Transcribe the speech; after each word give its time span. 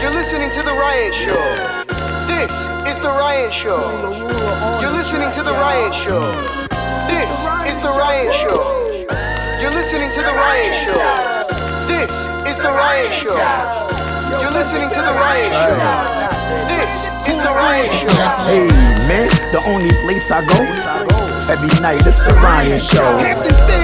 You're 0.00 0.16
listening 0.16 0.48
to 0.56 0.62
The 0.62 0.72
Ryan 0.72 1.12
Show. 1.12 1.44
This 2.24 2.48
is 2.88 2.96
The 3.04 3.12
Ryan 3.20 3.52
Show. 3.52 3.84
You're 4.80 4.96
listening 4.96 5.28
to 5.36 5.42
The 5.44 5.52
Ryan 5.52 5.92
Show. 6.00 6.24
This 7.04 7.28
is 7.68 7.76
The 7.84 7.92
Ryan 7.92 8.32
Show. 8.32 8.64
You're 9.60 9.76
listening 9.76 10.08
to 10.16 10.20
The 10.24 10.32
Ryan 10.32 10.72
Show. 10.88 11.04
This 11.84 12.08
is 12.48 12.56
The 12.56 12.72
Ryan 12.72 13.12
Show. 13.20 13.36
You're 14.40 14.56
listening 14.56 14.88
to 14.88 15.00
The 15.04 15.14
Ryan 15.20 15.52
Show. 15.68 16.30
This 16.64 16.92
is 17.28 17.36
The 17.36 17.52
Ryan 17.52 17.90
Show. 17.90 18.24
Hey 18.48 18.66
man, 19.04 19.28
the 19.52 19.60
only 19.68 19.92
place 20.00 20.30
I 20.30 20.40
go 20.46 20.64
every 21.52 21.68
night 21.82 22.06
is 22.06 22.18
the 22.20 22.32
Ryan 22.40 22.80
Show. 22.80 23.79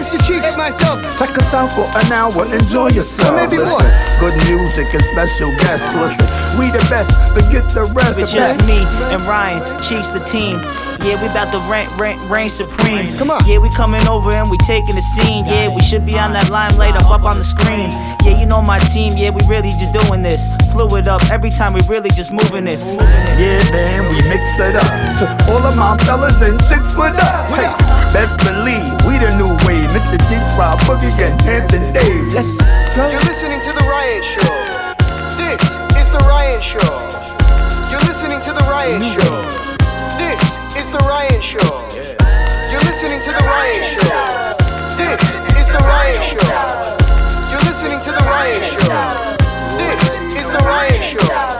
Captain 0.00 0.20
Steve, 0.24 0.42
Mr. 0.42 0.56
Myself. 0.56 1.18
Check 1.18 1.36
us 1.38 1.52
out 1.54 1.70
for 1.72 1.84
an 1.84 2.12
hour, 2.12 2.44
enjoy 2.54 2.88
yourself. 2.90 3.30
Or 3.30 3.36
maybe 3.36 3.58
Listen, 3.58 3.84
more. 3.84 4.20
good 4.20 4.36
music 4.48 4.86
and 4.94 5.04
special 5.04 5.50
guests. 5.56 5.94
Listen, 5.94 6.24
we 6.58 6.70
the 6.70 6.84
best, 6.88 7.12
forget 7.34 7.68
the 7.74 7.84
rest. 7.92 8.18
It's 8.18 8.32
just 8.32 8.58
me 8.66 8.78
and 9.12 9.22
Ryan, 9.22 9.60
Cheeks 9.82 10.08
the 10.08 10.20
team. 10.20 10.60
Yeah, 11.00 11.16
we 11.22 11.28
about 11.32 11.50
to 11.52 11.60
reign, 11.70 11.88
reign, 11.96 12.18
reign 12.28 12.50
supreme. 12.50 13.08
Come 13.16 13.30
on. 13.30 13.40
Yeah, 13.48 13.56
we 13.56 13.70
coming 13.70 14.06
over 14.08 14.30
and 14.32 14.50
we 14.50 14.58
taking 14.58 14.94
the 14.94 15.00
scene. 15.00 15.46
Yeah, 15.46 15.74
we 15.74 15.80
should 15.80 16.04
be 16.04 16.18
on 16.18 16.34
that 16.34 16.50
limelight 16.50 16.94
up 16.94 17.10
up 17.10 17.24
on 17.24 17.38
the 17.38 17.44
screen. 17.44 17.90
Yeah, 18.20 18.38
you 18.38 18.44
know 18.44 18.60
my 18.60 18.78
team. 18.78 19.16
Yeah, 19.16 19.30
we 19.30 19.40
really 19.48 19.70
just 19.80 19.96
doing 19.96 20.20
this. 20.20 20.52
Fluid 20.72 21.08
up 21.08 21.24
every 21.30 21.48
time 21.48 21.72
we 21.72 21.80
really 21.88 22.10
just 22.10 22.32
moving 22.32 22.64
this. 22.64 22.84
Moving 22.84 22.98
this. 22.98 23.40
Yeah, 23.40 23.72
man, 23.72 24.12
we 24.12 24.20
mix 24.28 24.58
it 24.60 24.76
up. 24.76 24.92
To 25.20 25.50
all 25.50 25.64
of 25.64 25.74
my 25.74 25.96
fellas 26.04 26.40
and 26.42 26.60
chicks 26.68 26.94
with 26.94 27.16
us. 27.16 27.50
Hey, 27.50 27.64
best 28.12 28.38
believe 28.42 28.90
we 29.06 29.18
the 29.18 29.30
new 29.38 29.54
wave. 29.66 29.90
Mr. 29.94 30.18
G, 30.26 30.34
Rob 30.58 30.78
Boogie, 30.86 31.14
and 31.22 31.40
Hampton 31.42 31.82
Dave. 31.92 32.34
Let's 32.34 32.56
go. 32.94 33.08
You're 33.10 33.22
listening 33.22 33.60
to 33.66 33.72
The 33.72 33.86
Ryan 33.86 34.22
Show. 34.22 34.56
This 35.38 35.62
is 35.96 36.08
The 36.10 36.22
Ryan 36.26 36.62
Show. 36.62 36.90
You're 37.90 38.04
listening 38.10 38.40
to 38.42 38.52
The 38.52 38.66
Ryan 38.66 39.02
Show. 39.14 39.42
This 40.18 40.40
is 40.76 40.90
The 40.90 41.02
Ryan 41.06 41.42
Show. 41.42 41.70
You're 42.70 42.84
listening 42.86 43.20
to 43.22 43.30
The 43.30 43.44
Ryan 43.46 43.82
Show. 43.98 44.58
This 44.98 45.22
is 45.58 45.68
The 45.70 45.82
Ryan 45.86 46.22
Show. 46.38 46.98
You're 47.50 47.64
listening 47.66 48.00
to 48.04 48.10
The 48.10 48.24
Ryan 48.26 48.62
Show. 48.78 49.36
This 49.78 50.02
is 50.34 50.46
The 50.50 50.62
Ryan 50.66 51.16
Show. 51.16 51.59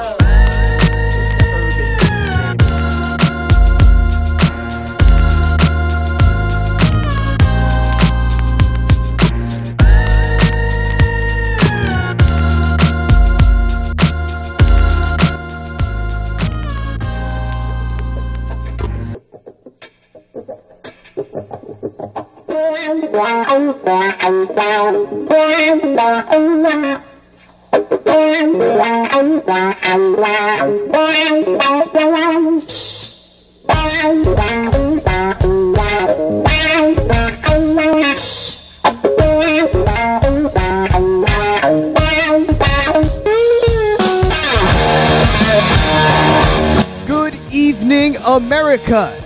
Good 47.06 47.36
evening, 47.52 48.16
America. 48.27 49.16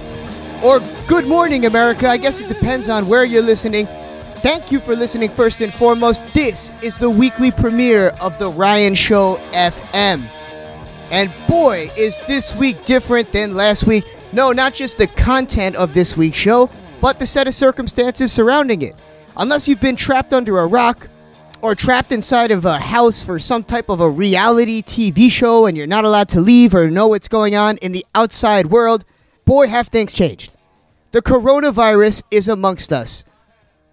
Or 0.63 0.81
good 1.07 1.27
morning, 1.27 1.67
America. 1.67 2.09
I 2.09 2.17
guess 2.17 2.41
it 2.41 2.49
depends 2.49 2.89
on 2.89 3.07
where 3.07 3.25
you're 3.25 3.43
listening. 3.43 3.87
Thank 4.39 4.73
you 4.73 4.81
for 4.81 4.97
listening 4.97 5.29
first 5.29 5.61
and 5.61 5.73
foremost. 5.73 6.23
This 6.33 6.73
is 6.83 6.99
the 6.99 7.11
weekly 7.11 7.51
premiere 7.51 8.09
of 8.21 8.39
The 8.39 8.49
Ryan 8.49 8.95
Show 8.95 9.37
FM. 9.53 10.27
And 11.11 11.33
boy, 11.47 11.91
is 11.97 12.21
this 12.27 12.55
week 12.55 12.85
different 12.87 13.33
than 13.33 13.55
last 13.55 13.87
week. 13.87 14.05
No, 14.33 14.53
not 14.53 14.73
just 14.73 14.97
the 14.97 15.07
content 15.07 15.77
of 15.77 15.93
this 15.93 16.17
week's 16.17 16.39
show, 16.39 16.71
but 17.01 17.19
the 17.19 17.27
set 17.27 17.47
of 17.47 17.55
circumstances 17.55 18.33
surrounding 18.33 18.83
it. 18.83 18.97
Unless 19.37 19.69
you've 19.69 19.81
been 19.81 19.97
trapped 19.97 20.33
under 20.33 20.59
a 20.61 20.67
rock 20.67 21.09
or 21.61 21.75
trapped 21.75 22.13
inside 22.13 22.51
of 22.51 22.65
a 22.65 22.79
house 22.79 23.23
for 23.23 23.39
some 23.39 23.63
type 23.63 23.91
of 23.91 24.01
a 24.01 24.09
reality 24.09 24.83
TV 24.83 25.31
show 25.31 25.67
and 25.67 25.77
you're 25.77 25.87
not 25.87 26.05
allowed 26.05 26.31
to 26.31 26.41
leave 26.41 26.75
or 26.75 26.89
know 26.89 27.09
what's 27.09 27.29
going 27.29 27.55
on 27.55 27.77
in 27.79 27.93
the 27.93 28.07
outside 28.15 28.67
world, 28.67 29.05
boy, 29.45 29.69
have 29.69 29.89
things 29.89 30.13
changed. 30.13 30.54
The 31.15 31.23
coronavirus 31.23 32.25
is 32.33 32.49
amongst 32.49 32.93
us. 32.93 33.23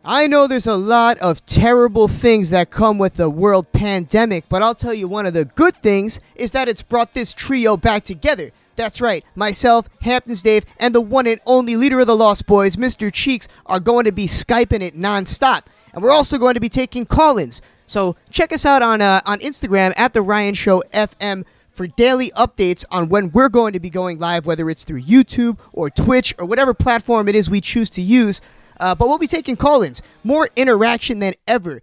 I 0.04 0.26
know 0.26 0.48
there's 0.48 0.66
a 0.66 0.76
lot 0.76 1.20
of 1.20 1.46
terrible 1.46 2.08
things 2.08 2.50
that 2.50 2.72
come 2.72 2.98
with 2.98 3.14
the 3.14 3.30
world 3.30 3.72
pandemic, 3.74 4.46
but 4.50 4.64
I'll 4.64 4.74
tell 4.74 4.96
you 4.96 5.08
one 5.08 5.28
of 5.28 5.36
the 5.36 5.46
good 5.46 5.76
things 5.76 6.20
is 6.36 6.50
that 6.54 6.68
it's 6.68 6.82
brought 6.82 7.14
this 7.14 7.32
trio 7.32 7.78
back 7.78 8.06
together. 8.06 8.50
That's 8.76 9.00
right, 9.00 9.24
myself, 9.36 9.88
Hamptons 10.02 10.42
Dave, 10.42 10.66
and 10.80 10.96
the 10.96 11.02
one 11.02 11.28
and 11.28 11.40
only 11.46 11.76
leader 11.76 12.00
of 12.00 12.08
the 12.08 12.18
Lost 12.18 12.48
Boys, 12.48 12.76
Mr. 12.76 13.14
Cheeks, 13.14 13.48
are 13.68 13.80
going 13.80 14.06
to 14.06 14.12
be 14.12 14.26
Skyping 14.26 14.82
it 14.82 14.98
nonstop. 14.98 15.66
And 15.94 16.02
we're 16.02 16.10
also 16.10 16.40
going 16.40 16.56
to 16.56 16.60
be 16.60 16.70
taking 16.70 17.06
call 17.06 17.38
ins. 17.38 17.62
So 17.86 18.16
check 18.32 18.52
us 18.52 18.66
out 18.66 18.82
on, 18.82 19.00
uh, 19.00 19.22
on 19.28 19.38
Instagram 19.42 19.94
at 19.96 20.14
The 20.14 20.24
Ryan 20.24 20.56
Show 20.56 20.82
FM 20.92 21.46
for 21.72 21.88
daily 21.88 22.32
updates 22.32 22.86
on 22.92 23.10
when 23.10 23.32
we're 23.32 23.50
going 23.50 23.74
to 23.74 23.80
be 23.80 23.90
going 23.90 24.20
live, 24.20 24.46
whether 24.46 24.70
it's 24.70 24.84
through 24.84 25.02
YouTube 25.02 25.58
or 25.74 25.90
Twitch 25.90 26.36
or 26.38 26.46
whatever 26.46 26.74
platform 26.74 27.28
it 27.28 27.36
is 27.36 27.50
we 27.50 27.62
choose 27.62 27.90
to 27.92 28.02
use. 28.02 28.42
Uh, 28.80 28.96
but 28.96 29.08
we'll 29.08 29.18
be 29.18 29.28
taking 29.28 29.56
call 29.56 29.84
ins. 29.84 30.02
More 30.24 30.50
interaction 30.56 31.20
than 31.20 31.34
ever. 31.48 31.82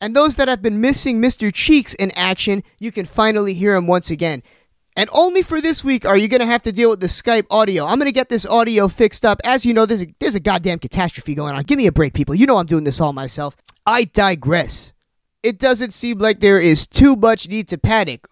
And 0.00 0.14
those 0.14 0.36
that 0.36 0.48
have 0.48 0.62
been 0.62 0.80
missing 0.80 1.20
Mr. 1.20 1.52
Cheeks 1.52 1.94
in 1.94 2.10
action, 2.12 2.62
you 2.78 2.92
can 2.92 3.04
finally 3.04 3.54
hear 3.54 3.74
him 3.74 3.86
once 3.86 4.10
again. 4.10 4.42
And 4.96 5.10
only 5.12 5.42
for 5.42 5.60
this 5.60 5.84
week 5.84 6.06
are 6.06 6.16
you 6.16 6.28
going 6.28 6.40
to 6.40 6.46
have 6.46 6.62
to 6.62 6.72
deal 6.72 6.88
with 6.88 7.00
the 7.00 7.06
Skype 7.06 7.46
audio. 7.50 7.84
I'm 7.84 7.98
going 7.98 8.08
to 8.08 8.12
get 8.12 8.30
this 8.30 8.46
audio 8.46 8.88
fixed 8.88 9.26
up. 9.26 9.40
As 9.44 9.66
you 9.66 9.74
know, 9.74 9.84
there's 9.84 10.02
a, 10.02 10.14
there's 10.20 10.34
a 10.34 10.40
goddamn 10.40 10.78
catastrophe 10.78 11.34
going 11.34 11.54
on. 11.54 11.62
Give 11.64 11.76
me 11.76 11.86
a 11.86 11.92
break, 11.92 12.14
people. 12.14 12.34
You 12.34 12.46
know 12.46 12.56
I'm 12.56 12.66
doing 12.66 12.84
this 12.84 13.00
all 13.00 13.12
myself. 13.12 13.56
I 13.84 14.04
digress. 14.04 14.94
It 15.42 15.58
doesn't 15.58 15.92
seem 15.92 16.18
like 16.18 16.40
there 16.40 16.58
is 16.58 16.86
too 16.86 17.14
much 17.14 17.48
need 17.48 17.68
to 17.68 17.78
panic. 17.78 18.26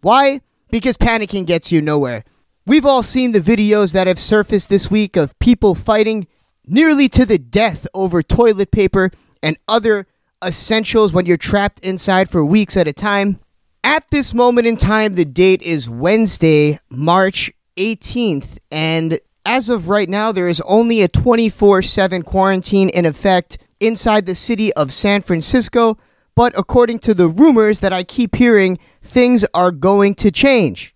Why? 0.00 0.40
Because 0.70 0.96
panicking 0.96 1.46
gets 1.46 1.72
you 1.72 1.80
nowhere. 1.80 2.24
We've 2.66 2.86
all 2.86 3.02
seen 3.02 3.32
the 3.32 3.40
videos 3.40 3.92
that 3.92 4.06
have 4.06 4.18
surfaced 4.18 4.68
this 4.68 4.90
week 4.90 5.16
of 5.16 5.38
people 5.38 5.74
fighting 5.74 6.26
nearly 6.66 7.08
to 7.10 7.24
the 7.24 7.38
death 7.38 7.86
over 7.94 8.22
toilet 8.22 8.70
paper 8.70 9.10
and 9.42 9.56
other 9.68 10.06
essentials 10.44 11.12
when 11.12 11.26
you're 11.26 11.36
trapped 11.36 11.84
inside 11.84 12.28
for 12.28 12.44
weeks 12.44 12.76
at 12.76 12.88
a 12.88 12.92
time. 12.92 13.38
At 13.84 14.10
this 14.10 14.34
moment 14.34 14.66
in 14.66 14.76
time, 14.76 15.12
the 15.12 15.24
date 15.24 15.62
is 15.62 15.88
Wednesday, 15.88 16.80
March 16.90 17.52
18th, 17.76 18.58
and 18.72 19.20
as 19.44 19.68
of 19.68 19.88
right 19.88 20.08
now, 20.08 20.32
there 20.32 20.48
is 20.48 20.60
only 20.62 21.02
a 21.02 21.08
24 21.08 21.82
7 21.82 22.22
quarantine 22.22 22.88
in 22.88 23.06
effect 23.06 23.58
inside 23.78 24.26
the 24.26 24.34
city 24.34 24.72
of 24.74 24.92
San 24.92 25.22
Francisco. 25.22 25.96
But 26.36 26.52
according 26.56 26.98
to 27.00 27.14
the 27.14 27.28
rumors 27.28 27.80
that 27.80 27.94
I 27.94 28.04
keep 28.04 28.34
hearing, 28.34 28.78
things 29.02 29.46
are 29.54 29.72
going 29.72 30.14
to 30.16 30.30
change. 30.30 30.94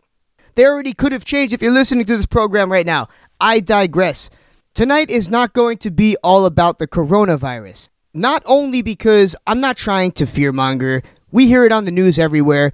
They 0.54 0.66
already 0.66 0.92
could 0.92 1.12
have 1.12 1.24
changed 1.24 1.54
if 1.54 1.62
you're 1.62 1.72
listening 1.72 2.04
to 2.04 2.16
this 2.16 2.26
program 2.26 2.70
right 2.70 2.84
now. 2.84 3.08
I 3.40 3.60
digress. 3.60 4.28
Tonight 4.74 5.08
is 5.08 5.30
not 5.30 5.54
going 5.54 5.78
to 5.78 5.90
be 5.90 6.14
all 6.22 6.44
about 6.44 6.78
the 6.78 6.86
coronavirus. 6.86 7.88
Not 8.12 8.42
only 8.44 8.82
because 8.82 9.34
I'm 9.46 9.60
not 9.60 9.78
trying 9.78 10.12
to 10.12 10.26
fearmonger, 10.26 11.02
we 11.32 11.46
hear 11.46 11.64
it 11.64 11.72
on 11.72 11.86
the 11.86 11.90
news 11.90 12.18
everywhere. 12.18 12.72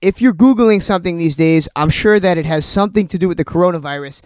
If 0.00 0.22
you're 0.22 0.32
Googling 0.32 0.82
something 0.82 1.18
these 1.18 1.36
days, 1.36 1.68
I'm 1.76 1.90
sure 1.90 2.18
that 2.18 2.38
it 2.38 2.46
has 2.46 2.64
something 2.64 3.06
to 3.08 3.18
do 3.18 3.28
with 3.28 3.36
the 3.36 3.44
coronavirus. 3.44 4.22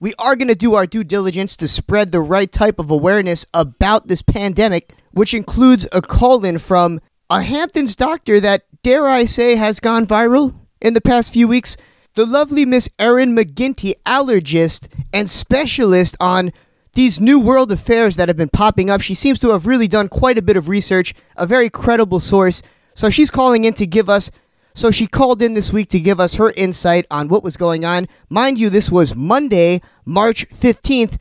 We 0.00 0.14
are 0.16 0.36
going 0.36 0.46
to 0.46 0.54
do 0.54 0.74
our 0.74 0.86
due 0.86 1.02
diligence 1.02 1.56
to 1.56 1.66
spread 1.66 2.12
the 2.12 2.20
right 2.20 2.52
type 2.52 2.78
of 2.78 2.88
awareness 2.88 3.44
about 3.52 4.06
this 4.06 4.22
pandemic, 4.22 4.94
which 5.10 5.34
includes 5.34 5.88
a 5.90 6.00
call 6.00 6.44
in 6.44 6.58
from 6.58 7.00
a 7.28 7.42
Hamptons 7.42 7.96
doctor 7.96 8.38
that, 8.38 8.62
dare 8.84 9.08
I 9.08 9.24
say, 9.24 9.56
has 9.56 9.80
gone 9.80 10.06
viral 10.06 10.54
in 10.80 10.94
the 10.94 11.00
past 11.00 11.32
few 11.32 11.48
weeks. 11.48 11.76
The 12.14 12.24
lovely 12.24 12.64
Miss 12.64 12.88
Erin 13.00 13.34
McGintee, 13.34 13.94
allergist 14.06 14.86
and 15.12 15.28
specialist 15.28 16.16
on 16.20 16.52
these 16.92 17.20
new 17.20 17.40
world 17.40 17.72
affairs 17.72 18.14
that 18.16 18.28
have 18.28 18.36
been 18.36 18.50
popping 18.50 18.90
up. 18.90 19.00
She 19.00 19.14
seems 19.14 19.40
to 19.40 19.50
have 19.50 19.66
really 19.66 19.88
done 19.88 20.08
quite 20.08 20.38
a 20.38 20.42
bit 20.42 20.56
of 20.56 20.68
research, 20.68 21.12
a 21.36 21.44
very 21.44 21.70
credible 21.70 22.20
source. 22.20 22.62
So 22.94 23.10
she's 23.10 23.32
calling 23.32 23.64
in 23.64 23.74
to 23.74 23.86
give 23.86 24.08
us 24.08 24.30
so 24.78 24.92
she 24.92 25.08
called 25.08 25.42
in 25.42 25.54
this 25.54 25.72
week 25.72 25.88
to 25.88 25.98
give 25.98 26.20
us 26.20 26.34
her 26.34 26.52
insight 26.52 27.04
on 27.10 27.26
what 27.26 27.42
was 27.42 27.56
going 27.56 27.84
on. 27.84 28.06
Mind 28.30 28.60
you, 28.60 28.70
this 28.70 28.92
was 28.92 29.16
Monday, 29.16 29.82
March 30.04 30.48
15th. 30.50 31.18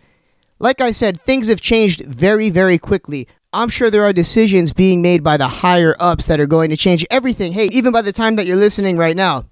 Like 0.59 0.79
I 0.79 0.91
said, 0.91 1.23
things 1.23 1.47
have 1.47 1.59
changed 1.59 2.05
very, 2.05 2.51
very 2.51 2.77
quickly. 2.77 3.27
I'm 3.51 3.69
sure 3.69 3.89
there 3.89 4.03
are 4.03 4.13
decisions 4.13 4.73
being 4.73 5.01
made 5.01 5.23
by 5.23 5.37
the 5.37 5.47
higher 5.47 5.95
ups 5.99 6.27
that 6.27 6.39
are 6.39 6.45
going 6.45 6.69
to 6.69 6.77
change 6.77 7.03
everything. 7.09 7.51
Hey, 7.51 7.65
even 7.71 7.91
by 7.91 8.03
the 8.03 8.13
time 8.13 8.35
that 8.35 8.45
you're 8.45 8.55
listening 8.55 8.95
right 8.95 9.15
now. 9.15 9.45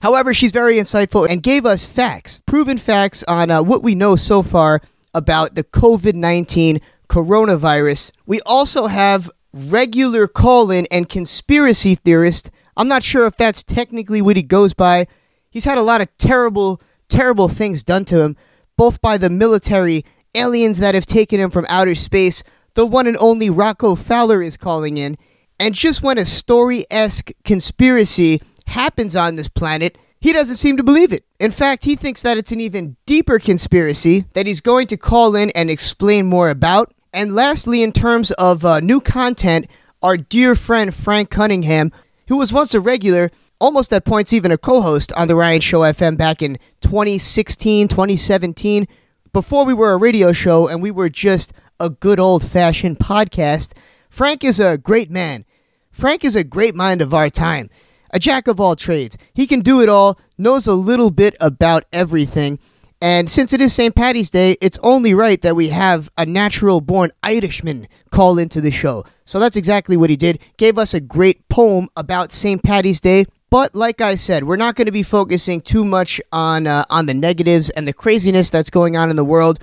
However, 0.00 0.32
she's 0.32 0.52
very 0.52 0.78
insightful 0.78 1.28
and 1.28 1.42
gave 1.42 1.66
us 1.66 1.84
facts, 1.86 2.40
proven 2.46 2.78
facts 2.78 3.22
on 3.24 3.50
uh, 3.50 3.62
what 3.62 3.82
we 3.82 3.94
know 3.94 4.16
so 4.16 4.42
far 4.42 4.80
about 5.12 5.56
the 5.56 5.64
COVID 5.64 6.14
19 6.14 6.80
coronavirus. 7.10 8.12
We 8.24 8.40
also 8.46 8.86
have 8.86 9.30
regular 9.52 10.26
call 10.26 10.70
in 10.70 10.86
and 10.90 11.06
conspiracy 11.06 11.96
theorist. 11.96 12.50
I'm 12.76 12.88
not 12.88 13.02
sure 13.02 13.26
if 13.26 13.36
that's 13.36 13.62
technically 13.62 14.20
what 14.20 14.36
he 14.36 14.42
goes 14.42 14.74
by. 14.74 15.06
He's 15.50 15.64
had 15.64 15.78
a 15.78 15.82
lot 15.82 16.00
of 16.00 16.08
terrible, 16.18 16.80
terrible 17.08 17.48
things 17.48 17.82
done 17.82 18.04
to 18.06 18.20
him, 18.20 18.36
both 18.76 19.00
by 19.00 19.16
the 19.16 19.30
military, 19.30 20.04
aliens 20.34 20.78
that 20.78 20.94
have 20.94 21.06
taken 21.06 21.40
him 21.40 21.50
from 21.50 21.66
outer 21.68 21.94
space, 21.94 22.44
the 22.74 22.86
one 22.86 23.06
and 23.06 23.16
only 23.18 23.48
Rocko 23.48 23.96
Fowler 23.96 24.42
is 24.42 24.56
calling 24.56 24.98
in. 24.98 25.16
And 25.58 25.74
just 25.74 26.02
when 26.02 26.18
a 26.18 26.26
story 26.26 26.84
esque 26.90 27.30
conspiracy 27.44 28.42
happens 28.66 29.16
on 29.16 29.34
this 29.34 29.48
planet, 29.48 29.96
he 30.20 30.32
doesn't 30.32 30.56
seem 30.56 30.76
to 30.76 30.82
believe 30.82 31.12
it. 31.12 31.24
In 31.40 31.50
fact, 31.50 31.84
he 31.84 31.96
thinks 31.96 32.22
that 32.22 32.36
it's 32.36 32.52
an 32.52 32.60
even 32.60 32.96
deeper 33.06 33.38
conspiracy 33.38 34.26
that 34.34 34.46
he's 34.46 34.60
going 34.60 34.86
to 34.88 34.96
call 34.96 35.34
in 35.34 35.50
and 35.50 35.70
explain 35.70 36.26
more 36.26 36.50
about. 36.50 36.92
And 37.12 37.34
lastly, 37.34 37.82
in 37.82 37.92
terms 37.92 38.32
of 38.32 38.64
uh, 38.64 38.80
new 38.80 39.00
content, 39.00 39.66
our 40.02 40.18
dear 40.18 40.54
friend 40.54 40.94
Frank 40.94 41.30
Cunningham, 41.30 41.92
who 42.28 42.36
was 42.36 42.52
once 42.52 42.74
a 42.74 42.80
regular, 42.80 43.30
almost 43.60 43.92
at 43.92 44.04
points 44.04 44.32
even 44.32 44.50
a 44.50 44.58
co 44.58 44.80
host 44.80 45.12
on 45.12 45.28
The 45.28 45.36
Ryan 45.36 45.60
Show 45.60 45.80
FM 45.80 46.16
back 46.16 46.42
in 46.42 46.58
2016, 46.80 47.88
2017, 47.88 48.86
before 49.32 49.64
we 49.64 49.74
were 49.74 49.92
a 49.92 49.96
radio 49.96 50.32
show 50.32 50.68
and 50.68 50.82
we 50.82 50.90
were 50.90 51.08
just 51.08 51.52
a 51.78 51.90
good 51.90 52.18
old 52.18 52.46
fashioned 52.46 52.98
podcast. 52.98 53.72
Frank 54.08 54.44
is 54.44 54.58
a 54.60 54.78
great 54.78 55.10
man. 55.10 55.44
Frank 55.90 56.24
is 56.24 56.36
a 56.36 56.44
great 56.44 56.74
mind 56.74 57.00
of 57.00 57.14
our 57.14 57.30
time, 57.30 57.70
a 58.10 58.18
jack 58.18 58.48
of 58.48 58.60
all 58.60 58.76
trades. 58.76 59.16
He 59.34 59.46
can 59.46 59.60
do 59.60 59.80
it 59.80 59.88
all, 59.88 60.18
knows 60.36 60.66
a 60.66 60.74
little 60.74 61.10
bit 61.10 61.34
about 61.40 61.84
everything. 61.92 62.58
And 63.00 63.30
since 63.30 63.52
it 63.52 63.60
is 63.60 63.74
St. 63.74 63.94
Patty's 63.94 64.30
Day, 64.30 64.56
it's 64.60 64.78
only 64.82 65.12
right 65.12 65.40
that 65.42 65.54
we 65.54 65.68
have 65.68 66.10
a 66.16 66.24
natural 66.24 66.80
born 66.80 67.12
Irishman 67.22 67.88
call 68.10 68.38
into 68.38 68.60
the 68.60 68.70
show. 68.70 69.04
So 69.26 69.38
that's 69.38 69.56
exactly 69.56 69.96
what 69.98 70.08
he 70.08 70.16
did. 70.16 70.38
Gave 70.56 70.78
us 70.78 70.94
a 70.94 71.00
great 71.00 71.46
poem 71.48 71.88
about 71.96 72.32
St. 72.32 72.62
Patty's 72.62 73.00
Day. 73.00 73.26
But 73.50 73.74
like 73.74 74.00
I 74.00 74.14
said, 74.14 74.44
we're 74.44 74.56
not 74.56 74.76
going 74.76 74.86
to 74.86 74.92
be 74.92 75.02
focusing 75.02 75.60
too 75.60 75.84
much 75.84 76.20
on 76.32 76.66
uh, 76.66 76.84
on 76.90 77.06
the 77.06 77.14
negatives 77.14 77.70
and 77.70 77.86
the 77.86 77.92
craziness 77.92 78.50
that's 78.50 78.70
going 78.70 78.96
on 78.96 79.08
in 79.08 79.16
the 79.16 79.24
world. 79.24 79.60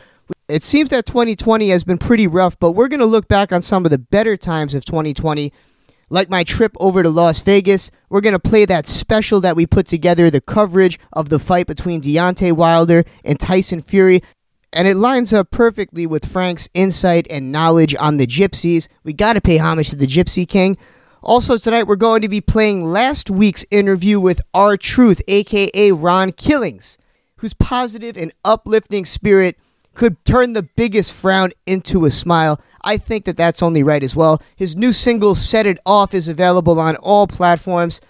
It 0.47 0.63
seems 0.63 0.89
that 0.91 1.05
2020 1.05 1.69
has 1.69 1.83
been 1.83 1.97
pretty 1.97 2.27
rough, 2.27 2.57
but 2.59 2.71
we're 2.71 2.87
going 2.87 3.01
to 3.01 3.05
look 3.05 3.27
back 3.27 3.51
on 3.51 3.61
some 3.61 3.83
of 3.83 3.91
the 3.91 3.97
better 3.97 4.37
times 4.37 4.73
of 4.73 4.85
2020 4.85 5.51
like 6.13 6.29
my 6.29 6.43
trip 6.43 6.77
over 6.79 7.01
to 7.01 7.09
Las 7.09 7.41
Vegas. 7.41 7.89
We're 8.07 8.21
going 8.21 8.33
to 8.33 8.39
play 8.39 8.65
that 8.65 8.87
special 8.87 9.41
that 9.41 9.55
we 9.55 9.65
put 9.65 9.87
together, 9.87 10.29
the 10.29 10.41
coverage 10.41 10.99
of 11.11 11.29
the 11.29 11.39
fight 11.39 11.65
between 11.65 12.01
Deontay 12.01 12.51
Wilder 12.51 13.03
and 13.25 13.39
Tyson 13.39 13.81
Fury. 13.81 14.21
And 14.71 14.87
it 14.87 14.95
lines 14.95 15.33
up 15.33 15.49
perfectly 15.49 16.05
with 16.05 16.31
Frank's 16.31 16.69
insight 16.75 17.25
and 17.31 17.51
knowledge 17.51 17.95
on 17.99 18.17
the 18.17 18.27
Gypsies. 18.27 18.87
We 19.03 19.13
got 19.13 19.33
to 19.33 19.41
pay 19.41 19.57
homage 19.57 19.89
to 19.89 19.95
the 19.95 20.05
Gypsy 20.05 20.47
King. 20.47 20.77
Also, 21.23 21.57
tonight 21.57 21.87
we're 21.87 21.95
going 21.95 22.21
to 22.21 22.29
be 22.29 22.41
playing 22.41 22.85
last 22.85 23.31
week's 23.31 23.65
interview 23.71 24.19
with 24.19 24.39
R 24.53 24.77
Truth, 24.77 25.19
aka 25.27 25.91
Ron 25.93 26.31
Killings, 26.31 26.99
whose 27.37 27.55
positive 27.55 28.17
and 28.17 28.31
uplifting 28.45 29.05
spirit 29.05 29.57
could 29.95 30.23
turn 30.25 30.53
the 30.53 30.63
biggest 30.63 31.13
frown 31.13 31.51
into 31.65 32.05
a 32.05 32.11
smile. 32.11 32.59
I 32.83 32.97
think 32.97 33.25
that 33.25 33.37
that's 33.37 33.63
only 33.63 33.83
right 33.83 34.03
as 34.03 34.15
well. 34.15 34.41
His 34.55 34.75
new 34.75 34.93
single, 34.93 35.35
Set 35.35 35.65
It 35.65 35.79
Off, 35.85 36.13
is 36.13 36.27
available 36.27 36.79
on 36.79 36.95
all 36.97 37.27
platforms. 37.27 38.01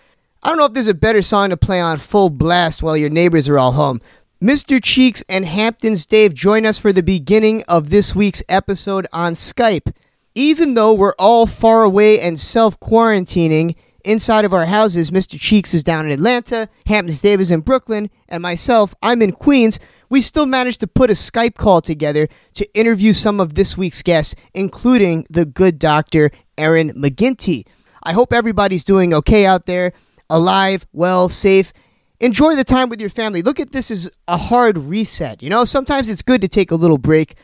I 0.42 0.50
don't 0.50 0.58
know 0.58 0.66
if 0.66 0.74
there's 0.74 0.88
a 0.88 0.94
better 0.94 1.22
song 1.22 1.52
to 1.52 1.58
play 1.58 1.80
on 1.80 1.98
full 1.98 2.30
blast 2.30 2.84
while 2.84 2.98
your 2.98 3.10
neighbors 3.10 3.48
are 3.48 3.60
all 3.60 3.74
home. 3.74 4.02
Mr. 4.42 4.84
Cheeks 4.84 5.24
and 5.30 5.46
Hamptons 5.46 6.06
Dave 6.06 6.34
join 6.34 6.66
us 6.66 6.78
for 6.78 6.92
the 6.92 7.04
beginning 7.04 7.64
of 7.70 7.90
this 7.90 8.14
week's 8.14 8.44
episode 8.50 9.08
on 9.14 9.36
Skype. 9.36 9.94
Even 10.36 10.74
though 10.74 10.94
we're 10.94 11.14
all 11.18 11.46
far 11.46 11.84
away 11.84 12.20
and 12.20 12.38
self 12.38 12.78
quarantining 12.80 13.76
inside 14.04 14.44
of 14.44 14.54
our 14.54 14.66
houses, 14.66 15.12
Mr. 15.12 15.40
Cheeks 15.40 15.74
is 15.74 15.84
down 15.84 16.06
in 16.06 16.12
Atlanta, 16.12 16.68
Hamptons 16.88 17.22
Dave 17.22 17.40
is 17.40 17.52
in 17.52 17.62
Brooklyn, 17.62 18.10
and 18.28 18.42
myself, 18.42 18.94
I'm 19.02 19.22
in 19.22 19.32
Queens 19.32 19.80
we 20.14 20.22
still 20.22 20.46
managed 20.46 20.80
to 20.80 20.86
put 20.86 21.10
a 21.10 21.14
Skype 21.14 21.56
call 21.56 21.82
together 21.82 22.28
to 22.54 22.72
interview 22.76 23.14
some 23.14 23.40
of 23.40 23.56
this 23.56 23.76
week's 23.76 24.04
guests, 24.04 24.36
including 24.54 25.26
the 25.28 25.44
good 25.44 25.80
doctor, 25.80 26.30
Erin 26.56 26.92
McGintee. 26.92 27.66
I 28.04 28.14
hope 28.14 28.32
everybody's 28.32 28.84
doing 28.84 29.12
okay 29.12 29.48
out 29.48 29.66
there, 29.66 29.92
alive, 30.30 30.86
well, 30.94 31.30
safe. 31.30 31.74
Enjoy 32.20 32.56
the 32.56 32.64
time 32.64 32.90
with 32.90 33.02
your 33.02 33.10
family. 33.10 33.42
Look 33.42 33.60
at 33.60 33.72
this 33.72 33.90
as 33.90 34.12
a 34.28 34.38
hard 34.38 34.78
reset. 34.78 35.42
You 35.42 35.50
know, 35.50 35.66
sometimes 35.66 36.08
it's 36.08 36.22
good 36.22 36.42
to 36.42 36.48
take 36.48 36.70
a 36.70 36.76
little 36.76 37.00
break. 37.00 37.36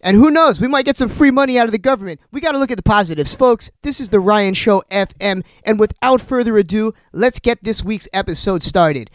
And 0.00 0.16
who 0.16 0.30
knows, 0.30 0.62
we 0.62 0.68
might 0.68 0.86
get 0.86 0.96
some 0.96 1.10
free 1.10 1.30
money 1.30 1.58
out 1.58 1.66
of 1.66 1.72
the 1.72 1.78
government. 1.78 2.22
We 2.32 2.40
got 2.40 2.52
to 2.52 2.58
look 2.58 2.70
at 2.70 2.78
the 2.78 2.82
positives. 2.82 3.34
Folks, 3.34 3.70
this 3.82 4.00
is 4.00 4.08
The 4.08 4.20
Ryan 4.20 4.54
Show 4.54 4.82
FM. 4.90 5.44
And 5.66 5.78
without 5.78 6.22
further 6.22 6.56
ado, 6.56 6.94
let's 7.12 7.38
get 7.38 7.62
this 7.62 7.84
week's 7.84 8.08
episode 8.14 8.62
started. 8.62 9.10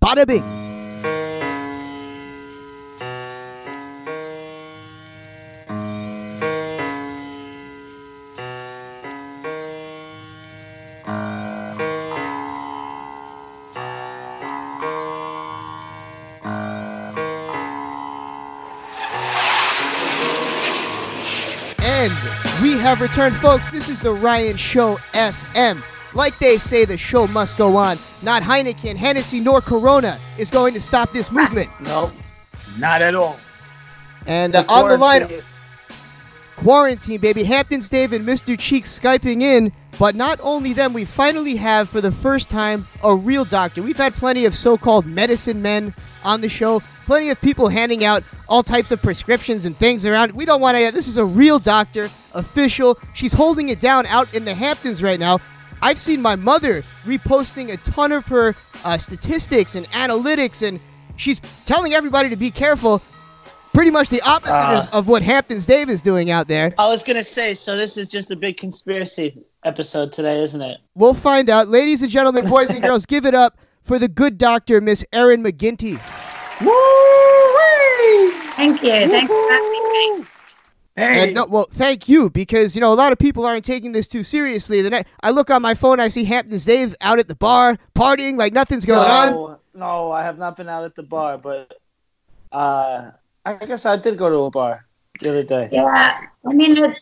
Bada 0.00 0.28
bing. 0.28 0.61
Have 22.94 23.00
returned, 23.00 23.34
folks. 23.36 23.70
This 23.70 23.88
is 23.88 24.00
the 24.00 24.12
Ryan 24.12 24.54
Show 24.54 24.96
FM. 25.14 25.82
Like 26.12 26.38
they 26.38 26.58
say, 26.58 26.84
the 26.84 26.98
show 26.98 27.26
must 27.28 27.56
go 27.56 27.74
on. 27.74 27.98
Not 28.20 28.42
Heineken, 28.42 28.96
Hennessy, 28.96 29.40
nor 29.40 29.62
Corona 29.62 30.18
is 30.36 30.50
going 30.50 30.74
to 30.74 30.80
stop 30.80 31.10
this 31.10 31.32
movement. 31.32 31.70
no, 31.80 32.12
not 32.78 33.00
at 33.00 33.14
all. 33.14 33.40
And 34.26 34.54
uh, 34.54 34.66
on 34.68 34.90
the 34.90 34.98
line, 34.98 35.26
quarantine, 36.56 37.18
baby. 37.18 37.44
Hamptons 37.44 37.88
Dave 37.88 38.12
and 38.12 38.26
Mr. 38.26 38.58
Cheek 38.58 38.84
Skyping 38.84 39.40
in. 39.40 39.72
But 39.98 40.14
not 40.14 40.38
only 40.42 40.74
them, 40.74 40.92
we 40.92 41.06
finally 41.06 41.56
have, 41.56 41.88
for 41.88 42.02
the 42.02 42.12
first 42.12 42.50
time, 42.50 42.86
a 43.02 43.16
real 43.16 43.46
doctor. 43.46 43.82
We've 43.82 43.96
had 43.96 44.12
plenty 44.12 44.44
of 44.44 44.54
so 44.54 44.76
called 44.76 45.06
medicine 45.06 45.62
men 45.62 45.94
on 46.24 46.42
the 46.42 46.48
show, 46.50 46.82
plenty 47.06 47.30
of 47.30 47.40
people 47.40 47.68
handing 47.68 48.04
out 48.04 48.22
all 48.52 48.62
types 48.62 48.92
of 48.92 49.00
prescriptions 49.00 49.64
and 49.64 49.74
things 49.78 50.04
around. 50.04 50.30
We 50.32 50.44
don't 50.44 50.60
want 50.60 50.76
to. 50.76 50.92
This 50.92 51.08
is 51.08 51.16
a 51.16 51.24
real 51.24 51.58
doctor 51.58 52.10
official. 52.34 52.98
She's 53.14 53.32
holding 53.32 53.70
it 53.70 53.80
down 53.80 54.04
out 54.04 54.34
in 54.36 54.44
the 54.44 54.52
Hamptons 54.52 55.02
right 55.02 55.18
now. 55.18 55.38
I've 55.80 55.98
seen 55.98 56.20
my 56.20 56.36
mother 56.36 56.82
reposting 57.04 57.72
a 57.72 57.78
ton 57.78 58.12
of 58.12 58.26
her 58.26 58.54
uh, 58.84 58.98
statistics 58.98 59.74
and 59.74 59.90
analytics, 59.92 60.68
and 60.68 60.78
she's 61.16 61.40
telling 61.64 61.94
everybody 61.94 62.28
to 62.28 62.36
be 62.36 62.50
careful. 62.50 63.00
Pretty 63.72 63.90
much 63.90 64.10
the 64.10 64.20
opposite 64.20 64.52
uh, 64.52 64.98
of 64.98 65.08
what 65.08 65.22
Hamptons 65.22 65.64
Dave 65.64 65.88
is 65.88 66.02
doing 66.02 66.30
out 66.30 66.46
there. 66.46 66.74
I 66.76 66.88
was 66.88 67.02
gonna 67.02 67.24
say, 67.24 67.54
so 67.54 67.74
this 67.74 67.96
is 67.96 68.10
just 68.10 68.30
a 68.30 68.36
big 68.36 68.58
conspiracy 68.58 69.46
episode 69.64 70.12
today, 70.12 70.42
isn't 70.42 70.60
it? 70.60 70.76
We'll 70.94 71.14
find 71.14 71.48
out, 71.48 71.68
ladies 71.68 72.02
and 72.02 72.10
gentlemen, 72.10 72.46
boys 72.46 72.68
and 72.68 72.82
girls. 72.82 73.06
Give 73.06 73.24
it 73.24 73.34
up 73.34 73.58
for 73.82 73.98
the 73.98 74.08
good 74.08 74.36
doctor, 74.36 74.82
Miss 74.82 75.06
Erin 75.10 75.42
McGintee. 75.42 75.98
Woo! 76.60 77.11
Thank 78.56 78.82
you. 78.82 78.90
Thanks 78.90 79.32
for 79.32 79.50
having 79.50 80.20
me. 80.20 80.26
Hey. 80.96 81.24
And 81.24 81.34
no, 81.34 81.46
well, 81.46 81.68
thank 81.72 82.06
you 82.06 82.28
because 82.28 82.74
you 82.74 82.80
know 82.80 82.92
a 82.92 82.94
lot 82.94 83.12
of 83.12 83.18
people 83.18 83.46
aren't 83.46 83.64
taking 83.64 83.92
this 83.92 84.06
too 84.06 84.22
seriously. 84.22 84.82
Then 84.82 85.04
I 85.22 85.30
look 85.30 85.50
on 85.50 85.62
my 85.62 85.74
phone, 85.74 86.00
I 86.00 86.08
see 86.08 86.24
Hamptons 86.24 86.66
Dave 86.66 86.94
out 87.00 87.18
at 87.18 87.28
the 87.28 87.34
bar 87.34 87.78
partying 87.94 88.36
like 88.36 88.52
nothing's 88.52 88.84
going 88.84 89.08
no, 89.08 89.46
on. 89.46 89.58
No, 89.74 90.12
I 90.12 90.22
have 90.22 90.38
not 90.38 90.56
been 90.56 90.68
out 90.68 90.84
at 90.84 90.94
the 90.94 91.02
bar, 91.02 91.38
but 91.38 91.78
uh, 92.52 93.10
I 93.46 93.54
guess 93.64 93.86
I 93.86 93.96
did 93.96 94.18
go 94.18 94.28
to 94.28 94.36
a 94.36 94.50
bar 94.50 94.84
the 95.20 95.30
other 95.30 95.44
day. 95.44 95.70
Yeah, 95.72 96.26
I 96.46 96.52
mean 96.52 96.74
the 96.74 97.00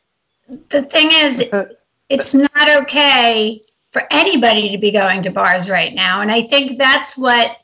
the 0.68 0.82
thing 0.82 1.10
is, 1.12 1.48
it's 2.08 2.32
not 2.32 2.70
okay 2.82 3.60
for 3.90 4.06
anybody 4.12 4.70
to 4.70 4.78
be 4.78 4.92
going 4.92 5.20
to 5.22 5.30
bars 5.30 5.68
right 5.68 5.94
now, 5.94 6.20
and 6.20 6.30
I 6.30 6.42
think 6.42 6.78
that's 6.78 7.18
what 7.18 7.56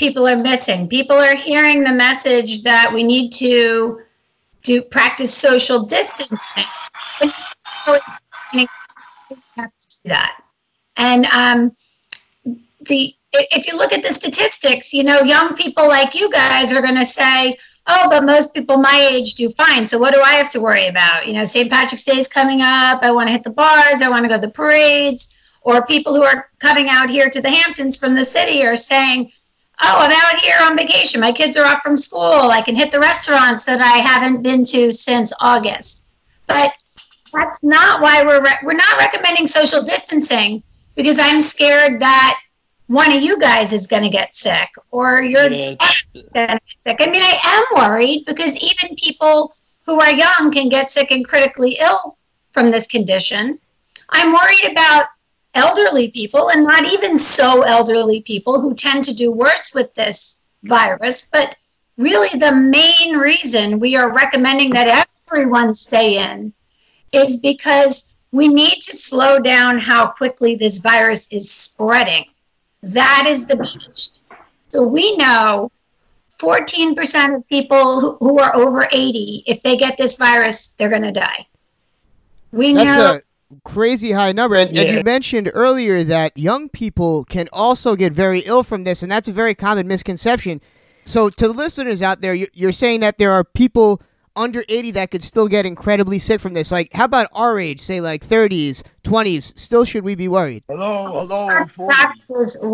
people 0.00 0.26
are 0.26 0.34
missing. 0.34 0.88
People 0.88 1.16
are 1.18 1.36
hearing 1.36 1.84
the 1.84 1.92
message 1.92 2.62
that 2.62 2.90
we 2.90 3.02
need 3.04 3.30
to 3.32 4.00
do 4.62 4.80
practice 4.80 5.32
social 5.36 5.84
distancing. 5.84 6.64
that. 10.06 10.42
And 10.96 11.26
um, 11.26 11.76
the 12.80 13.14
if 13.32 13.68
you 13.68 13.76
look 13.76 13.92
at 13.92 14.02
the 14.02 14.12
statistics, 14.12 14.92
you 14.94 15.04
know, 15.04 15.20
young 15.20 15.54
people 15.54 15.86
like 15.86 16.14
you 16.14 16.32
guys 16.32 16.72
are 16.72 16.80
going 16.80 16.96
to 16.96 17.06
say, 17.06 17.56
oh, 17.86 18.08
but 18.10 18.24
most 18.24 18.54
people 18.54 18.78
my 18.78 19.08
age 19.12 19.34
do 19.34 19.50
fine. 19.50 19.84
So 19.84 19.98
what 19.98 20.14
do 20.14 20.20
I 20.22 20.32
have 20.32 20.50
to 20.52 20.60
worry 20.60 20.86
about? 20.86 21.26
You 21.26 21.34
know, 21.34 21.44
St. 21.44 21.70
Patrick's 21.70 22.04
Day 22.04 22.18
is 22.18 22.26
coming 22.26 22.62
up. 22.62 23.00
I 23.02 23.10
want 23.12 23.28
to 23.28 23.32
hit 23.32 23.44
the 23.44 23.50
bars. 23.50 24.00
I 24.02 24.08
want 24.08 24.24
to 24.24 24.28
go 24.30 24.40
to 24.40 24.46
the 24.46 24.52
parades. 24.52 25.36
Or 25.62 25.84
people 25.84 26.14
who 26.14 26.24
are 26.24 26.48
coming 26.58 26.88
out 26.88 27.10
here 27.10 27.28
to 27.28 27.40
the 27.40 27.50
Hamptons 27.50 27.98
from 27.98 28.14
the 28.14 28.24
city 28.24 28.64
are 28.64 28.76
saying, 28.76 29.30
oh, 29.82 29.98
I'm 30.00 30.12
out 30.12 30.40
here 30.40 30.56
on 30.62 30.76
vacation. 30.76 31.20
My 31.20 31.32
kids 31.32 31.56
are 31.56 31.64
off 31.64 31.82
from 31.82 31.96
school. 31.96 32.50
I 32.50 32.60
can 32.62 32.74
hit 32.76 32.90
the 32.90 33.00
restaurants 33.00 33.64
that 33.64 33.80
I 33.80 33.98
haven't 33.98 34.42
been 34.42 34.64
to 34.66 34.92
since 34.92 35.32
August. 35.40 36.16
But 36.46 36.72
that's 37.32 37.62
not 37.62 38.00
why 38.00 38.22
we're 38.22 38.42
re- 38.42 38.58
we're 38.64 38.72
not 38.74 38.98
recommending 38.98 39.46
social 39.46 39.82
distancing 39.82 40.62
because 40.96 41.18
I'm 41.18 41.40
scared 41.40 42.00
that 42.00 42.40
one 42.86 43.12
of 43.12 43.22
you 43.22 43.38
guys 43.38 43.72
is 43.72 43.86
going 43.86 44.02
to 44.02 44.08
get 44.08 44.34
sick 44.34 44.68
or 44.90 45.22
you're 45.22 45.48
Yeah, 45.48 45.76
going 46.34 46.48
to 46.48 46.54
get 46.54 46.62
sick. 46.80 46.96
I 47.00 47.06
mean, 47.06 47.22
I 47.22 47.38
am 47.44 47.90
worried 47.90 48.24
because 48.26 48.56
even 48.56 48.96
people 48.96 49.52
who 49.86 50.00
are 50.00 50.10
young 50.10 50.50
can 50.52 50.68
get 50.68 50.90
sick 50.90 51.10
and 51.10 51.26
critically 51.26 51.78
ill 51.80 52.16
from 52.52 52.70
this 52.70 52.86
condition. 52.86 53.58
I'm 54.10 54.32
worried 54.32 54.72
about 54.72 55.06
elderly 55.54 56.08
people 56.08 56.50
and 56.50 56.64
not 56.64 56.84
even 56.84 57.18
so 57.18 57.62
elderly 57.62 58.20
people 58.22 58.60
who 58.60 58.74
tend 58.74 59.04
to 59.04 59.14
do 59.14 59.32
worse 59.32 59.74
with 59.74 59.92
this 59.94 60.42
virus. 60.62 61.28
But 61.32 61.56
really, 61.96 62.38
the 62.38 62.54
main 62.54 63.16
reason 63.16 63.80
we 63.80 63.96
are 63.96 64.12
recommending 64.12 64.70
that 64.70 65.06
everyone 65.26 65.74
stay 65.74 66.18
in 66.18 66.52
is 67.12 67.38
because 67.38 68.12
we 68.32 68.48
need 68.48 68.80
to 68.82 68.96
slow 68.96 69.40
down 69.40 69.78
how 69.78 70.06
quickly 70.06 70.54
this 70.54 70.78
virus 70.78 71.26
is 71.32 71.50
spreading. 71.50 72.24
That 72.82 73.26
is 73.28 73.46
the 73.46 73.56
beach. 73.56 74.10
So 74.68 74.84
we 74.84 75.16
know 75.16 75.70
14% 76.40 77.36
of 77.36 77.48
people 77.48 78.00
who, 78.00 78.16
who 78.20 78.38
are 78.38 78.54
over 78.54 78.88
80, 78.90 79.44
if 79.46 79.62
they 79.62 79.76
get 79.76 79.96
this 79.98 80.16
virus, 80.16 80.68
they're 80.68 80.88
going 80.88 81.02
to 81.02 81.12
die. 81.12 81.46
We 82.52 82.72
That's 82.72 82.86
know. 82.86 83.14
a 83.16 83.20
crazy 83.64 84.12
high 84.12 84.32
number. 84.32 84.56
And, 84.56 84.76
and 84.76 84.96
you 84.96 85.02
mentioned 85.02 85.50
earlier 85.54 86.04
that 86.04 86.36
young 86.36 86.68
people 86.68 87.24
can 87.24 87.48
also 87.52 87.96
get 87.96 88.12
very 88.12 88.40
ill 88.40 88.62
from 88.62 88.84
this, 88.84 89.02
and 89.02 89.10
that's 89.10 89.28
a 89.28 89.32
very 89.32 89.54
common 89.54 89.86
misconception. 89.88 90.60
So, 91.04 91.28
to 91.28 91.48
the 91.48 91.54
listeners 91.54 92.02
out 92.02 92.20
there, 92.20 92.34
you- 92.34 92.48
you're 92.52 92.72
saying 92.72 93.00
that 93.00 93.18
there 93.18 93.32
are 93.32 93.42
people 93.42 94.00
under 94.36 94.62
80 94.68 94.92
that 94.92 95.10
could 95.10 95.22
still 95.24 95.48
get 95.48 95.66
incredibly 95.66 96.18
sick 96.18 96.40
from 96.40 96.54
this. 96.54 96.70
Like, 96.70 96.92
how 96.92 97.04
about 97.04 97.26
our 97.32 97.58
age, 97.58 97.80
say 97.80 98.00
like 98.00 98.24
30s, 98.24 98.82
20s? 99.02 99.58
Still, 99.58 99.84
should 99.84 100.04
we 100.04 100.14
be 100.14 100.28
worried? 100.28 100.62
Hello, 100.68 101.20
hello, 101.26 101.46
our 101.48 101.66
40. 101.66 101.96
doctors 102.28 102.56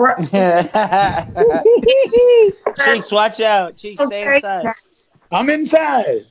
Cheeks, 2.84 3.10
watch 3.10 3.40
out. 3.40 3.76
Cheeks, 3.76 4.02
stay 4.04 4.34
inside. 4.34 4.66
I'm 5.32 5.48
inside. 5.50 6.26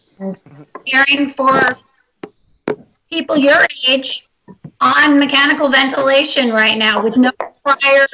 caring 0.85 1.27
for 1.27 1.59
people 3.11 3.37
your 3.37 3.65
age 3.87 4.27
on 4.85 5.17
mechanical 5.17 5.69
ventilation 5.69 6.51
right 6.51 6.77
now 6.77 7.03
with 7.03 7.17
no 7.17 7.31
prior 7.63 8.07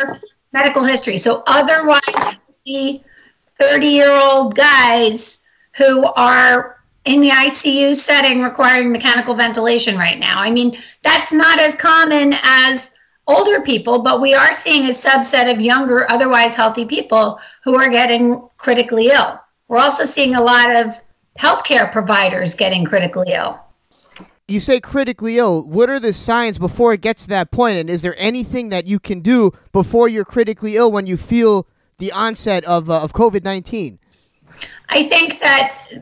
medical 0.53 0.83
history. 0.83 1.17
So 1.17 1.43
otherwise, 1.47 2.35
the 2.65 3.01
30 3.59 3.87
year 3.87 4.11
old 4.11 4.55
guys 4.55 5.43
who 5.75 6.05
are 6.15 6.77
in 7.05 7.19
the 7.21 7.29
ICU 7.29 7.95
setting 7.95 8.41
requiring 8.41 8.91
mechanical 8.91 9.33
ventilation 9.33 9.97
right 9.97 10.19
now. 10.19 10.39
I 10.39 10.51
mean, 10.51 10.77
that's 11.01 11.31
not 11.33 11.59
as 11.59 11.75
common 11.75 12.35
as 12.43 12.91
older 13.27 13.61
people, 13.61 13.99
but 13.99 14.21
we 14.21 14.33
are 14.33 14.53
seeing 14.53 14.85
a 14.85 14.89
subset 14.89 15.51
of 15.51 15.61
younger, 15.61 16.09
otherwise 16.11 16.55
healthy 16.55 16.85
people 16.85 17.39
who 17.63 17.75
are 17.75 17.89
getting 17.89 18.47
critically 18.57 19.07
ill. 19.07 19.39
We're 19.67 19.79
also 19.79 20.05
seeing 20.05 20.35
a 20.35 20.41
lot 20.41 20.75
of 20.75 21.01
healthcare 21.39 21.91
providers 21.91 22.53
getting 22.55 22.85
critically 22.85 23.33
ill. 23.33 23.59
You 24.51 24.59
say 24.59 24.81
critically 24.81 25.37
ill. 25.37 25.65
What 25.65 25.89
are 25.89 25.99
the 25.99 26.11
signs 26.11 26.59
before 26.59 26.91
it 26.91 26.99
gets 26.99 27.23
to 27.23 27.29
that 27.29 27.51
point? 27.51 27.77
And 27.77 27.89
is 27.89 28.01
there 28.01 28.15
anything 28.17 28.67
that 28.69 28.85
you 28.85 28.99
can 28.99 29.21
do 29.21 29.53
before 29.71 30.09
you're 30.09 30.25
critically 30.25 30.75
ill 30.75 30.91
when 30.91 31.07
you 31.07 31.15
feel 31.15 31.67
the 31.99 32.11
onset 32.11 32.65
of, 32.65 32.89
uh, 32.89 33.01
of 33.01 33.13
COVID 33.13 33.45
19? 33.45 33.97
I 34.89 35.03
think 35.03 35.39
that 35.39 35.93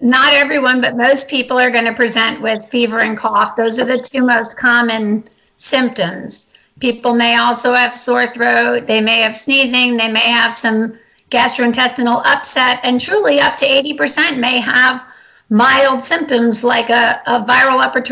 not 0.00 0.32
everyone, 0.34 0.80
but 0.80 0.96
most 0.96 1.28
people 1.28 1.58
are 1.58 1.68
going 1.68 1.84
to 1.86 1.94
present 1.94 2.40
with 2.40 2.68
fever 2.68 3.00
and 3.00 3.18
cough. 3.18 3.56
Those 3.56 3.80
are 3.80 3.84
the 3.84 3.98
two 3.98 4.22
most 4.22 4.56
common 4.56 5.24
symptoms. 5.56 6.56
People 6.78 7.12
may 7.12 7.36
also 7.36 7.72
have 7.72 7.92
sore 7.92 8.28
throat, 8.28 8.86
they 8.86 9.00
may 9.00 9.20
have 9.20 9.36
sneezing, 9.36 9.96
they 9.96 10.12
may 10.12 10.30
have 10.30 10.54
some 10.54 10.96
gastrointestinal 11.30 12.24
upset, 12.24 12.78
and 12.84 13.00
truly 13.00 13.40
up 13.40 13.56
to 13.56 13.66
80% 13.66 14.38
may 14.38 14.60
have 14.60 15.04
mild 15.48 16.02
symptoms 16.02 16.64
like 16.64 16.90
a, 16.90 17.20
a 17.26 17.44
viral 17.44 17.80
upper, 17.80 18.02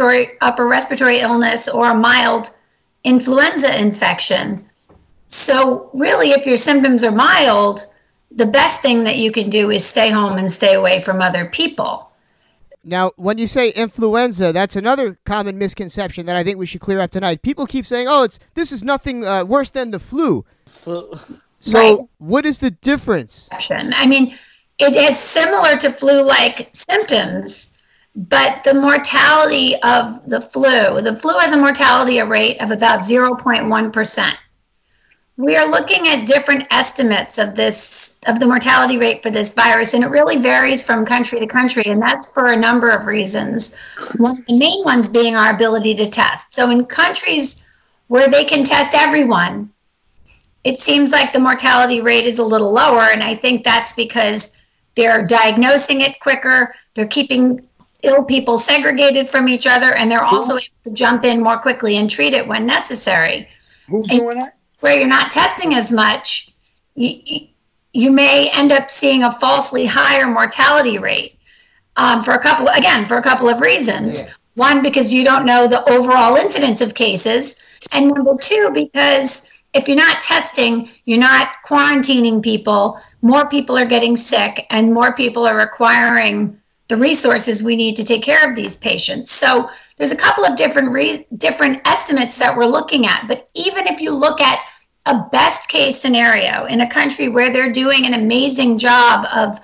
upper 0.41 0.67
respiratory 0.67 1.19
illness 1.19 1.69
or 1.69 1.91
a 1.91 1.95
mild 1.95 2.51
influenza 3.03 3.81
infection. 3.81 4.65
So, 5.29 5.91
really, 5.95 6.31
if 6.31 6.47
your 6.47 6.57
symptoms 6.57 7.03
are 7.03 7.11
mild, 7.11 7.87
the 8.31 8.47
best 8.47 8.83
thing 8.83 9.05
that 9.05 9.17
you 9.17 9.33
can 9.33 9.51
do 9.51 9.71
is 9.71 9.85
stay 9.85 10.11
home 10.11 10.39
and 10.39 10.51
stay 10.51 10.75
away 10.75 11.01
from 11.01 11.21
other 11.21 11.47
people. 11.47 12.11
Now, 12.85 13.13
when 13.17 13.39
you 13.39 13.47
say 13.47 13.71
influenza, 13.71 14.53
that's 14.53 14.77
another 14.77 15.19
common 15.25 15.57
misconception 15.59 16.27
that 16.27 16.37
I 16.37 16.45
think 16.45 16.59
we 16.59 16.67
should 16.67 16.83
clear 16.83 17.01
up 17.01 17.11
tonight. 17.11 17.43
People 17.43 17.67
keep 17.67 17.87
saying, 17.87 18.07
"Oh, 18.09 18.25
it's 18.25 18.39
this 18.53 18.73
is 18.73 18.85
nothing 18.85 19.25
uh, 19.25 19.45
worse 19.45 19.71
than 19.71 19.91
the 19.91 19.99
flu." 19.99 20.45
So, 20.67 21.09
Right. 21.73 21.99
what 22.19 22.45
is 22.45 22.59
the 22.59 22.71
difference? 22.71 23.49
I 23.51 24.07
mean, 24.07 24.37
it 24.79 24.97
is 24.97 25.19
similar 25.19 25.77
to 25.77 25.91
flu 25.91 26.23
like 26.23 26.71
symptoms, 26.73 27.79
but 28.17 28.63
the 28.65 28.75
mortality 28.75 29.75
of 29.83 30.29
the 30.29 30.41
flu, 30.41 31.01
the 31.01 31.17
flu 31.17 31.39
has 31.39 31.53
a 31.53 31.57
mortality 31.57 32.21
rate 32.23 32.61
of 32.61 32.71
about 32.71 33.01
0.1%. 33.01 34.35
We 35.37 35.57
are 35.57 35.69
looking 35.69 36.07
at 36.07 36.29
different 36.29 36.69
estimates 36.71 37.39
of 37.39 37.57
this 37.57 38.21
of 38.29 38.39
the 38.39 38.47
mortality 38.47 38.99
rate 38.99 39.21
for 39.21 39.31
this 39.31 39.53
virus, 39.53 39.93
and 39.93 40.05
it 40.05 40.09
really 40.09 40.37
varies 40.37 40.81
from 40.81 41.05
country 41.05 41.41
to 41.41 41.47
country, 41.47 41.83
and 41.87 42.01
that's 42.01 42.31
for 42.31 42.47
a 42.47 42.57
number 42.57 42.89
of 42.89 43.07
reasons. 43.07 43.77
One 44.17 44.31
of 44.31 44.47
the 44.47 44.57
main 44.57 44.85
ones 44.85 45.09
being 45.09 45.35
our 45.35 45.53
ability 45.53 45.97
to 45.97 46.07
test. 46.07 46.55
So 46.55 46.71
in 46.71 46.87
countries 46.87 47.67
where 48.07 48.29
they 48.29 48.45
can 48.45 48.63
test 48.63 48.95
everyone, 48.95 49.73
it 50.63 50.79
seems 50.79 51.11
like 51.11 51.33
the 51.33 51.41
mortality 51.41 52.01
rate 52.01 52.27
is 52.27 52.39
a 52.39 52.45
little 52.45 52.73
lower. 52.73 53.03
And 53.03 53.23
I 53.23 53.35
think 53.35 53.65
that's 53.65 53.93
because 53.93 54.57
they're 54.95 55.27
diagnosing 55.27 56.01
it 56.01 56.21
quicker, 56.21 56.75
they're 56.95 57.07
keeping 57.07 57.67
ill 58.03 58.23
people 58.23 58.59
segregated 58.59 59.29
from 59.29 59.49
each 59.49 59.67
other, 59.67 59.95
and 59.95 60.11
they're 60.11 60.25
also 60.25 60.55
able 60.55 60.63
to 60.85 60.91
jump 60.91 61.25
in 61.25 61.43
more 61.43 61.59
quickly 61.59 61.97
and 61.97 62.11
treat 62.11 62.35
it 62.35 62.47
when 62.47 62.67
necessary. 62.67 63.49
Who's 63.89 64.11
And- 64.11 64.21
doing 64.21 64.39
that? 64.39 64.57
Where 64.81 64.99
you're 64.99 65.09
not 65.09 65.33
testing 65.33 65.75
as 65.75 65.91
much, 65.91 66.51
you, 66.95 67.19
you, 67.25 67.47
you 67.95 68.11
may 68.11 68.51
end 68.53 68.71
up 68.71 68.91
seeing 68.91 69.23
a 69.23 69.31
falsely 69.31 69.87
higher 69.87 70.27
mortality 70.27 70.99
rate 70.99 71.39
um, 71.97 72.23
for 72.23 72.33
a 72.33 72.39
couple, 72.39 72.69
again, 72.69 73.07
for 73.07 73.17
a 73.17 73.23
couple 73.23 73.49
of 73.49 73.61
reasons. 73.63 74.29
One, 74.57 74.83
because 74.83 75.15
you 75.15 75.25
don't 75.25 75.47
know 75.47 75.67
the 75.67 75.89
overall 75.91 76.37
incidence 76.37 76.83
of 76.83 76.95
cases. 76.95 77.57
And 77.93 78.09
number 78.09 78.37
two, 78.37 78.71
because 78.75 79.51
if 79.73 79.89
you're 79.89 79.97
not 79.97 80.21
testing, 80.21 80.91
you're 81.07 81.19
not 81.19 81.49
quarantining 81.67 82.43
people, 82.43 83.01
more 83.25 83.49
people 83.49 83.77
are 83.77 83.87
getting 83.87 84.19
sick 84.19 84.67
and 84.69 84.93
more 84.93 85.15
people 85.15 85.47
are 85.47 85.57
requiring 85.57 86.61
the 86.89 86.97
resources 86.97 87.63
we 87.63 87.75
need 87.75 87.97
to 87.97 88.05
take 88.05 88.23
care 88.23 88.47
of 88.47 88.55
these 88.55 88.77
patients. 88.77 89.31
So 89.31 89.71
there's 89.97 90.13
a 90.13 90.17
couple 90.17 90.45
of 90.45 90.59
different 90.59 90.91
re- 90.91 91.27
different 91.39 91.81
estimates 91.89 92.37
that 92.37 92.55
we're 92.55 92.67
looking 92.67 93.07
at. 93.07 93.25
But 93.27 93.49
even 93.55 93.87
if 93.87 94.03
you 94.03 94.11
look 94.11 94.43
at 94.43 94.61
a 95.07 95.25
best 95.33 95.71
case 95.71 95.99
scenario 95.99 96.67
in 96.67 96.83
a 96.83 96.91
country 96.91 97.29
where 97.29 97.51
they're 97.51 97.73
doing 97.73 98.05
an 98.05 98.13
amazing 98.13 98.77
job 98.77 99.27
of 99.35 99.59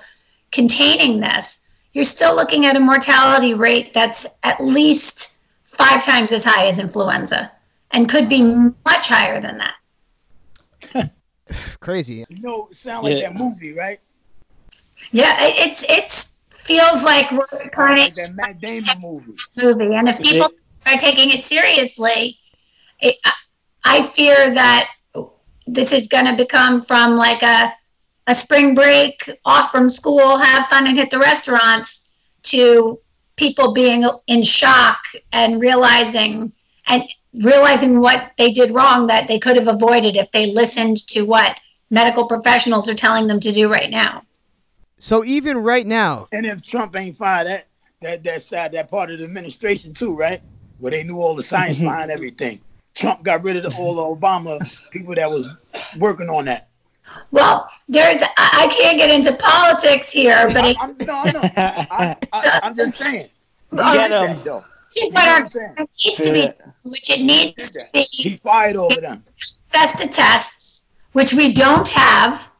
containing 0.51 1.19
this, 1.19 1.61
you're 1.93 2.03
still 2.03 2.35
looking 2.35 2.65
at 2.65 2.75
a 2.75 2.79
mortality 2.79 3.53
rate 3.53 3.93
that's 3.93 4.25
at 4.41 4.59
least 4.59 5.39
five 5.65 6.03
times 6.03 6.31
as 6.31 6.43
high 6.43 6.65
as 6.65 6.79
influenza 6.79 7.51
and 7.91 8.09
could 8.09 8.27
be 8.27 8.41
much 8.41 9.07
higher 9.07 9.39
than 9.39 9.59
that. 9.59 11.11
Crazy. 11.79 12.25
You 12.29 12.41
know, 12.41 12.67
it 12.69 12.75
sound 12.75 13.03
like 13.03 13.19
Yeah. 13.19 13.29
that 13.31 13.39
movie, 13.39 13.73
right? 13.73 13.99
Yeah, 15.11 15.35
it's 15.39 15.83
it's 15.89 16.37
feels 16.49 17.03
like 17.03 17.31
we're 17.31 17.47
kind 17.69 17.99
Like 17.99 18.09
of 18.11 18.15
that 18.15 18.35
Matt 18.35 18.61
Damon 18.61 18.99
movie. 19.01 19.33
movie, 19.57 19.95
and 19.95 20.07
if 20.07 20.19
people 20.19 20.47
are 20.85 20.97
taking 20.97 21.31
it 21.31 21.43
seriously, 21.43 22.37
it, 22.99 23.15
I- 23.25 23.33
I 23.83 24.01
fear 24.03 24.53
that 24.53 24.89
this 25.65 25.91
is 25.91 26.07
going 26.07 26.25
to 26.25 26.35
become 26.35 26.81
from 26.81 27.15
like 27.15 27.41
a 27.41 27.73
a 28.27 28.35
spring 28.35 28.75
break 28.75 29.27
off 29.45 29.71
from 29.71 29.89
school, 29.89 30.37
have 30.37 30.67
fun 30.67 30.85
and 30.87 30.95
hit 30.97 31.09
the 31.09 31.17
restaurants, 31.17 32.11
to 32.43 32.99
people 33.37 33.73
being 33.73 34.03
in 34.27 34.43
shock 34.43 34.99
and 35.31 35.59
realizing 35.59 36.53
and 36.87 37.03
realizing 37.33 37.99
what 37.99 38.31
they 38.37 38.51
did 38.51 38.71
wrong 38.71 39.07
that 39.07 39.27
they 39.27 39.39
could 39.39 39.55
have 39.55 39.67
avoided 39.67 40.15
if 40.15 40.31
they 40.31 40.53
listened 40.53 40.97
to 41.07 41.23
what 41.23 41.57
medical 41.89 42.25
professionals 42.25 42.89
are 42.89 42.93
telling 42.95 43.27
them 43.27 43.39
to 43.39 43.51
do 43.51 43.71
right 43.71 43.89
now. 43.89 44.21
So 44.99 45.23
even 45.25 45.57
right 45.57 45.85
now, 45.87 46.27
And 46.31 46.45
if 46.45 46.61
Trump 46.61 46.95
ain't 46.95 47.17
fired 47.17 47.47
that 47.47 47.67
that 48.01 48.23
that 48.23 48.41
side 48.41 48.71
that 48.73 48.89
part 48.89 49.11
of 49.11 49.19
the 49.19 49.25
administration 49.25 49.93
too, 49.93 50.15
right? 50.15 50.41
Where 50.79 50.91
they 50.91 51.03
knew 51.03 51.19
all 51.19 51.35
the 51.35 51.43
science 51.43 51.77
mm-hmm. 51.77 51.87
behind 51.87 52.11
everything. 52.11 52.59
Trump 52.93 53.23
got 53.23 53.43
rid 53.43 53.55
of 53.57 53.63
the, 53.63 53.75
all 53.77 53.95
the 53.95 54.19
Obama 54.19 54.59
people 54.91 55.15
that 55.15 55.29
was 55.29 55.49
working 55.97 56.29
on 56.29 56.45
that. 56.45 56.67
Well, 57.31 57.69
there's, 57.87 58.21
I 58.21 58.27
I 58.37 58.67
can't 58.67 58.97
get 58.97 59.09
into 59.09 59.33
politics 59.33 60.11
here, 60.11 60.49
but 60.53 60.65
it, 60.65 60.77
I'm, 60.79 60.95
no, 60.99 61.23
no, 61.23 61.39
I, 61.43 62.15
I, 62.31 62.59
I'm 62.63 62.75
just 62.75 62.97
saying. 62.97 63.29
He 63.71 63.77
um, 63.77 63.93
Get 63.95 64.09
did 64.09 64.45
him. 64.45 64.61
That, 64.93 65.09
though. 65.09 65.11
what 65.11 65.27
what 65.27 65.27
our 65.27 65.41
government 65.43 65.89
needs 66.03 66.17
to 66.17 66.31
be, 66.31 66.49
which 66.83 67.09
it 67.09 67.21
needs 67.21 67.71
to 67.71 67.79
be 67.93 68.07
He 68.11 68.29
fired 68.37 68.75
all 68.75 68.91
of 68.91 69.01
them. 69.01 69.23
access 69.73 69.99
to 70.01 70.07
tests, 70.07 70.87
which 71.13 71.33
we 71.33 71.51
don't 71.51 71.87
have, 71.89 72.51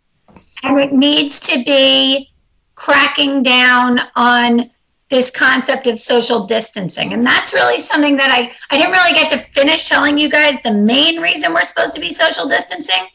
and 0.63 0.79
it 0.79 0.93
needs 0.93 1.39
to 1.41 1.63
be 1.63 2.29
cracking 2.75 3.43
down 3.43 4.00
on 4.15 4.69
this 5.09 5.29
concept 5.29 5.88
of 5.88 6.00
social 6.00 6.45
distancing. 6.45 7.13
And 7.13 7.25
that's 7.25 7.53
really 7.53 7.79
something 7.79 8.15
that 8.17 8.31
I, 8.31 8.51
I 8.69 8.77
didn't 8.77 8.93
really 8.93 9.13
get 9.13 9.29
to 9.31 9.38
finish 9.38 9.88
telling 9.89 10.17
you 10.17 10.29
guys 10.29 10.61
the 10.63 10.73
main 10.73 11.19
reason 11.19 11.53
we're 11.53 11.63
supposed 11.63 11.93
to 11.95 12.00
be 12.00 12.13
social 12.13 12.47
distancing. 12.47 13.07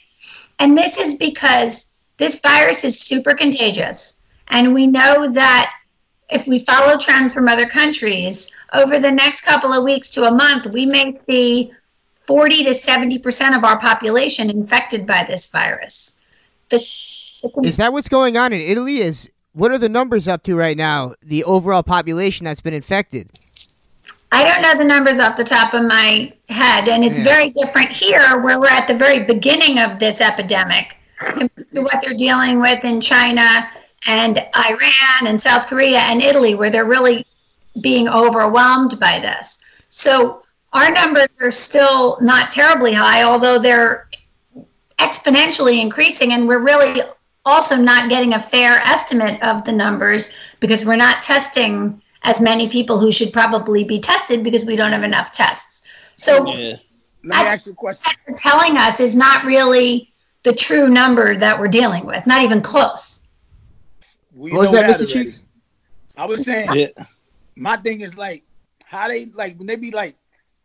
And 0.58 0.76
this 0.76 0.98
is 0.98 1.14
because 1.16 1.92
this 2.18 2.40
virus 2.40 2.84
is 2.84 3.00
super 3.00 3.34
contagious. 3.34 4.20
And 4.48 4.74
we 4.74 4.86
know 4.86 5.32
that 5.32 5.72
if 6.30 6.46
we 6.46 6.58
follow 6.58 6.98
trends 6.98 7.34
from 7.34 7.48
other 7.48 7.66
countries, 7.66 8.50
over 8.76 8.98
the 8.98 9.10
next 9.10 9.42
couple 9.42 9.72
of 9.72 9.84
weeks 9.84 10.10
to 10.12 10.24
a 10.24 10.30
month, 10.30 10.72
we 10.72 10.86
may 10.86 11.18
see 11.28 11.72
40 12.24 12.64
to 12.64 12.70
70% 12.70 13.56
of 13.56 13.64
our 13.64 13.78
population 13.78 14.50
infected 14.50 15.06
by 15.06 15.24
this 15.26 15.48
virus. 15.48 16.18
The, 16.68 16.76
is 17.62 17.76
that 17.76 17.92
what's 17.92 18.08
going 18.08 18.36
on 18.36 18.52
in 18.52 18.60
Italy? 18.60 18.98
Is 18.98 19.30
what 19.52 19.70
are 19.70 19.78
the 19.78 19.88
numbers 19.88 20.26
up 20.28 20.42
to 20.44 20.56
right 20.56 20.76
now? 20.76 21.14
The 21.22 21.44
overall 21.44 21.82
population 21.82 22.44
that's 22.44 22.60
been 22.60 22.74
infected. 22.74 23.30
I 24.32 24.44
don't 24.44 24.60
know 24.60 24.76
the 24.76 24.84
numbers 24.84 25.20
off 25.20 25.36
the 25.36 25.44
top 25.44 25.72
of 25.72 25.84
my 25.84 26.32
head, 26.48 26.88
and 26.88 27.04
it's 27.04 27.18
Yeah. 27.18 27.24
very 27.24 27.50
different 27.50 27.92
here, 27.92 28.38
where 28.38 28.58
we're 28.58 28.66
at 28.68 28.88
the 28.88 28.94
very 28.94 29.20
beginning 29.20 29.78
of 29.78 30.00
this 30.00 30.20
epidemic, 30.20 30.96
compared 31.20 31.72
to 31.74 31.82
what 31.82 32.00
they're 32.02 32.14
dealing 32.14 32.60
with 32.60 32.84
in 32.84 33.00
China 33.00 33.68
and 34.06 34.44
Iran 34.56 35.26
and 35.26 35.40
South 35.40 35.68
Korea 35.68 36.00
and 36.00 36.22
Italy, 36.22 36.54
where 36.56 36.70
they're 36.70 36.84
really 36.84 37.24
being 37.80 38.08
overwhelmed 38.08 38.98
by 38.98 39.18
this. 39.18 39.58
So 39.88 40.42
our 40.72 40.90
numbers 40.90 41.28
are 41.40 41.50
still 41.50 42.18
not 42.20 42.52
terribly 42.52 42.92
high, 42.92 43.22
although 43.22 43.58
they're 43.58 44.08
exponentially 44.98 45.80
increasing, 45.80 46.32
and 46.32 46.48
we're 46.48 46.62
really 46.62 47.02
also 47.44 47.76
not 47.76 48.10
getting 48.10 48.34
a 48.34 48.40
fair 48.40 48.72
estimate 48.78 49.40
of 49.42 49.64
the 49.64 49.72
numbers 49.72 50.32
because 50.60 50.84
we're 50.84 50.96
not 50.96 51.22
testing 51.22 52.02
as 52.22 52.40
many 52.40 52.68
people 52.68 52.98
who 52.98 53.12
should 53.12 53.32
probably 53.32 53.84
be 53.84 54.00
tested 54.00 54.42
because 54.42 54.64
we 54.64 54.74
don't 54.74 54.92
have 54.92 55.04
enough 55.04 55.32
tests. 55.32 56.12
So 56.16 56.46
Yeah. 56.46 56.76
Let 57.24 57.42
me 57.42 57.48
ask 57.50 57.66
you 57.66 57.72
a 57.72 57.74
question. 57.74 58.08
what 58.08 58.16
they're 58.26 58.36
telling 58.36 58.76
us 58.76 59.00
is 59.00 59.16
not 59.16 59.44
really 59.44 60.12
the 60.44 60.52
true 60.52 60.88
number 60.88 61.36
that 61.36 61.58
we're 61.58 61.68
dealing 61.68 62.06
with, 62.06 62.24
not 62.26 62.42
even 62.42 62.60
close. 62.60 63.20
We 64.32 64.52
What 64.52 64.60
was 64.60 64.72
that, 64.72 64.84
Mr. 64.84 65.00
already. 65.00 65.12
Chiefs? 65.12 65.40
I 66.16 66.24
was 66.26 66.44
saying, 66.44 66.68
Yeah. 66.72 67.04
My 67.56 67.76
thing 67.76 68.00
is 68.02 68.16
like, 68.16 68.42
how 68.84 69.08
they 69.08 69.26
like 69.26 69.56
when 69.56 69.66
they 69.66 69.76
be 69.76 69.90
like, 69.90 70.16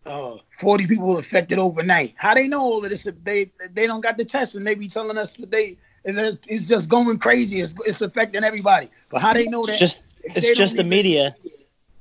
uh, 0.05 0.35
forty 0.51 0.87
people 0.87 1.17
affected 1.17 1.57
overnight. 1.59 2.13
How 2.17 2.33
they 2.33 2.47
know 2.47 2.61
all 2.61 2.83
of 2.83 2.89
this 2.89 3.05
if 3.07 3.15
they 3.23 3.51
they 3.73 3.87
don't 3.87 4.01
got 4.01 4.17
the 4.17 4.25
test 4.25 4.55
and 4.55 4.65
they 4.65 4.75
be 4.75 4.87
telling 4.87 5.17
us 5.17 5.33
that 5.35 5.51
they 5.51 5.77
it's 6.03 6.37
it's 6.47 6.67
just 6.67 6.89
going 6.89 7.17
crazy. 7.17 7.61
It's 7.61 7.73
it's 7.85 8.01
affecting 8.01 8.43
everybody. 8.43 8.89
But 9.09 9.21
how 9.21 9.33
they 9.33 9.45
know 9.45 9.65
that? 9.65 9.71
It's 9.71 9.79
just 9.79 10.03
it's 10.23 10.45
they 10.47 10.53
just 10.53 10.73
the 10.75 10.81
even- 10.81 10.89
media. 10.89 11.35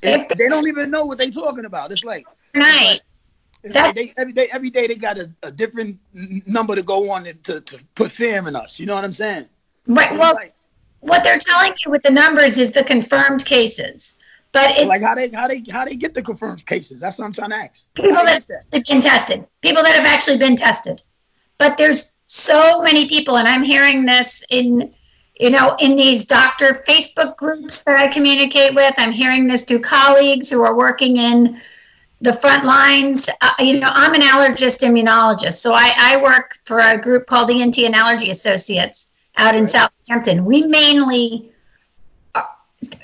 if 0.03 0.29
they 0.29 0.49
don't 0.49 0.67
even 0.67 0.91
know 0.91 1.05
what 1.05 1.19
they 1.19 1.31
talking 1.31 1.65
about. 1.65 1.93
It's 1.93 2.05
like 2.05 2.27
Right. 2.55 3.01
It's 3.63 3.75
like 3.75 3.95
they, 3.95 4.13
every 4.17 4.33
day, 4.33 4.49
every 4.53 4.71
day 4.71 4.87
they 4.87 4.95
got 4.95 5.19
a, 5.19 5.31
a 5.43 5.53
different 5.53 5.99
number 6.47 6.75
to 6.75 6.83
go 6.83 7.11
on 7.13 7.25
to, 7.25 7.61
to 7.61 7.85
put 7.95 8.11
fear 8.11 8.39
in 8.49 8.57
us. 8.57 8.81
You 8.81 8.87
know 8.87 8.95
what 8.95 9.05
I'm 9.05 9.13
saying? 9.13 9.47
Right. 9.87 10.09
So 10.09 10.19
Well, 10.19 10.35
like, 10.35 10.55
what 11.01 11.23
they're 11.23 11.39
telling 11.39 11.75
you 11.85 11.91
with 11.91 12.03
the 12.03 12.11
numbers 12.11 12.57
is 12.57 12.73
the 12.73 12.83
confirmed 12.83 13.45
cases. 13.45 14.19
But 14.53 14.73
it's 14.77 14.87
like 14.87 15.03
how 15.03 15.15
they 15.15 15.29
how 15.29 15.47
they 15.47 15.63
how 15.71 15.85
they 15.85 15.95
get 15.95 16.15
the 16.15 16.23
confirmed 16.23 16.67
cases? 16.67 17.01
That's 17.01 17.19
what 17.19 17.25
I'm 17.27 17.33
trying 17.33 17.51
to 17.51 17.57
ask. 17.57 17.87
people 17.95 18.13
that 18.13 18.43
have 18.73 18.85
been 18.85 19.01
tested, 19.01 19.47
people 19.61 19.83
that 19.83 19.95
have 19.95 20.07
actually 20.07 20.39
been 20.39 20.57
tested. 20.57 21.03
But 21.59 21.77
there's 21.77 22.15
so 22.25 22.81
many 22.83 23.07
people, 23.07 23.39
and 23.39 23.47
I'm 23.47 23.63
hearing 23.63 24.05
this 24.05 24.45
in, 24.51 24.95
you 25.39 25.51
know, 25.51 25.77
in 25.79 25.95
these 25.95 26.25
doctor 26.25 26.83
Facebook 26.89 27.37
groups 27.37 27.83
that 27.85 27.97
I 27.97 28.09
communicate 28.09 28.75
with. 28.75 28.95
I'm 28.97 29.13
hearing 29.13 29.47
this 29.47 29.65
through 29.65 29.81
colleagues 29.81 30.51
who 30.51 30.63
are 30.63 30.77
working 30.77 31.17
in 31.17 31.61
the 32.21 32.33
front 32.33 32.65
lines. 32.65 33.29
Uh, 33.41 33.51
you 33.61 33.79
know, 33.79 33.91
I'm 33.93 34.15
an 34.15 34.23
allergist 34.23 34.83
immunologist, 34.83 35.55
so 35.55 35.75
I, 35.75 35.93
I 35.97 36.23
work 36.23 36.59
for 36.65 36.79
a 36.79 36.99
group 36.99 37.27
called 37.27 37.49
the 37.49 37.63
ENT 37.63 37.79
and 37.79 37.95
Allergy 37.95 38.31
Associates 38.31 39.13
out 39.37 39.55
in 39.55 39.67
Southampton. 39.67 40.45
We 40.45 40.63
mainly 40.63 41.53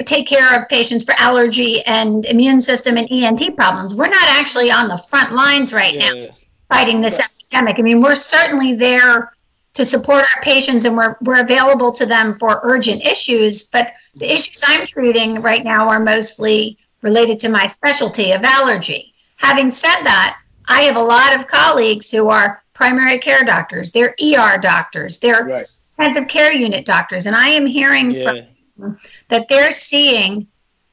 take 0.06 0.26
care 0.26 0.58
of 0.58 0.68
patients 0.68 1.04
for 1.04 1.14
allergy 1.18 1.82
and 1.84 2.24
immune 2.26 2.60
system 2.60 2.96
and 2.96 3.10
ENT 3.10 3.56
problems. 3.56 3.94
We're 3.94 4.08
not 4.08 4.28
actually 4.28 4.70
on 4.70 4.88
the 4.88 4.96
front 4.96 5.32
lines 5.32 5.72
right 5.72 5.96
now 5.96 6.12
Yeah. 6.14 6.30
fighting 6.70 7.00
this 7.00 7.18
epidemic. 7.18 7.78
I 7.78 7.82
mean, 7.82 8.00
we're 8.00 8.14
certainly 8.14 8.74
there 8.74 9.32
to 9.74 9.84
support 9.84 10.24
our 10.34 10.42
patients 10.42 10.86
and 10.86 10.96
we're, 10.96 11.16
we're 11.20 11.40
available 11.42 11.92
to 11.92 12.06
them 12.06 12.32
for 12.32 12.60
urgent 12.62 13.04
issues, 13.04 13.64
but 13.64 13.92
the 14.14 14.32
issues 14.32 14.62
I'm 14.66 14.86
treating 14.86 15.42
right 15.42 15.62
now 15.62 15.88
are 15.88 16.00
mostly 16.00 16.78
related 17.02 17.38
to 17.40 17.50
my 17.50 17.66
specialty 17.66 18.32
of 18.32 18.42
allergy. 18.42 19.12
Having 19.36 19.70
said 19.72 20.02
that, 20.04 20.38
I 20.68 20.82
have 20.82 20.96
a 20.96 21.02
lot 21.02 21.36
of 21.36 21.46
colleagues 21.46 22.10
who 22.10 22.30
are 22.30 22.62
primary 22.72 23.18
care 23.18 23.44
doctors, 23.44 23.92
they're 23.92 24.14
ER 24.20 24.56
doctors, 24.58 25.18
they're 25.18 25.44
Right. 25.44 25.66
intensive 25.98 26.28
care 26.28 26.52
unit 26.52 26.86
doctors, 26.86 27.26
and 27.26 27.36
I 27.36 27.48
am 27.48 27.66
hearing 27.66 28.14
from 28.14 28.36
Yeah. 28.36 28.88
That 29.28 29.48
they're 29.48 29.72
seeing 29.72 30.46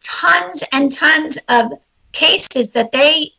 tons 0.03 0.63
and 0.71 0.91
tons 0.91 1.37
of 1.49 1.71
cases 2.11 2.71
that 2.71 2.91
they 2.91 3.31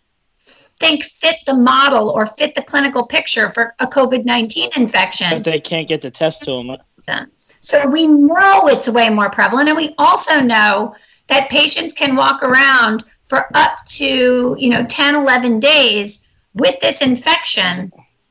think 0.78 1.04
fit 1.04 1.37
the 1.46 1.54
model 1.54 2.11
or 2.11 2.26
fit 2.26 2.54
the 2.54 2.62
clinical 2.62 3.07
picture 3.07 3.50
for 3.50 3.74
a 3.78 3.87
COVID 3.87 4.24
19 4.24 4.70
infection. 4.76 5.30
But 5.30 5.44
they 5.44 5.61
can't 5.61 5.88
get 5.88 6.02
the 6.02 6.11
test 6.11 6.42
to 6.44 6.76
them. 7.07 7.30
So 7.61 7.87
we 7.87 8.07
know 8.07 8.68
it's 8.68 8.88
way 8.88 9.09
more 9.09 9.30
prevalent. 9.30 9.68
And 9.68 9.76
we 9.76 9.94
also 9.98 10.40
know 10.40 10.94
that 11.28 11.48
patients 11.48 11.92
can 11.92 12.16
walk 12.16 12.42
around 12.42 13.04
for 13.28 13.48
up 13.57 13.85
to, 13.87 14.54
you 14.59 14.68
know, 14.68 14.85
10, 14.85 15.14
11 15.14 15.61
days 15.61 16.26
with 16.54 16.78
this 16.80 17.00
infection 17.00 17.90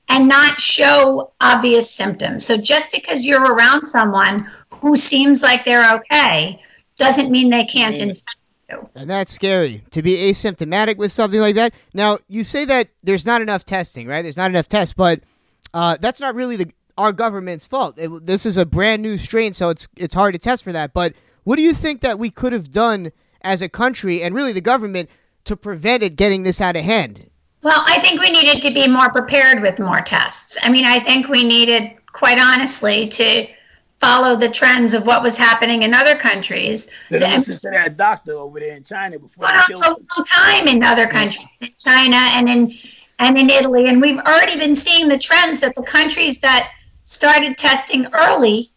and 0.09 0.27
not 0.27 0.59
show 0.59 1.31
obvious 1.41 1.89
symptoms. 1.89 2.45
So 2.45 2.57
just 2.57 2.91
because 2.91 3.25
you're 3.25 3.41
around 3.41 3.85
someone 3.85 4.47
who 4.83 4.97
seems 4.97 5.41
like 5.41 5.63
they're 5.63 5.95
okay 5.95 6.61
doesn't 6.97 7.31
mean 7.31 7.49
they 7.49 7.63
can't 7.65 7.97
infect 7.97 8.35
you. 8.69 8.89
And 8.95 9.09
that's 9.09 9.31
scary 9.31 9.81
to 9.91 10.01
be 10.03 10.17
asymptomatic 10.29 10.97
with 10.97 11.11
something 11.13 11.39
like 11.39 11.55
that. 11.55 11.73
Now, 11.93 12.19
you 12.27 12.43
say 12.43 12.65
that 12.65 12.89
there's 13.01 13.25
not 13.25 13.41
enough 13.41 13.63
testing, 13.65 14.07
right? 14.07 14.21
There's 14.21 14.35
not 14.37 14.51
enough 14.51 14.67
tests, 14.67 14.93
but 14.93 15.21
uh, 15.73 15.97
that's 16.01 16.19
not 16.19 16.35
really 16.35 16.57
the 16.57 16.71
our 16.97 17.13
government's 17.13 17.65
fault. 17.65 17.95
It- 17.97 18.25
this 18.25 18.45
is 18.45 18.57
a 18.57 18.65
brand 18.65 19.01
new 19.01 19.17
strain, 19.17 19.53
so 19.53 19.69
it's 19.69 19.87
it's 19.95 20.13
hard 20.13 20.33
to 20.33 20.39
test 20.39 20.63
for 20.65 20.73
that. 20.73 20.93
But 20.93 21.13
what 21.45 21.55
do 21.55 21.61
you 21.61 21.73
think 21.73 22.01
that 22.01 22.19
we 22.19 22.29
could 22.29 22.51
have 22.53 22.71
done 22.71 23.11
as 23.41 23.61
a 23.61 23.69
country 23.69 24.21
and 24.21 24.35
really 24.35 24.51
the 24.51 24.61
government 24.61 25.09
to 25.45 25.55
prevent 25.55 26.03
it 26.03 26.17
getting 26.17 26.43
this 26.43 26.59
out 26.61 26.75
of 26.75 26.83
hand? 26.83 27.29
Well, 27.63 27.81
I 27.87 27.99
think 28.01 28.19
we 28.19 28.29
needed 28.29 28.61
to 28.63 28.71
be 28.73 28.87
more 28.87 29.09
prepared 29.09 29.61
with 29.61 29.79
more 29.79 30.01
tests. 30.01 30.57
I 30.61 30.69
mean, 30.69 30.83
I 30.85 30.99
think 30.99 31.29
we 31.29 31.45
needed, 31.45 31.91
quite 32.11 32.37
honestly, 32.37 33.07
to 33.07 33.47
follow 34.03 34.35
the 34.35 34.49
trends 34.49 34.93
of 34.93 35.05
what 35.05 35.23
was 35.23 35.37
happening 35.37 35.83
in 35.83 35.93
other 35.93 36.15
countries. 36.15 36.87
Did 37.09 37.23
And- 37.23 37.35
listen 37.35 37.57
to 37.59 37.69
that 37.71 37.95
doctor 37.95 38.33
over 38.33 38.59
there 38.59 38.75
in 38.75 38.83
China 38.83 39.17
before 39.17 39.45
gone 39.45 39.53
they 39.53 39.59
on 39.59 39.65
killed 39.67 39.83
for 39.85 39.91
a 39.91 39.95
him? 39.95 40.07
long 40.17 40.25
time 40.25 40.67
in 40.67 40.83
other 40.83 41.07
countries, 41.07 41.47
in 41.61 41.69
China 41.83 42.17
and 42.17 42.49
in 42.49 42.77
and 43.19 43.37
in 43.37 43.49
Italy, 43.49 43.87
and 43.87 44.01
we've 44.01 44.17
already 44.19 44.57
been 44.57 44.75
seeing 44.75 45.07
the 45.07 45.17
trends 45.17 45.59
that 45.61 45.75
the 45.75 45.83
countries 45.83 46.39
that 46.41 46.71
started 47.03 47.57
testing 47.57 48.07
early 48.13 48.71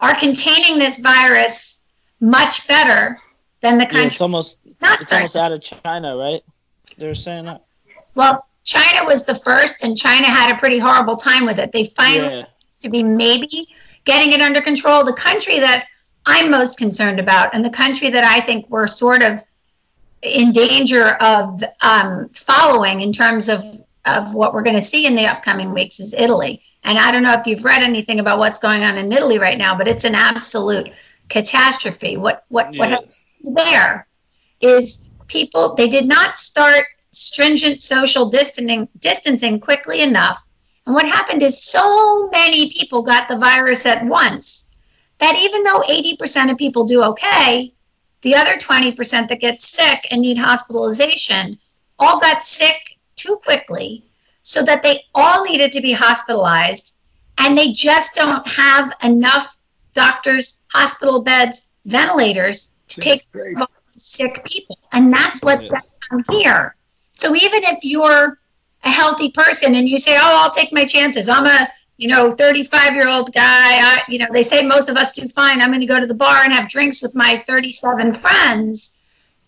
are 0.00 0.14
containing 0.14 0.78
this 0.78 0.98
virus 1.00 1.84
much 2.20 2.68
better 2.68 3.18
than 3.62 3.78
the 3.78 3.84
Yeah, 3.84 3.88
it's 3.88 3.96
countries 3.96 4.20
almost 4.20 4.58
not 4.80 5.00
it's 5.00 5.08
starting. 5.08 5.22
almost 5.24 5.36
out 5.36 5.52
of 5.52 5.82
China, 5.82 6.16
right? 6.16 6.42
They're 6.98 7.14
saying 7.14 7.46
that. 7.46 7.62
Well, 8.14 8.46
China 8.62 9.04
was 9.06 9.24
the 9.24 9.34
first, 9.34 9.82
and 9.82 9.96
China 9.96 10.26
had 10.26 10.54
a 10.54 10.58
pretty 10.58 10.78
horrible 10.78 11.16
time 11.16 11.46
with 11.46 11.58
it. 11.58 11.72
They 11.72 11.84
finally 11.84 12.40
Yeah. 12.40 12.46
to 12.82 12.88
be 12.90 13.02
maybe 13.02 13.66
getting 14.04 14.32
it 14.32 14.40
under 14.40 14.60
control. 14.60 15.04
The 15.04 15.12
country 15.12 15.58
that 15.60 15.86
I'm 16.26 16.50
most 16.50 16.78
concerned 16.78 17.20
about, 17.20 17.54
and 17.54 17.64
the 17.64 17.70
country 17.70 18.10
that 18.10 18.24
I 18.24 18.40
think 18.40 18.68
we're 18.68 18.86
sort 18.86 19.22
of 19.22 19.42
in 20.22 20.52
danger 20.52 21.16
of 21.20 21.62
um, 21.82 22.28
following 22.30 23.00
in 23.00 23.12
terms 23.12 23.48
of, 23.48 23.64
of 24.04 24.34
what 24.34 24.52
we're 24.52 24.62
going 24.62 24.76
to 24.76 24.82
see 24.82 25.06
in 25.06 25.14
the 25.14 25.26
upcoming 25.26 25.72
weeks, 25.72 26.00
is 26.00 26.12
Italy. 26.12 26.62
And 26.84 26.98
I 26.98 27.10
don't 27.10 27.22
know 27.22 27.34
if 27.34 27.46
you've 27.46 27.64
read 27.64 27.82
anything 27.82 28.20
about 28.20 28.38
what's 28.38 28.58
going 28.58 28.84
on 28.84 28.96
in 28.96 29.12
Italy 29.12 29.38
right 29.38 29.58
now, 29.58 29.76
but 29.76 29.88
it's 29.88 30.04
an 30.04 30.14
absolute 30.14 30.90
catastrophe. 31.28 32.16
What 32.16 32.44
what 32.48 32.74
what 32.76 32.90
happened 32.90 33.12
there 33.42 34.06
is 34.60 35.08
people 35.26 35.74
they 35.74 35.88
did 35.88 36.06
not 36.06 36.36
start 36.36 36.84
stringent 37.12 37.80
social 37.80 38.28
distancing 38.28 38.88
distancing 38.98 39.60
quickly 39.60 40.00
enough. 40.00 40.46
And 40.88 40.96
what 40.96 41.06
happened 41.06 41.42
is 41.42 41.62
so 41.62 42.30
many 42.32 42.70
people 42.72 43.02
got 43.02 43.28
the 43.28 43.36
virus 43.36 43.86
at 43.86 44.06
once 44.06 44.70
that 45.18 45.36
even 45.38 45.62
though 45.62 45.82
80% 45.82 46.50
of 46.50 46.56
people 46.56 46.84
do 46.84 47.02
okay, 47.04 47.74
the 48.22 48.34
other 48.34 48.56
20% 48.56 49.28
that 49.28 49.40
get 49.40 49.60
sick 49.60 50.08
and 50.10 50.22
need 50.22 50.38
hospitalization 50.38 51.58
all 51.98 52.18
got 52.18 52.42
sick 52.42 52.98
too 53.16 53.38
quickly 53.44 54.06
so 54.42 54.62
that 54.64 54.82
they 54.82 55.02
all 55.14 55.44
needed 55.44 55.72
to 55.72 55.82
be 55.82 55.92
hospitalized 55.92 56.96
and 57.36 57.56
they 57.58 57.70
just 57.72 58.14
don't 58.14 58.48
have 58.48 58.92
enough 59.02 59.58
doctors, 59.92 60.60
hospital 60.72 61.22
beds, 61.22 61.68
ventilators 61.84 62.74
to 62.88 63.00
take 63.00 63.20
That's 63.20 63.30
crazy. 63.30 63.56
care 63.56 63.62
of 63.64 63.68
sick 64.00 64.44
people. 64.46 64.78
And 64.92 65.12
that's 65.12 65.42
what's 65.42 65.64
Yeah. 65.64 65.80
on 66.12 66.24
here. 66.30 66.76
So 67.12 67.36
even 67.36 67.64
if 67.64 67.84
you're 67.84 68.38
a 68.84 68.90
healthy 68.90 69.30
person 69.30 69.74
and 69.74 69.88
you 69.88 69.98
say, 69.98 70.16
"Oh, 70.16 70.42
I'll 70.42 70.50
take 70.50 70.72
my 70.72 70.84
chances. 70.84 71.28
I'm 71.28 71.46
a, 71.46 71.68
you 71.96 72.08
know, 72.08 72.32
35 72.32 72.94
year 72.94 73.08
old 73.08 73.32
guy. 73.32 73.42
I, 73.42 74.02
you 74.08 74.18
know, 74.18 74.26
they 74.32 74.42
say 74.42 74.64
most 74.64 74.88
of 74.88 74.96
us 74.96 75.12
do 75.12 75.26
fine. 75.28 75.60
I'm 75.60 75.70
going 75.70 75.80
to 75.80 75.86
go 75.86 76.00
to 76.00 76.06
the 76.06 76.14
bar 76.14 76.42
and 76.44 76.52
have 76.52 76.68
drinks 76.68 77.02
with 77.02 77.14
my 77.14 77.42
37 77.46 78.14
friends." 78.14 78.94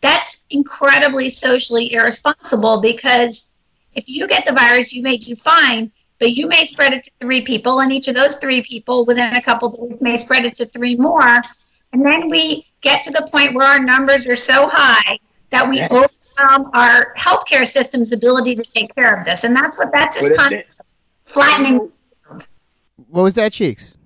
That's 0.01 0.47
incredibly 0.49 1.29
socially 1.29 1.93
irresponsible 1.93 2.81
because 2.81 3.51
if 3.95 4.09
you 4.09 4.27
get 4.27 4.47
the 4.47 4.53
virus, 4.53 4.93
you 4.93 5.03
may 5.03 5.19
do 5.19 5.35
fine, 5.37 5.93
but 6.19 6.31
you 6.33 6.47
may 6.47 6.65
spread 6.65 6.93
it 6.93 7.05
to 7.05 7.11
three 7.21 7.43
people, 7.43 7.81
and 7.81 7.93
each 7.93 8.09
of 8.09 8.15
those 8.15 8.37
three 8.37 8.63
people 8.63 9.05
within 9.05 9.35
a 9.35 9.43
couple 9.43 9.69
days 9.69 10.01
may 10.01 10.17
spread 10.17 10.45
it 10.45 10.55
to 10.57 10.65
three 10.65 10.97
more. 10.97 11.43
And 11.93 12.05
then 12.07 12.29
we 12.29 12.67
get 12.81 13.03
to 13.05 13.11
the 13.11 13.29
point 13.31 13.55
where 13.55 13.67
our 13.67 13.81
numbers 13.81 14.27
are 14.27 14.37
so 14.37 14.69
high 14.69 15.19
that 15.51 15.69
we 15.69 15.79
Yeah. 15.79 15.89
Overwhelm 16.41 16.71
our 16.75 17.15
healthcare 17.15 17.67
system's 17.67 18.13
ability 18.13 18.55
to 18.55 18.63
take 18.63 18.95
care 18.95 19.17
of 19.19 19.25
this. 19.25 19.45
And 19.45 19.55
that's 19.57 19.79
what 19.79 19.91
that's 19.93 20.19
just 20.19 20.37
kind 20.37 20.55
of 20.55 20.63
flattening. 21.25 21.91
What 23.09 23.23
was 23.23 23.35
that, 23.35 23.53
Cheeks? 23.53 23.97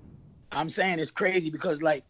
I'm 0.53 0.71
saying 0.71 0.99
it's 0.99 1.11
crazy 1.11 1.51
because 1.51 1.83
like 1.83 2.05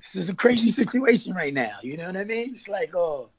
this 0.00 0.16
is 0.16 0.28
a 0.28 0.34
crazy 0.34 0.70
situation 0.70 1.34
right 1.34 1.52
now. 1.52 1.76
You 1.82 1.96
know 1.96 2.06
what 2.06 2.16
I 2.16 2.24
mean? 2.24 2.54
It's 2.54 2.68
like, 2.68 2.94
oh, 2.96 3.30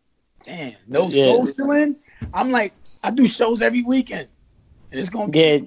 damn, 0.46 0.74
no 0.88 1.08
Yeah. 1.08 1.26
shows 1.26 1.54
doing. 1.54 1.96
I'm 2.34 2.52
like, 2.52 2.74
I 3.04 3.12
do 3.12 3.28
shows 3.28 3.62
every 3.62 3.84
weekend, 3.84 4.28
and 4.92 5.00
it's 5.00 5.10
gonna 5.10 5.32
get. 5.32 5.64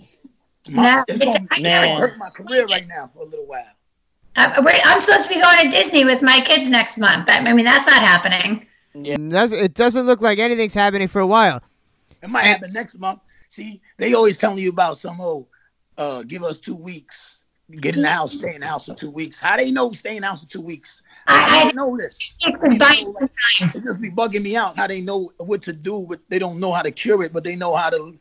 my, 0.68 0.82
No, 0.82 1.04
it's 1.08 1.20
it's- 1.20 1.36
gonna, 1.36 1.48
it's 1.50 1.62
gonna 1.62 1.96
hurt 1.96 2.16
my 2.18 2.30
career 2.30 2.64
right 2.66 2.86
now 2.88 3.06
for 3.08 3.22
a 3.22 3.26
little 3.26 3.46
while. 3.46 3.64
Uh, 4.36 4.62
we're, 4.64 4.72
I'm 4.84 5.00
supposed 5.00 5.24
to 5.28 5.34
be 5.34 5.40
going 5.40 5.58
to 5.58 5.68
Disney 5.70 6.04
with 6.04 6.22
my 6.22 6.40
kids 6.42 6.70
next 6.70 6.98
month. 6.98 7.24
But 7.26 7.42
I 7.42 7.52
mean, 7.54 7.64
that's 7.64 7.86
not 7.86 8.02
happening. 8.02 8.66
It 9.04 9.30
doesn't- 9.30 9.58
It 9.58 9.74
doesn't 9.74 10.06
look 10.06 10.20
like 10.20 10.38
anything's 10.38 10.74
happening 10.74 11.08
for 11.08 11.20
a 11.20 11.26
while. 11.26 11.62
It 12.22 12.30
might 12.30 12.44
happen 12.44 12.72
next 12.72 12.98
month. 12.98 13.20
See, 13.50 13.80
they 13.98 14.14
always 14.14 14.36
telling 14.36 14.58
you 14.58 14.70
about 14.70 14.98
some 14.98 15.20
oh, 15.20 15.46
uh, 15.98 16.22
give 16.22 16.42
us 16.42 16.58
two 16.58 16.74
weeks, 16.74 17.40
get 17.80 17.96
in 17.96 18.02
the 18.02 18.08
house, 18.08 18.34
stay 18.34 18.54
in 18.54 18.60
the 18.60 18.66
house 18.66 18.86
for 18.86 18.94
two 18.94 19.10
weeks. 19.10 19.40
How 19.40 19.56
they 19.56 19.70
know 19.70 19.92
stay 19.92 20.16
in 20.16 20.22
the 20.22 20.28
house 20.28 20.44
for 20.44 20.50
two 20.50 20.60
weeks? 20.60 21.02
I 21.26 21.60
I, 21.60 21.62
don't 21.64 21.74
know 21.76 21.96
this. 21.96 22.36
I, 22.44 22.52
it's 22.62 23.02
know, 23.02 23.10
like, 23.20 23.74
it 23.74 23.84
just 23.84 24.00
be 24.00 24.10
bugging 24.10 24.42
me 24.42 24.56
out 24.56 24.76
how 24.76 24.86
they 24.86 25.00
know 25.00 25.32
what 25.38 25.62
to 25.62 25.72
do, 25.72 26.04
but 26.08 26.20
they 26.28 26.38
don't 26.38 26.60
know 26.60 26.72
how 26.72 26.82
to 26.82 26.90
cure 26.90 27.22
it, 27.22 27.32
but 27.32 27.44
they 27.44 27.56
know 27.56 27.74
how 27.74 27.90
to 27.90 28.18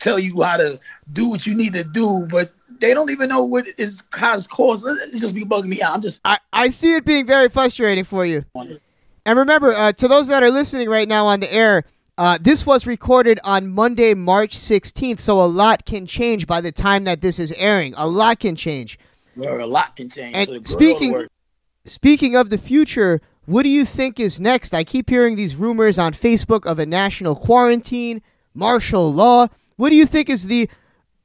tell 0.00 0.18
you 0.18 0.42
how 0.42 0.56
to 0.56 0.78
do 1.12 1.28
what 1.30 1.46
you 1.46 1.54
need 1.54 1.72
to 1.74 1.84
do, 1.84 2.26
but 2.30 2.52
they 2.80 2.92
don't 2.92 3.10
even 3.10 3.28
know 3.28 3.42
what 3.42 3.66
is 3.78 4.02
cause 4.02 4.46
cause. 4.46 4.84
It 4.84 5.18
just 5.18 5.34
be 5.34 5.44
bugging 5.44 5.68
me 5.68 5.80
out. 5.82 5.94
I'm 5.94 6.02
just 6.02 6.20
I, 6.24 6.38
I 6.52 6.68
see 6.70 6.94
it 6.94 7.04
being 7.04 7.26
very 7.26 7.48
frustrating 7.48 8.04
for 8.04 8.26
you. 8.26 8.44
And 9.26 9.38
remember, 9.38 9.72
uh, 9.72 9.92
to 9.92 10.08
those 10.08 10.28
that 10.28 10.42
are 10.42 10.50
listening 10.50 10.88
right 10.88 11.08
now 11.08 11.26
on 11.26 11.40
the 11.40 11.52
air, 11.52 11.84
uh, 12.16 12.38
this 12.40 12.64
was 12.64 12.86
recorded 12.86 13.40
on 13.42 13.72
Monday, 13.72 14.14
March 14.14 14.56
16th, 14.56 15.18
so 15.18 15.42
a 15.42 15.46
lot 15.46 15.84
can 15.84 16.06
change 16.06 16.46
by 16.46 16.60
the 16.60 16.70
time 16.70 17.04
that 17.04 17.20
this 17.20 17.38
is 17.38 17.52
airing. 17.52 17.94
A 17.96 18.06
lot 18.06 18.40
can 18.40 18.54
change. 18.54 18.98
a 19.36 19.66
lot 19.66 19.96
can 19.96 20.08
change. 20.08 20.34
And 20.36 20.48
good 20.48 20.68
speaking- 20.68 21.10
or 21.10 21.18
the 21.18 21.22
worse. 21.22 21.28
Speaking 21.86 22.34
of 22.34 22.48
the 22.48 22.56
future, 22.56 23.20
what 23.46 23.62
do 23.62 23.68
you 23.68 23.84
think 23.84 24.18
is 24.18 24.40
next? 24.40 24.72
I 24.72 24.84
keep 24.84 25.10
hearing 25.10 25.36
these 25.36 25.54
rumors 25.54 25.98
on 25.98 26.14
Facebook 26.14 26.64
of 26.64 26.78
a 26.78 26.86
national 26.86 27.36
quarantine, 27.36 28.22
martial 28.54 29.12
law. 29.12 29.48
What 29.76 29.90
do 29.90 29.96
you 29.96 30.06
think 30.06 30.30
is 30.30 30.46
the? 30.46 30.70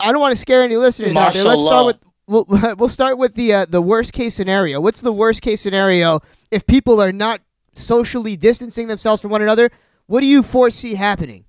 I 0.01 0.11
don't 0.11 0.19
want 0.19 0.33
to 0.33 0.37
scare 0.37 0.63
any 0.63 0.75
listeners 0.75 1.15
out 1.15 1.33
there. 1.33 1.45
Let's 1.45 1.61
start 1.61 1.85
with 1.85 1.97
we'll, 2.27 2.45
we'll 2.77 2.89
start 2.89 3.17
with 3.17 3.35
the 3.35 3.53
uh, 3.53 3.65
the 3.69 3.81
worst 3.81 4.11
case 4.11 4.33
scenario. 4.33 4.81
What's 4.81 5.01
the 5.01 5.13
worst 5.13 5.41
case 5.41 5.61
scenario 5.61 6.19
if 6.51 6.65
people 6.65 7.01
are 7.01 7.13
not 7.13 7.39
socially 7.73 8.35
distancing 8.35 8.87
themselves 8.87 9.21
from 9.21 9.31
one 9.31 9.41
another? 9.41 9.69
What 10.07 10.21
do 10.21 10.27
you 10.27 10.41
foresee 10.43 10.95
happening? 10.95 11.45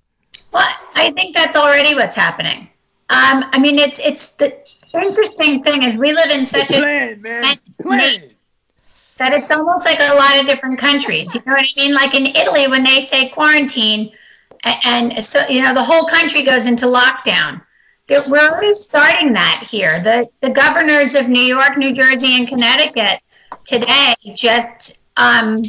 Well, 0.51 0.67
I 0.95 1.11
think 1.11 1.35
that's 1.35 1.55
already 1.55 1.95
what's 1.95 2.15
happening. 2.15 2.69
Um, 3.09 3.45
I 3.51 3.59
mean, 3.59 3.77
it's 3.79 3.99
it's 3.99 4.33
the 4.33 4.55
interesting 4.93 5.63
thing 5.63 5.83
is 5.83 5.97
we 5.97 6.13
live 6.13 6.29
in 6.31 6.45
such 6.45 6.71
a 6.71 6.81
man. 6.81 7.21
Plan. 7.81 8.29
that 9.17 9.33
it's 9.33 9.49
almost 9.51 9.85
like 9.85 9.99
a 9.99 10.13
lot 10.15 10.39
of 10.39 10.45
different 10.45 10.77
countries. 10.79 11.33
You 11.35 11.41
know 11.45 11.53
what 11.53 11.65
I 11.65 11.81
mean? 11.81 11.93
Like 11.93 12.13
in 12.15 12.25
Italy, 12.27 12.67
when 12.67 12.83
they 12.83 13.01
say 13.01 13.29
quarantine, 13.29 14.11
a- 14.65 14.77
and 14.85 15.23
so 15.23 15.45
you 15.47 15.61
know 15.61 15.73
the 15.73 15.83
whole 15.83 16.05
country 16.05 16.43
goes 16.43 16.65
into 16.65 16.85
lockdown. 16.85 17.61
There- 18.07 18.23
We're 18.27 18.47
already 18.49 18.73
starting 18.75 19.33
that 19.33 19.63
here. 19.69 19.99
The 20.01 20.29
the 20.41 20.49
governors 20.49 21.15
of 21.15 21.27
New 21.29 21.41
York, 21.43 21.77
New 21.77 21.93
Jersey, 21.93 22.35
and 22.37 22.47
Connecticut 22.47 23.19
today 23.65 24.15
just 24.35 25.03
um, 25.17 25.63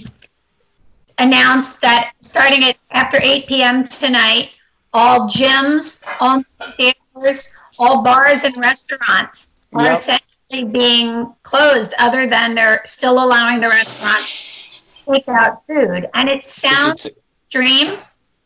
announced 1.18 1.80
that 1.80 2.12
starting 2.20 2.64
at 2.64 2.76
after 2.90 3.18
8 3.20 3.46
p.m. 3.46 3.84
tonight, 3.84 4.50
all 4.92 5.28
gyms, 5.28 6.02
all 6.20 6.42
theaters, 6.76 7.54
all 7.78 8.02
bars 8.02 8.44
and 8.44 8.56
restaurants 8.56 9.50
are 9.74 9.84
Yep. 9.84 9.98
essentially 9.98 10.64
being 10.70 11.34
closed, 11.42 11.94
other 11.98 12.26
than 12.26 12.54
they're 12.54 12.82
still 12.84 13.24
allowing 13.24 13.60
the 13.60 13.68
restaurants 13.68 14.82
to 15.06 15.12
take 15.14 15.28
out 15.28 15.66
food. 15.66 16.08
And 16.14 16.28
it 16.28 16.44
sounds 16.44 17.06
extreme, 17.06 17.96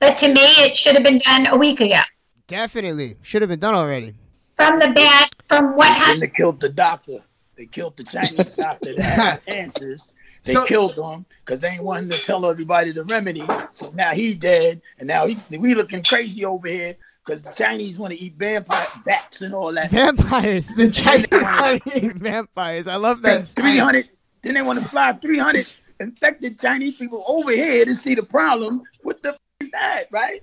but 0.00 0.16
to 0.18 0.28
me, 0.28 0.40
it 0.40 0.76
should 0.76 0.94
have 0.94 1.02
been 1.04 1.18
done 1.18 1.48
a 1.48 1.56
week 1.56 1.80
ago. 1.80 2.00
Definitely 2.46 3.16
should 3.22 3.42
have 3.42 3.48
been 3.48 3.58
done 3.58 3.74
already. 3.74 4.14
From 4.56 4.78
the 4.78 4.88
bad, 4.88 5.28
from 5.48 5.76
what 5.76 5.88
Then 5.88 5.96
happened. 5.96 6.22
they 6.22 6.28
killed 6.28 6.60
the 6.60 6.68
doctor. 6.68 7.18
They 7.56 7.66
killed 7.66 7.96
the 7.96 8.04
Chinese 8.04 8.54
doctor 8.54 8.94
that 8.94 9.02
had 9.02 9.40
answers. 9.54 10.08
They 10.46 10.52
So- 10.52 10.64
killed 10.64 10.96
him 10.96 11.26
because 11.44 11.60
they 11.60 11.68
ain't 11.68 11.84
wanting 11.84 12.10
to 12.10 12.18
tell 12.18 12.46
everybody 12.46 12.92
the 12.92 13.04
remedy. 13.04 13.44
So 13.74 13.90
now 13.94 14.12
he 14.12 14.34
dead, 14.34 14.80
and 14.98 15.06
now 15.08 15.26
he, 15.26 15.36
we 15.58 15.74
looking 15.74 16.02
crazy 16.02 16.44
over 16.44 16.68
here 16.68 16.94
because 17.24 17.42
the 17.42 17.52
Chinese 17.52 17.98
want 17.98 18.12
to 18.12 18.18
eat 18.20 18.34
vampire 18.36 18.86
bats 19.04 19.42
and 19.42 19.52
all 19.54 19.72
that. 19.74 19.90
Vampires. 19.90 20.68
The 20.68 20.90
Chinese 20.90 21.26
want 21.32 21.82
to 21.84 22.06
eat 22.06 22.14
vampires. 22.14 22.86
I 22.86 22.96
love 22.96 23.22
that. 23.22 23.42
Three 23.48 23.76
hundred. 23.76 24.08
Then 24.42 24.54
they 24.54 24.62
want 24.62 24.78
to 24.80 24.84
fly 24.88 25.12
three 25.14 25.38
hundred 25.38 25.66
infected 25.98 26.58
Chinese 26.58 26.94
people 26.94 27.24
over 27.26 27.50
here 27.50 27.84
to 27.84 27.94
see 27.94 28.14
the 28.14 28.22
problem. 28.22 28.82
What 29.02 29.22
the 29.22 29.30
f- 29.30 29.38
is 29.60 29.70
that, 29.72 30.04
right? 30.10 30.42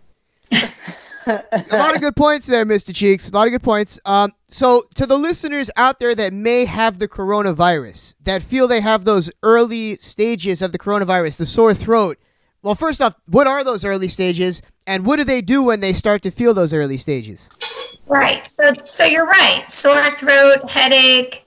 A 1.27 1.65
lot 1.71 1.95
of 1.95 2.01
good 2.01 2.15
points 2.15 2.47
there, 2.47 2.65
Mr. 2.65 2.93
Cheeks. 2.93 3.29
A 3.29 3.33
lot 3.33 3.47
of 3.47 3.51
good 3.51 3.63
points. 3.63 3.99
Um, 4.05 4.31
so 4.49 4.83
to 4.95 5.05
the 5.05 5.17
listeners 5.17 5.69
out 5.75 5.99
there 5.99 6.15
that 6.15 6.33
may 6.33 6.65
have 6.65 6.99
the 6.99 7.07
coronavirus, 7.07 8.15
that 8.23 8.41
feel 8.43 8.67
they 8.67 8.81
have 8.81 9.05
those 9.05 9.31
early 9.43 9.97
stages 9.97 10.61
of 10.61 10.71
the 10.71 10.79
coronavirus, 10.79 11.37
the 11.37 11.45
sore 11.45 11.73
throat. 11.73 12.17
Well, 12.61 12.75
first 12.75 13.01
off, 13.01 13.15
what 13.27 13.47
are 13.47 13.63
those 13.63 13.83
early 13.83 14.07
stages, 14.07 14.61
and 14.87 15.05
what 15.05 15.17
do 15.17 15.25
they 15.25 15.41
do 15.41 15.61
when 15.61 15.81
they 15.81 15.91
start 15.91 16.21
to 16.23 16.31
feel 16.31 16.53
those 16.53 16.73
early 16.73 16.97
stages? 16.97 17.49
Right. 18.07 18.49
So, 18.49 18.71
so 18.85 19.05
you're 19.05 19.25
right. 19.25 19.69
Sore 19.69 20.09
throat, 20.11 20.69
headache, 20.69 21.45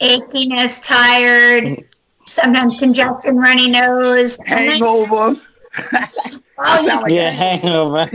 achiness, 0.00 0.84
tired, 0.84 1.84
sometimes 2.26 2.78
congestion, 2.78 3.36
runny 3.36 3.70
nose. 3.70 4.38
And 4.46 4.68
then 4.68 4.70
Hangover. 4.70 5.40
all 6.58 6.78
sound 6.78 7.02
like 7.02 7.12
yeah, 7.12 7.30
that. 7.30 7.60
hangover. 7.60 8.06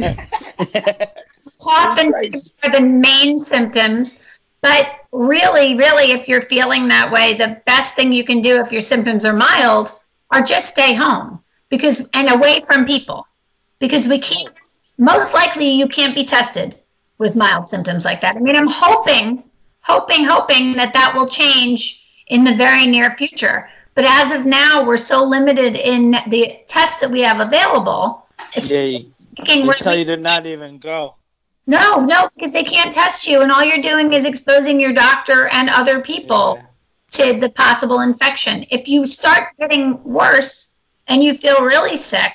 cough 1.60 1.98
and 1.98 2.14
fever 2.20 2.38
are 2.64 2.72
the 2.72 2.82
main 2.82 3.40
symptoms. 3.40 4.28
But 4.62 4.88
really, 5.12 5.76
really, 5.76 6.12
if 6.12 6.28
you're 6.28 6.42
feeling 6.42 6.88
that 6.88 7.12
way, 7.12 7.34
the 7.34 7.62
best 7.66 7.96
thing 7.96 8.14
you 8.14 8.24
can 8.24 8.42
do 8.42 8.62
if 8.62 8.72
your 8.72 8.82
symptoms 8.82 9.26
are 9.26 9.34
mild 9.34 9.98
are 10.30 10.42
just 10.42 10.70
stay 10.70 10.94
home 10.94 11.44
because 11.70 12.08
and 12.14 12.30
away 12.30 12.62
from 12.68 12.86
people 12.86 13.28
because 13.80 14.08
we 14.08 14.20
can't. 14.20 14.54
Most 14.98 15.34
likely, 15.34 15.68
you 15.68 15.88
can't 15.88 16.14
be 16.14 16.24
tested 16.24 16.80
with 17.18 17.36
mild 17.36 17.68
symptoms 17.68 18.06
like 18.06 18.22
that. 18.22 18.36
I 18.36 18.40
mean, 18.40 18.56
I'm 18.56 18.68
hoping, 18.70 19.44
hoping, 19.82 20.26
hoping 20.26 20.74
that 20.74 20.94
that 20.94 21.14
will 21.16 21.28
change 21.28 22.04
in 22.28 22.44
the 22.44 22.54
very 22.54 22.86
near 22.86 23.12
future. 23.12 23.68
But 23.96 24.06
as 24.06 24.34
of 24.34 24.46
now, 24.46 24.84
we're 24.86 24.98
so 24.98 25.24
limited 25.24 25.76
in 25.76 26.12
the 26.28 26.60
tests 26.68 27.00
that 27.02 27.12
we 27.12 27.22
have 27.22 27.40
available. 27.40 28.21
It's 28.56 28.70
yeah, 28.70 28.84
you- 28.84 29.14
thinking 29.36 29.66
they 29.66 29.74
tell 29.74 29.96
you 29.96 30.06
to 30.06 30.18
not 30.18 30.46
even 30.46 30.78
go. 30.80 31.16
no, 31.68 32.00
no, 32.02 32.30
because 32.36 32.52
they 32.54 32.64
can't 32.64 32.94
test 32.94 33.28
you, 33.28 33.42
and 33.42 33.52
all 33.52 33.64
you're 33.64 33.82
doing 33.82 34.12
is 34.14 34.26
exposing 34.26 34.80
your 34.80 34.94
doctor 34.94 35.48
and 35.48 35.70
other 35.70 36.02
people. 36.02 36.62
to 37.12 37.38
the 37.42 37.50
possible 37.50 38.00
infection. 38.00 38.66
If 38.70 38.88
you 38.88 39.06
start 39.06 39.50
getting 39.60 40.02
worse 40.04 40.70
and 41.08 41.22
you 41.22 41.34
feel 41.34 41.60
really 41.62 41.98
sick, 41.98 42.32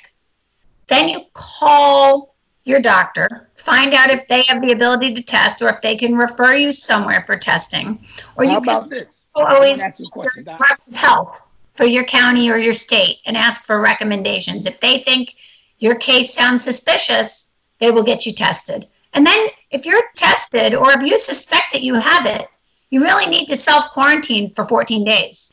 then 0.89 1.09
you 1.09 1.21
call 1.33 2.35
your 2.65 2.81
doctor, 2.81 3.49
find 3.57 3.95
out 3.95 4.11
if 4.11 4.29
they 4.29 4.43
have 4.43 4.61
the 4.61 4.73
ability 4.73 5.15
to 5.15 5.23
test 5.23 5.63
or 5.63 5.69
if 5.71 5.81
they 5.81 5.97
can 5.97 6.15
refer 6.15 6.55
you 6.57 6.73
somewhere 6.73 7.23
for 7.27 7.39
testing. 7.39 7.99
Or 8.37 8.45
How 8.45 8.51
you 8.53 8.57
about 8.59 8.83
can 8.83 8.91
this? 8.91 9.23
always 9.35 9.81
Let 9.81 9.87
ask 9.99 10.11
question, 10.11 10.45
Department 10.45 10.83
of 10.93 10.97
Health 10.97 11.41
for 11.75 11.85
your 11.85 12.05
county 12.05 12.51
or 12.51 12.59
your 12.59 12.75
state 12.75 13.21
and 13.25 13.35
ask 13.35 13.65
for 13.65 13.81
recommendations. 13.81 14.67
If 14.67 14.79
they 14.81 14.99
think 14.99 15.35
your 15.79 15.95
case 15.95 16.35
sounds 16.35 16.65
suspicious, 16.65 17.49
they 17.81 17.91
will 17.91 18.03
get 18.03 18.27
you 18.27 18.33
tested. 18.33 18.87
And 19.13 19.27
then 19.27 19.49
if 19.71 19.87
you're 19.87 20.03
tested 20.15 20.75
or 20.75 20.91
if 20.91 21.03
you 21.03 21.19
suspect 21.19 21.73
that 21.73 21.83
you 21.83 21.95
have 21.95 22.27
it, 22.27 22.49
you 22.91 23.03
really 23.03 23.27
need 23.27 23.47
to 23.47 23.57
self 23.57 23.91
quarantine 23.93 24.53
for 24.55 24.65
14 24.65 25.05
days. 25.05 25.53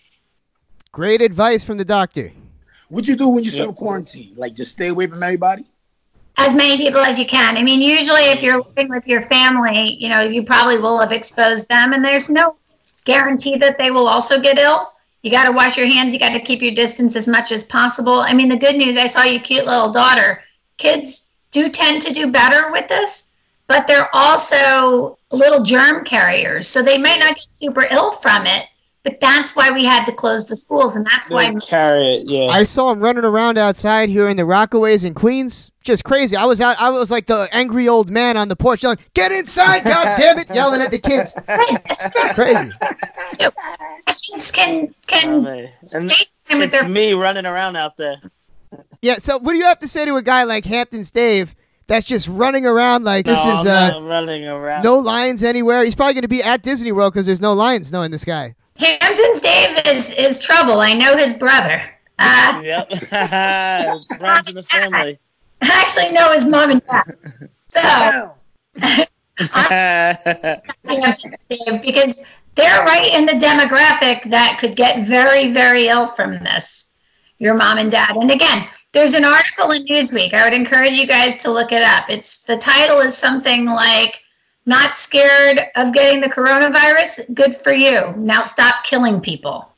Great 0.91 1.21
advice 1.21 1.63
from 1.63 1.77
the 1.77 1.85
doctor. 1.85 2.31
What 2.89 3.05
do 3.05 3.11
you 3.11 3.17
do 3.17 3.29
when 3.29 3.43
you 3.43 3.49
self 3.49 3.75
quarantine? 3.75 4.33
Like 4.35 4.53
just 4.53 4.73
stay 4.73 4.89
away 4.89 5.07
from 5.07 5.23
everybody? 5.23 5.65
As 6.37 6.55
many 6.55 6.77
people 6.77 6.99
as 6.99 7.19
you 7.19 7.25
can. 7.25 7.57
I 7.57 7.63
mean, 7.63 7.81
usually 7.81 8.23
if 8.23 8.41
you're 8.41 8.61
living 8.61 8.89
with 8.89 9.07
your 9.07 9.21
family, 9.23 9.97
you 9.99 10.09
know, 10.09 10.21
you 10.21 10.43
probably 10.43 10.77
will 10.77 10.99
have 10.99 11.11
exposed 11.11 11.67
them, 11.69 11.93
and 11.93 12.03
there's 12.03 12.29
no 12.29 12.55
guarantee 13.03 13.57
that 13.57 13.77
they 13.77 13.91
will 13.91 14.07
also 14.07 14.39
get 14.39 14.57
ill. 14.57 14.92
You 15.23 15.31
got 15.31 15.45
to 15.45 15.53
wash 15.53 15.77
your 15.77 15.87
hands. 15.87 16.13
You 16.13 16.19
got 16.19 16.33
to 16.33 16.39
keep 16.39 16.61
your 16.61 16.75
distance 16.75 17.15
as 17.15 17.27
much 17.27 17.51
as 17.51 17.63
possible. 17.63 18.19
I 18.19 18.33
mean, 18.33 18.49
the 18.49 18.57
good 18.57 18.75
news 18.75 18.97
I 18.97 19.07
saw 19.07 19.23
your 19.23 19.41
cute 19.41 19.65
little 19.65 19.89
daughter. 19.89 20.43
Kids 20.77 21.27
do 21.51 21.69
tend 21.69 22.01
to 22.01 22.13
do 22.13 22.29
better 22.29 22.71
with 22.71 22.89
this, 22.89 23.29
but 23.67 23.87
they're 23.87 24.13
also 24.13 25.17
little 25.31 25.63
germ 25.63 26.03
carriers. 26.03 26.67
So 26.67 26.81
they 26.81 26.97
might 26.97 27.19
not 27.19 27.35
get 27.35 27.47
super 27.53 27.87
ill 27.89 28.11
from 28.11 28.45
it, 28.45 28.65
but 29.03 29.19
that's 29.19 29.55
why 29.55 29.69
we 29.69 29.83
had 29.83 30.05
to 30.05 30.13
close 30.13 30.47
the 30.47 30.55
schools. 30.55 30.95
And 30.95 31.05
that's 31.05 31.29
why 31.29 31.51
They 31.51 31.59
carry 31.59 32.15
it, 32.15 32.29
yeah. 32.29 32.47
I 32.47 32.63
saw 32.63 32.91
him 32.91 33.01
running 33.01 33.25
around 33.25 33.57
outside 33.57 34.09
here 34.09 34.29
in 34.29 34.37
the 34.37 34.43
Rockaways 34.43 35.05
in 35.05 35.13
Queens. 35.13 35.71
Just 35.83 36.05
crazy. 36.05 36.37
I 36.37 36.45
was 36.45 36.61
out. 36.61 36.77
I 36.79 36.89
was 36.89 37.11
like 37.11 37.25
the 37.25 37.49
angry 37.51 37.89
old 37.89 38.09
man 38.09 38.37
on 38.37 38.47
the 38.47 38.55
porch 38.55 38.83
yelling, 38.83 38.99
"Get 39.13 39.33
inside, 39.33 39.83
God 39.83 40.17
damn 40.17 40.39
it!" 40.39 40.49
yelling 40.49 40.79
at 40.79 40.91
the 40.91 40.99
kids. 40.99 41.35
Crazy. 42.35 42.71
kids 44.07 44.51
can, 44.51 44.95
can 45.07 45.43
man. 45.43 45.69
And 45.91 46.05
with 46.05 46.21
it's 46.49 46.71
their 46.71 46.87
me 46.87 47.13
running 47.13 47.45
around 47.45 47.75
out 47.75 47.97
there. 47.97 48.15
Yeah. 49.01 49.17
So, 49.17 49.37
what 49.39 49.51
do 49.51 49.57
you 49.57 49.65
have 49.65 49.79
to 49.79 49.87
say 49.87 50.05
to 50.05 50.15
a 50.15 50.21
guy 50.21 50.45
like 50.45 50.63
Hampton's 50.63 51.11
Dave 51.11 51.53
that's 51.87 52.07
just 52.07 52.29
running 52.29 52.65
around 52.65 53.03
like 53.03 53.25
this 53.25 53.37
is 53.39 53.45
I'm 53.45 53.67
uh, 53.67 53.99
not 53.99 54.03
running 54.03 54.45
around. 54.45 54.83
no 54.83 54.99
lions 54.99 55.43
anywhere? 55.43 55.83
He's 55.83 55.95
probably 55.95 56.13
going 56.13 56.21
to 56.21 56.29
be 56.29 56.41
at 56.41 56.63
Disney 56.63 56.93
World 56.93 57.11
because 57.11 57.25
there's 57.25 57.41
no 57.41 57.51
lions 57.51 57.91
knowing 57.91 58.11
this 58.11 58.23
guy. 58.23 58.55
Hampton's 58.77 59.41
Dave 59.41 59.81
is, 59.87 60.11
is 60.17 60.39
trouble. 60.39 60.79
I 60.81 60.93
know 60.93 61.15
his 61.17 61.33
brother. 61.33 61.81
Uh, 62.19 62.61
Yep. 62.63 62.89
Runs 64.19 64.49
in 64.49 64.55
the 64.55 64.63
family. 64.63 65.19
I 65.61 65.67
actually 65.81 66.11
know 66.11 66.31
his 66.31 66.45
mom 66.45 66.71
and 66.71 66.81
dad. 66.85 67.17
So 67.69 68.33
Hampton's 70.85 71.35
Dave 71.49 71.81
because 71.81 72.21
they're 72.55 72.83
right 72.83 73.11
in 73.13 73.25
the 73.25 73.33
demographic 73.33 74.29
that 74.29 74.57
could 74.59 74.75
get 74.75 75.07
very, 75.07 75.51
very 75.51 75.87
ill 75.87 76.05
from 76.07 76.33
this. 76.39 76.91
Your 77.39 77.55
mom 77.55 77.77
and 77.77 77.91
dad. 77.91 78.15
And 78.15 78.31
again, 78.31 78.67
there's 78.93 79.15
an 79.15 79.25
article 79.25 79.71
in 79.71 79.85
Newsweek. 79.87 80.33
I 80.33 80.45
would 80.45 80.53
encourage 80.53 80.93
you 80.93 81.07
guys 81.07 81.37
to 81.43 81.51
look 81.51 81.71
it 81.71 81.81
up. 81.81 82.09
It's 82.09 82.43
the 82.43 82.57
title 82.57 82.99
is 82.99 83.17
something 83.17 83.65
like 83.65 84.22
"Not 84.65 84.95
scared 84.95 85.65
of 85.75 85.93
getting 85.93 86.21
the 86.21 86.29
coronavirus? 86.29 87.33
Good 87.33 87.55
for 87.55 87.73
you. 87.73 88.13
Now 88.17 88.41
stop 88.41 88.83
killing 88.83 89.19
people." 89.21 89.69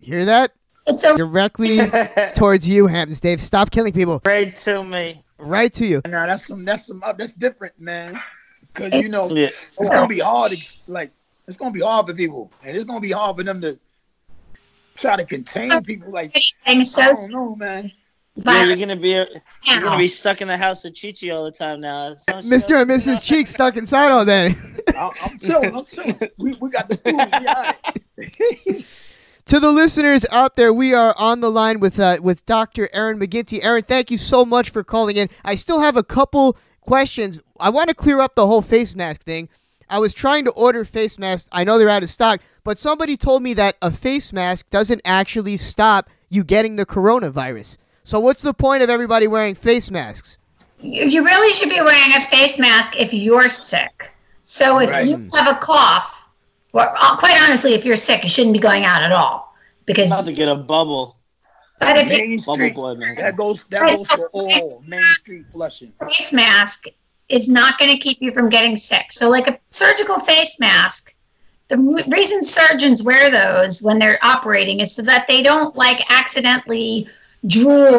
Hear 0.00 0.24
that? 0.24 0.52
It's 0.86 1.04
a 1.04 1.16
Directly 1.16 1.78
towards 2.36 2.68
you, 2.68 2.86
Hampton's 2.86 3.20
Dave. 3.20 3.40
Stop 3.40 3.70
killing 3.70 3.92
people. 3.92 4.22
Right 4.24 4.54
to 4.54 4.84
me. 4.84 5.22
Right 5.38 5.72
to 5.74 5.86
you. 5.86 6.00
Nah, 6.06 6.26
that's 6.26 6.46
some 6.46 6.64
that's 6.64 6.86
some 6.86 7.02
uh, 7.04 7.12
that's 7.12 7.32
different, 7.32 7.78
man. 7.80 8.20
Cause 8.74 8.92
you 8.92 9.08
know 9.08 9.28
Yeah. 9.28 9.48
it's 9.78 9.90
gonna 9.90 10.06
be 10.06 10.20
hard. 10.20 10.52
To, 10.52 10.92
like 10.92 11.10
it's 11.48 11.56
gonna 11.56 11.72
be 11.72 11.80
hard 11.80 12.06
for 12.06 12.14
people, 12.14 12.50
and 12.62 12.76
it's 12.76 12.84
gonna 12.84 13.00
be 13.00 13.10
hard 13.10 13.36
for 13.36 13.42
them 13.42 13.60
to 13.62 13.78
try 14.96 15.16
to 15.16 15.24
contain 15.24 15.82
people. 15.82 16.10
Like 16.10 16.36
I 16.66 16.74
don't 16.74 17.30
know, 17.30 17.56
man. 17.56 17.90
Yeah, 18.36 18.64
you're 18.64 18.76
gonna 18.76 18.96
be 18.96 19.10
you're 19.10 19.26
now. 19.66 19.80
gonna 19.80 19.98
be 19.98 20.08
stuck 20.08 20.42
in 20.42 20.48
the 20.48 20.56
house 20.56 20.84
with 20.84 20.94
Chichi 20.94 21.30
all 21.30 21.44
the 21.44 21.50
time 21.50 21.80
now. 21.80 22.12
Mr. 22.12 22.68
show. 22.68 22.80
and 22.80 22.90
Mrs. 22.90 23.24
Cheek 23.24 23.48
stuck 23.48 23.76
inside 23.76 24.12
all 24.12 24.24
day. 24.24 24.54
I, 24.88 25.10
I'm 25.24 25.38
chilling. 25.38 25.76
I'm 25.76 25.84
chilling. 25.84 26.14
We, 26.38 26.54
we 26.54 26.70
got 26.70 26.88
the 26.88 26.98
food. 26.98 27.14
We 27.14 27.46
all 27.46 27.74
right. 28.16 28.84
To 29.46 29.60
the 29.60 29.70
listeners 29.70 30.26
out 30.32 30.56
there, 30.56 30.72
we 30.72 30.92
are 30.92 31.14
on 31.16 31.38
the 31.38 31.52
line 31.52 31.78
with 31.78 32.00
uh, 32.00 32.16
with 32.20 32.44
Dr. 32.46 32.88
Erin 32.92 33.20
McGintee. 33.20 33.64
Erin, 33.64 33.84
thank 33.84 34.10
you 34.10 34.18
so 34.18 34.44
much 34.44 34.70
for 34.70 34.82
calling 34.82 35.16
in. 35.16 35.28
I 35.44 35.54
still 35.54 35.78
have 35.78 35.96
a 35.96 36.02
couple 36.02 36.56
questions. 36.80 37.40
I 37.60 37.70
want 37.70 37.88
to 37.88 37.94
clear 37.94 38.20
up 38.20 38.34
the 38.34 38.44
whole 38.44 38.60
face 38.60 38.96
mask 38.96 39.22
thing. 39.22 39.48
I 39.88 40.00
was 40.00 40.12
trying 40.12 40.46
to 40.46 40.50
order 40.50 40.84
face 40.84 41.16
masks. 41.16 41.48
I 41.52 41.62
know 41.62 41.78
they're 41.78 41.88
out 41.88 42.02
of 42.02 42.10
stock, 42.10 42.40
but 42.64 42.76
somebody 42.76 43.16
told 43.16 43.40
me 43.40 43.54
that 43.54 43.76
a 43.82 43.92
face 43.92 44.32
mask 44.32 44.68
doesn't 44.70 45.00
actually 45.04 45.58
stop 45.58 46.10
you 46.28 46.42
getting 46.42 46.74
the 46.74 46.84
coronavirus. 46.84 47.78
So 48.06 48.20
what's 48.20 48.40
the 48.40 48.54
point 48.54 48.84
of 48.84 48.88
everybody 48.88 49.26
wearing 49.26 49.56
face 49.56 49.90
masks? 49.90 50.38
you 50.80 51.06
you 51.06 51.24
really 51.24 51.52
should 51.52 51.68
be 51.68 51.80
wearing 51.80 52.14
a 52.14 52.24
face 52.26 52.56
mask 52.56 53.00
if 53.00 53.12
you're 53.12 53.48
sick. 53.48 54.12
So 54.44 54.78
if 54.78 54.90
Right. 54.92 55.08
you 55.08 55.28
have 55.34 55.48
a 55.48 55.58
cough, 55.58 56.28
or 56.72 56.82
uh, 56.82 57.16
quite 57.16 57.36
honestly, 57.42 57.74
if 57.74 57.84
you're 57.84 57.96
sick, 57.96 58.22
you 58.22 58.28
shouldn't 58.28 58.52
be 58.52 58.60
going 58.60 58.84
out 58.84 59.02
at 59.02 59.10
all 59.10 59.52
because. 59.86 60.12
About 60.12 60.26
to 60.26 60.32
get 60.32 60.48
a 60.48 60.54
bubble. 60.54 61.16
But 61.80 61.98
if 61.98 62.08
Main 62.08 62.36
Bubble 62.36 62.54
Street. 62.54 62.74
boy, 62.76 62.94
man. 62.94 63.16
That 63.16 63.36
goes 63.36 63.64
that 63.70 63.88
goes 63.88 64.08
for 64.08 64.28
all 64.32 64.84
Main 64.86 65.02
Street 65.02 65.46
flushing. 65.52 65.92
face 66.08 66.32
mask 66.32 66.84
is 67.28 67.48
not 67.48 67.76
going 67.76 67.90
to 67.90 67.98
keep 67.98 68.18
you 68.20 68.30
from 68.30 68.48
getting 68.48 68.76
sick. 68.76 69.10
So, 69.10 69.28
like 69.28 69.48
a 69.48 69.58
surgical 69.70 70.20
face 70.20 70.60
mask, 70.60 71.12
the 71.66 71.76
reason 72.06 72.44
surgeons 72.44 73.02
wear 73.02 73.32
those 73.32 73.82
when 73.82 73.98
they're 73.98 74.20
operating 74.22 74.78
is 74.78 74.94
so 74.94 75.02
that 75.02 75.26
they 75.26 75.42
don't 75.42 75.74
like 75.74 76.04
accidentally 76.08 77.08
drool 77.46 77.98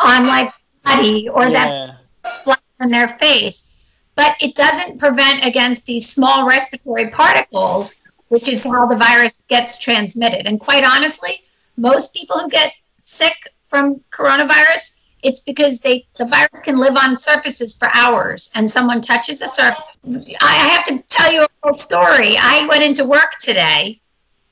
on 0.00 0.26
like 0.26 0.50
body 0.84 1.28
or 1.28 1.48
that 1.50 1.68
Yeah. 1.68 2.32
splash 2.32 2.58
in 2.80 2.90
their 2.90 3.08
face, 3.08 4.00
but 4.14 4.36
it 4.40 4.54
doesn't 4.54 4.98
prevent 4.98 5.44
against 5.44 5.86
these 5.86 6.08
small 6.08 6.46
respiratory 6.46 7.10
particles, 7.10 7.94
which 8.28 8.48
is 8.48 8.64
how 8.64 8.86
the 8.86 8.96
virus 8.96 9.34
gets 9.48 9.78
transmitted. 9.78 10.46
And 10.46 10.60
quite 10.60 10.84
honestly, 10.84 11.42
most 11.76 12.14
people 12.14 12.38
who 12.38 12.48
get 12.48 12.72
sick 13.04 13.36
from 13.68 14.00
coronavirus, 14.10 14.94
it's 15.22 15.40
because 15.40 15.80
they 15.80 16.06
the 16.16 16.24
virus 16.24 16.60
can 16.62 16.78
live 16.78 16.96
on 16.96 17.16
surfaces 17.16 17.76
for 17.76 17.90
hours, 17.94 18.50
and 18.54 18.70
someone 18.70 19.00
touches 19.00 19.42
a 19.42 19.48
surface. 19.48 19.82
I 20.06 20.36
I 20.40 20.68
have 20.68 20.84
to 20.86 20.98
tell 21.08 21.32
you 21.32 21.42
a 21.44 21.48
whole 21.62 21.74
story. 21.74 22.36
I 22.38 22.66
went 22.66 22.84
into 22.84 23.04
work 23.04 23.32
today. 23.40 24.00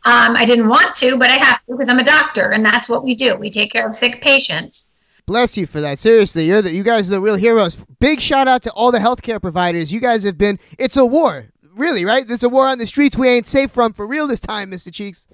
Um, 0.06 0.36
I 0.36 0.44
didn't 0.44 0.68
want 0.68 0.94
to, 0.96 1.18
but 1.18 1.30
I 1.30 1.34
have 1.36 1.58
to 1.66 1.72
because 1.72 1.88
I'm 1.88 1.98
a 1.98 2.04
doctor, 2.04 2.52
and 2.52 2.64
that's 2.64 2.88
what 2.88 3.02
we 3.02 3.16
do. 3.16 3.34
We 3.34 3.50
take 3.50 3.72
care 3.72 3.84
of 3.88 3.94
sick 3.96 4.22
patients. 4.22 4.92
Bless 5.26 5.56
you 5.56 5.66
for 5.66 5.80
that. 5.80 5.98
Seriously, 5.98 6.46
you're 6.46 6.62
the, 6.62 6.72
you 6.72 6.84
guys 6.84 7.10
are 7.10 7.14
the 7.14 7.20
real 7.20 7.34
heroes. 7.34 7.76
Big 7.98 8.20
shout 8.20 8.46
out 8.46 8.62
to 8.62 8.70
all 8.70 8.92
the 8.92 9.00
healthcare 9.00 9.42
providers. 9.42 9.92
You 9.92 9.98
guys 9.98 10.22
have 10.22 10.38
been. 10.38 10.60
It's 10.78 10.96
a 10.96 11.04
war, 11.04 11.46
really, 11.74 12.04
right? 12.04 12.24
There's 12.24 12.44
a 12.44 12.48
war 12.48 12.68
on 12.68 12.78
the 12.78 12.86
streets 12.86 13.16
we 13.16 13.28
ain't 13.28 13.48
safe 13.48 13.72
from 13.72 13.92
for 13.92 14.06
real 14.06 14.28
this 14.28 14.38
time, 14.38 14.70
Mr. 14.70 14.94
Cheeks. 14.94 15.26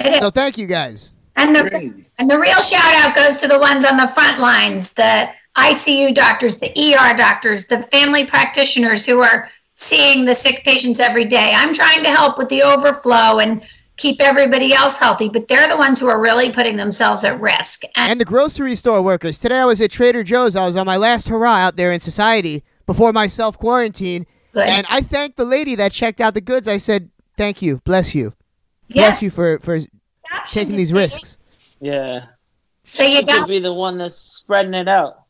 It 0.00 0.06
is. 0.06 0.20
So 0.20 0.30
thank 0.30 0.56
you 0.56 0.66
guys. 0.66 1.14
And 1.36 1.54
the 1.54 1.68
Crazy. 1.68 2.08
and 2.18 2.30
the 2.30 2.38
real 2.38 2.62
shout 2.62 2.94
out 3.04 3.14
goes 3.14 3.36
to 3.42 3.48
the 3.48 3.58
ones 3.58 3.84
on 3.84 3.98
the 3.98 4.06
front 4.06 4.40
lines, 4.40 4.94
the 4.94 5.28
ICU 5.58 6.14
doctors, 6.14 6.56
the 6.56 6.70
ER 6.70 7.14
doctors, 7.14 7.66
the 7.66 7.82
family 7.82 8.24
practitioners 8.24 9.04
who 9.04 9.20
are 9.20 9.50
seeing 9.74 10.24
the 10.24 10.34
sick 10.34 10.64
patients 10.64 10.98
every 10.98 11.26
day. 11.26 11.52
I'm 11.54 11.74
trying 11.74 12.02
to 12.04 12.10
help 12.10 12.38
with 12.38 12.48
the 12.48 12.62
overflow 12.62 13.40
and 13.40 13.62
keep 13.96 14.20
everybody 14.20 14.72
else 14.72 14.98
healthy, 14.98 15.28
but 15.28 15.48
they're 15.48 15.68
the 15.68 15.76
ones 15.76 16.00
who 16.00 16.08
are 16.08 16.20
really 16.20 16.52
putting 16.52 16.76
themselves 16.76 17.24
at 17.24 17.40
risk. 17.40 17.82
And 17.96 18.10
And 18.12 18.20
the 18.20 18.24
grocery 18.24 18.74
store 18.74 19.02
workers. 19.02 19.38
Today 19.38 19.58
I 19.58 19.64
was 19.64 19.80
at 19.80 19.90
Trader 19.90 20.24
Joe's. 20.24 20.56
I 20.56 20.64
was 20.64 20.76
on 20.76 20.86
my 20.86 20.96
last 20.96 21.28
hurrah 21.28 21.56
out 21.56 21.76
there 21.76 21.92
in 21.92 22.00
society 22.00 22.62
before 22.86 23.12
my 23.12 23.26
self 23.26 23.58
quarantine. 23.58 24.26
And 24.54 24.86
I 24.88 25.00
thanked 25.00 25.36
the 25.36 25.44
lady 25.44 25.74
that 25.76 25.92
checked 25.92 26.20
out 26.20 26.34
the 26.34 26.40
goods. 26.40 26.68
I 26.68 26.76
said, 26.76 27.10
"Thank 27.36 27.60
you, 27.60 27.80
bless 27.84 28.14
you, 28.14 28.34
yes, 28.86 28.94
bless 28.94 29.22
you 29.22 29.30
for 29.30 29.58
for 29.58 29.74
options 29.74 30.52
taking 30.52 30.76
these 30.76 30.92
risks." 30.92 31.38
Yeah. 31.80 32.26
So 32.84 33.02
you 33.02 33.16
You 33.16 33.18
could 33.20 33.26
got 33.26 33.48
be 33.48 33.58
the 33.58 33.74
one 33.74 33.98
that's 33.98 34.20
spreading 34.20 34.74
it 34.74 34.86
out. 34.86 35.23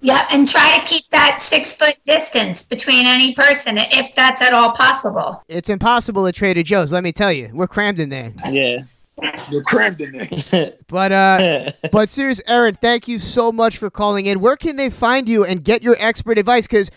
Yeah, 0.00 0.26
and 0.30 0.48
try 0.48 0.78
to 0.78 0.84
keep 0.86 1.04
that 1.10 1.42
six 1.42 1.74
foot 1.74 1.96
distance 2.04 2.64
between 2.64 3.06
any 3.06 3.34
person 3.34 3.78
if 3.78 4.14
that's 4.14 4.40
at 4.40 4.52
all 4.52 4.72
possible. 4.72 5.42
It's 5.48 5.68
impossible 5.68 6.26
at 6.26 6.34
Trader 6.34 6.62
Joe's. 6.62 6.92
Let 6.92 7.02
me 7.02 7.12
tell 7.12 7.32
you, 7.32 7.50
we're 7.52 7.66
crammed 7.66 7.98
in 7.98 8.08
there. 8.08 8.32
Yeah. 8.50 8.78
The 9.16 9.62
crammed 9.66 10.00
in 10.00 10.12
there. 10.12 10.74
But 10.88 11.12
uh, 11.12 11.72
but 11.92 12.08
serious, 12.08 12.40
Erin, 12.46 12.74
thank 12.74 13.08
you 13.08 13.18
so 13.18 13.50
much 13.50 13.76
for 13.76 13.90
calling 13.90 14.26
in. 14.26 14.40
Where 14.40 14.56
can 14.56 14.76
they 14.76 14.90
find 14.90 15.28
you 15.28 15.44
and 15.44 15.64
get 15.64 15.82
your 15.82 15.96
expert 15.98 16.38
advice? 16.38 16.66
Because 16.66 16.90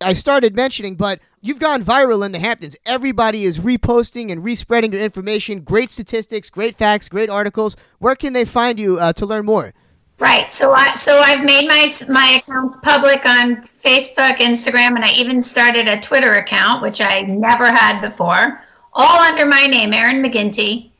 I 0.00 0.12
started 0.12 0.54
mentioning, 0.54 0.96
but 0.96 1.20
you've 1.40 1.60
gone 1.60 1.82
viral 1.82 2.24
in 2.26 2.32
the 2.32 2.38
Hamptons. 2.38 2.76
Everybody 2.84 3.44
is 3.44 3.60
reposting 3.60 4.30
and 4.30 4.44
respreading 4.44 4.92
your 4.92 5.02
information. 5.02 5.60
Great 5.60 5.90
statistics, 5.90 6.50
great 6.50 6.76
facts, 6.76 7.08
great 7.08 7.30
articles. 7.30 7.76
Where 7.98 8.14
can 8.16 8.32
they 8.32 8.44
find 8.44 8.78
you 8.78 8.98
uh, 8.98 9.12
to 9.14 9.26
learn 9.26 9.44
more? 9.46 9.72
Right. 10.20 10.50
So 10.50 10.72
I 10.72 10.94
so 10.94 11.20
I've 11.20 11.44
made 11.44 11.68
my 11.68 11.88
my 12.08 12.42
accounts 12.42 12.76
public 12.82 13.24
on 13.24 13.62
Facebook, 13.62 14.38
Instagram, 14.38 14.96
and 14.96 15.04
I 15.04 15.12
even 15.12 15.40
started 15.40 15.86
a 15.86 16.00
Twitter 16.00 16.34
account, 16.34 16.82
which 16.82 17.00
I 17.00 17.20
never 17.20 17.66
had 17.66 18.00
before, 18.00 18.60
all 18.92 19.20
under 19.20 19.46
my 19.46 19.66
name, 19.66 19.92
Erin 19.92 20.20
McGintee. 20.20 20.90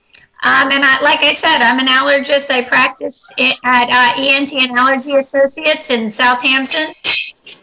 Um, 0.44 0.70
and 0.70 0.84
I, 0.84 1.00
like 1.02 1.24
I 1.24 1.32
said, 1.32 1.58
I'm 1.62 1.80
an 1.80 1.88
allergist. 1.88 2.48
I 2.48 2.62
practice 2.62 3.28
at 3.38 3.56
uh, 3.64 4.22
ENT 4.22 4.52
and 4.52 4.70
Allergy 4.70 5.16
Associates 5.16 5.90
in 5.90 6.08
Southampton. 6.08 6.94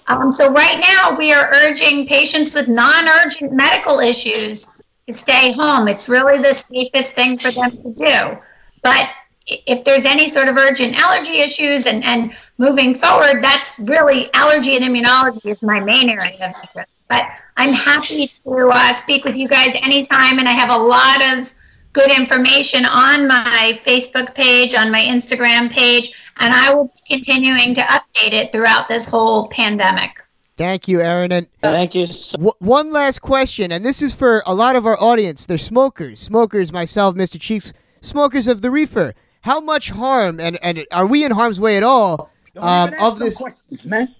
Um, 0.07 0.33
so 0.33 0.51
right 0.51 0.77
now, 0.79 1.15
we 1.17 1.31
are 1.31 1.53
urging 1.53 2.05
patients 2.05 2.53
with 2.53 2.67
non-urgent 2.67 3.53
medical 3.53 3.99
issues 3.99 4.65
to 5.07 5.13
stay 5.13 5.53
home. 5.53 5.87
It's 5.87 6.09
really 6.09 6.37
the 6.41 6.53
safest 6.53 7.15
thing 7.15 7.37
for 7.37 7.51
them 7.51 7.71
to 7.71 7.93
do. 7.93 8.37
But 8.83 9.09
if 9.47 9.83
there's 9.83 10.05
any 10.05 10.27
sort 10.27 10.47
of 10.47 10.57
urgent 10.57 10.97
allergy 10.97 11.39
issues 11.39 11.85
and, 11.85 12.03
and 12.03 12.35
moving 12.57 12.93
forward, 12.93 13.43
that's 13.43 13.79
really 13.79 14.33
allergy 14.33 14.75
and 14.75 14.83
immunology 14.85 15.45
is 15.45 15.61
my 15.61 15.79
main 15.79 16.09
area 16.09 16.33
of 16.35 16.41
interest. 16.41 16.67
But 17.07 17.25
I'm 17.57 17.71
happy 17.73 18.31
to 18.43 18.69
uh, 18.69 18.93
speak 18.93 19.23
with 19.23 19.37
you 19.37 19.47
guys 19.47 19.75
anytime, 19.83 20.39
and 20.39 20.49
I 20.49 20.53
have 20.53 20.69
a 20.71 20.77
lot 20.77 21.37
of 21.37 21.53
good 21.93 22.11
information 22.11 22.85
on 22.85 23.27
my 23.27 23.79
Facebook 23.85 24.33
page, 24.33 24.73
on 24.73 24.91
my 24.91 25.01
Instagram 25.01 25.71
page, 25.71 26.13
and 26.37 26.53
I 26.53 26.73
will 26.73 26.85
be 26.85 27.15
continuing 27.15 27.75
to 27.75 27.81
update 27.81 28.33
it 28.33 28.51
throughout 28.51 28.87
this 28.87 29.07
whole 29.07 29.47
pandemic. 29.47 30.11
Thank 30.57 30.87
you, 30.87 31.01
Erin. 31.01 31.31
And 31.31 31.47
Thank 31.61 31.95
you. 31.95 32.05
So- 32.07 32.37
w- 32.37 32.53
one 32.59 32.91
last 32.91 33.21
question, 33.21 33.71
and 33.71 33.85
this 33.85 34.01
is 34.01 34.13
for 34.13 34.41
a 34.45 34.55
lot 34.55 34.75
of 34.75 34.85
our 34.85 35.01
audience. 35.01 35.45
They're 35.45 35.57
smokers, 35.57 36.19
smokers, 36.19 36.73
myself, 36.73 37.15
Mr. 37.15 37.39
Cheeks, 37.39 37.73
smokers 38.01 38.47
of 38.47 38.61
the 38.61 38.71
reefer. 38.71 39.13
How 39.45 39.59
much 39.59 39.91
harm, 39.91 40.39
and, 40.39 40.57
and 40.63 40.87
are 40.91 41.05
we 41.05 41.23
in 41.23 41.31
harm's 41.31 41.59
way 41.59 41.77
at 41.77 41.83
all 41.83 42.31
um, 42.57 42.87
even 42.87 42.99
ask 42.99 43.11
of 43.11 43.19
this? 43.19 43.37
questions, 43.37 43.85
man. 43.85 44.15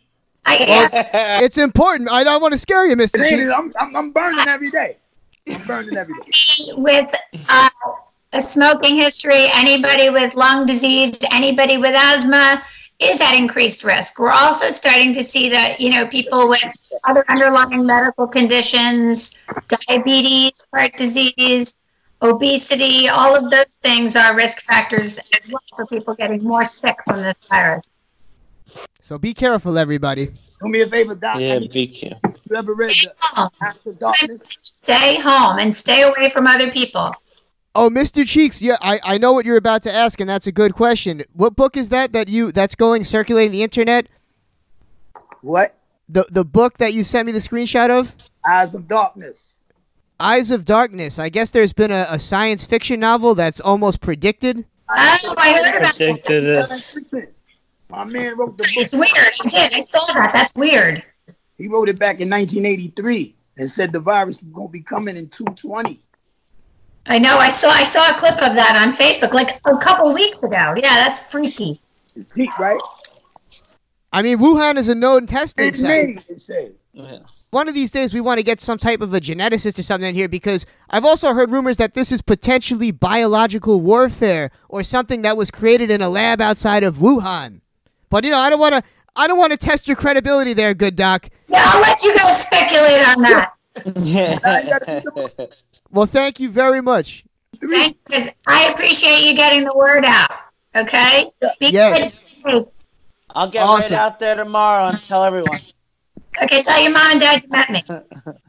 I, 0.45 0.57
yeah, 0.59 1.41
It's 1.41 1.57
important. 1.57 2.11
I 2.11 2.23
don't 2.23 2.43
want 2.43 2.51
to 2.51 2.59
scare 2.59 2.85
you, 2.85 2.95
Mr. 2.95 3.19
It. 3.21 3.49
I'm, 3.49 3.73
I'm, 3.79 3.95
I'm 3.95 4.11
burning 4.11 4.47
every 4.47 4.69
day. 4.69 4.97
I'm 5.49 5.65
burning 5.65 5.97
every 5.97 6.13
day. 6.13 6.73
with 6.77 7.11
uh, 7.49 7.69
a 8.33 8.41
smoking 8.41 8.97
history, 8.97 9.47
anybody 9.51 10.11
with 10.11 10.35
lung 10.35 10.67
disease, 10.67 11.17
anybody 11.31 11.77
with 11.77 11.95
asthma 11.95 12.63
is 12.99 13.19
at 13.19 13.33
increased 13.33 13.83
risk. 13.83 14.19
We're 14.19 14.29
also 14.29 14.69
starting 14.69 15.11
to 15.15 15.23
see 15.23 15.49
that, 15.49 15.81
you 15.81 15.89
know, 15.89 16.05
people 16.05 16.47
with 16.47 16.61
other 17.03 17.25
underlying 17.29 17.83
medical 17.83 18.27
conditions, 18.27 19.43
diabetes, 19.87 20.67
heart 20.71 20.95
disease, 20.97 21.73
obesity, 22.29 23.09
all 23.09 23.35
of 23.35 23.49
those 23.49 23.77
things 23.81 24.15
are 24.15 24.35
risk 24.35 24.61
factors 24.63 25.19
as 25.39 25.51
well 25.51 25.61
for 25.75 25.85
people 25.85 26.15
getting 26.15 26.43
more 26.43 26.65
sick 26.65 26.97
from 27.07 27.21
this 27.21 27.35
virus. 27.49 27.85
So 29.01 29.17
be 29.17 29.33
careful, 29.33 29.77
everybody. 29.77 30.33
Do 30.61 30.69
me 30.69 30.81
a 30.81 30.87
favor, 30.87 31.15
Doc. 31.15 31.39
yeah, 31.39 31.59
be 31.59 31.87
careful. 31.87 32.35
you 32.49 32.55
ever 32.55 32.73
read 32.73 32.91
the 32.91 33.13
home. 33.19 33.49
After 33.61 33.93
Darkness? 33.93 34.39
Stay 34.61 35.19
home 35.19 35.59
and 35.59 35.73
stay 35.73 36.01
away 36.03 36.29
from 36.29 36.47
other 36.47 36.71
people. 36.71 37.13
Oh, 37.77 37.89
Mr. 37.89 38.25
Cheeks, 38.25 38.61
yeah, 38.61 38.77
I, 38.81 38.99
I 39.03 39.17
know 39.17 39.33
what 39.33 39.45
you're 39.45 39.57
about 39.57 39.83
to 39.83 39.91
ask, 39.93 40.21
and 40.21 40.29
that's 40.29 40.47
a 40.47 40.51
good 40.51 40.73
question. 40.73 41.23
What 41.33 41.57
book 41.57 41.75
is 41.75 41.89
that 41.89 42.13
that 42.13 42.29
you 42.29 42.53
that's 42.53 42.73
going 42.73 43.03
circulating 43.03 43.51
the 43.51 43.63
internet? 43.63 44.07
What? 45.41 45.75
The 46.07 46.25
the 46.31 46.45
book 46.45 46.77
that 46.77 46.93
you 46.93 47.03
sent 47.03 47.25
me 47.25 47.31
the 47.33 47.39
screenshot 47.39 47.89
of? 47.89 48.15
Eyes 48.47 48.75
of 48.75 48.87
Darkness. 48.87 49.54
Eyes 50.19 50.51
of 50.51 50.65
Darkness. 50.65 51.19
I 51.19 51.29
guess 51.29 51.51
there's 51.51 51.73
been 51.73 51.91
a, 51.91 52.07
a 52.09 52.19
science 52.19 52.65
fiction 52.65 52.99
novel 52.99 53.35
that's 53.35 53.59
almost 53.59 54.01
predicted. 54.01 54.65
Oh, 54.89 55.35
I 55.37 55.53
heard 55.53 55.75
about 55.75 55.81
that. 55.81 55.95
Predicted 55.97 56.43
this. 56.43 56.97
My 57.89 58.03
man 58.05 58.37
wrote 58.37 58.57
the 58.57 58.63
book. 58.63 58.77
It's 58.77 58.93
weird. 58.93 59.11
I 59.13 59.49
did. 59.49 59.73
I 59.73 59.81
saw 59.81 60.13
that. 60.13 60.31
That's 60.33 60.53
weird. 60.55 61.03
He 61.57 61.67
wrote 61.67 61.89
it 61.89 61.99
back 61.99 62.19
in 62.21 62.29
1983 62.29 63.35
and 63.57 63.69
said 63.69 63.91
the 63.91 63.99
virus 63.99 64.41
was 64.41 64.51
going 64.51 64.67
to 64.67 64.71
be 64.71 64.81
coming 64.81 65.15
in 65.17 65.29
220. 65.29 65.99
I 67.07 67.19
know. 67.19 67.37
I 67.37 67.49
saw. 67.51 67.69
I 67.69 67.83
saw 67.83 68.15
a 68.15 68.17
clip 68.19 68.35
of 68.41 68.55
that 68.55 68.75
on 68.85 68.93
Facebook, 68.93 69.33
like 69.33 69.59
a 69.65 69.77
couple 69.77 70.13
weeks 70.13 70.41
ago. 70.43 70.73
Yeah, 70.75 70.95
that's 70.95 71.31
freaky. 71.31 71.81
It's 72.15 72.27
deep, 72.27 72.57
right? 72.57 72.79
I 74.11 74.21
mean, 74.21 74.37
Wuhan 74.39 74.77
is 74.77 74.87
a 74.87 74.95
known 74.95 75.27
testing 75.27 75.67
It's 75.67 75.81
site. 75.81 76.07
me, 76.07 76.17
it 76.29 76.39
said. 76.41 76.73
Oh, 76.97 77.03
yeah. 77.05 77.19
One 77.51 77.67
of 77.67 77.73
these 77.75 77.91
days, 77.91 78.13
we 78.13 78.21
want 78.21 78.37
to 78.37 78.43
get 78.43 78.59
some 78.61 78.77
type 78.77 79.01
of 79.01 79.13
a 79.13 79.19
geneticist 79.19 79.77
or 79.77 79.83
something 79.83 80.09
in 80.09 80.15
here 80.15 80.29
because 80.29 80.65
I've 80.89 81.03
also 81.05 81.33
heard 81.33 81.51
rumors 81.51 81.77
that 81.77 81.93
this 81.93 82.11
is 82.11 82.21
potentially 82.21 82.91
biological 82.91 83.81
warfare 83.81 84.49
or 84.69 84.81
something 84.83 85.21
that 85.23 85.35
was 85.35 85.51
created 85.51 85.91
in 85.91 86.01
a 86.01 86.09
lab 86.09 86.39
outside 86.41 86.83
of 86.83 86.97
Wuhan. 86.97 87.61
But 88.09 88.23
you 88.23 88.31
know, 88.31 88.37
I 88.39 88.49
don't 88.49 88.59
want 88.59 88.75
to. 88.75 88.83
I 89.17 89.27
don't 89.27 89.37
want 89.37 89.51
to 89.51 89.57
test 89.57 89.87
your 89.87 89.95
credibility 89.95 90.53
there, 90.53 90.73
good 90.73 90.95
doc. 90.95 91.29
Yeah, 91.47 91.61
I'll 91.65 91.81
let 91.81 92.03
you 92.03 92.15
guys 92.17 92.41
speculate 92.41 93.07
on 93.07 93.21
that. 93.23 93.53
Yeah. 93.95 95.47
Well, 95.91 96.05
thank 96.07 96.41
you 96.41 96.49
very 96.49 96.81
much. 96.81 97.23
Thank 97.61 97.97
you. 98.09 98.19
'cause 98.19 98.29
I 98.47 98.65
appreciate 98.69 99.23
you 99.23 99.33
getting 99.33 99.63
the 99.63 99.71
word 99.73 100.03
out. 100.03 100.29
Okay. 100.75 101.31
Speak 101.53 101.71
Yes. 101.73 102.19
good. 102.43 102.67
I'll 103.33 103.49
get 103.49 103.63
Awesome. 103.63 103.93
right 103.95 104.01
out 104.03 104.19
there 104.19 104.35
tomorrow 104.35 104.87
and 104.87 105.01
tell 105.05 105.23
everyone. 105.23 105.59
Okay. 106.43 106.61
Tell 106.63 106.81
your 106.81 106.91
mom 106.91 107.11
and 107.11 107.19
dad 107.19 107.43
you 107.43 107.49
met 107.49 107.69
me. 107.69 107.83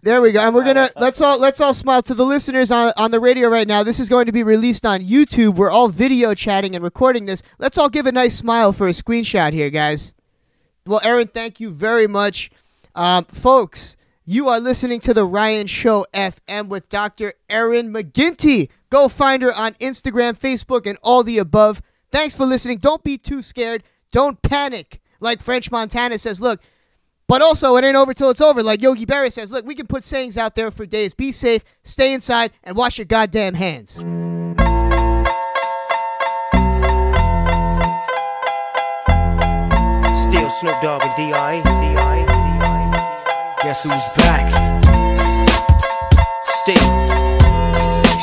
There 0.02 0.20
we 0.22 0.32
go. 0.32 0.40
And 0.40 0.54
we're 0.54 0.64
gonna 0.64 0.90
let's 0.96 1.20
all 1.20 1.38
let's 1.38 1.60
all 1.60 1.74
smile 1.74 2.00
to 2.02 2.14
the 2.14 2.24
listeners 2.24 2.70
on 2.70 2.92
on 2.96 3.10
the 3.10 3.18
radio 3.20 3.48
right 3.48 3.66
now. 3.66 3.82
This 3.82 3.98
is 3.98 4.08
going 4.08 4.26
to 4.26 4.32
be 4.32 4.42
released 4.42 4.86
on 4.86 5.00
YouTube. 5.00 5.56
We're 5.56 5.70
all 5.70 5.88
video 5.88 6.32
chatting 6.34 6.74
and 6.76 6.84
recording 6.84 7.26
this. 7.26 7.42
Let's 7.58 7.76
all 7.76 7.88
give 7.88 8.06
a 8.06 8.12
nice 8.12 8.36
smile 8.36 8.72
for 8.72 8.86
a 8.86 8.92
screenshot 8.92 9.52
here, 9.52 9.70
guys. 9.70 10.14
Well, 10.86 11.00
Erin, 11.02 11.26
thank 11.26 11.58
you 11.58 11.70
very 11.70 12.06
much, 12.06 12.50
um, 12.94 13.24
folks. 13.24 13.96
You 14.24 14.48
are 14.48 14.60
listening 14.60 15.00
to 15.00 15.14
the 15.14 15.24
Ryan 15.24 15.66
Show 15.66 16.06
FM 16.12 16.68
with 16.68 16.88
Dr. 16.88 17.32
Erin 17.48 17.92
McGintee. 17.92 18.68
Go 18.90 19.08
find 19.08 19.42
her 19.42 19.52
on 19.54 19.74
Instagram, 19.74 20.38
Facebook, 20.38 20.86
and 20.86 20.98
all 21.02 21.22
the 21.22 21.38
above. 21.38 21.82
Thanks 22.10 22.34
for 22.34 22.46
listening. 22.46 22.78
Don't 22.78 23.04
be 23.04 23.18
too 23.18 23.42
scared. 23.42 23.82
Don't 24.10 24.40
panic. 24.42 25.00
Like 25.20 25.42
French 25.42 25.70
Montana 25.70 26.18
says, 26.18 26.40
look, 26.40 26.60
but 27.28 27.42
also, 27.42 27.76
it 27.76 27.84
ain't 27.84 27.96
over 27.96 28.14
till 28.14 28.30
it's 28.30 28.40
over. 28.40 28.62
Like 28.62 28.82
Yogi 28.82 29.04
Berra 29.04 29.32
says, 29.32 29.50
look, 29.50 29.66
we 29.66 29.74
can 29.74 29.86
put 29.86 30.04
sayings 30.04 30.36
out 30.36 30.54
there 30.54 30.70
for 30.70 30.86
days. 30.86 31.12
Be 31.14 31.32
safe, 31.32 31.64
stay 31.82 32.12
inside, 32.14 32.52
and 32.62 32.76
wash 32.76 32.98
your 32.98 33.04
goddamn 33.04 33.54
hands. 33.54 34.04
Still 40.26 40.50
Snoop 40.50 40.80
Dogg 40.82 41.02
and 41.04 41.16
D.I. 41.16 41.62
D.I. 41.62 42.26
D.I. 42.26 43.56
Guess 43.62 43.82
who's 43.82 43.92
back? 44.16 44.50
Still. 46.62 46.76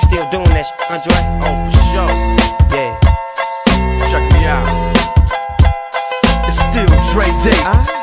Still 0.07 0.29
doing 0.29 0.51
that 0.53 0.65
shit, 0.65 0.79
Andre? 0.91 1.19
Oh, 1.43 1.55
for 1.65 1.73
sure. 1.91 2.13
Yeah. 2.71 2.99
Check 4.11 4.23
me 4.33 4.45
out. 4.45 4.67
It's 6.47 6.59
still 6.59 6.87
Dre 7.13 7.25
Day, 7.43 7.59
ah. 7.65 8.02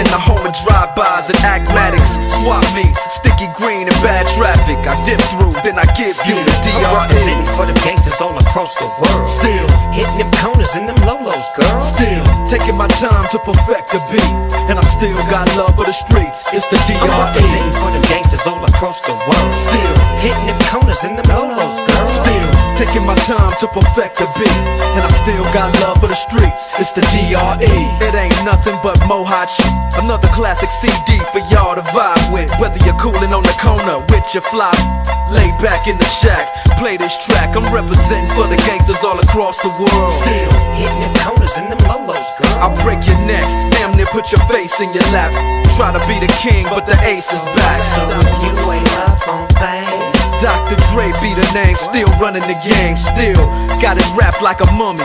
In 0.00 0.08
the 0.08 0.16
home 0.18 0.40
of 0.40 0.52
drive-bys 0.64 1.28
and 1.28 1.38
acmatics, 1.44 2.16
swap 2.40 2.64
meets, 2.74 2.96
sticky 3.12 3.52
green 3.52 3.84
and 3.84 3.98
bad 4.00 4.24
traffic. 4.32 4.80
I 4.88 4.96
dip 5.04 5.20
through, 5.36 5.52
then 5.62 5.76
I 5.76 5.84
give 5.94 6.16
you 6.24 6.32
the 6.32 6.54
I'm 6.64 6.80
DRE. 6.80 6.96
representing 6.96 7.48
for 7.52 7.66
the 7.68 7.76
gangsters 7.84 8.16
all 8.20 8.32
across 8.40 8.72
the 8.80 8.88
world. 8.98 9.28
Still, 9.28 9.68
Hitting 9.92 10.16
them 10.16 10.32
corners 10.40 10.72
and 10.80 10.88
them 10.88 10.96
lolos, 11.04 11.44
girl. 11.52 11.80
still 11.84 12.24
taking 12.48 12.76
my 12.80 12.88
time 13.04 13.28
to 13.36 13.38
perfect 13.44 13.92
the 13.92 14.00
beat, 14.08 14.32
and 14.72 14.80
I 14.80 14.84
still 14.88 15.16
got 15.28 15.44
love 15.60 15.76
for 15.76 15.84
the 15.84 15.92
streets. 15.92 16.40
It's 16.56 16.64
the 16.72 16.80
I'm 16.80 16.96
DRE. 16.96 17.12
representing 17.12 17.74
for 17.76 17.90
them 17.92 18.02
gangsters 18.08 18.44
all 18.48 18.64
across 18.64 18.98
the 19.04 19.12
world. 19.12 19.52
Still, 19.52 19.94
Hitting 20.24 20.46
them 20.48 20.60
corners 20.72 21.04
and 21.04 21.20
them 21.20 21.28
lolos, 21.36 21.76
girl. 21.84 22.08
still 22.08 22.48
taking 22.80 23.04
my 23.04 23.14
time 23.28 23.52
to 23.60 23.68
perfect 23.68 24.16
the 24.16 24.26
beat, 24.40 24.58
and 24.96 25.04
I 25.04 25.10
still 25.20 25.44
got 25.52 25.68
love 25.84 26.00
for 26.00 26.08
the 26.08 26.16
streets. 26.16 26.64
It's 26.80 26.90
the 26.96 27.04
DRE. 27.12 27.76
It 28.00 28.14
ain't 28.16 28.40
nothing 28.48 28.80
but 28.82 28.96
mohawk 29.06 29.48
shit. 29.52 29.68
Another 29.94 30.28
classic 30.32 30.70
CD 30.80 31.20
for 31.32 31.40
y'all 31.52 31.74
to 31.76 31.84
vibe 31.92 32.32
with. 32.32 32.48
Whether 32.56 32.80
you're 32.84 32.96
cooling 32.96 33.32
on 33.36 33.42
the 33.42 33.52
corner 33.60 34.00
with 34.08 34.24
your 34.32 34.42
fly, 34.48 34.72
lay 35.28 35.52
back 35.60 35.86
in 35.86 35.98
the 35.98 36.08
shack, 36.20 36.48
play 36.80 36.96
this 36.96 37.12
track. 37.24 37.54
I'm 37.54 37.68
representing 37.68 38.28
for 38.32 38.48
the 38.48 38.56
gangsters 38.64 39.04
all 39.04 39.20
across 39.20 39.60
the 39.60 39.68
world. 39.68 40.12
Still 40.24 40.52
hitting 40.80 41.00
them 41.00 41.14
corners 41.20 41.56
and 41.60 41.68
them 41.68 41.82
lolos, 41.84 42.24
girl. 42.40 42.56
I'll 42.64 42.76
break 42.84 43.04
your 43.06 43.20
neck, 43.28 43.44
damn 43.76 43.96
near 43.96 44.08
put 44.08 44.32
your 44.32 44.40
face 44.48 44.80
in 44.80 44.88
your 44.96 45.04
lap. 45.12 45.32
Try 45.76 45.92
to 45.92 46.00
be 46.08 46.16
the 46.20 46.32
king, 46.40 46.64
but 46.72 46.86
the 46.88 46.96
ace 47.04 47.28
is 47.32 47.44
back. 47.52 47.80
So 47.92 48.02
you 48.40 48.52
ain't 48.72 48.92
up 49.04 49.28
on 49.28 49.48
things. 49.60 50.12
Dr. 50.40 50.76
Dre 50.90 51.12
be 51.20 51.36
the 51.36 51.48
name, 51.52 51.76
still 51.76 52.08
running 52.18 52.42
the 52.48 52.58
game, 52.64 52.96
still 52.96 53.44
got 53.84 53.96
it 54.00 54.08
wrapped 54.16 54.42
like 54.42 54.60
a 54.60 54.70
mummy. 54.72 55.04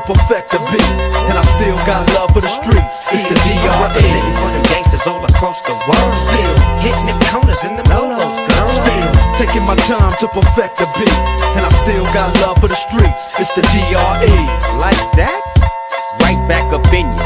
perfect 0.05 0.51
the 0.51 0.59
beat, 0.73 0.91
and 1.29 1.37
I 1.37 1.43
still 1.57 1.77
got 1.85 2.01
love 2.17 2.33
for 2.33 2.41
the 2.41 2.49
streets. 2.51 3.05
It's 3.13 3.25
the 3.29 3.37
I'm 3.37 3.57
DRE. 3.57 3.81
representing 3.85 4.35
for 4.37 4.49
them 4.49 4.63
gangsters 4.69 5.05
all 5.05 5.23
across 5.23 5.61
the 5.61 5.75
world. 5.85 6.13
Still, 6.15 6.55
hitting 6.81 7.05
them 7.05 7.19
corners 7.29 7.61
and 7.63 7.77
them 7.77 7.87
lolos, 7.93 8.35
girl. 8.49 8.67
still 8.69 9.09
taking 9.37 9.63
my 9.63 9.75
time 9.85 10.13
to 10.19 10.27
perfect 10.29 10.77
the 10.77 10.87
beat, 10.97 11.19
and 11.55 11.63
I 11.65 11.71
still 11.85 12.05
got 12.13 12.33
love 12.41 12.57
for 12.59 12.67
the 12.67 12.77
streets. 12.77 13.29
It's 13.37 13.53
the 13.53 13.61
DRE. 13.73 14.37
like 14.79 15.01
that? 15.17 15.41
Right 16.21 16.39
back 16.47 16.71
up 16.73 16.85
in 16.93 17.05
you. 17.05 17.25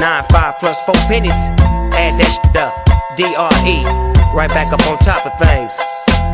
Nine 0.00 0.24
five 0.30 0.58
plus 0.60 0.78
four 0.86 0.98
pennies. 1.06 1.38
Add 1.94 2.18
that 2.18 2.30
shit 2.30 2.56
up. 2.56 2.74
DRE. 3.18 3.82
Right 4.34 4.50
back 4.50 4.72
up 4.72 4.84
on 4.86 4.98
top 4.98 5.26
of 5.26 5.34
things. 5.38 5.74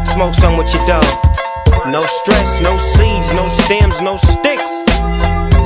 Smoke 0.09 0.35
some 0.35 0.57
with 0.57 0.73
your 0.75 0.85
dog. 0.87 1.07
No 1.87 2.05
stress, 2.07 2.61
no 2.61 2.79
seeds, 2.79 3.33
no 3.33 3.49
stems, 3.49 4.01
no 4.01 4.17
sticks. 4.17 4.94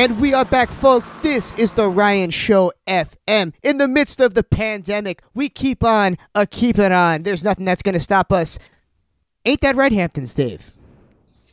And 0.00 0.18
we 0.18 0.32
are 0.32 0.46
back, 0.46 0.70
folks. 0.70 1.12
This 1.20 1.52
is 1.58 1.74
the 1.74 1.86
Ryan 1.86 2.30
Show 2.30 2.72
FM. 2.86 3.52
In 3.62 3.76
the 3.76 3.86
midst 3.86 4.18
of 4.18 4.32
the 4.32 4.42
pandemic, 4.42 5.20
we 5.34 5.50
keep 5.50 5.84
on 5.84 6.16
a 6.34 6.46
keeping 6.46 6.90
on. 6.90 7.22
There's 7.22 7.44
nothing 7.44 7.66
that's 7.66 7.82
going 7.82 7.92
to 7.92 8.00
stop 8.00 8.32
us. 8.32 8.58
Ain't 9.44 9.60
that 9.60 9.76
right, 9.76 9.92
Hamptons, 9.92 10.32
Dave? 10.32 10.64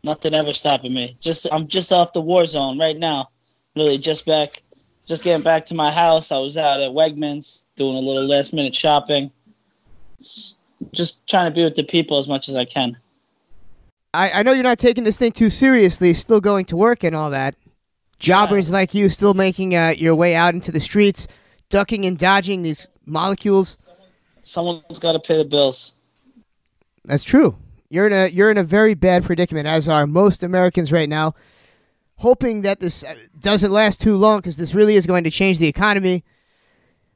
Nothing 0.02 0.34
ever 0.34 0.54
stopping 0.54 0.94
me. 0.94 1.18
Just 1.20 1.46
I'm 1.52 1.68
just 1.68 1.92
off 1.92 2.14
the 2.14 2.22
war 2.22 2.46
zone 2.46 2.80
right 2.80 2.98
now. 2.98 3.32
Really, 3.76 3.98
just 3.98 4.26
back, 4.26 4.62
just 5.06 5.26
getting 5.26 5.44
back 5.44 5.66
to 5.66 5.76
my 5.76 5.92
house. 5.92 6.32
I 6.32 6.38
was 6.38 6.58
out 6.58 6.80
at 6.80 6.92
Wegmans 6.92 7.66
doing 7.76 7.98
a 7.98 8.00
little 8.00 8.26
last 8.26 8.54
minute 8.54 8.74
shopping. 8.74 9.30
Just 10.94 11.28
trying 11.28 11.52
to 11.52 11.54
be 11.54 11.66
with 11.66 11.76
the 11.76 11.84
people 11.84 12.18
as 12.18 12.30
much 12.30 12.48
as 12.48 12.56
I 12.56 12.64
can. 12.64 12.98
I, 14.14 14.32
I 14.32 14.44
know 14.44 14.54
you're 14.54 14.64
not 14.64 14.80
taking 14.80 15.04
this 15.04 15.18
thing 15.18 15.34
too 15.34 15.50
seriously, 15.50 16.14
still 16.14 16.40
going 16.40 16.64
to 16.68 16.78
work 16.78 17.04
and 17.04 17.14
all 17.14 17.32
that. 17.32 17.54
Jobbers 18.20 18.72
like 18.72 18.94
you 18.94 19.10
still 19.10 19.34
making 19.34 19.76
uh, 19.76 19.94
your 19.98 20.16
way 20.16 20.36
out 20.36 20.54
into 20.54 20.72
the 20.72 20.80
streets, 20.80 21.28
ducking 21.70 22.06
and 22.06 22.18
dodging 22.18 22.64
these 22.64 22.90
molecules. 23.06 23.90
Someone's 24.44 25.00
got 25.00 25.12
to 25.12 25.20
pay 25.20 25.38
the 25.38 25.46
bills. 25.46 25.96
That's 27.06 27.24
true. 27.24 27.58
You're 27.90 28.08
in 28.08 28.14
a 28.14 28.28
you're 28.28 28.52
in 28.52 28.58
a 28.58 28.64
very 28.64 28.96
bad 28.96 29.24
predicament, 29.24 29.68
as 29.68 29.88
are 29.88 30.08
most 30.08 30.44
Americans 30.44 30.92
right 30.92 31.08
now. 31.08 31.36
Hoping 32.18 32.62
that 32.62 32.80
this 32.80 33.04
uh, 33.04 33.16
doesn't 33.40 33.72
last 33.72 34.02
too 34.02 34.18
long, 34.18 34.40
because 34.40 34.58
this 34.58 34.74
really 34.74 34.96
is 34.96 35.06
going 35.06 35.24
to 35.24 35.30
change 35.30 35.60
the 35.60 35.68
economy. 35.68 36.24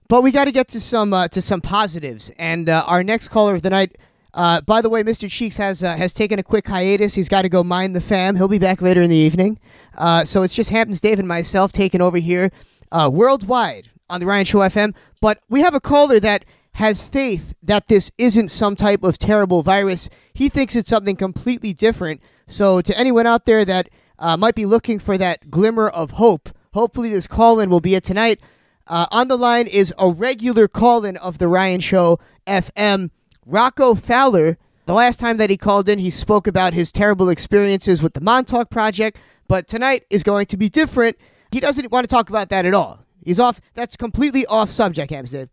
But 0.07 0.23
we 0.23 0.31
got 0.31 0.45
to 0.45 0.51
get 0.51 0.67
to 0.69 0.79
some 0.79 1.13
uh, 1.13 1.27
to 1.29 1.41
some 1.41 1.61
positives. 1.61 2.31
And 2.37 2.69
uh, 2.69 2.83
our 2.85 3.03
next 3.03 3.29
caller 3.29 3.55
of 3.55 3.63
the 3.63 3.69
night, 3.69 3.97
uh, 4.34 4.61
by 4.61 4.82
the 4.82 4.89
way, 4.89 5.03
Mr. 5.03 5.29
Cheeks 5.29 5.57
has 5.57 5.84
uh, 5.84 5.95
has 5.95 6.13
taken 6.13 6.39
a 6.39 6.43
quick 6.43 6.67
hiatus. 6.67 7.15
He's 7.15 7.29
got 7.29 7.41
to 7.41 7.49
go 7.49 7.63
mind 7.63 7.95
the 7.95 8.01
fam. 8.01 8.36
He'll 8.36 8.47
be 8.47 8.59
back 8.59 8.82
later 8.82 9.01
in 9.01 9.09
the 9.09 9.15
evening. 9.15 9.59
Uh, 9.97 10.23
so 10.23 10.43
it's 10.43 10.55
just 10.55 10.69
Hamptons 10.69 11.01
Dave 11.01 11.19
and 11.19 11.27
myself 11.27 11.71
taking 11.71 12.01
over 12.01 12.17
here 12.17 12.51
uh, 12.91 13.09
worldwide 13.11 13.89
on 14.09 14.19
the 14.19 14.25
Ryan 14.25 14.45
Show 14.45 14.59
FM. 14.59 14.95
But 15.21 15.39
we 15.49 15.61
have 15.61 15.73
a 15.73 15.82
caller 15.82 16.19
that 16.19 16.45
has 16.75 17.01
faith 17.01 17.53
that 17.61 17.88
this 17.88 18.11
isn't 18.17 18.49
some 18.49 18.75
type 18.75 19.03
of 19.03 19.17
terrible 19.17 19.61
virus. 19.61 20.09
He 20.34 20.47
thinks 20.47 20.75
it's 20.75 20.89
something 20.89 21.17
completely 21.17 21.73
different. 21.73 22.21
So 22.47 22.82
to 22.82 22.97
anyone 22.97 23.27
out 23.27 23.45
there 23.45 23.65
that 23.65 23.89
uh, 24.17 24.38
might 24.38 24.55
be 24.55 24.65
looking 24.65 24.99
for 24.99 25.17
that 25.17 25.49
glimmer 25.51 25.89
of 25.89 26.11
hope, 26.11 26.49
hopefully 26.73 27.09
this 27.09 27.27
call 27.27 27.59
in 27.59 27.69
will 27.69 27.82
be 27.82 27.95
it 27.95 28.03
tonight. 28.03 28.39
Uh, 28.88 29.05
on 29.11 29.27
the 29.27 29.38
line 29.38 29.67
is 29.67 29.93
a 29.97 30.09
regular 30.09 30.67
call 30.67 31.05
in 31.05 31.17
of 31.17 31.38
the 31.38 31.47
Ryan 31.47 31.82
Show 31.82 32.19
FM, 32.47 33.09
Rocko 33.47 33.99
Fowler. 33.99 34.57
The 34.85 34.93
last 34.93 35.19
time 35.19 35.37
that 35.37 35.49
he 35.49 35.57
called 35.57 35.87
in, 35.87 35.99
he 35.99 36.09
spoke 36.09 36.47
about 36.47 36.73
his 36.73 36.91
terrible 36.91 37.29
experiences 37.29 38.01
with 38.01 38.13
the 38.13 38.21
Montauk 38.21 38.69
Project, 38.69 39.17
but 39.47 39.67
tonight 39.67 40.05
is 40.09 40.23
going 40.23 40.47
to 40.47 40.57
be 40.57 40.69
different. 40.69 41.17
He 41.51 41.59
doesn't 41.59 41.91
want 41.91 42.03
to 42.03 42.07
talk 42.07 42.29
about 42.29 42.49
that 42.49 42.65
at 42.65 42.73
all. 42.73 43.05
He's 43.23 43.39
off. 43.39 43.61
That's 43.73 43.95
completely 43.95 44.45
off 44.47 44.69
subject, 44.69 45.11
Hampstead. 45.11 45.49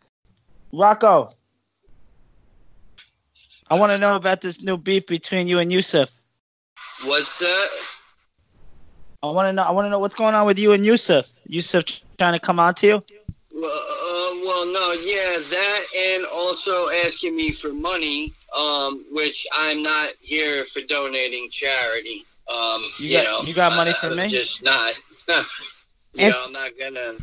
Rocko, 0.72 1.34
I 3.70 3.78
want 3.78 3.93
to 3.93 3.99
know 3.99 4.16
about 4.16 4.41
this 4.41 4.62
new 4.62 4.76
beef 4.76 5.07
between 5.07 5.47
you 5.47 5.59
and 5.59 5.70
Yusuf. 5.70 6.11
What's 7.05 7.39
that? 7.39 7.68
I 9.22 9.30
want 9.30 9.49
to 9.49 9.53
know. 9.53 9.62
I 9.62 9.70
want 9.70 9.86
to 9.86 9.91
know 9.91 9.99
what's 9.99 10.14
going 10.14 10.34
on 10.34 10.47
with 10.47 10.59
you 10.59 10.72
and 10.72 10.84
Yusuf. 10.86 11.28
Yusuf 11.47 11.84
trying 12.18 12.32
to 12.32 12.41
come 12.41 12.59
on 12.59 12.74
to 12.74 12.86
you. 12.86 13.03
Well, 13.61 13.71
uh, 13.71 14.41
well, 14.45 14.67
no, 14.67 14.93
yeah, 15.03 15.37
that 15.51 15.81
and 16.15 16.25
also 16.35 16.87
asking 17.05 17.35
me 17.35 17.51
for 17.53 17.73
money, 17.73 18.33
um, 18.57 19.05
which 19.11 19.47
I'm 19.55 19.83
not 19.83 20.11
here 20.21 20.65
for 20.65 20.81
donating 20.83 21.49
charity. 21.51 22.25
Um, 22.53 22.83
You 22.99 23.09
you, 23.09 23.17
got- 23.17 23.25
know, 23.25 23.49
you 23.49 23.55
got 23.55 23.77
money 23.77 23.91
I- 23.91 23.95
from 23.95 24.11
I'm 24.13 24.17
me? 24.19 24.29
Just 24.29 24.63
not. 24.63 24.93
you 25.29 25.35
And- 26.19 26.31
know, 26.33 26.43
I'm 26.47 26.53
not 26.53 26.71
gonna 26.79 27.15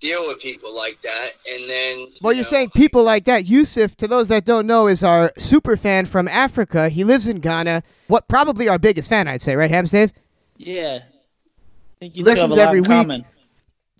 deal 0.00 0.26
with 0.28 0.40
people 0.40 0.74
like 0.74 1.00
that. 1.02 1.30
And 1.50 1.70
then, 1.70 2.06
Well, 2.20 2.32
you 2.32 2.38
you're 2.38 2.44
know, 2.44 2.50
saying 2.50 2.70
people 2.74 3.02
like 3.04 3.24
that. 3.24 3.46
Yusuf, 3.46 3.96
to 3.96 4.08
those 4.08 4.28
that 4.28 4.44
don't 4.44 4.66
know, 4.66 4.86
is 4.86 5.02
our 5.04 5.32
super 5.38 5.76
fan 5.76 6.04
from 6.06 6.28
Africa. 6.28 6.88
He 6.90 7.04
lives 7.04 7.26
in 7.28 7.38
Ghana. 7.40 7.82
What 8.08 8.28
probably 8.28 8.68
our 8.68 8.78
biggest 8.78 9.08
fan, 9.08 9.28
I'd 9.28 9.40
say, 9.40 9.56
right, 9.56 9.70
Habs 9.70 9.92
Dave? 9.92 10.12
Yeah. 10.58 10.98
I 11.02 11.96
think 12.00 12.16
you 12.16 12.24
two 12.24 12.30
have 12.30 12.38
Listens 12.50 12.54
a 12.54 12.56
lot 12.58 12.66
every 12.66 12.78
in 12.78 12.82
week. 12.84 12.90
common. 12.90 13.24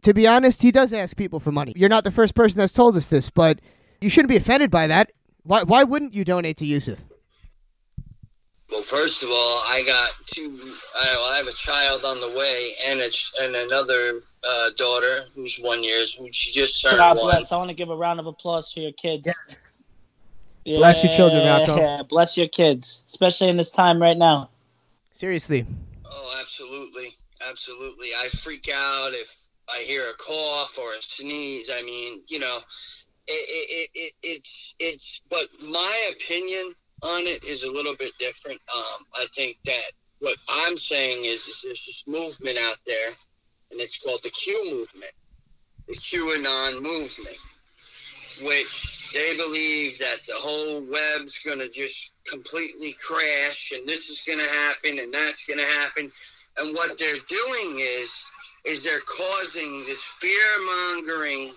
To 0.04 0.12
be 0.12 0.26
honest, 0.26 0.60
he 0.60 0.70
does 0.70 0.92
ask 0.92 1.16
people 1.16 1.40
for 1.40 1.50
money. 1.50 1.72
You're 1.76 1.88
not 1.88 2.04
the 2.04 2.10
first 2.10 2.34
person 2.34 2.58
that's 2.58 2.74
told 2.74 2.94
us 2.94 3.08
this, 3.08 3.30
but 3.30 3.60
you 4.02 4.10
shouldn't 4.10 4.28
be 4.28 4.36
offended 4.36 4.70
by 4.70 4.86
that. 4.86 5.12
Why? 5.44 5.62
Why 5.62 5.82
wouldn't 5.82 6.14
you 6.14 6.24
donate 6.24 6.58
to 6.58 6.66
Yusuf? 6.66 6.98
Well, 8.70 8.82
first 8.82 9.22
of 9.22 9.30
all, 9.30 9.62
I 9.66 9.82
got 9.86 10.10
two. 10.26 10.58
I, 10.94 11.30
I 11.32 11.36
have 11.38 11.46
a 11.46 11.52
child 11.52 12.04
on 12.04 12.20
the 12.20 12.28
way, 12.28 12.70
and 12.88 13.00
a, 13.00 13.08
ch- 13.08 13.32
and 13.40 13.56
another 13.56 14.20
uh, 14.46 14.70
daughter 14.76 15.20
who's 15.34 15.58
one 15.58 15.82
years. 15.82 16.14
Who 16.14 16.28
she 16.32 16.52
just 16.52 16.82
turned 16.82 16.98
God 16.98 17.16
one. 17.16 17.24
bless. 17.24 17.50
I 17.50 17.56
want 17.56 17.70
to 17.70 17.74
give 17.74 17.88
a 17.88 17.96
round 17.96 18.20
of 18.20 18.26
applause 18.26 18.70
for 18.72 18.80
your 18.80 18.92
kids. 18.92 19.28
Yeah. 20.66 20.78
Bless 20.78 21.02
your 21.02 21.12
children, 21.12 21.44
Malcolm. 21.44 21.78
Yeah, 21.78 22.02
bless 22.02 22.36
your 22.36 22.48
kids, 22.48 23.04
especially 23.06 23.48
in 23.48 23.56
this 23.56 23.70
time 23.70 24.00
right 24.00 24.18
now. 24.18 24.50
Seriously. 25.12 25.66
Oh, 26.04 26.38
absolutely, 26.40 27.08
absolutely. 27.48 28.08
I 28.18 28.28
freak 28.28 28.68
out 28.74 29.10
if 29.12 29.43
I 29.68 29.78
hear 29.82 30.02
a 30.02 30.14
cough 30.14 30.78
or 30.78 30.92
a 30.92 31.02
sneeze. 31.02 31.70
I 31.74 31.82
mean, 31.82 32.22
you 32.28 32.38
know, 32.38 32.58
it, 33.26 33.32
it, 33.32 33.70
it, 33.70 33.90
it 33.94 34.12
it's 34.22 34.74
it's. 34.78 35.20
But 35.30 35.46
my 35.60 36.10
opinion 36.12 36.74
on 37.02 37.22
it 37.26 37.44
is 37.44 37.64
a 37.64 37.70
little 37.70 37.96
bit 37.96 38.12
different. 38.18 38.60
Um, 38.74 39.06
I 39.14 39.26
think 39.34 39.58
that 39.64 39.90
what 40.20 40.36
I'm 40.48 40.76
saying 40.76 41.24
is, 41.24 41.46
is 41.46 41.60
there's 41.62 41.84
this 41.84 42.04
movement 42.06 42.58
out 42.58 42.78
there, 42.86 43.10
and 43.70 43.80
it's 43.80 43.98
called 43.98 44.22
the 44.22 44.30
Q 44.30 44.64
movement, 44.72 45.12
the 45.86 45.94
QAnon 45.94 46.82
movement, 46.82 47.36
which 48.42 49.12
they 49.12 49.36
believe 49.36 49.98
that 49.98 50.18
the 50.26 50.34
whole 50.36 50.82
web's 50.82 51.38
going 51.38 51.58
to 51.58 51.68
just 51.68 52.14
completely 52.26 52.92
crash, 53.04 53.72
and 53.74 53.86
this 53.86 54.08
is 54.08 54.22
going 54.26 54.38
to 54.38 54.54
happen, 54.54 54.98
and 54.98 55.12
that's 55.12 55.46
going 55.46 55.60
to 55.60 55.66
happen. 55.66 56.10
And 56.56 56.74
what 56.74 56.98
they're 56.98 57.14
doing 57.28 57.80
is, 57.80 58.10
is 58.64 58.82
they're 58.82 59.00
causing 59.00 59.84
this 59.86 60.02
fear 60.20 60.30
mongering, 60.66 61.52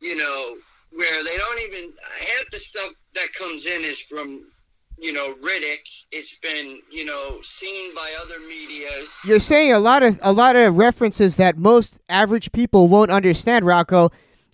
you 0.00 0.16
know, 0.16 0.56
where 0.92 1.24
they 1.24 1.36
don't 1.36 1.60
even 1.68 1.92
half 2.18 2.50
the 2.50 2.58
stuff 2.58 2.94
that 3.14 3.32
comes 3.34 3.66
in 3.66 3.82
is 3.82 3.98
from, 3.98 4.46
you 4.98 5.12
know, 5.12 5.34
Reddit. 5.34 6.04
It's 6.12 6.38
been, 6.38 6.80
you 6.90 7.04
know, 7.04 7.38
seen 7.42 7.94
by 7.94 8.14
other 8.24 8.38
media. 8.48 8.88
You're 9.24 9.40
saying 9.40 9.72
a 9.72 9.78
lot 9.80 10.02
of 10.02 10.18
a 10.22 10.32
lot 10.32 10.56
of 10.56 10.78
references 10.78 11.36
that 11.36 11.58
most 11.58 11.98
average 12.08 12.52
people 12.52 12.88
won't 12.88 13.10
understand, 13.10 13.64
Rocko. 13.64 14.12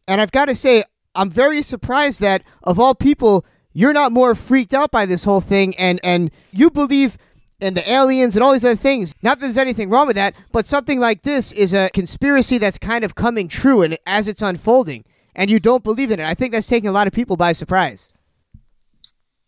And 0.09 0.21
I've 0.21 0.33
got 0.33 0.47
to 0.47 0.55
say, 0.55 0.83
I'm 1.15 1.31
very 1.31 1.63
surprised 1.63 2.21
that 2.21 2.43
of 2.65 2.81
all 2.81 2.95
people, 2.95 3.45
you're 3.73 3.93
not 3.93 4.11
more 4.11 4.35
freaked 4.35 4.75
out 4.75 4.91
by 4.91 5.07
this 5.07 5.25
whole 5.25 5.41
thing, 5.41 5.77
and 5.77 6.01
and 6.03 6.33
you 6.51 6.71
believe 6.71 7.17
in 7.63 7.75
the 7.75 7.91
aliens 7.91 8.35
and 8.37 8.43
all 8.43 8.53
these 8.53 8.65
other 8.65 8.77
things. 8.77 9.15
Not 9.23 9.39
that 9.39 9.47
there's 9.47 9.57
anything 9.57 9.89
wrong 9.89 10.07
with 10.07 10.17
that, 10.17 10.35
but 10.51 10.67
something 10.67 10.99
like 11.01 11.23
this 11.23 11.53
is 11.53 11.73
a 11.73 11.89
conspiracy 11.91 12.59
that's 12.59 12.79
kind 12.79 13.05
of 13.05 13.15
coming 13.15 13.49
true, 13.49 13.83
and 13.83 13.97
as 14.07 14.29
it's 14.29 14.43
unfolding, 14.43 15.05
and 15.35 15.51
you 15.51 15.61
don't 15.61 15.85
believe 15.85 16.11
in 16.11 16.21
it. 16.21 16.27
I 16.27 16.35
think 16.35 16.53
that's 16.53 16.67
taking 16.67 16.89
a 16.89 16.93
lot 16.93 17.07
of 17.07 17.13
people 17.13 17.37
by 17.37 17.53
surprise. 17.53 18.13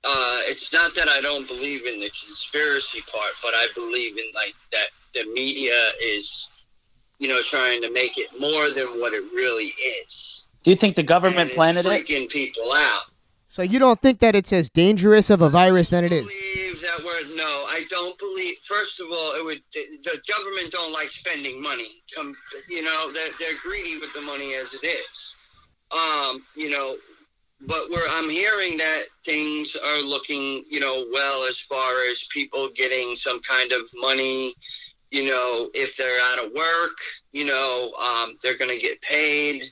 uh, 0.07 0.39
it's 0.47 0.73
not 0.73 0.95
that 0.95 1.09
I 1.09 1.21
don't 1.21 1.47
believe 1.49 1.87
in 1.87 1.99
the 2.01 2.11
conspiracy 2.11 3.01
part, 3.11 3.33
but 3.43 3.53
I 3.55 3.67
believe 3.75 4.17
in 4.19 4.25
like 4.35 4.55
that 4.73 4.89
the 5.15 5.25
media 5.33 5.73
is, 6.05 6.51
you 7.19 7.29
know, 7.29 7.41
trying 7.43 7.81
to 7.83 7.91
make 7.91 8.19
it 8.19 8.29
more 8.39 8.71
than 8.71 8.87
what 9.01 9.13
it 9.15 9.25
really 9.35 9.71
is. 10.03 10.47
Do 10.63 10.71
you 10.71 10.77
think 10.77 10.97
the 10.97 11.03
government 11.03 11.39
And 11.41 11.47
it's 11.49 11.57
planted 11.57 11.87
it? 11.87 11.89
freaking 11.89 12.29
people 12.31 12.71
out. 12.75 13.03
So 13.55 13.63
you 13.63 13.79
don't 13.79 14.03
think 14.03 14.19
that 14.19 14.35
it's 14.35 14.53
as 14.53 14.69
dangerous 14.69 15.31
of 15.31 15.41
a 15.41 15.49
virus 15.49 15.91
than 15.91 16.03
it 16.03 16.11
is? 16.11 16.27
Believe 16.27 16.81
that 16.81 17.05
we're 17.05 17.37
no, 17.37 17.45
I 17.45 17.85
don't 17.89 18.19
believe. 18.19 18.57
First 18.67 18.99
of 18.99 19.07
all, 19.13 19.31
it 19.37 19.45
would 19.45 19.63
the, 19.73 20.21
government 20.27 20.73
don't 20.73 20.93
like 20.93 21.07
spending 21.07 21.63
money. 21.63 22.03
Um, 22.19 22.35
you 22.69 22.83
know, 22.83 23.13
they're, 23.13 23.29
they're 23.39 23.57
greedy 23.63 23.97
with 23.99 24.13
the 24.13 24.23
money 24.23 24.55
as 24.55 24.75
it 24.75 24.85
is. 24.85 25.37
Um, 25.93 26.45
you 26.57 26.69
know, 26.69 26.97
but 27.69 27.79
we're 27.93 28.03
I'm 28.15 28.29
hearing 28.29 28.77
that 28.77 29.03
things 29.25 29.77
are 29.77 30.03
looking, 30.03 30.65
you 30.69 30.81
know, 30.81 31.07
well 31.13 31.47
as 31.49 31.61
far 31.61 31.93
as 32.11 32.27
people 32.31 32.71
getting 32.75 33.15
some 33.15 33.41
kind 33.43 33.71
of 33.71 33.89
money. 33.95 34.53
You 35.13 35.31
know, 35.31 35.69
if 35.75 35.97
they're 35.97 36.21
out 36.33 36.45
of 36.45 36.53
work, 36.55 36.99
you 37.31 37.45
know, 37.45 37.93
um, 38.03 38.37
they're 38.43 38.59
going 38.59 38.77
to 38.77 38.85
get 38.85 39.01
paid. 39.01 39.63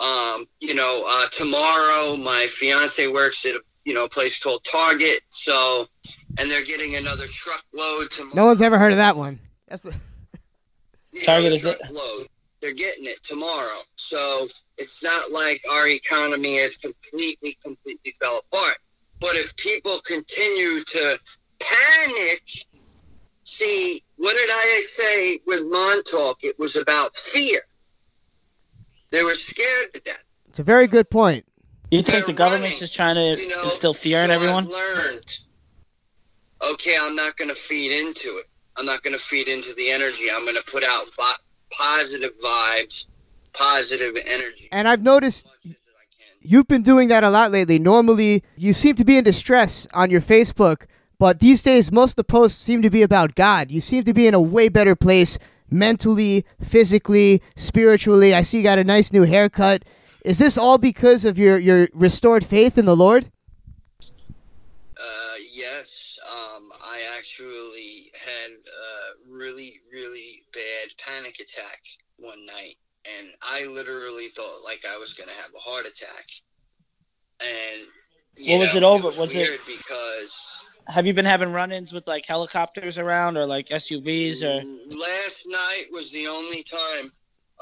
Um, 0.00 0.46
you 0.60 0.74
know, 0.74 1.02
uh, 1.06 1.26
tomorrow 1.30 2.16
my 2.16 2.46
fiance 2.50 3.06
works 3.08 3.44
at 3.44 3.54
a 3.54 3.60
you 3.84 3.94
know 3.94 4.08
place 4.08 4.38
called 4.42 4.64
Target, 4.64 5.20
so 5.30 5.86
and 6.38 6.50
they're 6.50 6.64
getting 6.64 6.96
another 6.96 7.26
truckload 7.26 8.10
tomorrow. 8.10 8.34
No 8.34 8.46
one's 8.46 8.62
ever 8.62 8.78
heard 8.78 8.92
of 8.92 8.98
that 8.98 9.16
one. 9.16 9.38
That's 9.68 9.82
the, 9.82 9.94
Yeah, 11.12 11.22
Target 11.24 11.52
a 11.52 11.54
is 11.56 11.64
it? 11.64 11.78
truckload. 11.80 12.28
They're 12.62 12.72
getting 12.74 13.06
it 13.06 13.22
tomorrow, 13.22 13.78
so 13.96 14.46
it's 14.78 15.02
not 15.02 15.32
like 15.32 15.62
our 15.70 15.88
economy 15.88 16.58
has 16.58 16.76
completely, 16.76 17.56
completely 17.62 18.14
fell 18.20 18.42
apart. 18.52 18.76
But 19.18 19.36
if 19.36 19.54
people 19.56 19.98
continue 20.06 20.82
to 20.84 21.18
panic, 21.58 22.42
see, 23.44 24.02
what 24.16 24.36
did 24.36 24.48
I 24.50 24.82
say 24.88 25.38
with 25.46 25.62
Montauk? 25.68 26.38
It 26.42 26.58
was 26.58 26.76
about 26.76 27.14
fear. 27.16 27.60
They 29.10 29.22
were 29.22 29.34
scared 29.34 29.92
to 29.94 30.00
death. 30.02 30.24
it's 30.48 30.58
a 30.58 30.62
very 30.62 30.86
good 30.86 31.10
point. 31.10 31.44
You 31.90 32.02
think 32.02 32.18
They're 32.18 32.26
the 32.26 32.32
government's 32.32 32.64
running, 32.66 32.78
just 32.78 32.94
trying 32.94 33.14
to 33.16 33.42
You 33.42 33.48
know, 33.48 33.62
instill 33.64 33.94
fear 33.94 34.22
in 34.22 34.28
so 34.28 34.34
everyone? 34.34 34.64
I've 34.64 34.70
learned. 34.70 35.38
Okay, 36.72 36.94
I'm 37.00 37.16
not 37.16 37.36
going 37.36 37.48
to 37.48 37.54
feed 37.54 37.90
into 37.90 38.36
it. 38.38 38.46
I'm 38.76 38.86
not 38.86 39.02
going 39.02 39.12
to 39.14 39.18
feed 39.18 39.48
into 39.48 39.74
the 39.74 39.90
energy. 39.90 40.26
I'm 40.32 40.44
going 40.44 40.56
to 40.56 40.62
put 40.70 40.84
out 40.84 41.06
vi- 41.16 41.34
positive 41.72 42.30
vibes, 42.38 43.06
positive 43.52 44.14
energy. 44.26 44.68
And 44.70 44.86
I've 44.86 45.02
noticed 45.02 45.46
as 45.46 45.70
much 45.70 45.76
as 45.76 45.82
I 45.96 46.04
can. 46.22 46.32
you've 46.42 46.68
been 46.68 46.82
doing 46.82 47.08
that 47.08 47.24
a 47.24 47.30
lot 47.30 47.50
lately. 47.50 47.78
Normally, 47.78 48.44
you 48.56 48.72
seem 48.72 48.94
to 48.96 49.04
be 49.04 49.16
in 49.16 49.24
distress 49.24 49.88
on 49.92 50.10
your 50.10 50.20
Facebook, 50.20 50.84
but 51.18 51.40
these 51.40 51.62
days, 51.62 51.90
most 51.90 52.12
of 52.12 52.16
the 52.16 52.24
posts 52.24 52.60
seem 52.60 52.82
to 52.82 52.90
be 52.90 53.02
about 53.02 53.34
God. 53.34 53.70
You 53.72 53.80
seem 53.80 54.04
to 54.04 54.14
be 54.14 54.26
in 54.26 54.34
a 54.34 54.40
way 54.40 54.68
better 54.68 54.94
place 54.94 55.38
mentally, 55.70 56.44
physically, 56.62 57.42
spiritually. 57.56 58.34
I 58.34 58.42
see 58.42 58.58
you 58.58 58.62
got 58.62 58.78
a 58.78 58.84
nice 58.84 59.12
new 59.12 59.22
haircut. 59.22 59.84
Is 60.24 60.38
this 60.38 60.58
all 60.58 60.78
because 60.78 61.24
of 61.24 61.38
your, 61.38 61.58
your 61.58 61.88
restored 61.94 62.44
faith 62.44 62.76
in 62.76 62.84
the 62.84 62.96
Lord? 62.96 63.30
Uh, 64.98 65.34
yes, 65.52 66.18
um, 66.30 66.70
I 66.82 67.00
actually 67.16 68.12
had 68.14 68.52
a 68.52 69.30
really, 69.32 69.70
really 69.90 70.42
bad 70.52 70.88
panic 70.98 71.40
attack 71.40 71.80
one 72.18 72.44
night, 72.44 72.76
and 73.18 73.28
I 73.42 73.64
literally 73.64 74.28
thought 74.28 74.62
like 74.62 74.84
I 74.90 74.98
was 74.98 75.14
going 75.14 75.28
to 75.30 75.34
have 75.36 75.50
a 75.56 75.58
heart 75.58 75.86
attack. 75.86 76.26
And 77.40 77.86
you 78.36 78.58
What 78.58 78.60
was 78.60 78.76
it 78.76 78.82
over? 78.82 79.18
Was 79.18 79.34
it- 79.34 79.48
weird 79.48 79.60
because 79.66 80.49
Have 80.90 81.06
you 81.06 81.14
been 81.14 81.24
having 81.24 81.52
run-ins 81.52 81.92
with 81.92 82.06
like 82.08 82.26
helicopters 82.26 82.98
around 82.98 83.36
or 83.36 83.46
like 83.46 83.68
SUVs 83.68 84.42
or? 84.42 84.64
last 84.96 85.46
night 85.46 85.84
was 85.92 86.10
the 86.10 86.26
only 86.26 86.62
time. 86.62 87.12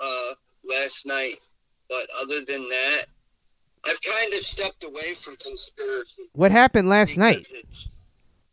Uh, 0.01 0.35
last 0.68 1.07
night, 1.07 1.35
but 1.89 2.07
other 2.22 2.41
than 2.45 2.62
that, 2.68 3.05
I've 3.85 4.01
kind 4.01 4.33
of 4.33 4.39
stepped 4.41 4.85
away 4.85 5.14
from 5.14 5.37
conspiracy. 5.37 6.22
What 6.35 6.53
happened 6.53 6.89
last 6.89 7.16
night? 7.16 7.47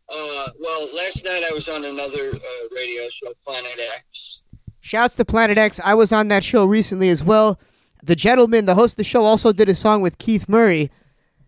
Uh, 0.10 0.48
well, 0.60 0.88
last 0.96 1.24
night 1.24 1.44
I 1.50 1.54
was 1.54 1.68
on 1.70 1.86
another 1.86 2.32
uh, 2.32 2.76
radio 2.76 3.08
show, 3.10 3.34
Planet 3.46 3.80
X. 3.96 4.42
Shouts 4.82 5.16
to 5.16 5.26
Planet 5.26 5.58
X. 5.58 5.80
I 5.84 5.94
was 5.94 6.12
on 6.12 6.28
that 6.30 6.44
show 6.44 6.66
recently 6.66 7.10
as 7.10 7.24
well. 7.24 7.60
The 8.04 8.16
gentleman, 8.16 8.66
the 8.66 8.76
host 8.76 8.94
of 8.94 8.98
the 8.98 9.04
show, 9.04 9.24
also 9.24 9.52
did 9.52 9.68
a 9.68 9.76
song 9.76 10.02
with 10.02 10.18
Keith 10.20 10.48
Murray. 10.48 10.92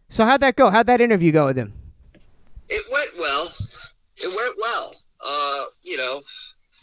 So 0.09 0.25
how'd 0.25 0.41
that 0.41 0.55
go? 0.55 0.69
How'd 0.69 0.87
that 0.87 1.01
interview 1.01 1.31
go 1.31 1.45
with 1.45 1.57
him? 1.57 1.73
It 2.69 2.83
went 2.91 3.06
well. 3.06 3.06
It 4.23 4.27
went 4.27 4.55
well. 4.59 4.95
Uh, 5.25 5.63
you 5.83 5.97
know, 5.97 6.21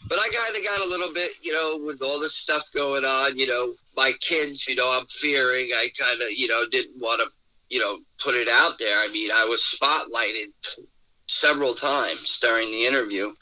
but 0.09 0.17
I 0.19 0.27
kind 0.35 0.57
of 0.57 0.63
got 0.63 0.85
a 0.85 0.89
little 0.89 1.13
bit, 1.13 1.29
you 1.41 1.53
know, 1.53 1.85
with 1.85 2.01
all 2.01 2.19
this 2.19 2.35
stuff 2.35 2.63
going 2.75 3.03
on. 3.05 3.37
You 3.37 3.47
know, 3.47 3.73
my 3.95 4.11
kids. 4.21 4.67
You 4.67 4.75
know, 4.75 4.97
I'm 4.99 5.05
fearing. 5.07 5.67
I 5.75 5.87
kind 5.97 6.21
of, 6.21 6.27
you 6.35 6.47
know, 6.47 6.63
didn't 6.71 6.99
want 6.99 7.21
to, 7.21 7.27
you 7.69 7.79
know, 7.79 7.97
put 8.21 8.35
it 8.35 8.47
out 8.49 8.73
there. 8.79 8.97
I 8.99 9.07
mean, 9.11 9.31
I 9.33 9.45
was 9.45 9.61
spotlighted 9.61 10.85
several 11.27 11.73
times 11.73 12.39
during 12.41 12.69
the 12.71 12.85
interview, 12.85 13.33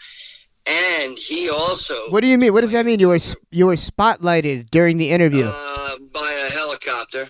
and 0.68 1.18
he 1.18 1.50
also 1.50 1.96
What 2.10 2.22
do 2.22 2.28
you 2.28 2.38
mean? 2.38 2.54
What 2.54 2.62
does 2.62 2.72
that 2.72 2.86
mean? 2.86 3.00
You 3.00 3.10
were 3.10 3.20
you 3.52 3.66
were 3.68 3.76
spotlighted 3.76 4.70
during 4.72 4.98
the 4.98 5.10
interview. 5.12 5.46
uh, 5.48 5.98
by 6.14 6.46
a 6.48 6.52
helicopter. 6.52 7.28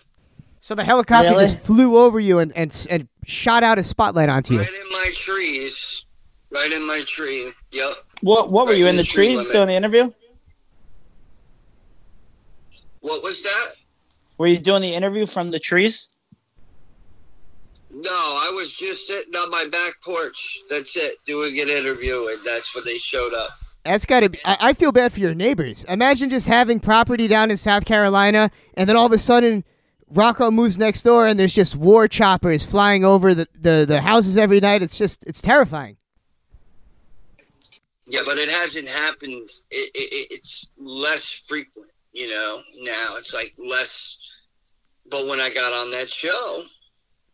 So 0.59 0.75
the 0.75 0.83
helicopter 0.83 1.31
Really? 1.31 1.45
just 1.45 1.59
flew 1.65 1.97
over 1.97 2.19
you 2.19 2.39
and, 2.39 2.51
and 2.55 2.87
and 2.89 3.07
shot 3.25 3.63
out 3.63 3.77
a 3.79 3.83
spotlight 3.83 4.29
onto 4.29 4.53
you. 4.53 4.59
Right 4.61 4.69
in 4.69 4.89
my 4.91 5.09
trees. 5.13 5.82
Right 6.53 6.71
in 6.71 6.85
my 6.85 7.01
tree. 7.07 7.51
Yep. 7.71 7.93
What 8.21 8.51
What 8.51 8.65
were 8.67 8.71
Right 8.73 8.79
you 8.79 8.85
in 8.85 8.91
in 8.91 8.97
the 8.97 9.03
the 9.03 9.07
tree 9.07 9.25
trees 9.27 9.37
limit. 9.39 9.53
during 9.53 9.67
the 9.67 9.73
interview? 9.73 10.11
What 13.01 13.23
was 13.23 13.41
that? 13.43 13.75
Were 14.37 14.47
you 14.47 14.59
doing 14.59 14.81
the 14.81 14.93
interview 14.93 15.25
from 15.25 15.51
the 15.51 15.59
trees? 15.59 16.09
No, 17.91 18.09
I 18.11 18.51
was 18.55 18.69
just 18.69 19.07
sitting 19.07 19.35
on 19.35 19.51
my 19.51 19.65
back 19.71 19.93
porch. 20.03 20.61
That's 20.69 20.95
it, 20.95 21.17
doing 21.25 21.59
an 21.59 21.69
interview, 21.69 22.27
and 22.31 22.39
that's 22.45 22.73
when 22.73 22.83
they 22.85 22.95
showed 22.95 23.33
up. 23.33 23.51
That's 23.85 24.05
got 24.05 24.21
to 24.21 24.29
be. 24.29 24.39
I, 24.45 24.57
I 24.59 24.73
feel 24.73 24.91
bad 24.91 25.13
for 25.13 25.19
your 25.19 25.35
neighbors. 25.35 25.83
Imagine 25.85 26.29
just 26.29 26.47
having 26.47 26.79
property 26.79 27.27
down 27.27 27.51
in 27.51 27.57
South 27.57 27.85
Carolina, 27.85 28.49
and 28.75 28.89
then 28.89 28.95
all 28.95 29.05
of 29.05 29.11
a 29.11 29.17
sudden, 29.17 29.63
Rocko 30.11 30.51
moves 30.51 30.77
next 30.77 31.03
door, 31.03 31.27
and 31.27 31.39
there's 31.39 31.53
just 31.53 31.75
war 31.75 32.07
choppers 32.07 32.65
flying 32.65 33.03
over 33.05 33.35
the, 33.35 33.47
the, 33.59 33.85
the 33.87 34.01
houses 34.01 34.37
every 34.37 34.59
night. 34.59 34.81
It's 34.81 34.97
just, 34.97 35.23
it's 35.27 35.41
terrifying. 35.41 35.97
Yeah, 38.13 38.21
but 38.23 38.37
it 38.37 38.47
hasn't 38.47 38.87
happened. 38.87 39.49
It, 39.71 39.89
it, 39.95 40.13
it- 40.13 40.27
it's 40.35 40.69
less 40.77 41.23
frequent, 41.47 41.89
you 42.11 42.29
know. 42.29 42.61
Now 42.83 43.15
it's 43.17 43.33
like 43.33 43.51
less. 43.57 44.19
But 45.09 45.25
when 45.27 45.39
I 45.39 45.49
got 45.49 45.73
on 45.73 45.89
that 45.91 46.09
show, 46.11 46.61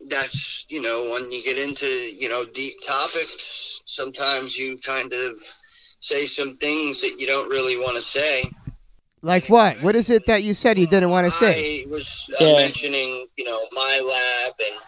that's 0.08 0.64
you 0.70 0.80
know 0.80 1.10
when 1.10 1.30
you 1.30 1.42
get 1.42 1.58
into 1.58 1.84
you 1.86 2.30
know 2.30 2.46
deep 2.46 2.72
topics, 2.86 3.82
sometimes 3.84 4.56
you 4.58 4.78
kind 4.78 5.12
of 5.12 5.38
say 6.00 6.24
some 6.24 6.56
things 6.56 7.02
that 7.02 7.20
you 7.20 7.26
don't 7.26 7.50
really 7.50 7.76
want 7.76 7.96
to 7.96 8.02
say. 8.02 8.50
Like 9.20 9.48
what? 9.50 9.76
What 9.82 9.94
is 9.94 10.08
it 10.08 10.24
that 10.28 10.44
you 10.44 10.54
said 10.54 10.78
you 10.78 10.86
didn't 10.86 11.10
want 11.10 11.26
to 11.26 11.30
say? 11.30 11.82
I 11.84 11.90
was 11.90 12.30
uh, 12.40 12.44
Yeah. 12.46 12.54
mentioning, 12.54 13.26
you 13.36 13.44
know, 13.44 13.60
my 13.72 14.00
lab 14.00 14.54
and, 14.66 14.80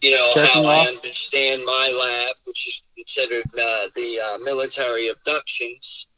you 0.00 0.12
know, 0.12 0.30
Jerking 0.34 0.64
how 0.64 0.70
I 0.70 0.86
understand 0.86 1.62
my 1.66 1.92
lab, 1.94 2.34
which 2.46 2.66
is 2.66 2.82
considered 2.96 3.44
uh, 3.46 3.86
the 3.94 4.20
uh, 4.20 4.38
military 4.38 5.08
abductions, 5.08 6.08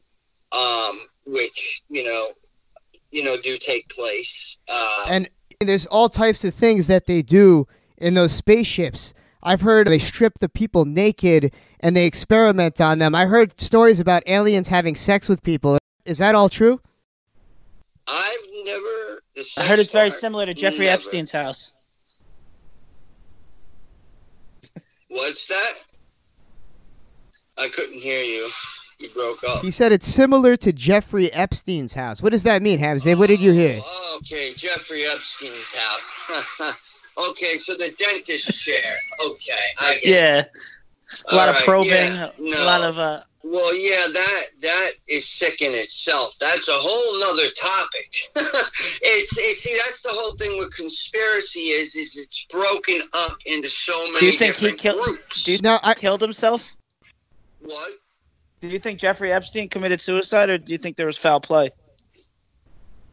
um, 0.52 0.98
which, 1.26 1.82
you 1.88 2.04
know, 2.04 2.26
you 3.10 3.24
know, 3.24 3.36
do 3.40 3.56
take 3.58 3.88
place. 3.88 4.58
Uh, 4.68 5.06
And 5.08 5.28
there's 5.60 5.86
all 5.86 6.08
types 6.08 6.44
of 6.44 6.54
things 6.54 6.86
that 6.86 7.06
they 7.06 7.22
do 7.22 7.66
in 7.96 8.14
those 8.14 8.32
spaceships. 8.32 9.14
I've 9.42 9.60
heard 9.60 9.86
they 9.86 9.98
strip 9.98 10.38
the 10.40 10.48
people 10.48 10.84
naked 10.84 11.54
and 11.80 11.96
they 11.96 12.06
experiment 12.06 12.80
on 12.80 12.98
them. 12.98 13.14
I 13.14 13.26
heard 13.26 13.60
stories 13.60 14.00
about 14.00 14.22
aliens 14.26 14.68
having 14.68 14.94
sex 14.96 15.28
with 15.28 15.42
people. 15.42 15.78
Is 16.04 16.18
that 16.18 16.34
all 16.34 16.48
true? 16.48 16.80
I've 18.08 18.46
never. 18.64 19.22
I 19.58 19.64
heard 19.64 19.78
it's 19.78 19.92
very 19.92 20.10
similar 20.10 20.46
to 20.46 20.54
Jeffrey 20.54 20.86
never. 20.86 20.94
Epstein's 20.94 21.32
house. 21.32 21.74
What's 25.08 25.46
that? 25.46 25.72
I 27.58 27.68
couldn't 27.68 27.98
hear 27.98 28.22
you. 28.22 28.48
You 28.98 29.10
broke 29.10 29.44
up. 29.44 29.62
He 29.62 29.70
said 29.70 29.92
it's 29.92 30.06
similar 30.06 30.56
to 30.56 30.72
Jeffrey 30.72 31.30
Epstein's 31.32 31.92
house. 31.92 32.22
What 32.22 32.32
does 32.32 32.44
that 32.44 32.62
mean, 32.62 32.78
Hamza? 32.78 33.14
What 33.14 33.26
did 33.26 33.40
you 33.40 33.52
hear? 33.52 33.80
Okay, 34.16 34.52
Jeffrey 34.54 35.04
Epstein's 35.04 35.74
house. 35.74 36.74
okay, 37.30 37.56
so 37.56 37.74
the 37.74 37.94
dentist 37.98 38.58
chair. 38.58 38.94
Okay, 39.26 39.52
I 39.80 39.94
get 39.96 40.04
it. 40.04 40.08
Yeah, 40.08 40.44
a 41.30 41.34
lot 41.34 41.48
of 41.50 41.54
Alright, 41.56 41.64
probing, 41.64 42.46
yeah, 42.46 42.64
a 42.64 42.64
lot 42.64 42.82
of 42.82 42.98
uh. 42.98 43.20
Well, 43.48 43.78
yeah, 43.78 44.08
that 44.12 44.42
that 44.62 44.90
is 45.08 45.28
sick 45.28 45.62
in 45.62 45.72
itself. 45.72 46.34
That's 46.40 46.66
a 46.66 46.72
whole 46.72 47.20
nother 47.20 47.48
topic. 47.50 48.10
it's, 49.02 49.36
it's 49.38 49.62
see, 49.62 49.76
that's 49.84 50.02
the 50.02 50.08
whole 50.10 50.34
thing 50.36 50.58
with 50.58 50.74
conspiracy 50.74 51.60
is 51.60 51.94
is 51.94 52.16
it's 52.16 52.44
broken 52.50 53.02
up 53.12 53.36
into 53.44 53.68
so 53.68 53.96
many 54.06 54.18
Do 54.18 54.26
you 54.26 54.38
think 54.38 54.56
he 54.56 54.72
killed? 54.72 55.04
groups. 55.04 55.44
Do 55.44 55.52
you 55.52 55.58
Now, 55.58 55.78
I, 55.84 55.94
killed 55.94 56.22
himself? 56.22 56.76
What? 57.66 57.92
Do 58.60 58.68
you 58.68 58.78
think 58.78 58.98
Jeffrey 58.98 59.32
Epstein 59.32 59.68
committed 59.68 60.00
suicide, 60.00 60.48
or 60.48 60.58
do 60.58 60.72
you 60.72 60.78
think 60.78 60.96
there 60.96 61.06
was 61.06 61.18
foul 61.18 61.40
play? 61.40 61.70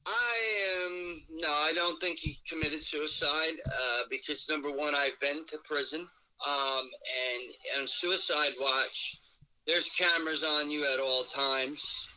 I 0.05 0.37
am 0.85 1.21
no, 1.35 1.49
I 1.49 1.73
don't 1.75 1.99
think 2.01 2.19
he 2.19 2.39
committed 2.47 2.83
suicide 2.83 3.55
uh, 3.65 4.01
because 4.09 4.47
number 4.49 4.71
one, 4.71 4.95
I've 4.95 5.19
been 5.19 5.45
to 5.45 5.57
prison, 5.65 6.01
um, 6.01 6.81
and 6.81 7.81
on 7.81 7.87
suicide 7.87 8.53
watch, 8.59 9.19
there's 9.67 9.89
cameras 9.89 10.43
on 10.43 10.69
you 10.69 10.85
at 10.93 10.99
all 10.99 11.23
times, 11.23 12.07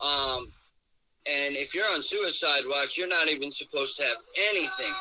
um, 0.00 0.46
and 1.30 1.54
if 1.56 1.74
you're 1.74 1.86
on 1.94 2.02
suicide 2.02 2.62
watch, 2.68 2.96
you're 2.96 3.08
not 3.08 3.28
even 3.28 3.50
supposed 3.50 3.96
to 3.96 4.02
have 4.04 4.16
anything. 4.50 4.92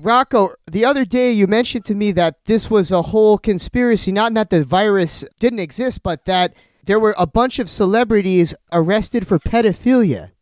Rocko, 0.00 0.54
the 0.70 0.84
other 0.84 1.04
day 1.04 1.30
you 1.32 1.46
mentioned 1.46 1.84
to 1.86 1.94
me 1.94 2.10
that 2.12 2.44
this 2.46 2.68
was 2.68 2.90
a 2.90 3.02
whole 3.02 3.38
conspiracy, 3.38 4.10
not 4.10 4.34
that 4.34 4.50
the 4.50 4.64
virus 4.64 5.24
didn't 5.38 5.60
exist, 5.60 6.02
but 6.02 6.24
that 6.24 6.54
there 6.84 6.98
were 6.98 7.14
a 7.16 7.26
bunch 7.26 7.58
of 7.58 7.70
celebrities 7.70 8.54
arrested 8.72 9.26
for 9.26 9.38
pedophilia. 9.38 10.32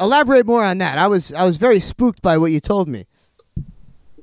Elaborate 0.00 0.46
more 0.46 0.64
on 0.64 0.78
that. 0.78 0.98
I 0.98 1.06
was 1.06 1.32
I 1.32 1.44
was 1.44 1.56
very 1.56 1.78
spooked 1.78 2.20
by 2.20 2.36
what 2.38 2.50
you 2.50 2.60
told 2.60 2.88
me. 2.88 3.06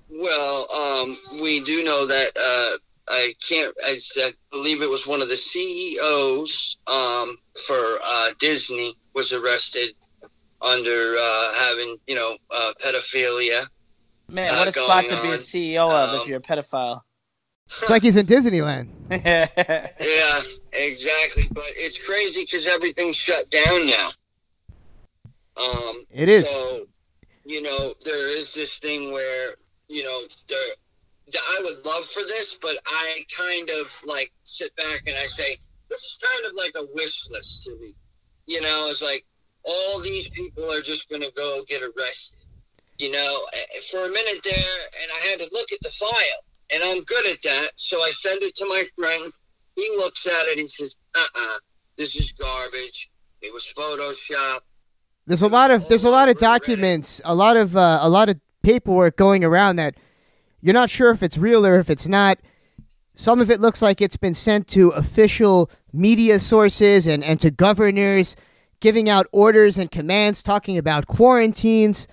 Well, 0.09 0.67
um, 0.75 1.17
we 1.41 1.63
do 1.63 1.83
know 1.83 2.05
that 2.05 2.31
uh, 2.35 2.77
I 3.07 3.33
can't. 3.47 3.73
I, 3.85 3.97
I 4.17 4.31
believe 4.51 4.81
it 4.81 4.89
was 4.89 5.07
one 5.07 5.21
of 5.21 5.29
the 5.29 5.37
CEOs 5.37 6.77
um, 6.87 7.37
for 7.65 7.99
uh, 8.03 8.29
Disney 8.39 8.95
was 9.13 9.31
arrested 9.31 9.93
under 10.61 11.15
uh, 11.17 11.53
having 11.53 11.97
you 12.07 12.15
know 12.15 12.35
uh, 12.51 12.73
pedophilia. 12.83 13.67
Man, 14.31 14.53
Uh, 14.53 14.57
what 14.59 14.67
a 14.67 14.71
spot 14.71 15.03
going 15.03 15.15
to 15.17 15.21
be 15.21 15.27
a 15.29 15.31
on. 15.33 15.37
CEO 15.37 15.89
of 15.91 16.09
Um, 16.09 16.21
if 16.21 16.27
you're 16.27 16.37
a 16.39 16.41
pedophile. 16.41 17.01
It's 17.67 17.89
like 17.89 18.01
he's 18.01 18.15
in 18.15 18.25
Disneyland. 18.25 18.87
Yeah, 19.11 20.41
exactly. 20.73 21.47
But 21.51 21.65
it's 21.75 22.05
crazy 22.05 22.41
because 22.41 22.65
everything's 22.65 23.15
shut 23.15 23.49
down 23.49 23.87
now. 23.87 24.09
Um, 25.57 26.05
It 26.11 26.29
is. 26.29 26.49
So, 26.49 26.85
you 27.45 27.61
know, 27.61 27.93
there 28.05 28.27
is 28.37 28.53
this 28.53 28.79
thing 28.79 29.11
where, 29.11 29.55
you 29.87 30.03
know, 30.03 30.21
there, 30.47 30.57
I 31.35 31.61
would 31.63 31.85
love 31.85 32.05
for 32.07 32.23
this, 32.23 32.57
but 32.61 32.77
I 32.85 33.25
kind 33.35 33.69
of 33.69 33.93
like 34.05 34.31
sit 34.43 34.75
back 34.75 35.03
and 35.07 35.15
I 35.17 35.25
say, 35.27 35.57
this 35.89 35.99
is 35.99 36.19
kind 36.21 36.45
of 36.45 36.53
like 36.55 36.73
a 36.75 36.87
wish 36.93 37.29
list 37.29 37.63
to 37.63 37.77
me. 37.79 37.93
You 38.47 38.61
know, 38.61 38.87
it's 38.89 39.01
like 39.01 39.25
all 39.63 39.99
these 40.01 40.29
people 40.29 40.69
are 40.71 40.81
just 40.81 41.09
going 41.09 41.21
to 41.21 41.31
go 41.35 41.63
get 41.67 41.81
arrested. 41.83 42.40
You 43.01 43.09
know, 43.09 43.37
eh, 43.53 43.79
for 43.89 44.05
a 44.05 44.09
minute 44.09 44.41
there, 44.43 44.77
and 45.01 45.11
I 45.11 45.27
had 45.29 45.39
to 45.39 45.49
look 45.51 45.71
at 45.71 45.79
the 45.81 45.89
file, 45.89 46.43
and 46.71 46.83
I'm 46.85 47.03
good 47.03 47.25
at 47.25 47.41
that. 47.41 47.71
So 47.75 47.97
I 47.97 48.11
send 48.11 48.43
it 48.43 48.55
to 48.57 48.65
my 48.65 48.83
friend. 48.95 49.33
He 49.75 49.89
looks 49.97 50.27
at 50.27 50.45
it 50.49 50.59
and 50.59 50.69
says, 50.69 50.95
uh 51.15 51.25
uh 51.35 51.57
this 51.97 52.15
is 52.15 52.31
garbage. 52.33 53.09
It 53.41 53.51
was 53.51 53.73
Photoshop. 53.75 54.59
There's 55.25 55.41
a 55.41 55.47
lot 55.47 55.71
of 55.71 55.87
there's 55.87 56.03
a 56.03 56.11
lot 56.11 56.29
of 56.29 56.37
documents, 56.37 57.19
a 57.25 57.33
lot 57.33 57.57
of 57.57 57.75
uh, 57.75 57.97
a 58.03 58.09
lot 58.09 58.29
of 58.29 58.39
paperwork 58.61 59.17
going 59.17 59.43
around 59.43 59.77
that 59.77 59.95
you're 60.61 60.75
not 60.75 60.91
sure 60.91 61.09
if 61.09 61.23
it's 61.23 61.39
real 61.39 61.65
or 61.65 61.79
if 61.79 61.89
it's 61.89 62.07
not. 62.07 62.37
Some 63.15 63.41
of 63.41 63.49
it 63.49 63.59
looks 63.59 63.81
like 63.81 63.99
it's 63.99 64.15
been 64.15 64.35
sent 64.35 64.67
to 64.69 64.89
official 64.89 65.71
media 65.91 66.39
sources 66.39 67.07
and, 67.07 67.23
and 67.23 67.39
to 67.39 67.49
governors, 67.49 68.35
giving 68.79 69.09
out 69.09 69.25
orders 69.31 69.79
and 69.79 69.89
commands, 69.89 70.43
talking 70.43 70.77
about 70.77 71.07
quarantines. 71.07 72.07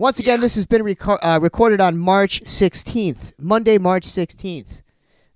Once 0.00 0.18
again, 0.18 0.40
this 0.40 0.54
has 0.54 0.64
been 0.64 0.80
reco- 0.80 1.18
uh, 1.20 1.38
recorded 1.42 1.78
on 1.78 1.98
March 1.98 2.40
16th, 2.44 3.34
Monday, 3.38 3.76
March 3.76 4.06
16th. 4.06 4.80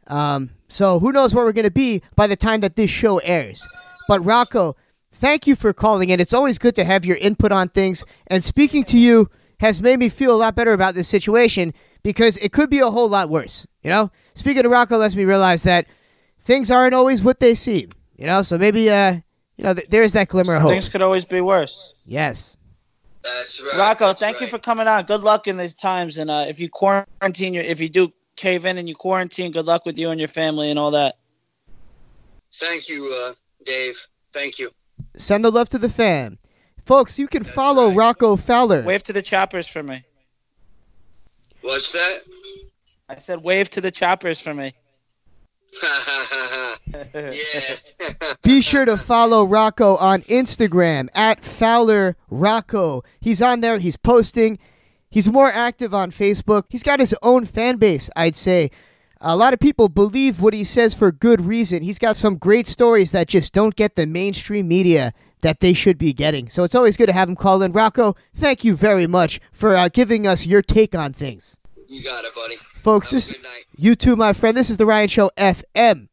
Um, 0.07 0.53
so 0.71 0.99
who 1.01 1.13
knows 1.13 1.35
where 1.35 1.45
we're 1.45 1.53
going 1.53 1.67
to 1.67 1.71
be 1.71 2.01
by 2.17 2.27
the 2.27 2.35
time 2.35 2.63
that 2.63 2.75
this 2.75 2.89
show 2.89 3.19
airs. 3.19 3.69
But 4.09 4.23
Rocko, 4.23 4.75
thank 5.13 5.47
you 5.47 5.55
for 5.55 5.75
calling 5.75 6.09
in. 6.09 6.19
It's 6.19 6.33
always 6.33 6.57
good 6.59 6.75
to 6.77 6.85
have 6.85 7.05
your 7.05 7.19
input 7.19 7.53
on 7.53 7.69
things. 7.69 8.07
And 8.27 8.43
speaking 8.43 8.85
to 8.85 8.97
you 8.97 9.29
has 9.61 9.83
made 9.83 9.99
me 9.99 10.09
feel 10.09 10.35
a 10.35 10.41
lot 10.41 10.55
better 10.55 10.73
about 10.73 10.95
this 10.95 11.09
situation 11.09 11.75
because 12.03 12.39
it 12.39 12.51
could 12.51 12.71
be 12.71 12.79
a 12.79 12.91
whole 12.91 13.11
lot 13.11 13.29
worse. 13.29 13.67
You 13.83 13.91
know, 13.91 14.11
speaking 14.35 14.63
to 14.63 14.71
Rocko 14.71 14.99
lets 14.99 15.15
me 15.15 15.27
realize 15.27 15.63
that 15.65 15.87
things 16.41 16.71
aren't 16.71 16.95
always 16.95 17.23
what 17.23 17.39
they 17.39 17.55
seem. 17.55 17.91
You 18.17 18.27
know, 18.27 18.41
so 18.41 18.57
maybe 18.57 18.89
uh, 18.89 19.21
you 19.59 19.65
know, 19.65 19.75
th- 19.75 19.91
there 19.91 20.03
is 20.03 20.15
that 20.15 20.29
glimmer 20.29 20.55
of 20.55 20.63
hope. 20.63 20.71
Things 20.71 20.89
could 20.89 21.03
always 21.03 21.27
be 21.27 21.43
worse. 21.43 21.93
Yes. 22.07 22.57
That's 23.25 23.61
right. 23.61 23.73
Rocko, 23.73 23.99
that's 23.99 24.21
thank 24.21 24.41
you 24.41 24.47
for 24.47 24.59
coming 24.59 24.87
on. 24.87 25.05
Good 25.05 25.23
luck 25.23 25.47
in 25.47 25.57
these 25.57 25.75
times, 25.75 26.19
and 26.19 26.31
uh, 26.31 26.45
if 26.47 26.61
you 26.61 26.69
quarantine, 26.69 27.55
your, 27.55 27.65
if 27.65 27.81
you 27.81 27.89
do 27.89 28.13
cave 28.37 28.67
in 28.67 28.77
and 28.77 28.89
you 28.89 28.95
quarantine, 28.95 29.51
good 29.51 29.65
luck 29.65 29.87
with 29.87 29.99
you 29.99 30.11
and 30.11 30.21
your 30.21 30.29
family 30.29 30.71
and 30.71 30.79
all 30.79 30.91
that. 30.91 31.17
Thank 32.53 32.89
you, 32.89 33.13
uh, 33.27 33.33
Dave. 33.65 34.07
Thank 34.33 34.59
you. 34.59 34.71
Send 35.17 35.45
the 35.45 35.51
love 35.51 35.69
to 35.71 35.79
the 35.79 35.89
fan. 35.89 36.39
Folks, 36.85 37.19
you 37.19 37.27
can 37.27 37.45
follow 37.45 37.89
right. 37.89 38.17
Rocko 38.17 38.39
Fowler. 38.39 38.83
Wave 38.83 39.03
to 39.05 39.13
the 39.13 39.23
choppers 39.23 39.67
for 39.67 39.83
me. 39.83 40.05
What's 41.63 41.91
that? 41.93 42.19
I 43.09 43.17
said 43.17 43.43
wave 43.43 43.71
to 43.71 43.81
the 43.81 43.91
choppers 43.91 44.39
for 44.39 44.53
me. 44.53 44.75
yeah. 47.15 47.75
Be 48.43 48.61
sure 48.61 48.85
to 48.85 48.97
follow 48.97 49.47
Rocko 49.47 50.01
on 50.01 50.23
Instagram 50.23 51.09
at 51.15 51.45
Fowler 51.45 52.17
Rocko. 52.31 53.05
He's 53.21 53.43
on 53.43 53.61
there. 53.61 53.79
He's 53.79 53.97
posting. 53.97 54.59
He's 55.11 55.31
more 55.31 55.49
active 55.49 55.95
on 55.95 56.11
Facebook. 56.11 56.65
He's 56.69 56.83
got 56.83 57.01
his 57.01 57.15
own 57.23 57.47
fan 57.47 57.77
base, 57.77 58.11
I'd 58.17 58.37
say. 58.37 58.71
A 59.21 59.37
lot 59.37 59.55
of 59.55 59.61
people 59.61 59.89
believe 59.89 60.41
what 60.41 60.55
he 60.55 60.65
says 60.65 60.95
for 60.95 61.11
good 61.11 61.41
reason. 61.41 61.83
He's 61.83 61.99
got 61.99 62.17
some 62.17 62.37
great 62.37 62.67
stories 62.67 63.13
that 63.13 63.29
just 63.29 63.53
don't 63.53 63.75
get 63.75 63.97
the 63.97 64.07
mainstream 64.07 64.69
media 64.69 65.13
that 65.41 65.61
they 65.61 65.73
should 65.73 65.99
be 65.99 66.13
getting. 66.13 66.49
So 66.49 66.65
it's 66.65 66.75
always 66.75 66.97
good 66.97 67.07
to 67.07 67.13
have 67.13 67.29
him 67.29 67.37
call 67.37 67.63
in. 67.63 67.73
Rocko, 67.73 68.17
thank 68.35 68.65
you 68.65 68.77
very 68.77 69.07
much 69.07 69.41
for 69.53 69.77
uh, 69.77 69.89
giving 69.89 70.27
us 70.27 70.47
your 70.47 70.63
take 70.63 70.95
on 70.95 71.13
things. 71.13 71.57
You 71.89 72.03
got 72.03 72.25
it, 72.25 72.35
buddy. 72.35 72.57
Folks, 72.85 73.11
Have 73.11 73.17
this 73.17 73.33
good 73.33 73.43
night. 73.43 73.65
you 73.79 73.95
too, 73.95 74.15
my 74.15 74.35
friend. 74.35 74.55
This 74.55 74.69
is 74.69 74.77
the 74.77 74.85
Ryan 74.85 75.09
Show 75.09 75.31
FM. 75.39 76.09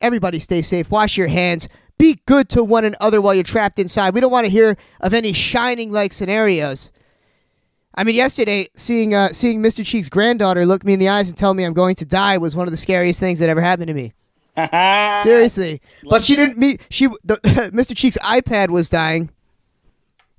Everybody 0.00 0.40
stay 0.40 0.62
safe. 0.62 0.90
Wash 0.90 1.16
your 1.16 1.28
hands. 1.28 1.68
Be 1.96 2.18
good 2.26 2.48
to 2.48 2.64
one 2.64 2.84
another 2.84 3.20
while 3.20 3.34
you're 3.34 3.44
trapped 3.44 3.78
inside. 3.78 4.12
We 4.12 4.20
don't 4.20 4.32
want 4.32 4.46
to 4.46 4.50
hear 4.50 4.76
of 5.00 5.14
any 5.14 5.32
shining 5.32 5.92
like 5.92 6.12
scenarios. 6.12 6.90
I 7.94 8.02
mean, 8.02 8.16
yesterday 8.16 8.66
seeing 8.74 9.14
uh, 9.14 9.28
seeing 9.28 9.62
Mr. 9.62 9.86
Cheek's 9.86 10.08
granddaughter 10.08 10.66
look 10.66 10.84
me 10.84 10.94
in 10.94 10.98
the 10.98 11.08
eyes 11.08 11.28
and 11.28 11.38
tell 11.38 11.54
me 11.54 11.62
I'm 11.62 11.72
going 11.72 11.94
to 11.96 12.04
die 12.04 12.38
was 12.38 12.56
one 12.56 12.66
of 12.66 12.72
the 12.72 12.76
scariest 12.76 13.20
things 13.20 13.38
that 13.38 13.48
ever 13.48 13.60
happened 13.60 13.88
to 13.88 13.94
me. 13.94 14.12
Seriously, 15.22 15.80
but 16.02 16.24
she 16.24 16.34
didn't 16.34 16.58
meet. 16.58 16.80
She 16.90 17.06
the, 17.22 17.36
Mr. 17.72 17.96
Cheek's 17.96 18.18
iPad 18.18 18.70
was 18.70 18.90
dying. 18.90 19.30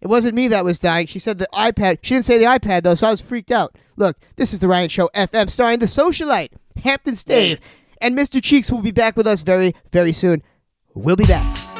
It 0.01 0.07
wasn't 0.07 0.35
me 0.35 0.47
that 0.47 0.65
was 0.65 0.79
dying. 0.79 1.07
She 1.07 1.19
said 1.19 1.37
the 1.37 1.47
iPad. 1.53 1.99
She 2.01 2.15
didn't 2.15 2.25
say 2.25 2.37
the 2.37 2.45
iPad 2.45 2.83
though, 2.83 2.95
so 2.95 3.07
I 3.07 3.11
was 3.11 3.21
freaked 3.21 3.51
out. 3.51 3.77
Look, 3.97 4.17
this 4.35 4.53
is 4.53 4.59
the 4.59 4.67
Ryan 4.67 4.89
Show 4.89 5.09
FM, 5.13 5.49
starring 5.49 5.79
the 5.79 5.85
socialite 5.85 6.49
Hamptons 6.83 7.23
Dave, 7.23 7.59
and 8.01 8.17
Mr. 8.17 8.41
Cheeks 8.41 8.71
will 8.71 8.81
be 8.81 8.91
back 8.91 9.15
with 9.15 9.27
us 9.27 9.43
very, 9.43 9.75
very 9.91 10.11
soon. 10.11 10.41
We'll 10.95 11.15
be 11.15 11.25
back. 11.25 11.70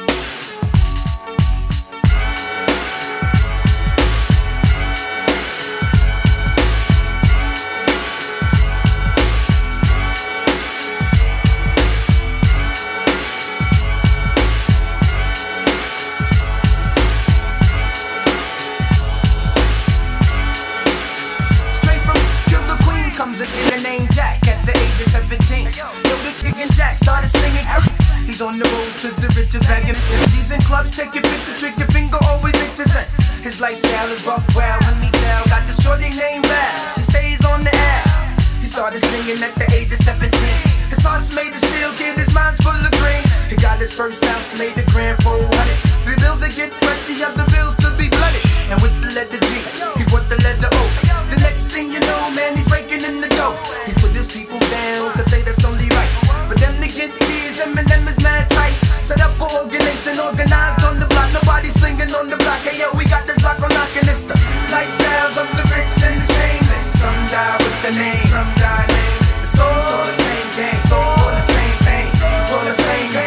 To 29.02 29.10
the 29.18 29.26
riches, 29.34 29.66
bagging 29.66 29.98
He's 30.30 30.54
in 30.54 30.62
clubs, 30.62 30.94
taking 30.94 31.26
pictures, 31.26 31.58
trick 31.58 31.74
your 31.74 31.90
finger, 31.90 32.22
always 32.30 32.54
interesting. 32.62 33.02
His 33.42 33.58
lifestyle 33.58 34.06
is 34.14 34.22
rough, 34.22 34.46
wild, 34.54 34.78
let 34.86 34.94
me 35.02 35.10
tell. 35.10 35.42
Got 35.50 35.66
the 35.66 35.74
shorty 35.74 36.14
named 36.14 36.46
Val, 36.46 36.78
she 36.94 37.02
stays 37.02 37.42
on 37.42 37.66
the 37.66 37.74
air. 37.74 38.02
He 38.62 38.70
started 38.70 39.02
singing 39.02 39.42
at 39.42 39.58
the 39.58 39.66
age 39.74 39.90
of 39.90 39.98
17. 40.06 40.30
His 40.86 41.02
heart's 41.02 41.34
made 41.34 41.50
of 41.50 41.58
steel, 41.58 41.90
kid, 41.98 42.14
his 42.14 42.30
mind's 42.30 42.62
full 42.62 42.78
of 42.78 42.94
green. 43.02 43.26
He 43.50 43.58
got 43.58 43.82
his 43.82 43.90
first 43.90 44.22
house 44.22 44.54
made 44.54 44.78
the 44.78 44.86
grand 44.94 45.18
400. 45.26 45.50
Three 46.06 46.14
bills 46.22 46.38
to 46.38 46.50
get 46.54 46.70
the 46.70 47.26
other 47.26 47.46
bills 47.50 47.74
to 47.82 47.90
be 47.98 48.06
blooded. 48.06 48.44
And 48.70 48.78
with 48.86 48.94
the 49.02 49.10
letter 49.18 49.42
G, 49.50 49.50
he 49.98 50.06
put 50.06 50.30
the 50.30 50.38
letter 50.46 50.70
O. 50.70 50.82
The 51.26 51.42
next 51.42 51.74
thing 51.74 51.90
you 51.90 51.98
know, 52.06 52.30
man, 52.38 52.54
he's 52.54 52.70
raking 52.70 53.02
in 53.02 53.18
the 53.18 53.28
dough. 53.34 53.58
He 53.82 53.92
put 53.98 54.14
his 54.14 54.30
people 54.30 54.62
down, 54.70 55.10
cause 55.18 55.31
Set 59.12 59.28
up 59.28 59.36
for 59.36 59.44
organization, 59.60 60.16
organized 60.24 60.80
on 60.88 60.96
the 60.96 61.04
block. 61.04 61.28
Nobody 61.36 61.68
slinging 61.68 62.08
on 62.16 62.32
the 62.32 62.38
block. 62.40 62.64
Hey, 62.64 62.80
yo, 62.80 62.88
we 62.96 63.04
got 63.04 63.28
this 63.28 63.36
block 63.44 63.60
on 63.60 63.68
knocking 63.68 64.08
this 64.08 64.24
the 64.24 64.32
lifestyles 64.72 65.36
of 65.36 65.52
the 65.52 65.68
rich 65.68 66.00
and 66.00 66.16
the 66.16 66.24
shameless. 66.32 66.96
Some 66.96 67.20
die 67.28 67.60
with 67.60 67.76
the 67.84 67.92
name, 67.92 68.24
some 68.32 68.48
die 68.56 68.88
nameless. 68.88 69.52
It's 69.52 69.60
all, 69.60 69.68
it's 69.68 69.92
all 69.92 70.06
the 70.08 70.16
same 70.16 70.48
game, 70.56 70.80
it's 70.80 70.92
all 70.96 71.28
the 71.28 71.44
same 71.44 71.76
thing. 71.84 72.08
It's 72.08 72.52
all 72.56 72.64
the 72.64 72.72
same 72.72 73.08
game, 73.12 73.21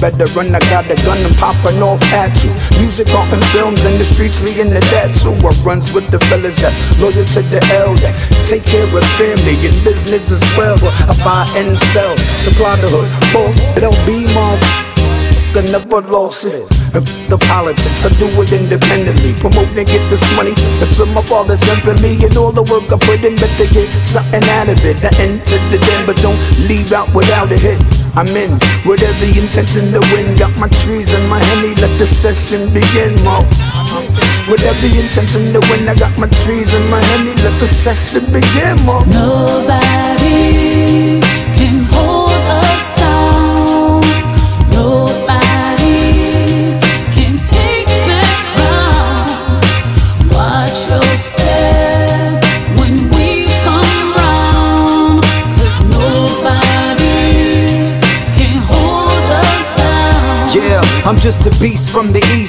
better 0.00 0.26
run. 0.34 0.54
I 0.54 0.60
got 0.70 0.90
a 0.90 0.96
gun 1.04 1.18
and 1.18 1.34
popping 1.36 1.82
off 1.82 2.02
at 2.12 2.32
you. 2.44 2.52
Music, 2.78 3.08
art, 3.14 3.32
and 3.32 3.44
films 3.52 3.84
in 3.84 3.98
the 3.98 4.04
streets. 4.04 4.40
We 4.40 4.60
in 4.60 4.70
the 4.70 4.80
that 4.92 5.14
too. 5.16 5.34
I 5.34 5.52
runs 5.64 5.92
with 5.92 6.10
the 6.10 6.18
fellas 6.26 6.56
that's 6.56 6.76
loyal 7.00 7.24
to 7.24 7.40
the 7.42 7.60
elder. 7.74 8.12
Take 8.44 8.64
care 8.64 8.84
of 8.84 9.04
family 9.16 9.56
and 9.66 9.76
business 9.84 10.30
as 10.30 10.44
well. 10.56 10.78
I 10.82 11.14
buy 11.24 11.44
and 11.56 11.78
sell. 11.92 12.16
Supply 12.38 12.76
the 12.80 12.88
hood. 12.88 13.10
Both. 13.32 13.56
It'll 13.76 13.96
be 14.06 14.26
my 14.34 14.56
I 15.56 15.62
never 15.62 16.02
lost 16.02 16.44
it. 16.44 16.68
The 17.30 17.38
politics, 17.48 18.04
I 18.04 18.10
do 18.20 18.28
it 18.42 18.52
independently. 18.52 19.32
Promote 19.40 19.68
and 19.72 19.88
get 19.88 20.04
this 20.10 20.20
money. 20.36 20.52
It's 20.84 20.98
my 21.00 21.24
father 21.24 21.56
sent 21.56 21.80
for 21.80 21.94
me. 22.02 22.22
And 22.22 22.36
all 22.36 22.52
the 22.52 22.62
work 22.62 22.92
I 22.92 22.98
put 23.00 23.24
in, 23.24 23.36
better 23.36 23.64
get 23.72 23.88
something 24.04 24.44
out 24.60 24.68
of 24.68 24.84
it. 24.84 25.00
I 25.00 25.08
enter 25.16 25.56
the 25.72 25.78
den, 25.78 26.04
but 26.04 26.16
don't 26.20 26.36
leave 26.68 26.92
out 26.92 27.08
without 27.14 27.50
a 27.50 27.56
hit. 27.56 27.80
I'm 28.16 28.28
in 28.28 28.52
with 28.86 29.02
every 29.02 29.28
intention 29.38 29.92
the 29.92 30.00
wind. 30.14 30.38
Got 30.38 30.56
my 30.56 30.68
trees 30.68 31.12
and 31.12 31.28
my 31.28 31.38
honey, 31.38 31.74
let 31.74 31.98
the 31.98 32.06
session 32.06 32.72
begin, 32.72 33.12
mo. 33.22 33.44
With 34.50 34.62
every 34.62 34.98
intention 34.98 35.52
the 35.52 35.60
wind, 35.68 35.90
I 35.90 35.94
got 35.94 36.16
my 36.16 36.26
trees 36.26 36.72
and 36.72 36.88
my 36.90 37.02
honey, 37.12 37.34
let 37.42 37.60
the 37.60 37.66
session 37.66 38.24
begin, 38.32 38.80
mo. 38.86 39.04
Nobody 39.04 40.06
I'm 61.06 61.16
just 61.16 61.46
a 61.46 61.50
beast 61.60 61.92
from 61.92 62.10
the 62.10 62.18
east. 62.34 62.45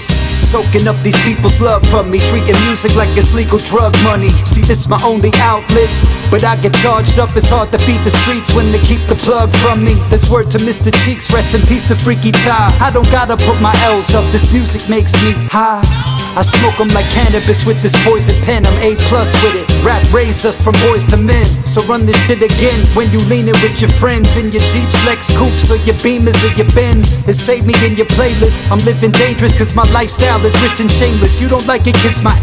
Soaking 0.58 0.88
up 0.88 1.00
these 1.04 1.22
people's 1.22 1.62
love 1.62 1.88
from 1.88 2.10
me. 2.10 2.18
Treating 2.18 2.58
music 2.66 2.96
like 2.96 3.16
it's 3.16 3.32
legal 3.32 3.60
drug 3.60 3.94
money. 4.04 4.30
See, 4.44 4.62
this 4.62 4.88
my 4.88 5.00
only 5.04 5.30
outlet. 5.36 5.88
But 6.32 6.44
I 6.44 6.56
get 6.56 6.74
charged 6.74 7.20
up, 7.20 7.30
it's 7.38 7.48
hard 7.48 7.72
to 7.72 7.78
feed 7.78 8.04
the 8.04 8.10
streets 8.10 8.54
when 8.56 8.72
they 8.72 8.80
keep 8.80 9.06
the 9.08 9.16
plug 9.16 9.54
from 9.58 9.86
me. 9.86 9.94
This 10.10 10.30
word 10.30 10.50
to 10.52 10.58
Mr. 10.58 10.92
Cheeks, 11.06 11.32
rest 11.32 11.54
in 11.54 11.62
peace 11.62 11.88
to 11.88 11.96
Freaky 11.96 12.32
Tah. 12.32 12.76
I 12.82 12.90
don't 12.92 13.10
gotta 13.12 13.38
put 13.38 13.62
my 13.62 13.74
L's 13.86 14.14
up, 14.14 14.30
this 14.32 14.52
music 14.52 14.90
makes 14.90 15.14
me 15.24 15.32
high. 15.48 15.86
I 16.36 16.42
smoke 16.42 16.80
'em 16.80 16.90
like 16.90 17.10
cannabis 17.10 17.66
with 17.66 17.82
this 17.82 17.96
poison 18.04 18.36
pen, 18.44 18.66
I'm 18.66 18.78
A 18.84 18.96
plus 19.08 19.32
with 19.42 19.56
it. 19.56 19.66
Rap 19.84 20.04
raised 20.12 20.46
us 20.46 20.62
from 20.62 20.76
boys 20.84 21.08
to 21.08 21.18
men. 21.18 21.48
So 21.66 21.82
run 21.84 22.06
this 22.06 22.18
shit 22.28 22.44
again 22.44 22.86
when 22.94 23.12
you 23.12 23.20
lean 23.32 23.48
it 23.48 23.58
with 23.64 23.82
your 23.82 23.90
friends 23.92 24.36
in 24.36 24.52
your 24.52 24.62
Jeeps, 24.62 24.98
Lex 25.06 25.30
Coupes, 25.38 25.72
or 25.72 25.78
your 25.78 25.96
Beamers, 26.04 26.38
or 26.44 26.54
your 26.54 26.70
Benz. 26.76 27.20
It 27.26 27.34
saved 27.36 27.66
me 27.66 27.74
in 27.86 27.96
your 27.96 28.06
playlist. 28.18 28.64
I'm 28.70 28.80
living 28.80 29.12
dangerous 29.12 29.58
cause 29.58 29.74
my 29.74 29.90
lifestyle 29.92 30.46
rich 30.62 30.80
and 30.80 30.92
shameless. 30.92 31.42
You 31.42 31.50
don't 31.50 31.68
like 31.68 31.88
it, 31.88 31.96
kiss 31.96 32.22
my 32.22 32.36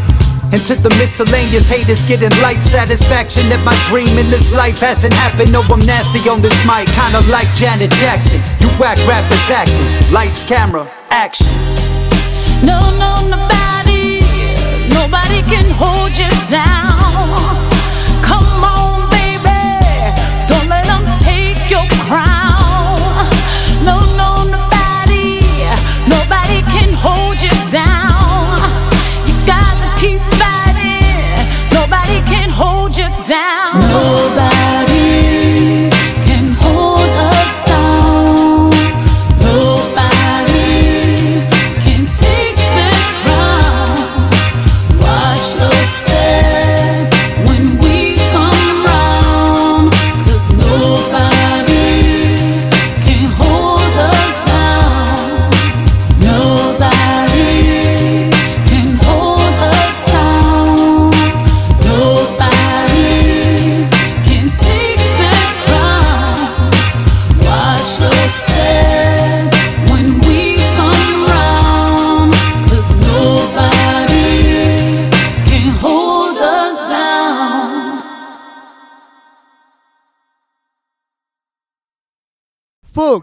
and 0.55 0.65
to 0.67 0.77
the 0.77 0.91
miscellaneous 1.01 1.69
haters 1.69 2.05
getting 2.05 2.31
light 2.41 2.63
satisfaction 2.63 3.49
that 3.49 3.59
my 3.65 3.75
dream 3.91 4.19
in 4.19 4.31
this 4.31 4.53
life 4.53 4.79
hasn't 4.79 5.13
happened. 5.13 5.51
No, 5.51 5.63
I'm 5.63 5.81
nasty 5.81 6.29
on 6.29 6.43
this 6.43 6.55
mic, 6.65 6.87
kinda 6.95 7.21
like 7.31 7.53
Janet 7.55 7.91
Jackson. 7.99 8.41
You 8.61 8.69
whack 8.79 8.99
rappers 9.07 9.51
acting. 9.51 10.13
Lights, 10.13 10.45
camera, 10.45 10.89
action. 11.11 11.51
No, 12.63 12.79
no, 13.03 13.27
nobody, 13.27 14.23
nobody 14.95 15.43
can 15.51 15.67
hold 15.75 16.17
you 16.17 16.31
down. 16.49 16.94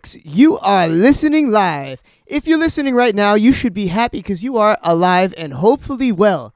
Folks, 0.02 0.18
you 0.26 0.58
are 0.58 0.88
listening 0.88 1.52
live. 1.52 2.02
If 2.26 2.47
you're 2.47 2.58
listening 2.58 2.95
right 2.95 3.14
now, 3.14 3.36
you 3.36 3.52
should 3.52 3.76
be 3.76 3.86
happy 3.86 4.18
because 4.18 4.43
you 4.43 4.58
are 4.58 4.76
alive 4.82 5.32
and 5.38 5.54
hopefully 5.54 6.12
well. 6.12 6.56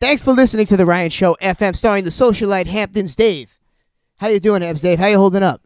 Thanks 0.00 0.22
for 0.22 0.30
listening 0.30 0.66
to 0.66 0.76
the 0.76 0.86
Ryan 0.86 1.10
Show 1.10 1.36
FM, 1.42 1.74
starring 1.74 2.04
the 2.04 2.10
socialite 2.10 2.68
Hamptons 2.68 3.16
Dave. 3.16 3.58
How 4.18 4.28
you 4.28 4.38
doing, 4.38 4.62
Hamptons 4.62 4.82
Dave? 4.82 5.00
How 5.00 5.08
you 5.08 5.16
holding 5.16 5.42
up? 5.42 5.60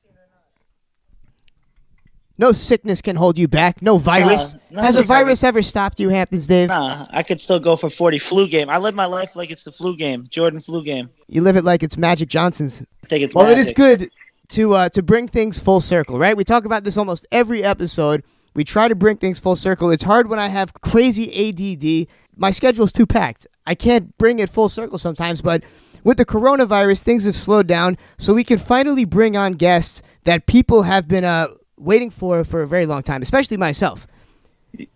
No 2.38 2.52
sickness 2.52 3.02
can 3.02 3.16
hold 3.16 3.36
you 3.36 3.46
back. 3.46 3.82
No 3.82 3.98
virus. 3.98 4.56
Nah, 4.70 4.80
Has 4.80 4.96
a 4.96 5.02
virus 5.02 5.44
ever 5.44 5.60
stopped 5.60 6.00
you, 6.00 6.08
Hamptons 6.08 6.46
Dave? 6.46 6.70
Nah, 6.70 7.04
I 7.12 7.22
could 7.22 7.40
still 7.40 7.60
go 7.60 7.76
for 7.76 7.90
40 7.90 8.16
flu 8.16 8.48
game. 8.48 8.70
I 8.70 8.78
live 8.78 8.94
my 8.94 9.04
life 9.04 9.36
like 9.36 9.50
it's 9.50 9.64
the 9.64 9.72
flu 9.72 9.98
game, 9.98 10.26
Jordan 10.30 10.60
flu 10.60 10.82
game. 10.82 11.10
You 11.26 11.42
live 11.42 11.56
it 11.56 11.64
like 11.64 11.82
it's 11.82 11.98
Magic 11.98 12.30
Johnson's. 12.30 12.82
I 13.04 13.06
think 13.08 13.22
it's 13.24 13.34
well, 13.34 13.50
it 13.50 13.58
is 13.58 13.70
good 13.72 14.10
to 14.50 14.74
uh, 14.74 14.88
to 14.90 15.02
bring 15.02 15.28
things 15.28 15.58
full 15.58 15.80
circle, 15.80 16.18
right? 16.18 16.36
We 16.36 16.44
talk 16.44 16.64
about 16.64 16.84
this 16.84 16.96
almost 16.96 17.26
every 17.30 17.62
episode. 17.62 18.24
We 18.54 18.64
try 18.64 18.88
to 18.88 18.94
bring 18.94 19.18
things 19.18 19.38
full 19.38 19.56
circle. 19.56 19.90
It's 19.90 20.04
hard 20.04 20.28
when 20.28 20.38
I 20.38 20.48
have 20.48 20.72
crazy 20.80 21.48
ADD. 21.48 22.08
My 22.36 22.50
schedule's 22.50 22.92
too 22.92 23.06
packed. 23.06 23.46
I 23.66 23.74
can't 23.74 24.16
bring 24.18 24.38
it 24.38 24.50
full 24.50 24.68
circle 24.68 24.98
sometimes, 24.98 25.42
but 25.42 25.62
with 26.04 26.16
the 26.16 26.24
coronavirus, 26.24 27.02
things 27.02 27.24
have 27.24 27.36
slowed 27.36 27.66
down, 27.66 27.98
so 28.16 28.32
we 28.32 28.44
can 28.44 28.58
finally 28.58 29.04
bring 29.04 29.36
on 29.36 29.52
guests 29.52 30.02
that 30.24 30.46
people 30.46 30.82
have 30.82 31.08
been 31.08 31.24
uh, 31.24 31.48
waiting 31.76 32.10
for 32.10 32.44
for 32.44 32.62
a 32.62 32.66
very 32.66 32.86
long 32.86 33.02
time, 33.02 33.22
especially 33.22 33.56
myself. 33.56 34.06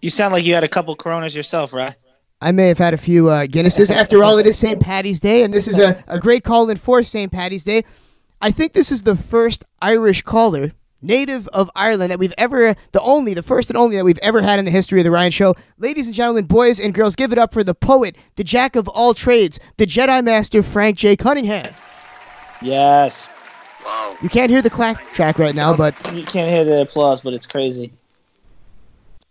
You 0.00 0.10
sound 0.10 0.32
like 0.32 0.44
you 0.44 0.54
had 0.54 0.64
a 0.64 0.68
couple 0.68 0.94
coronas 0.96 1.34
yourself, 1.34 1.72
right? 1.72 1.94
I 2.40 2.50
may 2.50 2.66
have 2.68 2.78
had 2.78 2.92
a 2.92 2.98
few 2.98 3.28
uh, 3.28 3.46
Guinnesses. 3.46 3.90
After 3.90 4.24
all, 4.24 4.38
it 4.38 4.46
is 4.46 4.58
St. 4.58 4.80
Patty's 4.80 5.20
Day, 5.20 5.44
and 5.44 5.54
this 5.54 5.68
is 5.68 5.78
a, 5.78 6.02
a 6.08 6.18
great 6.18 6.42
call 6.42 6.68
in 6.70 6.76
for 6.76 7.02
St. 7.02 7.30
Patty's 7.30 7.62
Day. 7.62 7.84
I 8.42 8.50
think 8.50 8.72
this 8.72 8.90
is 8.90 9.04
the 9.04 9.14
first 9.14 9.64
Irish 9.80 10.22
caller, 10.22 10.72
native 11.00 11.46
of 11.48 11.70
Ireland, 11.76 12.10
that 12.10 12.18
we've 12.18 12.34
ever, 12.36 12.74
the 12.90 13.00
only, 13.00 13.34
the 13.34 13.42
first 13.42 13.70
and 13.70 13.76
only 13.76 13.96
that 13.96 14.04
we've 14.04 14.18
ever 14.18 14.42
had 14.42 14.58
in 14.58 14.64
the 14.64 14.70
history 14.72 14.98
of 14.98 15.04
the 15.04 15.12
Ryan 15.12 15.30
Show. 15.30 15.54
Ladies 15.78 16.06
and 16.06 16.14
gentlemen, 16.14 16.46
boys 16.46 16.80
and 16.80 16.92
girls, 16.92 17.14
give 17.14 17.30
it 17.30 17.38
up 17.38 17.52
for 17.52 17.62
the 17.62 17.72
poet, 17.74 18.16
the 18.34 18.42
jack 18.42 18.74
of 18.74 18.88
all 18.88 19.14
trades, 19.14 19.60
the 19.76 19.86
Jedi 19.86 20.24
Master 20.24 20.60
Frank 20.60 20.98
J. 20.98 21.14
Cunningham. 21.16 21.72
Yes. 22.60 23.30
Wow. 23.84 24.16
You 24.20 24.28
can't 24.28 24.50
hear 24.50 24.60
the 24.60 24.70
clap 24.70 24.98
track 25.12 25.38
right 25.38 25.54
now, 25.54 25.76
but 25.76 25.94
You 26.12 26.24
can't 26.24 26.50
hear 26.50 26.64
the 26.64 26.82
applause, 26.82 27.20
but 27.20 27.34
it's 27.34 27.46
crazy. 27.46 27.92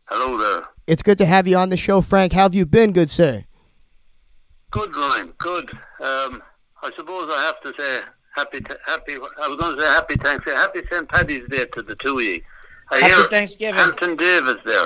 Hello 0.08 0.38
there. 0.38 0.68
it's 0.88 1.04
good 1.04 1.18
to 1.18 1.26
have 1.26 1.50
you 1.50 1.58
on 1.58 1.68
the 1.68 1.78
show, 1.78 2.00
Frank. 2.00 2.32
How 2.32 2.44
have 2.44 2.56
you 2.56 2.66
been, 2.66 2.94
good 2.94 3.10
sir? 3.10 3.44
Good, 4.72 4.96
Ryan. 4.96 5.34
Good. 5.38 5.70
Um, 6.00 6.42
I 6.82 6.92
suppose 6.96 7.30
I 7.30 7.42
have 7.46 7.62
to 7.62 7.74
say 7.78 8.00
happy, 8.36 8.62
t- 8.62 8.74
happy. 8.86 9.14
I 9.42 9.48
was 9.48 9.58
going 9.60 9.76
to 9.76 9.82
say 9.82 9.88
happy 9.88 10.16
Thanksgiving, 10.16 10.60
happy 10.60 10.82
St. 10.92 11.08
Paddy's 11.08 11.48
Day 11.50 11.66
to 11.66 11.82
the 11.82 11.96
two 11.96 12.18
of 12.18 12.24
you. 12.24 12.42
Happy 12.92 13.06
hear 13.06 13.24
Thanksgiving. 13.26 13.76
Hampton 13.76 14.16
Davis 14.16 14.56
there. 14.66 14.86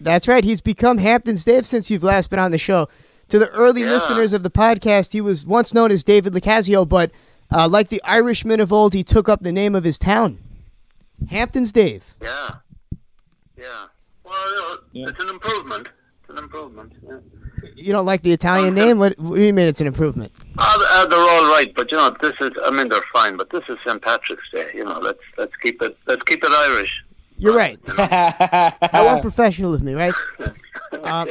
That's 0.00 0.26
right. 0.26 0.44
He's 0.44 0.60
become 0.60 0.98
Hampton's 0.98 1.44
Dave 1.44 1.66
since 1.66 1.90
you've 1.90 2.02
last 2.02 2.30
been 2.30 2.38
on 2.38 2.50
the 2.50 2.58
show. 2.58 2.88
To 3.28 3.38
the 3.38 3.50
early 3.50 3.84
listeners 3.84 4.32
of 4.32 4.42
the 4.42 4.50
podcast, 4.50 5.12
he 5.12 5.20
was 5.20 5.46
once 5.46 5.72
known 5.72 5.92
as 5.92 6.02
David 6.02 6.32
Licasio, 6.32 6.88
but 6.88 7.12
uh, 7.52 7.68
like 7.68 7.88
the 7.88 8.02
Irishman 8.02 8.60
of 8.60 8.72
old, 8.72 8.92
he 8.94 9.04
took 9.04 9.28
up 9.28 9.42
the 9.42 9.52
name 9.52 9.74
of 9.74 9.84
his 9.84 9.98
town. 9.98 10.38
Hampton's 11.28 11.70
Dave. 11.70 12.14
Yeah. 12.20 12.56
Yeah. 13.56 13.86
Well, 14.24 14.78
you 14.92 15.02
know, 15.04 15.10
it's 15.10 15.22
an 15.22 15.28
improvement. 15.28 15.88
It's 16.22 16.30
an 16.30 16.38
improvement. 16.38 16.92
Yeah. 17.02 17.18
You 17.80 17.92
don't 17.92 18.06
like 18.06 18.22
the 18.22 18.32
Italian 18.32 18.74
name? 18.74 18.98
What, 18.98 19.18
what 19.18 19.36
do 19.36 19.42
you 19.42 19.52
mean 19.52 19.66
it's 19.66 19.80
an 19.80 19.86
improvement? 19.86 20.32
Uh, 20.58 20.78
uh, 20.90 21.06
they're 21.06 21.18
all 21.18 21.50
right, 21.50 21.72
but 21.74 21.90
you 21.90 21.96
know, 21.96 22.14
this 22.20 22.34
is. 22.40 22.50
I 22.64 22.70
mean, 22.70 22.88
they're 22.88 23.02
fine, 23.12 23.36
but 23.36 23.50
this 23.50 23.62
is 23.68 23.78
St. 23.86 24.00
Patrick's 24.02 24.50
Day. 24.52 24.70
You 24.74 24.84
know, 24.84 24.98
let's 24.98 25.20
let's 25.38 25.56
keep 25.56 25.80
it 25.82 25.96
let's 26.06 26.22
keep 26.24 26.44
it 26.44 26.50
Irish. 26.50 27.02
You're 27.38 27.56
right. 27.56 27.78
How 27.96 29.08
unprofessional 29.08 29.74
of 29.74 29.82
me, 29.82 29.94
right? 29.94 30.14
Um, 31.04 31.28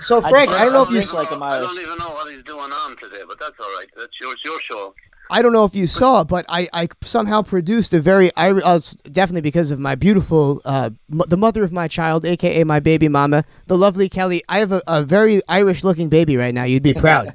so, 0.00 0.20
Frank, 0.20 0.50
I, 0.50 0.64
don't 0.64 0.72
know 0.72 0.82
if 0.82 0.90
you 0.90 1.16
like 1.16 1.30
him 1.30 1.40
Irish. 1.40 1.64
I 1.64 1.74
don't 1.74 1.80
even 1.80 1.96
know 1.96 2.10
what 2.10 2.30
he's 2.30 2.42
doing 2.42 2.72
on 2.72 2.96
today, 2.96 3.22
but 3.26 3.38
that's 3.38 3.54
all 3.60 3.72
right. 3.76 3.86
That's 3.96 4.12
yours, 4.20 4.42
your 4.44 4.60
show. 4.60 4.94
I 5.30 5.42
don't 5.42 5.52
know 5.52 5.64
if 5.64 5.74
you 5.74 5.86
saw, 5.88 6.22
but 6.24 6.44
I, 6.48 6.68
I 6.72 6.88
somehow 7.02 7.42
produced 7.42 7.92
a 7.92 8.00
very 8.00 8.30
Irish, 8.36 8.62
uh, 8.64 8.74
s- 8.76 8.94
definitely 9.10 9.40
because 9.40 9.70
of 9.72 9.78
my 9.80 9.94
beautiful, 9.96 10.62
uh, 10.64 10.90
m- 11.12 11.22
the 11.26 11.36
mother 11.36 11.64
of 11.64 11.72
my 11.72 11.88
child, 11.88 12.24
aka 12.24 12.62
my 12.64 12.78
baby 12.80 13.08
mama, 13.08 13.44
the 13.66 13.76
lovely 13.76 14.08
Kelly. 14.08 14.42
I 14.48 14.58
have 14.60 14.70
a, 14.72 14.82
a 14.86 15.02
very 15.02 15.40
Irish 15.48 15.82
looking 15.82 16.08
baby 16.08 16.36
right 16.36 16.54
now. 16.54 16.62
You'd 16.64 16.82
be 16.84 16.94
proud. 17.06 17.34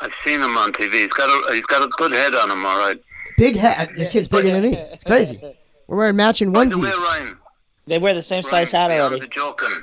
I've 0.00 0.12
seen 0.24 0.40
him 0.40 0.56
on 0.56 0.72
TV. 0.72 0.92
He's 0.92 1.08
got 1.08 1.28
a 1.50 1.54
he's 1.54 1.64
got 1.64 1.82
a 1.82 1.88
good 1.96 2.12
head 2.12 2.34
on 2.34 2.50
him, 2.50 2.64
all 2.66 2.78
right. 2.78 3.00
Big 3.38 3.56
hat. 3.56 3.90
The 3.96 4.06
kid's 4.06 4.28
bigger 4.28 4.50
than 4.50 4.62
me. 4.62 4.76
It's 4.76 5.04
crazy. 5.04 5.40
We're 5.86 5.96
wearing 5.96 6.16
matching 6.16 6.52
By 6.52 6.64
the 6.66 6.78
way, 6.78 6.88
onesies. 6.90 7.02
Ryan, 7.04 7.38
They 7.86 7.98
wear 7.98 8.14
the 8.14 8.22
same 8.22 8.42
size 8.42 8.70
hat 8.72 8.88
beyond 8.88 9.02
already. 9.14 9.20
the 9.20 9.26
joking, 9.28 9.82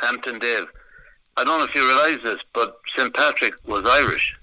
Hampton 0.00 0.38
Dave. 0.38 0.66
I 1.36 1.44
don't 1.44 1.58
know 1.58 1.64
if 1.64 1.74
you 1.74 1.86
realise 1.86 2.22
this, 2.22 2.38
but 2.52 2.76
St. 2.96 3.12
Patrick 3.14 3.54
was 3.66 3.84
Irish, 3.88 4.34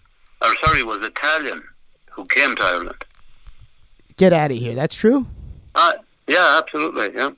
or 0.41 0.55
sorry, 0.63 0.83
was 0.83 1.05
Italian, 1.05 1.63
who 2.11 2.25
came 2.25 2.55
to 2.55 2.63
Ireland. 2.63 3.03
Get 4.17 4.33
out 4.33 4.51
of 4.51 4.57
here. 4.57 4.75
That's 4.75 4.95
true. 4.95 5.25
Uh, 5.75 5.93
yeah, 6.27 6.59
absolutely. 6.61 7.11
Yeah, 7.15 7.29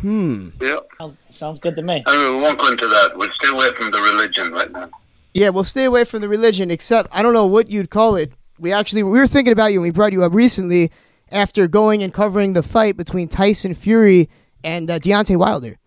Hmm. 0.00 0.50
yeah. 0.60 0.76
Sounds, 0.98 1.18
sounds 1.30 1.58
good 1.60 1.74
to 1.76 1.82
me. 1.82 2.04
Anyway, 2.06 2.30
we 2.30 2.40
won't 2.40 2.58
go 2.58 2.68
into 2.70 2.86
that. 2.86 3.16
We'll 3.16 3.30
stay 3.32 3.48
away 3.48 3.70
from 3.74 3.90
the 3.90 4.00
religion 4.00 4.52
right 4.52 4.70
now. 4.70 4.90
Yeah, 5.34 5.48
we'll 5.50 5.64
stay 5.64 5.84
away 5.84 6.04
from 6.04 6.20
the 6.22 6.28
religion, 6.28 6.70
except 6.70 7.08
I 7.12 7.22
don't 7.22 7.32
know 7.32 7.46
what 7.46 7.70
you'd 7.70 7.90
call 7.90 8.16
it. 8.16 8.32
We 8.58 8.72
actually 8.72 9.02
we 9.02 9.18
were 9.18 9.26
thinking 9.26 9.52
about 9.52 9.72
you 9.72 9.78
and 9.78 9.82
we 9.84 9.90
brought 9.90 10.12
you 10.12 10.24
up 10.24 10.34
recently 10.34 10.90
after 11.30 11.68
going 11.68 12.02
and 12.02 12.12
covering 12.12 12.52
the 12.54 12.62
fight 12.62 12.96
between 12.96 13.28
Tyson 13.28 13.74
Fury 13.74 14.28
and 14.64 14.90
uh, 14.90 14.98
Deontay 14.98 15.36
Wilder. 15.36 15.78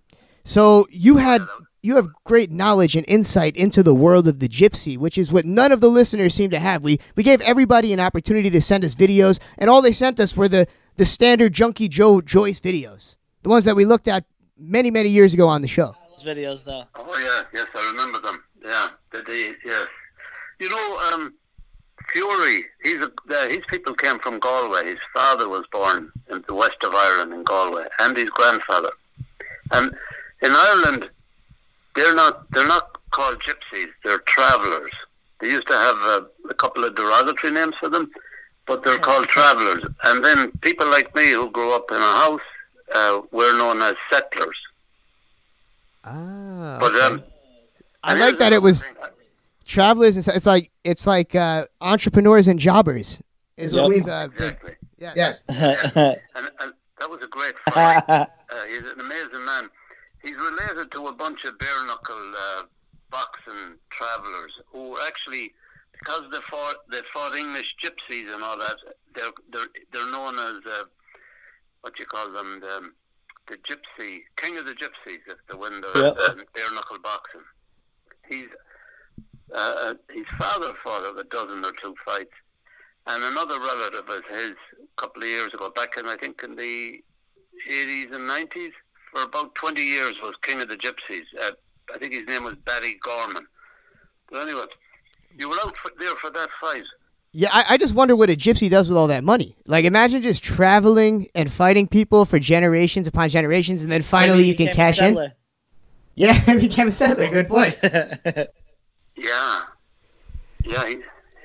So 0.43 0.88
you 0.89 1.17
had 1.17 1.41
you 1.82 1.95
have 1.95 2.09
great 2.23 2.51
knowledge 2.51 2.95
and 2.95 3.05
insight 3.07 3.55
into 3.55 3.82
the 3.82 3.95
world 3.95 4.27
of 4.27 4.39
the 4.39 4.47
gypsy, 4.47 4.97
which 4.97 5.17
is 5.17 5.32
what 5.32 5.45
none 5.45 5.71
of 5.71 5.82
the 5.82 5.89
listeners 5.89 6.34
seem 6.34 6.49
to 6.51 6.59
have. 6.59 6.84
We 6.84 6.99
we 7.15 7.23
gave 7.23 7.41
everybody 7.41 7.91
an 7.93 7.99
opportunity 7.99 8.49
to 8.49 8.61
send 8.61 8.86
us 8.86 8.95
videos, 8.95 9.39
and 9.57 9.69
all 9.69 9.82
they 9.82 9.91
sent 9.91 10.19
us 10.19 10.36
were 10.36 10.47
the 10.47 10.67
the 10.97 11.05
standard 11.05 11.53
Junkie 11.53 11.88
Joe 11.88 12.21
Joyce 12.21 12.59
videos, 12.59 13.15
the 13.43 13.49
ones 13.49 13.65
that 13.65 13.75
we 13.75 13.86
looked 13.86 14.07
at 14.07 14.25
many 14.57 14.91
many 14.91 15.09
years 15.09 15.34
ago 15.34 15.47
on 15.47 15.61
the 15.61 15.67
show. 15.67 15.95
Those 16.17 16.36
videos 16.36 16.63
though. 16.63 16.86
Oh 16.95 17.17
yeah, 17.19 17.59
yes, 17.59 17.67
I 17.75 17.91
remember 17.91 18.19
them. 18.19 18.43
Yeah, 18.63 18.89
the 19.11 19.23
day, 19.23 19.53
yes. 19.65 19.88
You 20.59 20.69
know, 20.69 20.99
um, 21.11 21.34
Fury. 22.09 22.65
He's 22.84 23.01
a, 23.01 23.11
uh, 23.32 23.47
his 23.47 23.63
people 23.69 23.95
came 23.95 24.19
from 24.19 24.39
Galway. 24.39 24.86
His 24.86 24.99
father 25.15 25.49
was 25.49 25.65
born 25.71 26.11
in 26.29 26.43
the 26.47 26.53
west 26.53 26.84
of 26.84 26.93
Ireland 26.93 27.34
in 27.34 27.43
Galway, 27.43 27.86
and 27.99 28.15
his 28.15 28.29
grandfather. 28.29 28.91
And 29.71 29.88
in 30.43 30.51
Ireland, 30.51 31.09
they're 31.95 32.15
not 32.15 32.49
they're 32.51 32.67
not 32.67 32.97
called 33.11 33.39
gypsies. 33.39 33.87
They're 34.03 34.19
travellers. 34.19 34.91
They 35.39 35.47
used 35.47 35.67
to 35.67 35.73
have 35.73 35.95
a, 35.97 36.27
a 36.49 36.53
couple 36.53 36.83
of 36.85 36.95
derogatory 36.95 37.51
names 37.51 37.73
for 37.79 37.89
them, 37.89 38.09
but 38.67 38.83
they're 38.83 38.99
called 38.99 39.27
travellers. 39.27 39.83
And 40.03 40.23
then 40.23 40.51
people 40.61 40.87
like 40.89 41.13
me 41.15 41.31
who 41.31 41.49
grew 41.49 41.73
up 41.73 41.85
in 41.89 41.97
a 41.97 41.99
house, 41.99 42.41
uh, 42.93 43.21
we're 43.31 43.57
known 43.57 43.81
as 43.81 43.95
settlers. 44.11 44.55
Ah. 46.03 46.77
But 46.79 46.95
um, 46.95 47.23
I 48.03 48.13
like 48.13 48.37
that 48.39 48.53
it 48.53 48.61
was 48.61 48.83
travelers. 49.65 50.17
It's, 50.17 50.27
it's 50.27 50.45
like 50.45 50.71
it's 50.83 51.05
like 51.05 51.35
uh, 51.35 51.65
entrepreneurs 51.81 52.47
and 52.47 52.59
jobbers. 52.59 53.21
Is 53.57 53.73
what 53.73 53.81
Yep. 53.83 53.89
we've 53.89 54.07
uh, 54.07 54.27
been- 54.29 54.57
yeah. 54.97 55.13
Yes. 55.15 55.43
and, 55.49 56.17
and 56.35 56.73
that 56.99 57.09
was 57.09 57.21
a 57.23 57.27
great 57.27 57.53
fight. 57.71 58.03
uh, 58.07 58.25
he's 58.67 58.79
an 58.79 58.99
amazing 58.99 59.45
man. 59.45 59.69
He's 60.24 60.36
related 60.36 60.91
to 60.91 61.07
a 61.07 61.13
bunch 61.13 61.45
of 61.45 61.57
bare 61.57 61.86
knuckle 61.86 62.34
uh, 62.38 62.63
boxing 63.09 63.78
travellers 63.89 64.51
who 64.72 64.97
actually, 65.07 65.53
because 65.93 66.24
they 66.32 66.39
fought, 66.49 66.76
they 66.91 67.01
fought 67.13 67.36
English 67.36 67.76
gypsies 67.84 68.34
and 68.34 68.43
all 68.43 68.57
that. 68.59 68.78
They're 69.15 69.32
they're 69.51 69.67
they're 69.91 70.11
known 70.11 70.36
as 70.36 70.55
uh, 70.65 70.84
what 71.82 71.97
you 71.99 72.05
call 72.05 72.32
them, 72.32 72.59
the, 72.61 72.91
the 73.47 73.57
gypsy 73.57 74.19
king 74.38 74.57
of 74.57 74.65
the 74.65 74.74
gypsies. 74.74 75.19
If 75.28 75.38
they 75.49 75.57
win 75.57 75.82
the 75.82 75.91
Yep. 75.95 76.17
uh, 76.19 76.34
bare 76.55 76.74
knuckle 76.74 76.99
boxing, 76.99 77.41
he's 78.30 78.47
uh, 79.53 79.95
his 80.13 80.26
father 80.38 80.74
fought 80.84 81.03
a 81.19 81.24
dozen 81.26 81.65
or 81.65 81.72
two 81.82 81.95
fights, 82.05 82.32
and 83.07 83.24
another 83.24 83.59
relative 83.59 84.07
of 84.07 84.24
his 84.30 84.51
a 84.82 85.01
couple 85.01 85.24
of 85.24 85.28
years 85.30 85.53
ago, 85.53 85.69
back 85.76 85.97
in 85.97 86.05
I 86.05 86.15
think 86.15 86.41
in 86.43 86.55
the 86.55 87.03
80s 87.69 88.13
and 88.15 88.30
90s, 88.30 88.72
for 89.12 89.24
about 89.24 89.53
20 89.55 89.82
years 89.82 90.16
was 90.22 90.34
king 90.41 90.62
of 90.62 90.70
the 90.70 90.78
gypsies. 90.78 91.24
Uh, 91.41 91.51
I 91.93 91.97
think 91.97 92.14
his 92.14 92.26
name 92.28 92.43
was 92.43 92.55
Barry 92.66 92.97
Gorman. 93.03 93.45
But 94.30 94.47
anyway, 94.47 94.66
you 95.38 95.49
were 95.49 95.57
out 95.64 95.78
for, 95.78 95.91
there 95.99 96.16
for 96.16 96.30
that 96.30 96.49
fight. 96.59 96.84
Yeah, 97.34 97.49
I, 97.51 97.66
I 97.70 97.78
just 97.78 97.93
wonder 97.93 98.16
what 98.16 98.30
a 98.30 98.36
gypsy 98.36 98.70
does 98.70 98.89
with 98.89 98.97
all 98.97 99.07
that 99.07 99.24
money. 99.24 99.55
Like, 99.66 99.86
imagine 99.86 100.22
just 100.22 100.43
traveling 100.43 101.30
and 101.34 101.49
fighting 101.49 101.88
people 101.88 102.26
for 102.26 102.39
generations 102.39 103.07
upon 103.07 103.30
generations, 103.30 103.84
and 103.84 103.91
then 103.91 104.01
finally 104.01 104.43
you 104.43 104.55
can 104.55 104.66
became 104.66 104.74
a 104.74 104.76
cash 104.76 105.01
in. 105.01 105.32
Yeah, 106.14 106.34
he 106.34 106.68
became 106.68 106.89
a 106.89 106.91
settler. 106.91 107.30
Good 107.30 107.47
point. 107.47 107.80
Yeah. 109.16 109.62
Yeah, 110.64 110.88
he, 110.88 110.97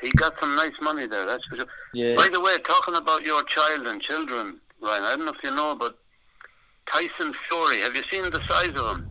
he 0.03 0.11
got 0.13 0.35
some 0.41 0.57
nice 0.57 0.73
money 0.81 1.07
there, 1.07 1.27
that's 1.27 1.45
for 1.47 1.57
sure. 1.57 1.67
Yeah. 1.95 2.17
By 2.17 2.29
the 2.29 2.41
way, 2.41 2.59
talking 2.59 2.95
about 2.95 3.23
your 3.23 3.43
child 3.45 3.87
and 3.87 4.01
children, 4.01 4.61
Ryan, 4.81 5.03
I 5.05 5.17
don't 5.17 5.25
know 5.27 5.33
if 5.33 5.43
you 5.43 5.55
know, 5.55 5.75
but 5.75 5.99
Tyson 6.87 7.35
Fury, 7.49 7.81
have 7.81 7.95
you 7.97 8.03
seen 8.11 8.23
the 8.31 8.41
size 8.49 8.69
of 8.79 8.97
him? 8.97 9.09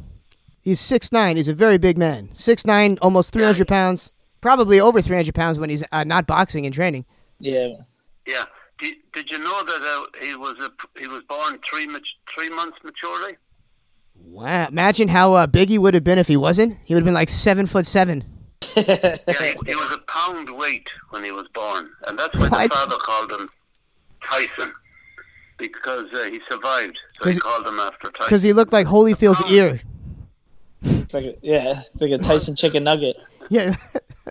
He's 0.62 0.80
six 0.80 1.12
nine. 1.12 1.38
He's 1.38 1.48
a 1.48 1.54
very 1.54 1.78
big 1.78 1.98
man. 1.98 2.30
Six 2.34 2.66
nine, 2.66 2.98
almost 3.02 3.32
three 3.34 3.44
hundred 3.44 3.68
pounds. 3.68 4.14
Probably 4.42 4.80
over 4.80 5.02
three 5.02 5.16
hundred 5.16 5.36
pounds 5.36 5.60
when 5.60 5.70
he's 5.70 5.84
uh, 5.92 6.04
not 6.04 6.26
boxing 6.26 6.66
and 6.66 6.74
training. 6.74 7.06
Yeah. 7.40 7.68
Yeah. 8.28 8.46
Did, 8.80 8.96
did 9.14 9.32
you 9.32 9.40
know 9.40 9.64
that 9.64 9.82
uh, 9.82 10.26
he 10.26 10.36
was 10.36 10.56
a, 10.60 10.72
he 11.00 11.08
was 11.08 11.24
born 11.30 11.60
three 11.70 11.88
three 12.34 12.50
months 12.50 12.78
maturely? 12.84 13.38
Wow! 14.18 14.68
Imagine 14.68 15.08
how 15.08 15.34
uh, 15.36 15.48
big 15.48 15.70
he 15.70 15.78
would 15.78 15.94
have 15.94 16.04
been 16.04 16.18
if 16.18 16.28
he 16.28 16.38
wasn't. 16.38 16.78
He 16.86 16.94
would 16.94 17.02
have 17.02 17.06
been 17.06 17.14
like 17.14 17.30
seven 17.30 17.68
foot 17.68 17.86
seven. 17.86 18.24
yeah, 18.76 19.18
he, 19.28 19.54
he 19.68 19.76
was 19.76 19.94
a 19.94 20.00
pound 20.12 20.50
weight 20.58 20.88
when 21.12 21.24
he 21.24 21.32
was 21.32 21.48
born, 21.54 21.90
and 22.08 22.18
that's 22.18 22.34
why 22.36 22.50
What? 22.50 22.70
the 22.72 22.76
father 22.76 22.98
called 22.98 23.32
him 23.32 23.50
Tyson 24.24 24.74
because 25.58 26.06
uh, 26.14 26.24
he 26.26 26.40
survived. 26.50 26.98
So 27.22 27.30
he 27.30 27.34
'Cause- 27.36 27.40
called 27.40 27.68
him 27.68 27.80
after 27.80 28.10
Tyson. 28.12 28.26
Because 28.28 28.44
he 28.44 28.54
looked 28.54 28.74
like 28.74 28.88
Holyfield's 28.88 29.44
ear. 29.52 29.82
It's 30.84 31.14
like 31.14 31.26
a, 31.26 31.36
yeah, 31.42 31.82
it's 31.94 32.02
like 32.02 32.12
a 32.12 32.18
Tyson 32.18 32.56
chicken 32.56 32.84
nugget. 32.84 33.18
Yeah. 33.50 33.76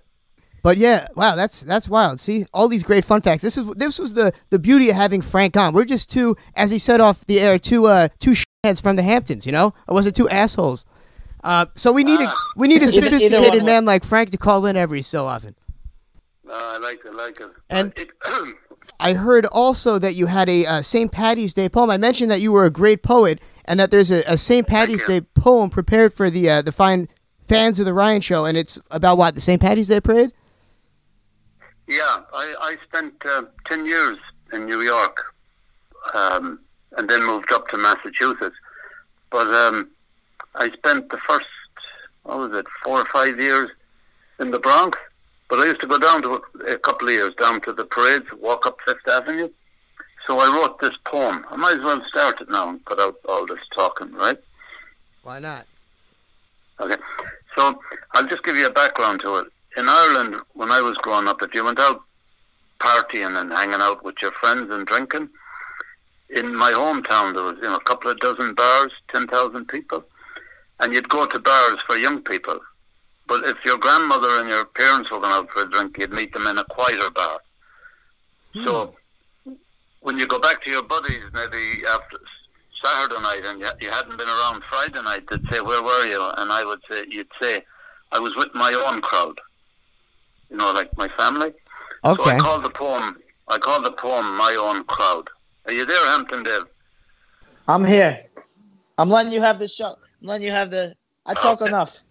but 0.63 0.77
yeah, 0.79 1.09
wow, 1.17 1.35
that's 1.35 1.63
that's 1.63 1.89
wild. 1.89 2.21
See, 2.21 2.47
all 2.55 2.69
these 2.69 2.83
great 2.85 3.05
fun 3.05 3.21
facts. 3.23 3.43
This 3.43 3.57
is 3.59 3.67
this 3.77 3.99
was 3.99 4.15
the 4.15 4.33
the 4.51 4.59
beauty 4.59 4.89
of 4.91 4.97
having 4.97 5.21
Frank 5.21 5.57
on. 5.57 5.75
We're 5.75 5.85
just 5.85 6.11
two, 6.11 6.37
as 6.55 6.71
he 6.71 6.79
said 6.79 7.01
off 7.01 7.25
the 7.27 7.41
air, 7.41 7.59
two 7.59 7.87
uh 7.87 8.09
two 8.21 8.35
heads 8.63 8.81
from 8.81 8.97
the 8.97 9.03
Hamptons. 9.03 9.47
You 9.47 9.53
know, 9.53 9.75
or 9.89 9.95
was 9.95 10.07
it 10.07 10.15
two 10.15 10.29
assholes? 10.29 10.87
Uh, 11.43 11.67
so 11.75 11.93
we 11.93 12.05
need 12.05 12.21
a 12.21 12.33
we 12.57 12.69
need 12.69 12.81
a 12.83 12.85
Either- 12.87 12.99
either 12.99 13.09
sophisticated 13.11 13.65
man 13.65 13.85
like 13.85 14.05
Frank 14.05 14.31
to 14.31 14.39
call 14.39 14.65
in 14.67 14.77
every 14.77 15.03
so 15.03 15.27
often. 15.27 15.55
No, 16.47 16.55
I 16.55 16.79
like 16.79 17.01
it, 17.05 17.11
I 17.11 17.15
like 17.15 17.41
it. 17.41 17.51
And- 17.71 17.93
it, 17.97 18.11
I 19.01 19.15
heard 19.15 19.47
also 19.47 19.99
that 19.99 20.15
you 20.15 20.27
had 20.27 20.49
a 20.49 20.67
uh, 20.67 20.83
St. 20.83 21.11
Patty's 21.11 21.55
Day 21.55 21.69
poem. 21.69 21.91
I 21.91 21.97
mentioned 21.97 22.31
that 22.31 22.41
you 22.41 22.53
were 22.53 22.65
a 22.65 22.71
great 22.71 23.03
poet, 23.03 23.41
and 23.65 23.79
that 23.81 23.91
there's 23.91 24.11
a, 24.11 24.23
a 24.27 24.37
St. 24.39 24.67
Patty's 24.67 25.05
Day 25.05 25.21
poem 25.21 25.71
prepared 25.71 26.15
for 26.15 26.31
the 26.31 26.49
uh, 26.49 26.63
the 26.63 26.73
fine 26.73 27.09
fans 27.47 27.79
of 27.79 27.87
the 27.87 27.95
Ryan 27.95 28.21
Show, 28.21 28.45
and 28.45 28.57
it's 28.57 28.79
about 28.91 29.19
what 29.19 29.35
the 29.35 29.41
St. 29.41 29.61
Patty's 29.61 29.89
Day 29.89 30.01
parade. 30.01 30.33
yeah, 31.89 32.19
I, 32.33 32.55
I 32.61 32.77
spent 32.89 33.15
uh, 33.27 33.43
10 33.67 33.87
years 33.87 34.19
in 34.53 34.67
New 34.67 34.81
York 34.81 35.35
um, 36.15 36.61
and 36.97 37.09
then 37.09 37.25
moved 37.25 37.53
up 37.53 37.69
to 37.69 37.79
Massachusetts. 37.79 38.57
But 39.31 39.49
um, 39.49 39.91
I 40.55 40.71
spent 40.71 41.11
the 41.11 41.19
first, 41.19 41.47
what 42.23 42.39
was 42.39 42.57
it, 42.57 42.67
four 42.83 43.01
or 43.01 43.07
five 43.07 43.39
years 43.39 43.69
in 44.41 44.51
the 44.51 44.59
Bronx. 44.59 44.99
But 45.55 45.61
I 45.61 45.67
used 45.67 45.81
to 45.83 45.87
go 45.87 45.99
down 45.99 46.21
to 46.23 46.43
a, 46.67 46.79
couple 46.79 47.07
of 47.07 47.15
years, 47.15 47.33
down 47.37 47.61
to 47.61 47.73
the 47.73 47.85
parades, 47.85 48.27
walk 48.41 48.67
up 48.67 48.77
Fifth 48.85 49.07
Avenue. 49.07 49.49
So 50.27 50.41
I 50.41 50.53
wrote 50.53 50.81
this 50.81 50.97
poem. 51.05 51.47
I 51.49 51.55
might 51.55 51.79
as 51.79 51.85
well 51.85 52.03
start 52.09 52.41
it 52.41 52.51
now 52.51 52.71
and 52.71 52.85
put 52.85 52.99
out 52.99 53.15
all 53.29 53.47
this 53.47 53.61
talking, 53.73 54.13
right? 54.15 54.37
Why 55.23 55.39
not? 55.39 55.65
Okay. 56.81 56.97
So 57.57 57.81
I'll 58.15 58.27
just 58.27 58.43
give 58.43 58.57
you 58.57 58.67
a 58.67 58.73
background 58.73 59.21
to 59.21 59.37
it. 59.37 59.47
In 59.77 59.89
Ireland, 59.89 60.41
when 60.55 60.73
I 60.73 60.81
was 60.81 60.99
growing 60.99 61.29
up, 61.29 61.41
if 61.41 61.55
you 61.55 61.63
went 61.63 61.79
out 61.79 62.01
partying 62.81 63.41
and 63.41 63.53
hanging 63.53 63.81
out 63.81 64.05
with 64.05 64.17
your 64.21 64.33
friends 64.33 64.73
and 64.73 64.85
drinking, 64.85 65.29
in 66.31 66.53
my 66.53 66.73
hometown 66.73 67.33
there 67.33 67.45
was 67.45 67.59
you 67.59 67.69
know 67.69 67.77
a 67.77 67.85
couple 67.85 68.11
of 68.11 68.19
dozen 68.19 68.55
bars, 68.55 68.91
ten 69.13 69.29
thousand 69.29 69.69
people, 69.69 70.05
and 70.81 70.93
you'd 70.93 71.09
go 71.09 71.27
to 71.27 71.39
bars 71.39 71.81
for 71.87 71.97
young 71.97 72.23
people. 72.23 72.59
But 73.27 73.45
if 73.45 73.57
your 73.65 73.79
grandmother 73.79 74.41
and 74.41 74.49
your 74.49 74.65
parents 74.65 75.11
were 75.11 75.19
going 75.21 75.33
out 75.33 75.51
for 75.51 75.63
a 75.63 75.71
drink, 75.71 75.97
you'd 75.99 76.13
meet 76.13 76.33
them 76.33 76.47
in 76.47 76.59
a 76.59 76.65
quieter 76.65 77.11
bar. 77.11 77.41
So 78.65 78.95
hmm. 79.45 79.55
when 80.01 80.19
you 80.19 80.27
go 80.27 80.39
back 80.39 80.63
to 80.65 80.71
your 80.71 80.83
buddies, 80.83 81.23
maybe 81.33 81.85
after 81.89 82.19
Saturday 82.85 83.21
night, 83.23 83.43
and 83.45 83.61
you, 83.61 83.69
you 83.81 83.91
hadn't 83.91 84.19
been 84.19 84.29
around 84.29 84.63
Friday 84.69 85.03
night, 85.03 85.25
they'd 85.31 85.45
say, 85.51 85.61
"Where 85.61 85.83
were 85.83 86.07
you?" 86.07 86.23
And 86.37 86.53
I 86.53 86.65
would 86.65 86.81
say, 86.91 87.05
"You'd 87.09 87.29
say, 87.41 87.65
I 88.13 88.19
was 88.19 88.37
with 88.37 88.55
my 88.55 88.73
own 88.87 89.01
crowd." 89.01 89.39
You 90.51 90.57
know, 90.59 90.73
like 90.73 90.97
my 90.97 91.09
family. 91.17 91.53
Okay. 92.05 92.23
So 92.23 92.31
I 92.31 92.39
called 92.39 92.65
the 92.65 92.71
poem. 92.71 93.17
I 93.49 93.59
called 93.59 93.85
the 93.85 93.93
poem 93.93 94.37
"My 94.37 94.55
Own 94.61 94.85
Crowd." 94.85 95.29
Are 95.67 95.73
you 95.73 95.87
there, 95.87 96.05
Hampton 96.07 96.43
Dave? 96.43 96.67
I'm 97.67 97.85
here. 97.85 98.23
I'm 98.99 99.09
letting 99.09 99.33
you 99.33 99.41
have 99.41 99.59
the 99.59 99.67
show. 99.67 99.97
I'm 100.21 100.29
letting 100.29 100.47
you 100.47 100.53
have 100.53 100.71
the. 100.71 100.95
I 101.27 101.35
talk 101.35 101.63
Okay. 101.63 101.71
enough. 101.71 102.05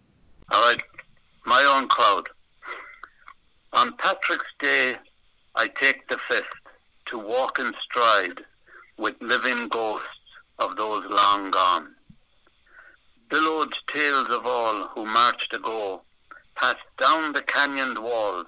All 0.52 0.62
right, 0.68 0.82
my 1.46 1.64
own 1.64 1.88
crowd. 1.88 2.28
On 3.74 3.96
Patrick's 3.98 4.54
Day, 4.60 4.96
I 5.56 5.68
take 5.68 6.08
the 6.08 6.18
fifth 6.28 6.46
to 7.08 7.18
walk 7.18 7.60
in 7.60 7.74
stride 7.84 8.42
with 8.98 9.16
living 9.22 9.68
ghosts 9.68 10.08
of 10.60 10.76
those 10.76 11.04
long 11.10 11.52
gone. 11.52 11.96
Billowed 13.30 13.74
tales 13.88 14.30
of 14.30 14.46
all 14.46 14.88
who 14.90 15.06
marched 15.06 15.54
ago, 15.54 16.02
passed 16.56 16.78
down 17.00 17.34
the 17.34 17.42
canyoned 17.42 18.00
walls, 18.00 18.48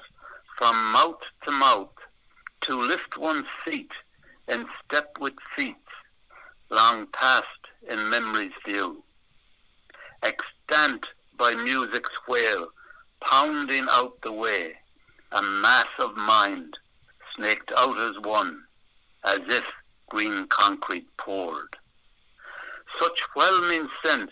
from 0.58 0.76
mouth 0.92 1.22
to 1.44 1.52
mouth, 1.52 1.90
to 2.62 2.80
lift 2.80 3.18
one's 3.18 3.48
feet 3.66 3.92
and 4.48 4.66
step 4.86 5.18
with 5.20 5.34
feet, 5.56 5.76
long 6.70 7.08
past 7.08 7.46
in 7.90 8.10
memory's 8.10 8.54
view 8.66 9.04
extant 10.26 11.06
by 11.38 11.54
music's 11.54 12.18
wail, 12.28 12.68
pounding 13.22 13.88
out 13.90 14.22
the 14.22 14.32
way, 14.32 14.74
a 15.32 15.42
mass 15.42 15.88
of 16.00 16.16
mind, 16.16 16.78
snaked 17.36 17.72
out 17.78 18.00
as 18.00 18.20
one, 18.20 18.64
as 19.24 19.40
if 19.48 19.64
green 20.10 20.48
concrete 20.48 21.08
poured. 21.18 21.76
Such 23.00 23.20
whelming 23.36 23.90
sense 24.04 24.32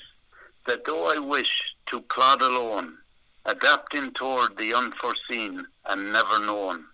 that 0.67 0.85
though 0.85 1.13
I 1.13 1.19
wish 1.19 1.51
to 1.87 2.01
plod 2.01 2.41
alone, 2.41 2.97
adapting 3.45 4.11
toward 4.13 4.57
the 4.57 4.73
unforeseen 4.73 5.65
and 5.85 6.13
never 6.13 6.39
known, 6.39 6.85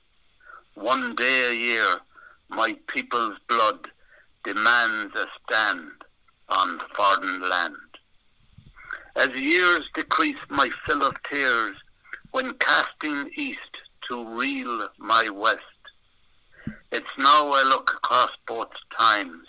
one 0.74 1.16
day 1.16 1.52
a 1.52 1.54
year 1.54 1.96
my 2.50 2.76
people's 2.88 3.38
blood 3.48 3.88
demands 4.44 5.16
a 5.16 5.28
stand 5.44 5.92
on 6.48 6.80
foreign 6.96 7.48
land. 7.48 7.76
As 9.20 9.36
years 9.36 9.82
decrease 9.95 10.38
my 10.47 10.70
fill 10.86 11.03
of 11.03 11.13
tears, 11.30 11.76
when 12.32 12.53
casting 12.53 13.30
east 13.36 13.59
to 14.07 14.24
reel 14.39 14.88
my 14.97 15.28
west, 15.28 15.59
it's 16.93 17.17
now 17.17 17.49
I 17.51 17.63
look 17.63 17.95
across 17.97 18.30
both 18.47 18.72
times, 18.97 19.45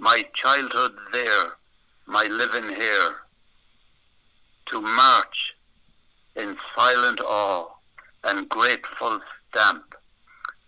my 0.00 0.24
childhood 0.34 0.96
there, 1.12 1.52
my 2.06 2.24
living 2.24 2.70
here, 2.70 3.14
to 4.72 4.80
march 4.80 5.54
in 6.34 6.56
silent 6.76 7.20
awe 7.20 7.68
and 8.24 8.48
grateful 8.48 9.20
stamp 9.48 9.94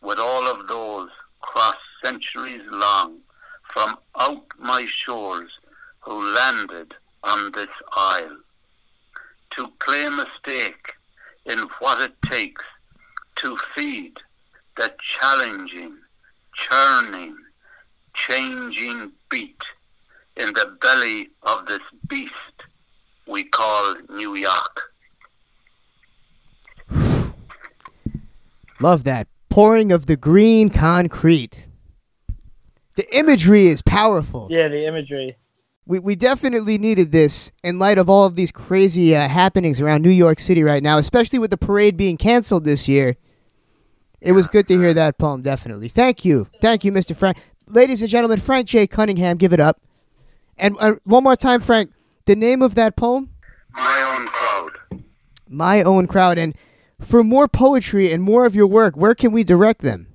with 0.03 0.21
all 0.21 0.47
of 0.47 0.69
those 0.69 1.11
cross 1.41 1.75
centuries 2.05 2.63
long 2.71 3.19
from 3.75 3.97
out 4.21 4.47
my 4.57 4.87
shores 4.87 5.51
who 5.99 6.33
landed 6.33 6.95
on 7.23 7.53
this 7.53 7.69
isle 7.93 8.39
to 9.57 9.69
claim 9.79 10.19
a 10.21 10.27
stake 10.39 10.93
in 11.47 11.59
what 11.81 12.01
it 12.01 12.13
takes 12.31 12.65
to 13.37 13.57
feed 13.75 14.15
the 14.77 14.93
challenging, 15.01 15.97
churning, 16.55 17.37
changing 18.15 19.13
beat 19.31 19.61
in 20.37 20.53
the 20.55 20.77
belly 20.81 21.29
of 21.43 21.67
this 21.67 21.81
beast 22.09 22.33
we 23.27 23.45
call 23.45 23.95
New 24.11 24.35
York. 24.37 24.93
Love 28.81 29.05
that. 29.05 29.29
Pouring 29.49 29.93
of 29.93 30.07
the 30.07 30.17
green 30.17 30.71
concrete. 30.71 31.69
The 32.95 33.17
imagery 33.17 33.67
is 33.67 33.83
powerful. 33.83 34.49
Yeah, 34.51 34.69
the 34.69 34.87
imagery. 34.87 35.37
We, 35.91 35.99
we 35.99 36.15
definitely 36.15 36.79
needed 36.79 37.11
this 37.11 37.51
in 37.65 37.81
light 37.81 37.99
of 37.99 38.09
all 38.09 38.25
of 38.25 38.37
these 38.37 38.53
crazy 38.53 39.17
uh, 39.17 39.27
happenings 39.27 39.81
around 39.81 40.03
New 40.03 40.11
York 40.11 40.39
City 40.39 40.63
right 40.63 40.85
now, 40.85 40.99
especially 40.99 41.41
with 41.41 41.51
the 41.51 41.57
parade 41.57 41.97
being 41.97 42.17
canceled 42.17 42.65
this 42.65 42.87
year. 42.87 43.17
It 44.21 44.31
was 44.31 44.47
good 44.47 44.69
to 44.69 44.79
hear 44.79 44.95
that 44.95 45.19
poem, 45.19 45.43
definitely. 45.43 45.89
Thank 45.89 46.25
you. 46.25 46.47
Thank 46.61 46.85
you, 46.85 46.93
Mr. 46.93 47.17
Frank. 47.17 47.39
Ladies 47.67 48.03
and 48.03 48.09
gentlemen, 48.09 48.39
Frank 48.39 48.69
J. 48.69 48.87
Cunningham, 48.87 49.37
give 49.37 49.53
it 49.53 49.59
up. 49.59 49.81
And 50.57 50.77
uh, 50.79 50.95
one 51.03 51.25
more 51.25 51.35
time, 51.35 51.61
Frank, 51.61 51.91
the 52.27 52.37
name 52.37 52.63
of 52.63 52.77
that 52.77 52.95
poem? 52.95 53.31
My 53.73 54.17
own 54.17 54.29
crowd. 54.29 55.03
My 55.49 55.83
Own 55.83 56.07
Crowd. 56.07 56.39
And 56.39 56.55
for 57.01 57.25
more 57.25 57.49
poetry 57.49 58.13
and 58.13 58.23
more 58.23 58.47
of 58.47 58.55
your 58.55 58.69
work, 58.69 58.97
where 58.97 59.17
can 59.17 59.33
we 59.33 59.43
direct 59.43 59.83
them? 59.83 60.07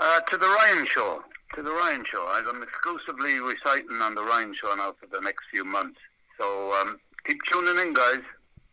Uh, 0.00 0.18
to 0.22 0.36
the 0.36 0.46
Ryan 0.46 0.84
Show. 0.86 1.22
To 1.56 1.62
the 1.62 1.70
Ryan 1.70 2.04
Show. 2.04 2.22
I'm 2.30 2.62
exclusively 2.62 3.40
reciting 3.40 4.02
on 4.02 4.14
the 4.14 4.22
Ryan 4.22 4.52
Show 4.52 4.74
now 4.74 4.94
for 5.00 5.06
the 5.10 5.22
next 5.22 5.44
few 5.50 5.64
months. 5.64 5.98
So 6.38 6.70
um, 6.74 6.98
keep 7.26 7.38
tuning 7.50 7.78
in, 7.78 7.94
guys. 7.94 8.20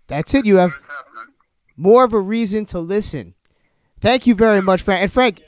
That's 0.07 0.33
it. 0.33 0.45
You 0.45 0.57
have 0.57 0.77
more 1.77 2.03
of 2.03 2.11
a 2.11 2.19
reason 2.19 2.65
to 2.65 2.79
listen. 2.79 3.35
Thank 4.01 4.27
you 4.27 4.35
very 4.35 4.61
much, 4.61 4.81
Frank. 4.81 5.01
And 5.01 5.11
Frank, 5.11 5.43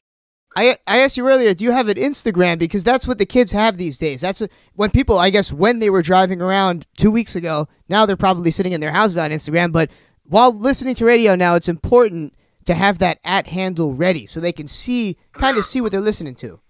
I 0.56 0.78
I 0.88 1.00
asked 1.00 1.18
you 1.18 1.28
earlier, 1.28 1.54
do 1.54 1.66
you 1.66 1.72
have 1.72 1.90
an 1.90 1.98
Instagram? 1.98 2.58
Because 2.58 2.86
that's 2.86 3.06
what 3.06 3.18
the 3.18 3.26
kids 3.26 3.52
have 3.52 3.78
these 3.78 3.98
days. 3.98 4.22
That's 4.22 4.40
a, 4.40 4.48
when 4.76 4.92
people, 4.92 5.18
I 5.18 5.30
guess, 5.30 5.52
when 5.52 5.80
they 5.80 5.90
were 5.90 6.02
driving 6.02 6.42
around 6.42 6.88
two 6.98 7.12
weeks 7.12 7.36
ago. 7.36 7.68
Now 7.90 8.06
they're 8.06 8.16
probably 8.16 8.52
sitting 8.52 8.72
in 8.72 8.80
their 8.80 8.94
houses 8.94 9.18
on 9.18 9.32
Instagram. 9.32 9.74
But 9.74 9.92
while 10.24 10.54
listening 10.54 10.96
to 10.96 11.06
radio 11.06 11.36
now, 11.36 11.56
it's 11.56 11.68
important 11.68 12.34
to 12.64 12.76
have 12.76 13.00
that 13.00 13.20
at 13.26 13.48
handle 13.48 13.94
ready 13.94 14.26
so 14.26 14.40
they 14.40 14.54
can 14.54 14.70
see, 14.70 15.18
kind 15.34 15.58
of 15.58 15.66
see 15.66 15.82
what 15.82 15.92
they're 15.92 16.00
listening 16.00 16.36
to. 16.36 16.62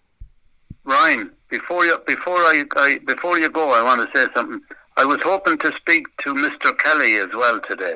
Ryan, 0.86 1.32
before 1.50 1.86
you 1.86 1.98
before 2.08 2.38
I, 2.38 2.64
I 2.78 3.00
before 3.06 3.38
you 3.40 3.50
go, 3.50 3.72
I 3.74 3.84
want 3.84 4.02
to 4.12 4.18
say 4.20 4.28
something. 4.36 4.62
I 4.98 5.04
was 5.06 5.20
hoping 5.24 5.58
to 5.60 5.74
speak 5.76 6.06
to 6.20 6.34
Mr. 6.34 6.78
Kelly 6.78 7.16
as 7.16 7.30
well 7.34 7.60
today. 7.60 7.96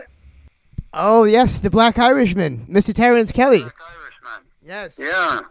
Oh 0.93 1.23
yes, 1.23 1.59
the 1.59 1.69
Black 1.69 1.97
Irishman, 1.97 2.65
Mr. 2.69 2.93
Terence 2.93 3.31
Kelly. 3.31 3.59
Black 3.61 3.75
Irishman. 3.81 4.47
Yes. 4.65 4.99
Yeah. 4.99 5.41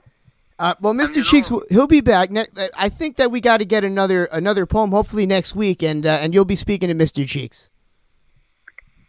Uh, 0.60 0.74
well, 0.80 0.92
Mr. 0.92 1.24
Cheeks, 1.24 1.52
will- 1.52 1.64
he'll 1.70 1.86
be 1.86 2.00
back. 2.00 2.32
Ne- 2.32 2.46
uh, 2.56 2.66
I 2.76 2.88
think 2.88 3.14
that 3.16 3.30
we 3.30 3.40
got 3.40 3.58
to 3.58 3.64
get 3.64 3.84
another 3.84 4.24
another 4.26 4.66
poem, 4.66 4.90
hopefully 4.90 5.24
next 5.24 5.54
week, 5.54 5.82
and 5.84 6.04
uh, 6.04 6.18
and 6.20 6.34
you'll 6.34 6.44
be 6.44 6.56
speaking 6.56 6.88
to 6.88 6.94
Mr. 6.96 7.26
Cheeks. 7.26 7.70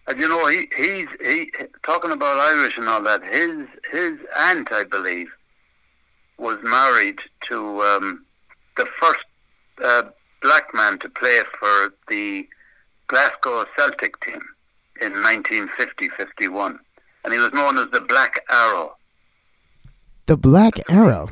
And 0.07 0.21
you 0.21 0.29
know, 0.29 0.45
he 0.47 0.67
he's 0.77 1.07
he 1.21 1.51
talking 1.83 2.11
about 2.11 2.37
Irish 2.37 2.77
and 2.77 2.87
all 2.87 3.01
that. 3.01 3.23
His 3.23 3.67
his 3.91 4.19
aunt, 4.37 4.71
I 4.71 4.83
believe, 4.83 5.27
was 6.39 6.57
married 6.63 7.19
to 7.49 7.81
um, 7.81 8.25
the 8.77 8.85
first 9.01 9.19
uh, 9.83 10.03
black 10.41 10.73
man 10.73 10.97
to 10.99 11.09
play 11.09 11.41
for 11.59 11.93
the 12.07 12.47
Glasgow 13.07 13.65
Celtic 13.77 14.19
team 14.21 14.41
in 15.01 15.13
1950-51, 15.13 16.77
and 17.23 17.33
he 17.33 17.39
was 17.39 17.51
known 17.53 17.77
as 17.77 17.87
the 17.91 18.01
Black 18.01 18.43
Arrow. 18.51 18.95
The 20.27 20.37
Black 20.37 20.79
Arrow. 20.89 21.29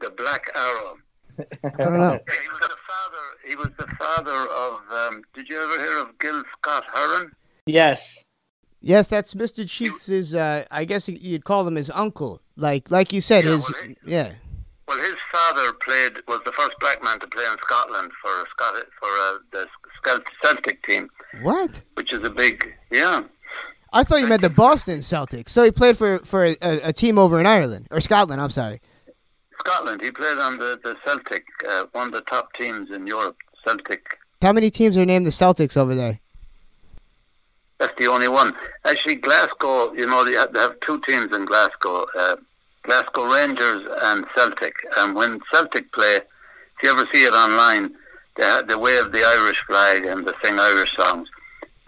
The 0.00 0.10
Black 0.10 0.48
Arrow. 0.54 0.96
I 1.38 1.68
don't 1.76 1.98
know. 1.98 2.18
He 2.26 2.48
was 2.48 2.60
the 2.60 2.76
father. 2.86 3.24
He 3.46 3.56
was 3.56 3.68
the 3.78 3.86
father 3.98 4.30
of. 4.30 4.80
Um, 4.90 5.22
did 5.34 5.48
you 5.48 5.60
ever 5.60 5.78
hear 5.82 5.98
of 6.00 6.18
Gil 6.18 6.42
Scott 6.56 6.84
Heron? 6.94 7.32
Yes. 7.66 8.24
Yes, 8.80 9.08
that's 9.08 9.34
Mr. 9.34 9.68
Cheeks' 9.68 10.34
Uh, 10.34 10.64
I 10.70 10.84
guess 10.84 11.08
you'd 11.08 11.44
call 11.44 11.66
him 11.66 11.74
his 11.74 11.90
uncle. 11.90 12.40
Like 12.56 12.90
like 12.90 13.12
you 13.12 13.20
said, 13.20 13.44
his 13.44 13.72
yeah. 14.04 14.32
Well, 14.88 14.98
his 14.98 15.16
father 15.32 15.72
played 15.84 16.12
was 16.28 16.40
the 16.44 16.52
first 16.52 16.72
black 16.80 17.02
man 17.02 17.18
to 17.20 17.26
play 17.26 17.44
in 17.44 17.56
Scotland 17.58 18.10
for 18.22 18.30
Scot 18.50 18.74
for 19.00 19.08
uh, 19.08 19.38
the 19.52 19.66
Celt- 20.04 20.22
Celtic 20.42 20.82
team, 20.84 21.10
What? 21.42 21.82
which 21.94 22.12
is 22.12 22.24
a 22.24 22.30
big 22.30 22.72
yeah. 22.92 23.20
I 23.92 24.04
thought 24.04 24.20
you 24.20 24.26
meant 24.28 24.42
the 24.42 24.50
Boston 24.50 24.98
Celtics. 25.00 25.48
So 25.50 25.64
he 25.64 25.70
played 25.70 25.96
for 25.96 26.20
for 26.20 26.44
a, 26.44 26.56
a 26.60 26.92
team 26.92 27.18
over 27.18 27.40
in 27.40 27.46
Ireland 27.46 27.88
or 27.90 28.00
Scotland. 28.00 28.40
I'm 28.40 28.50
sorry. 28.50 28.80
Scotland. 29.58 30.00
He 30.02 30.10
played 30.10 30.38
on 30.38 30.58
the 30.58 30.78
the 30.82 30.94
Celtic, 31.04 31.44
uh, 31.68 31.84
one 31.92 32.08
of 32.08 32.12
the 32.12 32.20
top 32.22 32.52
teams 32.54 32.90
in 32.90 33.06
Europe. 33.06 33.36
Celtic 33.66 34.18
How 34.42 34.52
many 34.52 34.70
teams 34.70 34.96
are 34.96 35.04
named 35.04 35.26
the 35.26 35.30
Celtics 35.30 35.76
over 35.76 35.94
there? 35.96 36.20
That's 37.78 37.92
the 37.98 38.06
only 38.06 38.28
one. 38.28 38.54
Actually, 38.84 39.16
Glasgow, 39.16 39.92
you 39.92 40.06
know, 40.06 40.24
they 40.24 40.32
have, 40.32 40.52
they 40.52 40.60
have 40.60 40.78
two 40.80 41.00
teams 41.00 41.34
in 41.34 41.44
Glasgow, 41.44 42.06
uh, 42.18 42.36
Glasgow 42.84 43.24
Rangers 43.32 43.86
and 44.02 44.24
Celtic. 44.34 44.74
And 44.96 45.14
when 45.14 45.40
Celtic 45.52 45.92
play, 45.92 46.16
if 46.16 46.82
you 46.82 46.90
ever 46.90 47.06
see 47.12 47.24
it 47.24 47.34
online, 47.34 47.94
they, 48.36 48.60
they 48.68 48.76
wave 48.76 49.12
the 49.12 49.24
Irish 49.24 49.62
flag 49.66 50.04
and 50.06 50.26
they 50.26 50.32
sing 50.42 50.58
Irish 50.58 50.94
songs. 50.96 51.28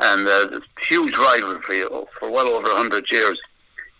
And 0.01 0.27
uh, 0.29 0.47
there's 0.51 0.63
huge 0.87 1.17
rivalry 1.17 1.83
for 2.19 2.31
well 2.31 2.49
over 2.49 2.69
100 2.69 3.11
years. 3.11 3.41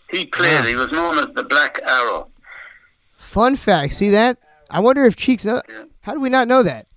He 0.09 0.25
played, 0.25 0.65
he 0.65 0.75
was 0.75 0.91
known 0.91 1.17
as 1.19 1.27
the 1.35 1.43
Black 1.43 1.79
Arrow. 1.85 2.27
Fun 3.15 3.55
fact. 3.55 3.93
See 3.93 4.09
that? 4.09 4.37
I 4.69 4.79
wonder 4.79 5.05
if 5.05 5.15
Cheeks. 5.15 5.45
Uh, 5.45 5.61
How 6.01 6.13
do 6.13 6.19
we 6.19 6.29
not 6.29 6.47
know 6.47 6.63
that? 6.63 6.87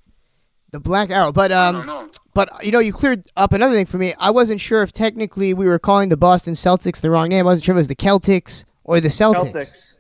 The 0.73 0.81
Black 0.81 1.11
Arrow. 1.11 1.32
But 1.32 1.53
um, 1.53 2.11
but 2.35 2.65
you 2.65 2.73
know, 2.73 2.78
you 2.78 2.93
cleared 2.93 3.24
up 3.36 3.53
another 3.53 3.74
thing 3.74 3.86
for 3.86 3.99
me. 3.99 4.15
I 4.19 4.31
wasn't 4.31 4.61
sure 4.61 4.82
if 4.82 4.93
technically 4.93 5.55
we 5.55 5.66
were 5.66 5.78
calling 5.78 6.09
the 6.09 6.16
Boston 6.16 6.55
Celtics 6.55 7.01
the 7.01 7.11
wrong 7.11 7.28
name. 7.28 7.40
I 7.40 7.43
wasn't 7.43 7.65
sure 7.65 7.74
if 7.74 7.77
it 7.77 7.81
was 7.81 7.89
the 7.89 7.97
Celtics 7.97 8.65
or 8.82 8.99
the 9.01 9.09
Celtics. 9.09 9.99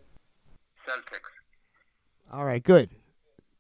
Celtics. 0.88 1.20
All 2.32 2.44
right, 2.44 2.62
good. 2.62 2.90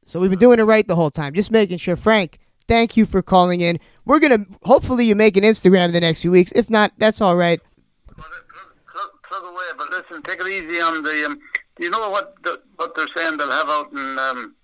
So 0.06 0.18
we've 0.18 0.30
been 0.30 0.38
doing 0.38 0.58
it 0.58 0.64
right 0.64 0.86
the 0.86 0.96
whole 0.96 1.10
time. 1.10 1.34
Just 1.34 1.50
making 1.50 1.78
sure. 1.78 1.96
Frank, 1.96 2.38
thank 2.66 2.96
you 2.96 3.04
for 3.04 3.22
calling 3.22 3.60
in. 3.60 3.78
We're 4.06 4.18
gonna 4.18 4.46
hopefully 4.62 5.04
you 5.04 5.14
make 5.14 5.36
an 5.36 5.44
Instagram 5.44 5.86
in 5.86 5.92
the 5.92 6.00
next 6.00 6.22
few 6.22 6.30
weeks. 6.30 6.50
If 6.52 6.70
not, 6.70 6.92
that's 6.96 7.20
all 7.20 7.36
right. 7.36 7.60
Plug 8.06 9.44
away, 9.44 9.64
but 9.78 9.90
listen, 9.90 10.22
take 10.22 10.40
it 10.40 10.46
easy 10.46 10.80
on 10.80 11.02
the. 11.02 11.26
Um, 11.26 11.38
do 11.76 11.84
you 11.84 11.90
know 11.90 12.10
what 12.10 12.34
the, 12.42 12.60
what 12.76 12.94
they're 12.96 13.06
saying 13.16 13.38
they'll 13.38 13.50
have 13.50 13.68
out 13.68 13.90
in 13.92 14.18
um, 14.18 14.54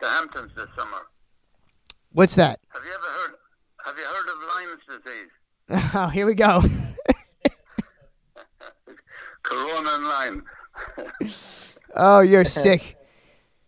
the 0.00 0.08
Hamptons 0.08 0.52
this 0.54 0.66
summer? 0.76 1.06
What's 2.12 2.34
that? 2.36 2.60
Have 2.72 2.82
you 2.84 2.92
ever 2.92 3.06
heard? 3.06 3.34
Have 3.84 3.96
you 3.96 4.04
heard 4.04 4.28
of 4.28 4.36
Lyme's 4.54 4.80
disease? 5.04 5.30
Oh, 5.94 6.08
here 6.08 6.26
we 6.26 6.34
go. 6.34 6.62
Corona 9.42 9.90
and 9.94 10.04
Lyme. 10.04 10.44
Oh, 11.96 12.20
you're 12.20 12.44
sick. 12.44 12.94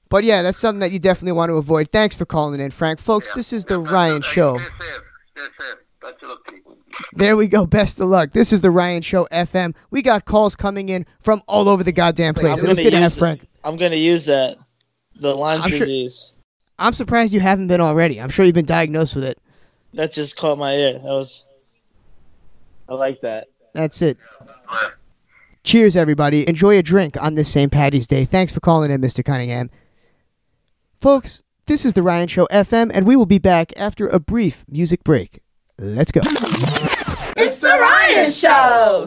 But 0.09 0.23
yeah, 0.23 0.43
that's 0.43 0.56
something 0.56 0.78
that 0.78 0.93
you 0.93 1.01
definitely 1.01 1.32
want 1.32 1.51
to 1.51 1.55
avoid. 1.55 1.89
Thanks 1.90 2.14
for 2.14 2.24
calling 2.24 2.60
in, 2.60 2.70
Frank. 2.70 3.01
Folks, 3.01 3.35
this 3.35 3.52
is 3.52 3.64
the 3.64 3.81
Ryan 3.81 4.23
Show. 4.23 4.60
There 7.14 7.36
we 7.36 7.48
go. 7.48 7.66
Best 7.66 7.98
of 7.98 8.06
luck. 8.09 8.31
This 8.32 8.52
is 8.52 8.60
the 8.60 8.70
Ryan 8.70 9.02
Show 9.02 9.27
FM. 9.32 9.74
We 9.90 10.02
got 10.02 10.24
calls 10.24 10.55
coming 10.55 10.89
in 10.89 11.05
from 11.20 11.43
all 11.48 11.69
over 11.69 11.82
the 11.82 11.90
goddamn 11.90 12.35
place. 12.35 12.62
It 12.62 12.69
was 12.69 12.78
gonna 12.78 12.98
have 12.98 13.12
Frank. 13.12 13.44
I'm 13.64 13.77
gonna 13.77 13.97
use 13.97 14.24
that. 14.27 14.56
The 15.16 15.35
Lyme 15.35 15.62
I'm 15.62 15.70
sure- 15.70 15.81
disease. 15.81 16.36
I'm 16.78 16.93
surprised 16.93 17.32
you 17.32 17.40
haven't 17.40 17.69
been 17.69 17.81
already. 17.81 18.20
I'm 18.20 18.31
sure 18.31 18.44
you've 18.44 18.55
been 18.55 18.65
diagnosed 18.65 19.15
with 19.15 19.24
it. 19.24 19.39
That 19.94 20.12
just 20.12 20.36
caught 20.36 20.59
my 20.59 20.74
ear. 20.74 20.94
That 20.94 21.03
was. 21.05 21.47
I 22.89 22.94
like 22.94 23.20
that. 23.20 23.49
That's 23.74 24.03
it. 24.03 24.19
Cheers, 25.65 25.97
everybody. 25.97 26.49
Enjoy 26.49 26.77
a 26.77 26.82
drink 26.82 27.16
on 27.20 27.35
this 27.35 27.49
St. 27.51 27.70
Patty's 27.70 28.07
Day. 28.07 28.24
Thanks 28.24 28.53
for 28.53 28.61
calling 28.61 28.90
in, 28.90 29.01
Mr. 29.01 29.24
Cunningham. 29.24 29.70
Folks, 31.01 31.43
this 31.66 31.85
is 31.85 31.93
the 31.94 32.03
Ryan 32.03 32.27
Show 32.28 32.47
FM, 32.51 32.90
and 32.93 33.07
we 33.07 33.15
will 33.16 33.27
be 33.27 33.39
back 33.39 33.73
after 33.78 34.09
a 34.09 34.19
brief 34.19 34.65
music 34.69 35.05
break. 35.05 35.40
Let's 35.78 36.11
go. 36.11 36.20
It's 36.24 37.57
the 37.57 37.69
Ryan 37.69 38.31
Show. 38.32 39.07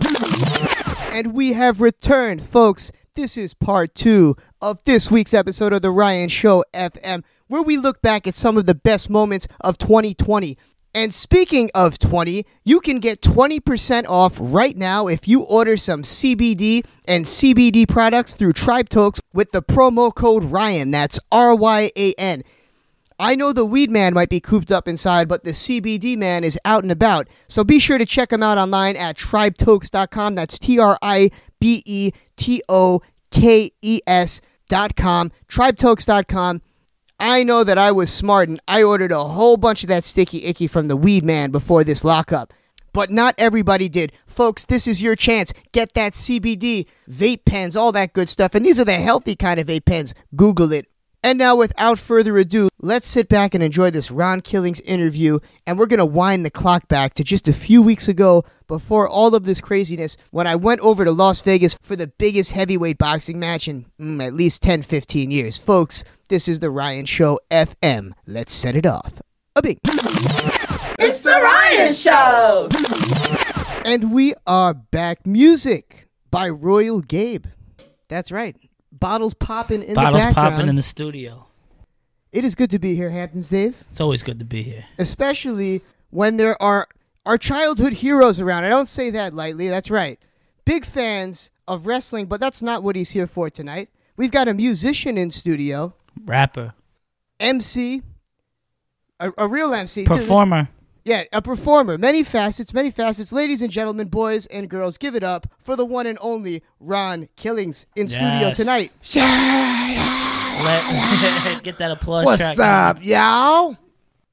And 1.11 1.33
we 1.33 1.53
have 1.53 1.81
returned, 1.81 2.41
folks. 2.41 2.91
This 3.15 3.37
is 3.37 3.53
part 3.53 3.95
two 3.95 4.35
of 4.61 4.83
this 4.83 5.09
week's 5.09 5.33
episode 5.33 5.73
of 5.73 5.81
The 5.81 5.91
Ryan 5.91 6.27
Show 6.27 6.63
FM, 6.73 7.23
where 7.47 7.61
we 7.61 7.77
look 7.77 8.01
back 8.01 8.27
at 8.27 8.35
some 8.35 8.57
of 8.57 8.65
the 8.65 8.75
best 8.75 9.09
moments 9.09 9.47
of 9.61 9.77
2020. 9.77 10.57
And 10.95 11.13
speaking 11.13 11.69
of 11.75 11.99
20, 11.99 12.45
you 12.63 12.79
can 12.79 12.99
get 12.99 13.21
20% 13.21 14.05
off 14.07 14.37
right 14.39 14.77
now 14.77 15.07
if 15.07 15.27
you 15.27 15.41
order 15.43 15.75
some 15.75 16.03
CBD 16.03 16.85
and 17.05 17.25
CBD 17.25 17.85
products 17.85 18.33
through 18.33 18.53
Tribe 18.53 18.87
Tokes 18.87 19.19
with 19.33 19.51
the 19.51 19.61
promo 19.61 20.15
code 20.15 20.45
Ryan. 20.45 20.91
That's 20.91 21.19
R 21.33 21.53
Y 21.53 21.91
A 21.97 22.13
N. 22.13 22.43
I 23.19 23.35
know 23.35 23.51
the 23.51 23.65
weed 23.65 23.89
man 23.89 24.13
might 24.13 24.29
be 24.29 24.39
cooped 24.39 24.71
up 24.71 24.87
inside, 24.87 25.27
but 25.27 25.43
the 25.43 25.51
CBD 25.51 26.17
man 26.17 26.45
is 26.45 26.59
out 26.65 26.83
and 26.83 26.91
about. 26.91 27.27
So 27.47 27.63
be 27.63 27.79
sure 27.79 27.97
to 27.97 28.05
check 28.05 28.31
him 28.31 28.43
out 28.43 28.57
online 28.57 28.95
at 28.95 29.17
tribetokes.com. 29.17 30.35
That's 30.35 30.57
T 30.57 30.79
R 30.79 30.97
I 31.01 31.29
B 31.59 31.83
E 31.85 32.11
T 32.37 32.61
O 32.69 33.01
K 33.31 33.71
E 33.81 33.99
S.com. 34.07 35.31
Tribetokes.com. 35.49 36.61
I 37.19 37.43
know 37.43 37.63
that 37.63 37.77
I 37.77 37.91
was 37.91 38.11
smart 38.11 38.49
and 38.49 38.61
I 38.67 38.83
ordered 38.83 39.11
a 39.11 39.23
whole 39.23 39.57
bunch 39.57 39.83
of 39.83 39.89
that 39.89 40.03
sticky 40.03 40.45
icky 40.45 40.67
from 40.67 40.87
the 40.87 40.97
weed 40.97 41.23
man 41.23 41.51
before 41.51 41.83
this 41.83 42.03
lockup. 42.03 42.53
But 42.93 43.11
not 43.11 43.35
everybody 43.37 43.89
did. 43.89 44.13
Folks, 44.25 44.65
this 44.65 44.87
is 44.87 45.01
your 45.01 45.15
chance. 45.15 45.53
Get 45.73 45.93
that 45.95 46.13
CBD, 46.13 46.87
vape 47.09 47.45
pens, 47.45 47.75
all 47.75 47.91
that 47.91 48.13
good 48.13 48.29
stuff. 48.29 48.55
And 48.55 48.65
these 48.65 48.79
are 48.79 48.85
the 48.85 48.95
healthy 48.95 49.35
kind 49.35 49.59
of 49.59 49.67
vape 49.67 49.85
pens. 49.85 50.13
Google 50.35 50.71
it. 50.71 50.87
And 51.25 51.39
now, 51.39 51.55
without 51.55 51.97
further 51.97 52.37
ado, 52.37 52.69
let's 52.79 53.07
sit 53.07 53.27
back 53.29 53.55
and 53.55 53.63
enjoy 53.63 53.89
this 53.89 54.11
Ron 54.11 54.41
Killings 54.41 54.79
interview. 54.81 55.39
And 55.65 55.79
we're 55.79 55.87
going 55.87 55.97
to 55.97 56.05
wind 56.05 56.45
the 56.45 56.51
clock 56.51 56.87
back 56.87 57.15
to 57.15 57.23
just 57.23 57.47
a 57.47 57.53
few 57.53 57.81
weeks 57.81 58.07
ago 58.07 58.43
before 58.67 59.09
all 59.09 59.33
of 59.33 59.43
this 59.43 59.59
craziness 59.59 60.17
when 60.29 60.45
I 60.45 60.55
went 60.55 60.81
over 60.81 61.03
to 61.03 61.11
Las 61.11 61.41
Vegas 61.41 61.79
for 61.81 61.95
the 61.95 62.05
biggest 62.05 62.51
heavyweight 62.51 62.99
boxing 62.99 63.39
match 63.39 63.67
in 63.67 63.87
mm, 63.99 64.23
at 64.23 64.35
least 64.35 64.61
10, 64.61 64.83
15 64.83 65.31
years. 65.31 65.57
Folks, 65.57 66.03
this 66.29 66.47
is 66.47 66.59
the 66.59 66.69
Ryan 66.69 67.07
Show 67.07 67.39
FM. 67.49 68.11
Let's 68.27 68.53
set 68.53 68.75
it 68.75 68.85
off. 68.85 69.19
A 69.55 69.63
big. 69.63 69.79
It's 70.99 71.21
the 71.21 71.31
Ryan 71.31 71.93
Show. 71.95 72.69
And 73.83 74.13
we 74.13 74.35
are 74.45 74.75
back. 74.75 75.25
Music 75.25 76.07
by 76.29 76.49
Royal 76.49 77.01
Gabe. 77.01 77.47
That's 78.09 78.31
right. 78.31 78.55
Bottles 79.05 79.35
popping 79.35 79.83
in 79.83 79.93
Bottles 79.93 80.23
the 80.23 80.27
background. 80.29 80.55
popping 80.55 80.67
in 80.67 80.75
the 80.75 80.81
studio. 80.81 81.45
It 82.31 82.43
is 82.43 82.55
good 82.55 82.71
to 82.71 82.79
be 82.79 82.95
here, 82.95 83.11
Hamptons 83.11 83.49
Dave. 83.49 83.83
It's 83.91 84.01
always 84.01 84.23
good 84.23 84.39
to 84.39 84.45
be 84.45 84.63
here. 84.63 84.83
Especially 84.97 85.83
when 86.09 86.37
there 86.37 86.59
are 86.59 86.87
our 87.23 87.37
childhood 87.37 87.93
heroes 87.93 88.41
around. 88.41 88.63
I 88.63 88.69
don't 88.69 88.87
say 88.87 89.11
that 89.11 89.35
lightly. 89.35 89.67
That's 89.67 89.91
right. 89.91 90.19
Big 90.65 90.85
fans 90.85 91.51
of 91.67 91.85
wrestling, 91.85 92.25
but 92.25 92.39
that's 92.39 92.63
not 92.63 92.81
what 92.81 92.95
he's 92.95 93.11
here 93.11 93.27
for 93.27 93.47
tonight. 93.51 93.89
We've 94.17 94.31
got 94.31 94.47
a 94.47 94.55
musician 94.55 95.19
in 95.19 95.29
studio, 95.29 95.93
Rapper, 96.25 96.73
MC, 97.39 98.01
a, 99.19 99.31
a 99.37 99.47
real 99.47 99.71
MC, 99.71 100.05
performer. 100.05 100.67
Yeah, 101.05 101.23
a 101.31 101.39
performer. 101.41 101.99
Many 101.99 102.23
facets, 102.23 102.73
many 102.73 102.89
facets. 102.89 103.31
Ladies 103.31 103.61
and 103.61 103.71
gentlemen, 103.71 104.07
boys 104.07 104.47
and 104.47 104.67
girls, 104.67 104.97
give 104.97 105.15
it 105.15 105.23
up 105.23 105.45
for 105.59 105.75
the 105.75 105.85
one 105.85 106.07
and 106.07 106.17
only 106.19 106.63
Ron 106.79 107.29
Killings 107.35 107.85
in 107.95 108.07
studio 108.07 108.47
Yes. 108.47 108.57
tonight. 108.57 108.91
Let, 110.63 111.59
get 111.63 111.77
that 111.77 111.91
applause 111.91 112.25
What's 112.25 112.55
track. 112.55 112.57
up, 112.97 113.05
y'all? 113.05 113.77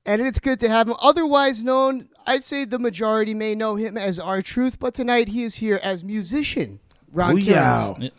And 0.07 0.23
it's 0.23 0.39
good 0.39 0.61
to 0.61 0.69
have 0.69 0.89
him. 0.89 0.95
Otherwise 1.01 1.63
known, 1.63 2.09
I'd 2.27 2.43
say 2.43 2.65
the 2.65 2.79
majority 2.79 3.35
may 3.35 3.55
know 3.55 3.77
him 3.77 3.99
as 3.99 4.19
R 4.19 4.41
Truth, 4.41 4.79
but 4.79 4.95
tonight 4.95 5.29
he 5.29 5.43
is 5.45 5.57
here 5.57 5.79
as 5.83 6.03
musician 6.03 6.81
Ron 7.13 7.37
Booyah. 7.37 7.97
Killings. 7.97 8.13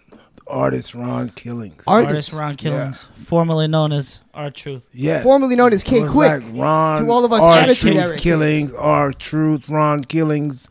Artist 0.48 0.94
Ron 0.94 1.30
Killings. 1.30 1.84
Artist. 1.88 2.10
Artist 2.10 2.34
Ron 2.34 2.56
Killings, 2.56 3.08
formerly 3.26 3.68
known 3.68 3.92
as 3.92 4.20
R 4.34 4.52
Truth. 4.52 4.88
Yes. 4.92 5.24
Formerly 5.24 5.56
known 5.56 5.74
as 5.74 5.84
K 5.84 5.98
It 5.98 6.02
was 6.04 6.12
Quick. 6.12 6.44
Like 6.44 6.54
Ron, 6.54 7.06
to 7.06 7.12
all 7.12 7.26
of 7.26 7.32
us 7.32 7.42
R 7.42 7.56
Attitude 7.56 7.94
Truth 7.94 7.98
Era 7.98 8.18
Killings, 8.18 8.76
R 8.76 9.12
Truth, 9.14 9.70
Ron 9.70 10.04
Killings, 10.04 10.70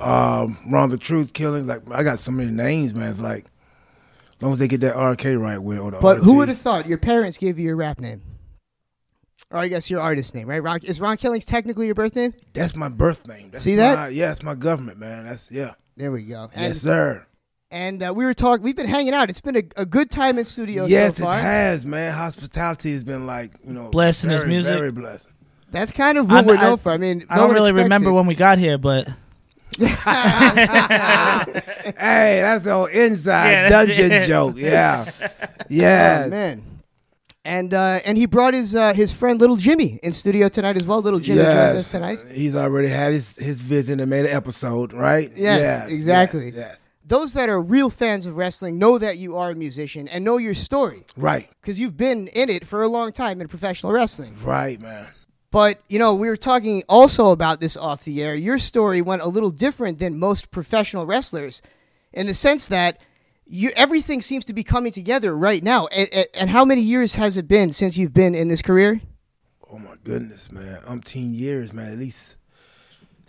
um, 0.00 0.58
Ron 0.70 0.88
the 0.88 0.96
Truth 0.98 1.32
Killings. 1.32 1.66
Like 1.66 1.90
I 1.90 2.02
got 2.02 2.18
so 2.18 2.32
many 2.32 2.50
names, 2.50 2.94
man. 2.94 3.10
It's 3.10 3.20
like 3.20 3.44
as 3.44 4.42
long 4.42 4.52
as 4.52 4.58
they 4.58 4.68
get 4.68 4.80
that 4.80 4.98
RK 4.98 5.24
right 5.38 5.58
with 5.58 5.78
or 5.78 5.90
the 5.90 5.98
But 6.00 6.18
RT. 6.18 6.24
who 6.24 6.36
would 6.36 6.48
have 6.48 6.58
thought 6.58 6.86
your 6.86 6.98
parents 6.98 7.38
gave 7.38 7.58
you 7.58 7.66
your 7.66 7.76
rap 7.76 8.00
name? 8.00 8.22
Or 9.50 9.58
I 9.58 9.68
guess 9.68 9.90
your 9.90 10.00
artist 10.00 10.34
name, 10.34 10.48
right? 10.48 10.62
Ron, 10.62 10.80
is 10.82 11.00
Ron 11.00 11.16
Killings 11.16 11.44
technically 11.44 11.86
your 11.86 11.94
birth 11.94 12.16
name? 12.16 12.32
That's 12.54 12.74
my 12.74 12.88
birth 12.88 13.28
name. 13.28 13.50
That's 13.50 13.64
See 13.64 13.72
my, 13.72 13.82
that? 13.82 14.12
Yeah, 14.14 14.32
it's 14.32 14.42
my 14.42 14.54
government, 14.54 14.98
man. 14.98 15.26
That's 15.26 15.50
yeah. 15.50 15.74
There 15.96 16.10
we 16.10 16.22
go. 16.24 16.50
And, 16.54 16.72
yes, 16.72 16.80
sir. 16.80 17.26
And 17.72 18.02
uh, 18.02 18.12
we 18.14 18.24
were 18.26 18.34
talking. 18.34 18.62
We've 18.62 18.76
been 18.76 18.86
hanging 18.86 19.14
out. 19.14 19.30
It's 19.30 19.40
been 19.40 19.56
a, 19.56 19.62
a 19.78 19.86
good 19.86 20.10
time 20.10 20.38
in 20.38 20.44
studio 20.44 20.84
yes, 20.84 21.16
so 21.16 21.24
far. 21.24 21.38
it 21.38 21.40
has, 21.42 21.86
man. 21.86 22.12
Hospitality 22.12 22.92
has 22.92 23.02
been 23.02 23.26
like 23.26 23.52
you 23.64 23.72
know 23.72 23.88
Blessing 23.88 24.28
his 24.30 24.44
music. 24.44 24.74
Very 24.74 24.92
blessed. 24.92 25.30
That's 25.70 25.90
kind 25.90 26.18
of 26.18 26.28
what 26.28 26.36
I'm- 26.36 26.46
we're 26.46 26.56
I- 26.58 26.60
known 26.60 26.76
for. 26.76 26.92
I 26.92 26.98
mean, 26.98 27.24
I 27.30 27.36
no 27.36 27.46
don't 27.46 27.54
really 27.54 27.72
remember 27.72 28.10
it. 28.10 28.12
when 28.12 28.26
we 28.26 28.34
got 28.34 28.58
here, 28.58 28.76
but 28.76 29.08
hey, 29.78 29.86
that's 31.96 32.64
the 32.64 32.72
old 32.72 32.90
inside 32.90 33.50
Yeah, 33.52 33.68
that's 33.68 33.86
dungeon 33.88 34.12
it. 34.12 34.26
joke. 34.26 34.56
Yeah, 34.58 35.10
yeah, 35.70 36.24
Oh, 36.26 36.28
man. 36.30 36.62
And 37.44 37.74
uh, 37.74 38.00
and 38.04 38.16
he 38.18 38.26
brought 38.26 38.54
his 38.54 38.74
uh, 38.74 38.92
his 38.92 39.12
friend 39.12 39.40
Little 39.40 39.56
Jimmy 39.56 39.98
in 40.02 40.12
studio 40.12 40.48
tonight 40.48 40.76
as 40.76 40.84
well. 40.84 41.00
Little 41.00 41.18
Jimmy 41.18 41.38
joins 41.42 41.48
us 41.76 41.90
tonight. 41.90 42.18
he's 42.32 42.54
already 42.54 42.88
had 42.88 43.12
his, 43.14 43.34
his 43.36 43.62
visit 43.62 43.98
and 43.98 44.08
made 44.10 44.26
an 44.26 44.36
episode, 44.36 44.92
right? 44.92 45.28
Yes, 45.34 45.60
Yes, 45.60 45.88
exactly. 45.90 46.44
yes, 46.50 46.54
yes. 46.56 46.81
Those 47.04 47.32
that 47.32 47.48
are 47.48 47.60
real 47.60 47.90
fans 47.90 48.26
of 48.26 48.36
wrestling 48.36 48.78
know 48.78 48.96
that 48.98 49.18
you 49.18 49.36
are 49.36 49.50
a 49.50 49.54
musician 49.54 50.08
and 50.08 50.24
know 50.24 50.36
your 50.38 50.54
story 50.54 51.04
Right, 51.16 51.48
because 51.60 51.80
you've 51.80 51.96
been 51.96 52.28
in 52.28 52.48
it 52.48 52.66
for 52.66 52.82
a 52.82 52.88
long 52.88 53.12
time 53.12 53.40
in 53.40 53.48
professional 53.48 53.92
wrestling. 53.92 54.36
right, 54.42 54.80
man. 54.80 55.08
But 55.50 55.80
you 55.88 55.98
know, 55.98 56.14
we 56.14 56.28
were 56.28 56.36
talking 56.36 56.82
also 56.88 57.30
about 57.30 57.60
this 57.60 57.76
off 57.76 58.04
the 58.04 58.22
air. 58.22 58.34
Your 58.34 58.56
story 58.58 59.02
went 59.02 59.20
a 59.22 59.28
little 59.28 59.50
different 59.50 59.98
than 59.98 60.18
most 60.18 60.50
professional 60.50 61.04
wrestlers, 61.04 61.60
in 62.12 62.26
the 62.26 62.34
sense 62.34 62.68
that 62.68 63.00
you 63.44 63.70
everything 63.76 64.22
seems 64.22 64.46
to 64.46 64.54
be 64.54 64.64
coming 64.64 64.92
together 64.92 65.36
right 65.36 65.62
now. 65.62 65.88
And, 65.88 66.08
and, 66.12 66.26
and 66.32 66.50
how 66.50 66.64
many 66.64 66.80
years 66.80 67.16
has 67.16 67.36
it 67.36 67.48
been 67.48 67.72
since 67.72 67.98
you've 67.98 68.14
been 68.14 68.34
in 68.34 68.48
this 68.48 68.62
career? 68.62 69.02
Oh 69.70 69.78
my 69.78 69.96
goodness, 70.04 70.50
man. 70.50 70.80
I'm 70.86 71.00
10 71.02 71.32
years, 71.34 71.72
man. 71.72 71.92
At 71.92 71.98
least 71.98 72.36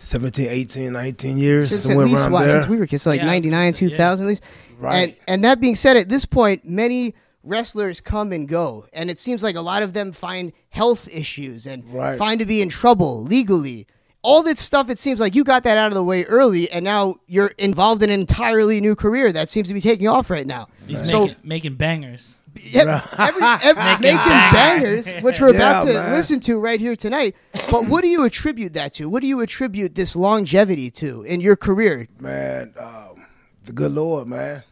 17, 0.03 0.47
18, 0.49 0.91
19 0.93 1.37
years. 1.37 1.69
Since 1.69 1.85
at 1.85 1.87
somewhere 1.87 2.05
least 2.05 2.21
around 2.21 2.31
what, 2.33 2.45
there. 2.45 2.59
since 2.61 2.67
we 2.69 2.77
were 2.77 2.85
kids, 2.87 3.03
so 3.03 3.09
like 3.09 3.23
ninety 3.23 3.49
nine, 3.49 3.73
two 3.73 3.89
thousand 3.89 4.25
at 4.25 4.29
least. 4.29 4.43
Right. 4.79 4.95
And 5.09 5.15
and 5.27 5.43
that 5.43 5.59
being 5.61 5.75
said, 5.75 5.97
at 5.97 6.09
this 6.09 6.25
point, 6.25 6.65
many 6.65 7.13
wrestlers 7.43 7.99
come 8.01 8.31
and 8.31 8.47
go, 8.47 8.85
and 8.93 9.09
it 9.09 9.19
seems 9.19 9.43
like 9.43 9.55
a 9.55 9.61
lot 9.61 9.83
of 9.83 9.93
them 9.93 10.11
find 10.11 10.51
health 10.69 11.07
issues 11.11 11.67
and 11.67 11.83
Right. 11.93 12.17
find 12.17 12.39
to 12.39 12.45
be 12.45 12.61
in 12.61 12.69
trouble 12.69 13.23
legally. 13.23 13.87
All 14.21 14.41
this 14.41 14.61
stuff, 14.61 14.89
it 14.89 14.99
seems 14.99 15.19
like 15.19 15.35
you 15.35 15.43
got 15.43 15.63
that 15.63 15.77
out 15.77 15.87
of 15.87 15.95
the 15.95 16.03
way 16.03 16.23
early, 16.23 16.71
and 16.71 16.85
now 16.85 17.15
you're 17.27 17.51
involved 17.57 18.01
in 18.03 18.09
an 18.09 18.21
entirely 18.21 18.79
new 18.79 18.95
career 18.95 19.33
that 19.33 19.49
seems 19.49 19.67
to 19.67 19.73
be 19.73 19.81
taking 19.81 20.07
off 20.07 20.29
right 20.29 20.47
now. 20.47 20.69
He's 20.87 21.09
so 21.09 21.25
making, 21.25 21.41
making 21.43 21.75
bangers. 21.75 22.35
Yeah, 22.61 23.05
every, 23.17 23.41
every, 23.43 23.83
Making 23.83 24.01
making 24.01 24.27
bangers. 24.27 25.05
bangers, 25.05 25.23
which 25.23 25.41
we're 25.41 25.49
about 25.55 25.87
Yeah, 25.87 25.93
to 25.93 25.99
man. 26.01 26.11
listen 26.13 26.39
to 26.41 26.59
right 26.59 26.79
here 26.79 26.95
tonight. 26.95 27.35
But 27.71 27.87
what 27.87 28.01
do 28.01 28.07
you 28.07 28.23
attribute 28.23 28.73
that 28.73 28.93
to? 28.93 29.09
What 29.09 29.21
do 29.21 29.27
you 29.27 29.41
attribute 29.41 29.95
this 29.95 30.15
longevity 30.15 30.91
to 30.91 31.23
in 31.23 31.41
your 31.41 31.55
career? 31.55 32.07
Man, 32.19 32.73
um, 32.79 33.25
the 33.63 33.73
good 33.73 33.91
Lord, 33.91 34.27
man. 34.27 34.63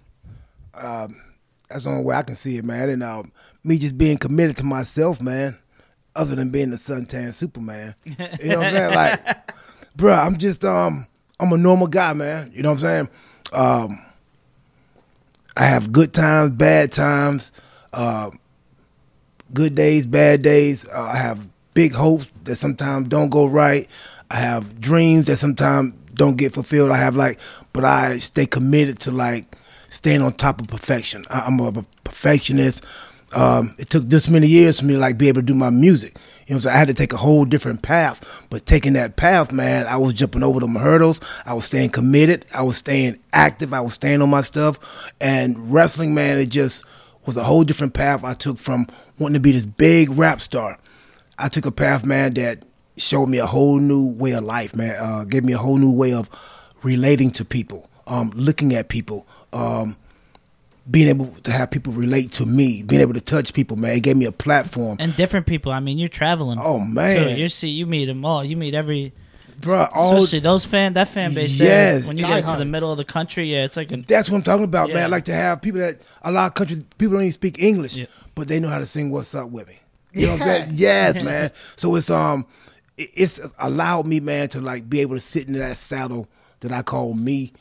Um, 0.73 1.15
that's 1.69 1.85
the 1.85 1.91
only 1.91 2.03
way 2.03 2.15
I 2.15 2.23
can 2.23 2.35
see 2.35 2.57
it, 2.57 2.65
man. 2.65 2.89
And 2.89 3.03
um, 3.03 3.31
me 3.63 3.77
just 3.77 3.97
being 3.97 4.17
committed 4.17 4.57
to 4.57 4.63
myself, 4.63 5.21
man. 5.21 5.57
Other 6.15 6.35
than 6.35 6.49
being 6.49 6.71
the 6.71 6.75
suntan 6.77 7.33
Superman, 7.33 7.95
you 8.05 8.15
know 8.17 8.57
what 8.59 8.67
I'm 8.67 8.73
saying? 8.73 8.93
Like, 8.93 9.55
bruh, 9.97 10.25
I'm 10.25 10.37
just 10.37 10.65
um, 10.65 11.07
I'm 11.39 11.53
a 11.53 11.57
normal 11.57 11.87
guy, 11.87 12.11
man. 12.11 12.51
You 12.53 12.63
know 12.63 12.71
what 12.71 12.83
I'm 12.83 13.07
saying? 13.07 13.09
Um, 13.53 14.05
I 15.55 15.63
have 15.65 15.91
good 15.93 16.13
times, 16.13 16.51
bad 16.51 16.91
times, 16.91 17.53
uh, 17.93 18.31
good 19.53 19.75
days, 19.75 20.05
bad 20.05 20.41
days. 20.41 20.87
Uh, 20.87 21.09
I 21.13 21.17
have 21.17 21.39
big 21.73 21.93
hopes 21.93 22.27
that 22.43 22.55
sometimes 22.55 23.07
don't 23.07 23.29
go 23.29 23.45
right. 23.45 23.87
I 24.29 24.35
have 24.35 24.79
dreams 24.79 25.25
that 25.25 25.37
sometimes 25.37 25.93
don't 26.13 26.37
get 26.37 26.53
fulfilled. 26.53 26.91
I 26.91 26.97
have 26.97 27.15
like, 27.15 27.39
but 27.73 27.83
I 27.83 28.17
stay 28.17 28.45
committed 28.45 28.99
to 28.99 29.11
like 29.11 29.55
staying 29.89 30.21
on 30.21 30.33
top 30.33 30.61
of 30.61 30.67
perfection. 30.67 31.25
I, 31.29 31.41
I'm 31.41 31.59
a 31.59 31.85
perfectionist. 32.03 32.83
Um, 33.33 33.73
it 33.79 33.89
took 33.89 34.03
this 34.09 34.29
many 34.29 34.47
years 34.47 34.79
for 34.79 34.85
me 34.85 34.93
to 34.93 34.99
like 34.99 35.17
be 35.17 35.29
able 35.29 35.41
to 35.41 35.45
do 35.45 35.53
my 35.53 35.69
music. 35.69 36.17
You 36.47 36.55
know, 36.55 36.61
I'm? 36.61 36.75
I 36.75 36.77
had 36.77 36.89
to 36.89 36.93
take 36.93 37.13
a 37.13 37.17
whole 37.17 37.45
different 37.45 37.81
path. 37.81 38.45
But 38.49 38.65
taking 38.65 38.93
that 38.93 39.15
path, 39.15 39.53
man, 39.53 39.87
I 39.87 39.95
was 39.97 40.13
jumping 40.13 40.43
over 40.43 40.59
them 40.59 40.75
hurdles. 40.75 41.21
I 41.45 41.53
was 41.53 41.65
staying 41.65 41.91
committed. 41.91 42.45
I 42.53 42.61
was 42.61 42.77
staying 42.77 43.19
active. 43.31 43.73
I 43.73 43.79
was 43.81 43.93
staying 43.93 44.21
on 44.21 44.29
my 44.29 44.41
stuff. 44.41 45.13
And 45.21 45.73
wrestling, 45.73 46.13
man, 46.13 46.39
it 46.39 46.49
just 46.49 46.83
was 47.25 47.37
a 47.37 47.43
whole 47.43 47.63
different 47.63 47.93
path 47.93 48.23
I 48.23 48.33
took 48.33 48.57
from 48.57 48.87
wanting 49.19 49.35
to 49.35 49.39
be 49.39 49.51
this 49.51 49.65
big 49.65 50.09
rap 50.11 50.39
star. 50.39 50.77
I 51.37 51.47
took 51.47 51.65
a 51.65 51.71
path, 51.71 52.05
man, 52.05 52.33
that 52.35 52.63
showed 52.97 53.27
me 53.27 53.37
a 53.39 53.45
whole 53.45 53.79
new 53.79 54.11
way 54.11 54.31
of 54.31 54.43
life, 54.43 54.75
man. 54.75 54.95
Uh, 54.97 55.23
gave 55.23 55.43
me 55.43 55.53
a 55.53 55.57
whole 55.57 55.77
new 55.77 55.91
way 55.91 56.13
of 56.13 56.29
relating 56.83 57.31
to 57.31 57.45
people, 57.45 57.89
um, 58.07 58.31
looking 58.35 58.73
at 58.73 58.89
people, 58.89 59.25
um, 59.53 59.97
being 60.89 61.07
able 61.09 61.27
to 61.27 61.51
have 61.51 61.71
people 61.71 61.93
relate 61.93 62.31
to 62.33 62.45
me, 62.45 62.83
being 62.83 63.01
able 63.01 63.13
to 63.13 63.21
touch 63.21 63.53
people, 63.53 63.77
man. 63.77 63.97
It 63.97 64.03
gave 64.03 64.17
me 64.17 64.25
a 64.25 64.31
platform. 64.31 64.97
And 64.99 65.15
different 65.15 65.45
people. 65.45 65.71
I 65.71 65.79
mean, 65.79 65.97
you're 65.97 66.09
traveling. 66.09 66.59
Oh, 66.61 66.79
man. 66.79 67.37
you 67.37 67.49
see, 67.49 67.69
you 67.69 67.85
meet 67.85 68.05
them 68.05 68.25
all. 68.25 68.43
You 68.43 68.57
meet 68.57 68.73
every. 68.73 69.13
Bruh, 69.61 69.89
all- 69.93 70.17
especially 70.17 70.39
those 70.39 70.65
fan, 70.65 70.93
that 70.93 71.07
fan 71.07 71.33
base. 71.33 71.51
Yes. 71.51 72.01
there, 72.01 72.07
when 72.09 72.17
you 72.17 72.23
get 72.25 72.39
into 72.39 72.57
the 72.57 72.65
middle 72.65 72.91
of 72.91 72.97
the 72.97 73.05
country, 73.05 73.45
yeah, 73.51 73.63
it's 73.65 73.77
like 73.77 73.91
a. 73.91 73.97
That's 73.97 74.29
what 74.29 74.37
I'm 74.37 74.43
talking 74.43 74.65
about, 74.65 74.89
man. 74.89 75.03
I 75.03 75.07
like 75.07 75.23
to 75.25 75.33
have 75.33 75.61
people 75.61 75.79
that 75.81 76.01
a 76.23 76.31
lot 76.31 76.47
of 76.47 76.53
country 76.55 76.83
people 76.97 77.13
don't 77.13 77.21
even 77.23 77.31
speak 77.31 77.61
English, 77.61 77.99
but 78.35 78.47
they 78.47 78.59
know 78.59 78.69
how 78.69 78.79
to 78.79 78.85
sing 78.85 79.11
"What's 79.11 79.33
Up" 79.35 79.49
with 79.49 79.67
me. 79.67 79.75
You 80.13 80.25
know 80.27 80.33
what 80.33 80.41
I'm 80.41 80.47
saying? 80.47 80.69
Yes, 80.73 81.21
man. 81.23 81.51
So 81.77 81.95
it's 81.95 82.09
um, 82.09 82.45
it- 82.97 83.09
it's 83.13 83.39
allowed 83.59 84.07
me, 84.07 84.19
man, 84.19 84.47
to 84.49 84.61
like 84.61 84.89
be 84.89 84.99
able 85.01 85.15
to 85.15 85.21
sit 85.21 85.47
in 85.47 85.53
that 85.53 85.77
saddle 85.77 86.27
that 86.61 86.71
I 86.71 86.81
call 86.83 87.13
me, 87.13 87.53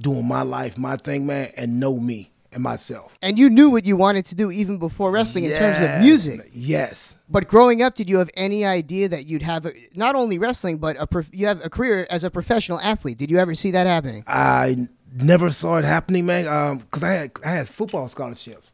doing 0.00 0.26
my 0.26 0.42
life, 0.42 0.78
my 0.78 0.96
thing, 0.96 1.26
man, 1.26 1.50
and 1.56 1.78
know 1.78 1.96
me 1.98 2.29
and 2.52 2.62
myself. 2.62 3.16
And 3.22 3.38
you 3.38 3.48
knew 3.50 3.70
what 3.70 3.84
you 3.84 3.96
wanted 3.96 4.24
to 4.26 4.34
do 4.34 4.50
even 4.50 4.78
before 4.78 5.10
wrestling 5.10 5.44
in 5.44 5.52
terms 5.56 5.78
of 5.80 6.00
music. 6.00 6.48
Yes. 6.52 7.16
But 7.28 7.46
growing 7.46 7.80
up, 7.82 7.94
did 7.94 8.10
you 8.10 8.18
have 8.18 8.30
any 8.34 8.64
idea 8.64 9.08
that 9.08 9.26
you'd 9.26 9.42
have 9.42 9.66
a, 9.66 9.72
not 9.94 10.16
only 10.16 10.38
wrestling, 10.38 10.78
but 10.78 10.96
a 10.98 11.06
prof- 11.06 11.30
you 11.32 11.46
have 11.46 11.64
a 11.64 11.70
career 11.70 12.06
as 12.10 12.24
a 12.24 12.30
professional 12.30 12.80
athlete? 12.80 13.18
Did 13.18 13.30
you 13.30 13.38
ever 13.38 13.54
see 13.54 13.70
that 13.70 13.86
happening? 13.86 14.24
I 14.26 14.88
never 15.14 15.50
saw 15.50 15.76
it 15.78 15.84
happening, 15.84 16.26
man. 16.26 16.48
Um, 16.48 16.80
cause 16.90 17.04
I 17.04 17.12
had 17.12 17.30
I 17.46 17.50
had 17.50 17.68
football 17.68 18.08
scholarships, 18.08 18.72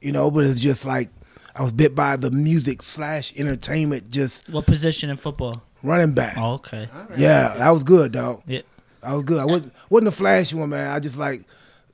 you 0.00 0.10
know, 0.12 0.30
but 0.30 0.44
it's 0.44 0.58
just 0.58 0.84
like 0.84 1.10
I 1.54 1.62
was 1.62 1.70
bit 1.72 1.94
by 1.94 2.16
the 2.16 2.30
music 2.32 2.82
slash 2.82 3.32
entertainment, 3.36 4.10
just 4.10 4.48
What 4.48 4.66
position 4.66 5.10
in 5.10 5.16
football? 5.16 5.62
running 5.84 6.14
back. 6.14 6.34
Oh, 6.38 6.54
okay. 6.54 6.88
Yeah, 7.16 7.54
that 7.58 7.70
was 7.70 7.84
good, 7.84 8.12
dog. 8.12 8.42
Yeah. 8.46 8.62
that 9.02 9.12
was 9.12 9.22
good. 9.22 9.38
I 9.38 9.44
wasn't 9.44 9.72
wasn't 9.90 10.08
a 10.08 10.12
flashy 10.12 10.56
one, 10.56 10.70
man. 10.70 10.90
I 10.90 10.98
just 10.98 11.16
like 11.16 11.42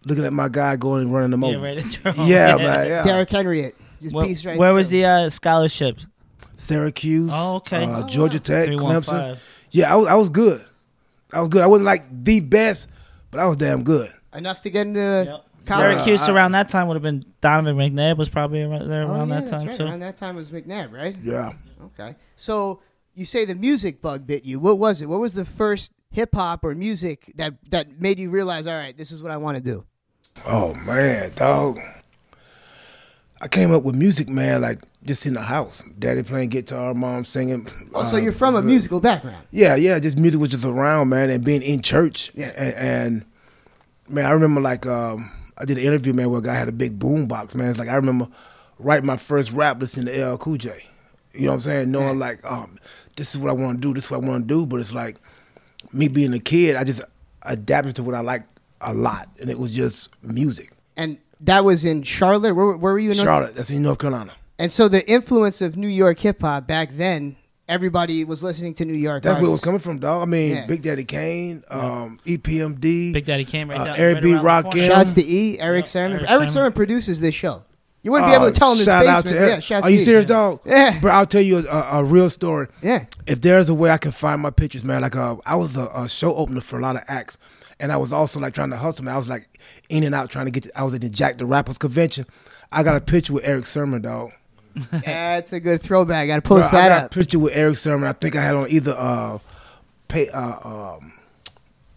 looking 0.05 0.25
at 0.25 0.33
my 0.33 0.49
guy 0.49 0.77
going 0.77 1.03
and 1.05 1.15
running 1.15 1.31
them 1.31 1.43
Yeah, 1.45 1.57
right 1.57 1.79
at 1.79 2.05
your- 2.05 2.27
yeah, 2.27 2.57
man. 2.57 2.87
Yeah. 2.87 3.03
Derrick 3.03 3.31
Henry, 3.31 3.61
it 3.63 3.77
just 4.01 4.15
Where, 4.15 4.27
piece 4.27 4.45
right 4.45 4.59
where 4.59 4.69
there. 4.69 4.75
was 4.75 4.89
the 4.91 5.05
uh, 5.05 5.31
scholarships? 5.31 6.07
Syracuse. 6.57 7.31
Oh, 7.33 7.57
okay. 7.57 7.85
Uh, 7.85 8.05
Georgia 8.07 8.41
Tech, 8.41 8.67
315. 8.67 9.15
Clemson. 9.15 9.39
Yeah, 9.71 9.93
I 9.93 9.97
was 9.97 10.07
I 10.09 10.15
was 10.15 10.31
good. 10.31 10.61
I 11.33 11.41
was 11.41 11.49
good. 11.49 11.63
I 11.63 11.67
wasn't 11.67 11.87
like 11.87 12.25
the 12.25 12.41
best, 12.41 12.89
but 13.31 13.41
I 13.41 13.47
was 13.47 13.57
damn 13.57 13.85
good. 13.85 14.09
enough 14.35 14.63
to 14.63 14.71
get 14.71 14.87
into 14.87 15.41
college? 15.67 15.95
Syracuse 15.97 16.29
around 16.29 16.53
that 16.53 16.69
time 16.71 16.89
would 16.89 16.95
have 16.95 17.03
been 17.03 17.25
Donovan 17.41 17.77
McNabb 17.77 18.17
was 18.17 18.29
probably 18.29 18.63
around 18.63 18.89
there 18.89 19.03
Oh, 19.03 19.13
around 19.13 19.29
yeah, 19.29 19.41
that 19.41 19.51
time 19.59 19.69
right. 19.69 19.77
too. 19.77 19.85
Around 19.85 20.01
that 20.01 20.17
time 20.17 20.37
was 20.37 20.51
McNabb, 20.51 20.93
right? 20.93 21.17
Yeah. 21.23 21.53
Okay. 21.85 22.17
So 22.37 22.81
you 23.15 23.25
say 23.25 23.45
the 23.45 23.55
music 23.55 24.01
bug 24.01 24.27
bit 24.27 24.45
you. 24.45 24.59
What 24.59 24.79
was 24.79 25.03
it? 25.03 25.07
What 25.07 25.21
was 25.21 25.35
the 25.35 25.45
first 25.45 25.93
hip 26.11 26.35
hop 26.35 26.65
or 26.65 26.75
music 26.75 27.33
that 27.37 27.55
that 27.71 28.01
made 28.01 28.19
you 28.19 28.31
realize, 28.31 28.67
all 28.67 28.77
right, 28.77 28.97
this 28.97 29.11
is 29.11 29.23
what 29.23 29.31
I 29.31 29.37
want 29.37 29.57
to 29.57 29.63
do? 29.63 29.85
Oh 30.47 30.75
man, 30.87 31.33
dog. 31.35 31.79
I 33.41 33.47
came 33.47 33.73
up 33.73 33.85
with 33.85 33.95
music, 33.95 34.29
man, 34.29 34.63
like 34.63 34.81
just 35.05 35.25
in 35.25 35.35
the 35.35 35.43
house. 35.43 35.83
Daddy 35.99 36.25
playing 36.25 36.49
guitar, 36.49 36.93
mom 36.93 37.25
singing. 37.25 37.69
Oh, 37.95 38.03
so 38.03 38.17
uh, 38.17 38.21
you're 38.21 38.33
from 38.33 38.57
a 38.57 38.63
musical 38.63 38.99
background. 39.01 39.45
Yeah, 39.53 39.77
yeah, 39.77 40.01
just 40.01 40.19
music 40.19 40.41
was 40.41 40.51
just 40.51 40.65
around, 40.65 41.09
man, 41.09 41.31
and 41.31 41.45
being 41.45 41.63
in 41.63 41.81
church. 41.81 42.33
Yeah. 42.35 42.53
And, 42.57 42.75
and 42.75 43.25
man, 44.09 44.25
I 44.25 44.31
remember 44.31 44.61
like 44.61 44.87
um, 44.87 45.31
I 45.57 45.65
did 45.65 45.79
an 45.79 45.85
interview, 45.85 46.13
man, 46.15 46.31
where 46.31 46.41
a 46.41 46.43
guy 46.43 46.55
had 46.55 46.69
a 46.69 46.73
big 46.73 46.99
boom 46.99 47.27
box, 47.27 47.55
man. 47.55 47.71
It's 47.71 47.79
like 47.79 47.89
I 47.89 47.95
remember 47.95 48.27
writing 48.79 49.07
my 49.07 49.17
first 49.17 49.53
rap 49.53 49.81
listening 49.81 50.07
to 50.07 50.33
LL 50.33 50.39
Cool 50.39 50.57
J. 50.57 50.85
You 51.33 51.43
know 51.43 51.49
what 51.49 51.55
I'm 51.55 51.61
saying? 51.61 51.91
Knowing 51.93 52.19
like, 52.19 52.45
um, 52.45 52.77
this 53.17 53.35
is 53.35 53.41
what 53.41 53.51
I 53.51 53.53
want 53.53 53.79
to 53.79 53.81
do, 53.81 53.95
this 53.95 54.07
is 54.07 54.11
what 54.11 54.25
I 54.25 54.27
want 54.27 54.49
to 54.49 54.55
do, 54.55 54.67
but 54.67 54.81
it's 54.81 54.93
like 54.93 55.19
me 55.93 56.09
being 56.09 56.33
a 56.35 56.39
kid, 56.39 56.77
I 56.77 56.85
just 56.85 57.03
adapted 57.43 57.97
to 57.97 58.03
what 58.03 58.15
I 58.15 58.21
like 58.21 58.43
a 58.81 58.93
lot, 58.93 59.29
and 59.41 59.49
it 59.51 59.59
was 59.59 59.75
just 59.75 60.11
music. 60.23 60.73
And 60.97 61.19
that 61.43 61.65
was 61.65 61.85
in 61.85 62.03
Charlotte. 62.03 62.55
Where, 62.55 62.77
where 62.77 62.93
were 62.93 62.99
you 62.99 63.11
in 63.11 63.17
North- 63.17 63.27
Charlotte, 63.27 63.55
that's 63.55 63.71
in 63.71 63.83
North 63.83 63.99
Carolina. 63.99 64.33
And 64.59 64.73
so 64.73 64.89
the 64.89 65.09
influence 65.09 65.61
of 65.61 65.77
New 65.77 65.89
York 65.89 66.19
hip 66.19 66.41
hop 66.41 66.67
back 66.67 66.91
then, 66.91 67.37
everybody 67.69 68.25
was 68.25 68.43
listening 68.43 68.75
to 68.75 68.85
New 68.85 68.93
York. 68.95 69.23
That's 69.23 69.41
where 69.41 69.49
it 69.49 69.53
was 69.53 69.63
coming 69.65 69.79
from, 69.79 70.01
dog. 70.01 70.23
I 70.23 70.25
mean, 70.25 70.57
Yeah. 70.57 70.67
Big 70.67 70.83
Daddy 70.83 71.05
Kane, 71.05 71.63
um, 71.71 72.19
EPMD, 72.25 73.13
Big 73.13 73.25
Daddy 73.25 73.45
Kane 73.45 73.69
right 73.69 73.79
uh, 73.79 73.85
down- 73.85 73.97
Eric 73.97 74.15
right 74.17 74.23
B. 74.25 74.33
around 74.35 74.45
Rock 74.45 74.77
Shouts 74.77 75.13
to 75.15 75.25
E, 75.25 75.61
Erick 75.61 75.87
Sermon. 75.87 76.19
Eric 76.19 76.29
Erick 76.31 76.39
Sermon. 76.41 76.49
Sermon 76.49 76.73
produces 76.73 77.21
this 77.21 77.35
show. 77.37 77.63
You 78.03 78.13
wouldn't 78.13 78.31
be 78.31 78.35
able 78.35 78.47
to 78.47 78.53
tell 78.53 78.73
him 78.73 78.79
his 78.79 78.87
shout 78.87 79.05
basement. 79.05 79.27
out 79.27 79.31
to 79.33 79.39
Eric. 79.39 79.71
yeah, 79.71 79.81
Are 79.81 79.91
you 79.91 80.05
serious, 80.05 80.25
dog? 80.25 80.61
Yeah. 80.65 80.99
Bro, 81.01 81.13
I'll 81.13 81.27
tell 81.27 81.43
you 81.43 81.59
a, 81.69 81.99
a 81.99 82.05
real 82.05 82.31
story. 82.31 82.69
Yeah. 82.83 83.07
If 83.27 83.41
there's 83.43 83.69
a 83.69 83.75
way 83.75 83.91
I 83.91 83.99
can 83.99 84.13
find 84.13 84.41
my 84.41 84.51
pictures, 84.51 84.85
man, 84.85 85.03
like 85.03 85.17
uh, 85.17 85.37
I 85.45 85.57
was 85.57 85.77
a, 85.77 85.87
a 85.89 86.09
show 86.09 86.35
opener 86.35 86.61
for 86.61 86.79
a 86.79 86.83
lot 86.83 86.97
of 86.97 87.03
acts, 87.09 87.39
and 87.81 87.91
I 87.91 87.97
was 87.97 88.13
also 88.13 88.39
like 88.41 88.55
trying 88.55 88.71
to 88.71 88.77
hustle, 88.77 89.05
man. 89.05 89.15
I 89.15 89.19
was 89.19 89.29
like 89.29 89.49
in 89.89 90.05
and 90.05 90.15
out 90.15 90.31
trying 90.31 90.47
to 90.47 90.51
get. 90.53 90.63
To, 90.65 90.79
I 90.79 90.85
was 90.85 90.95
at 90.95 91.01
the 91.01 91.09
Jack 91.11 91.39
the 91.39 91.47
Rappers 91.47 91.77
convention. 91.79 92.25
I 92.71 92.83
got 92.83 92.97
a 92.97 93.01
picture 93.05 93.33
with 93.33 93.47
Erick 93.47 93.67
Sermon, 93.67 94.01
dog. 94.03 94.31
That's 94.93 95.53
a 95.53 95.59
good 95.61 95.81
throwback. 95.83 96.25
I 96.25 96.27
Got 96.29 96.37
to 96.37 96.43
post 96.43 96.71
Bro, 96.71 96.79
that 96.79 96.93
I 96.93 96.95
got 96.97 97.05
up. 97.07 97.11
a 97.11 97.15
picture 97.19 97.39
with 97.41 97.57
Erick 97.57 97.77
Sermon. 97.77 98.07
I 98.09 98.13
think 98.13 98.37
I 98.37 98.41
had 98.43 98.55
on 98.55 98.71
either 98.71 98.95
uh, 98.97 99.39
pay, 100.07 100.29
uh 100.29 100.97
um, 100.97 101.13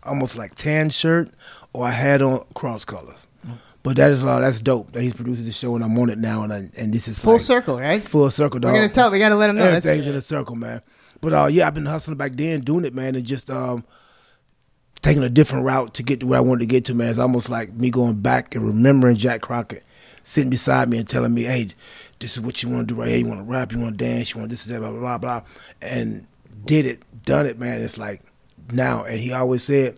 almost 0.03 0.35
like 0.35 0.55
tan 0.55 0.89
shirt, 0.89 1.29
or 1.73 1.85
I 1.85 1.91
had 1.91 2.21
on 2.23 2.43
cross 2.55 2.85
colors. 2.85 3.27
But 3.83 3.97
that 3.97 4.11
is 4.11 4.23
uh, 4.23 4.39
that's 4.39 4.61
dope 4.61 4.91
that 4.91 5.01
he's 5.01 5.13
producing 5.13 5.45
the 5.45 5.51
show 5.51 5.75
and 5.75 5.83
I'm 5.83 5.97
on 5.97 6.09
it 6.09 6.19
now 6.19 6.43
and 6.43 6.53
I, 6.53 6.69
and 6.77 6.93
this 6.93 7.07
is 7.07 7.19
Full 7.19 7.33
like, 7.33 7.41
circle, 7.41 7.79
right? 7.79 8.01
Full 8.01 8.29
circle, 8.29 8.59
dog. 8.59 8.73
We're 8.73 8.81
gonna 8.81 8.93
tell. 8.93 9.09
We 9.09 9.17
got 9.17 9.29
to 9.29 9.35
let 9.35 9.49
him 9.49 9.55
know. 9.55 9.65
Everything's 9.65 10.05
in 10.05 10.15
a 10.15 10.21
circle, 10.21 10.55
man. 10.55 10.81
But 11.19 11.33
uh, 11.33 11.47
yeah, 11.51 11.67
I've 11.67 11.73
been 11.73 11.85
hustling 11.85 12.17
back 12.17 12.33
then, 12.33 12.61
doing 12.61 12.85
it, 12.85 12.93
man, 12.93 13.15
and 13.15 13.25
just 13.25 13.49
um, 13.49 13.83
taking 15.01 15.23
a 15.23 15.29
different 15.29 15.65
route 15.65 15.95
to 15.95 16.03
get 16.03 16.19
to 16.19 16.27
where 16.27 16.37
I 16.37 16.41
wanted 16.41 16.61
to 16.61 16.65
get 16.67 16.85
to, 16.85 16.95
man. 16.95 17.09
It's 17.09 17.19
almost 17.19 17.49
like 17.49 17.73
me 17.73 17.89
going 17.89 18.21
back 18.21 18.53
and 18.55 18.65
remembering 18.65 19.17
Jack 19.17 19.41
Crockett, 19.41 19.83
sitting 20.23 20.51
beside 20.51 20.87
me 20.87 20.97
and 20.97 21.07
telling 21.07 21.33
me, 21.33 21.43
"Hey, 21.43 21.69
this 22.19 22.37
is 22.37 22.41
what 22.41 22.61
you 22.61 22.69
want 22.69 22.87
to 22.87 22.93
do 22.93 22.99
right 22.99 23.09
here. 23.09 23.17
You 23.17 23.27
want 23.27 23.39
to 23.39 23.51
rap, 23.51 23.71
you 23.71 23.79
want 23.79 23.97
to 23.97 24.03
dance, 24.03 24.33
you 24.33 24.39
want 24.39 24.51
this, 24.51 24.65
that, 24.65 24.79
blah, 24.79 24.91
blah, 24.91 24.99
blah, 24.99 25.17
blah," 25.17 25.41
and 25.81 26.27
did 26.65 26.85
it, 26.85 27.03
done 27.25 27.47
it, 27.47 27.59
man. 27.59 27.81
It's 27.81 27.97
like 27.97 28.21
now, 28.71 29.03
and 29.05 29.19
he 29.19 29.33
always 29.33 29.63
said, 29.63 29.97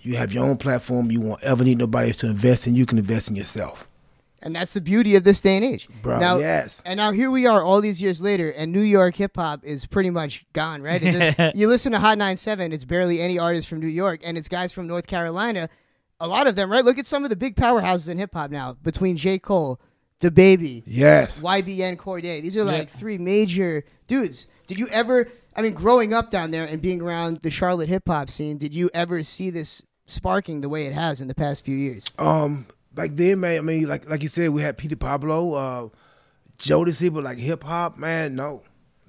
"You 0.00 0.16
have 0.16 0.32
your 0.32 0.44
own 0.44 0.56
platform. 0.56 1.10
You 1.10 1.20
won't 1.20 1.42
ever 1.42 1.64
need 1.64 1.78
nobody 1.78 2.08
else 2.08 2.16
to 2.18 2.26
invest 2.26 2.66
in. 2.66 2.74
You 2.74 2.86
can 2.86 2.98
invest 2.98 3.30
in 3.30 3.36
yourself." 3.36 3.88
And 4.40 4.54
that's 4.54 4.72
the 4.72 4.80
beauty 4.80 5.16
of 5.16 5.24
this 5.24 5.40
day 5.40 5.56
and 5.56 5.64
age. 5.64 5.88
Bro, 6.00 6.20
now, 6.20 6.38
yes. 6.38 6.80
And 6.86 6.96
now 6.98 7.10
here 7.10 7.28
we 7.28 7.46
are 7.46 7.60
all 7.64 7.80
these 7.80 8.00
years 8.00 8.22
later, 8.22 8.50
and 8.50 8.70
New 8.70 8.82
York 8.82 9.16
hip 9.16 9.32
hop 9.34 9.64
is 9.64 9.84
pretty 9.84 10.10
much 10.10 10.46
gone, 10.52 10.80
right? 10.80 11.02
It 11.02 11.54
you 11.56 11.66
listen 11.66 11.90
to 11.90 11.98
Hot 11.98 12.18
97, 12.18 12.72
it's 12.72 12.84
barely 12.84 13.20
any 13.20 13.36
artists 13.38 13.68
from 13.68 13.80
New 13.80 13.88
York, 13.88 14.20
and 14.22 14.38
it's 14.38 14.46
guys 14.48 14.72
from 14.72 14.86
North 14.86 15.08
Carolina. 15.08 15.68
A 16.20 16.28
lot 16.28 16.46
of 16.46 16.54
them, 16.54 16.70
right? 16.70 16.84
Look 16.84 16.98
at 17.00 17.06
some 17.06 17.24
of 17.24 17.30
the 17.30 17.36
big 17.36 17.56
powerhouses 17.56 18.08
in 18.08 18.18
hip 18.18 18.32
hop 18.32 18.52
now, 18.52 18.74
between 18.82 19.16
J. 19.16 19.40
Cole, 19.40 19.80
DaBaby, 20.20 20.82
Yes. 20.86 21.42
YBN 21.42 21.96
Cordae. 21.96 22.40
These 22.40 22.56
are 22.56 22.60
Yeah. 22.64 22.72
like 22.72 22.90
three 22.90 23.18
major 23.18 23.84
dudes. 24.06 24.46
Did 24.68 24.78
you 24.78 24.86
ever, 24.88 25.26
I 25.56 25.62
mean, 25.62 25.74
growing 25.74 26.12
up 26.14 26.30
down 26.30 26.50
there 26.52 26.64
and 26.64 26.80
being 26.82 27.00
around 27.02 27.38
the 27.38 27.50
Charlotte 27.50 27.88
hip 27.88 28.04
hop 28.06 28.30
scene, 28.30 28.56
did 28.56 28.74
you 28.74 28.88
ever 28.94 29.22
see 29.22 29.50
this 29.50 29.82
sparking 30.08 30.60
the 30.62 30.68
way 30.68 30.86
it 30.86 30.92
has 30.92 31.20
in 31.20 31.28
the 31.28 31.34
past 31.36 31.64
few 31.64 31.76
years? 31.76 32.10
Um, 32.18 32.66
like 32.96 33.14
then, 33.14 33.38
man. 33.40 33.58
I 33.58 33.60
mean, 33.60 33.86
like 33.88 34.08
like 34.10 34.22
you 34.22 34.28
said, 34.28 34.50
we 34.50 34.62
had 34.62 34.76
Petey 34.76 34.96
Pablo, 34.96 35.52
uh, 35.54 35.88
Jodeci, 36.58 37.14
but 37.14 37.22
like 37.22 37.38
hip 37.38 37.62
hop, 37.62 37.96
man. 37.96 38.34
No, 38.34 38.62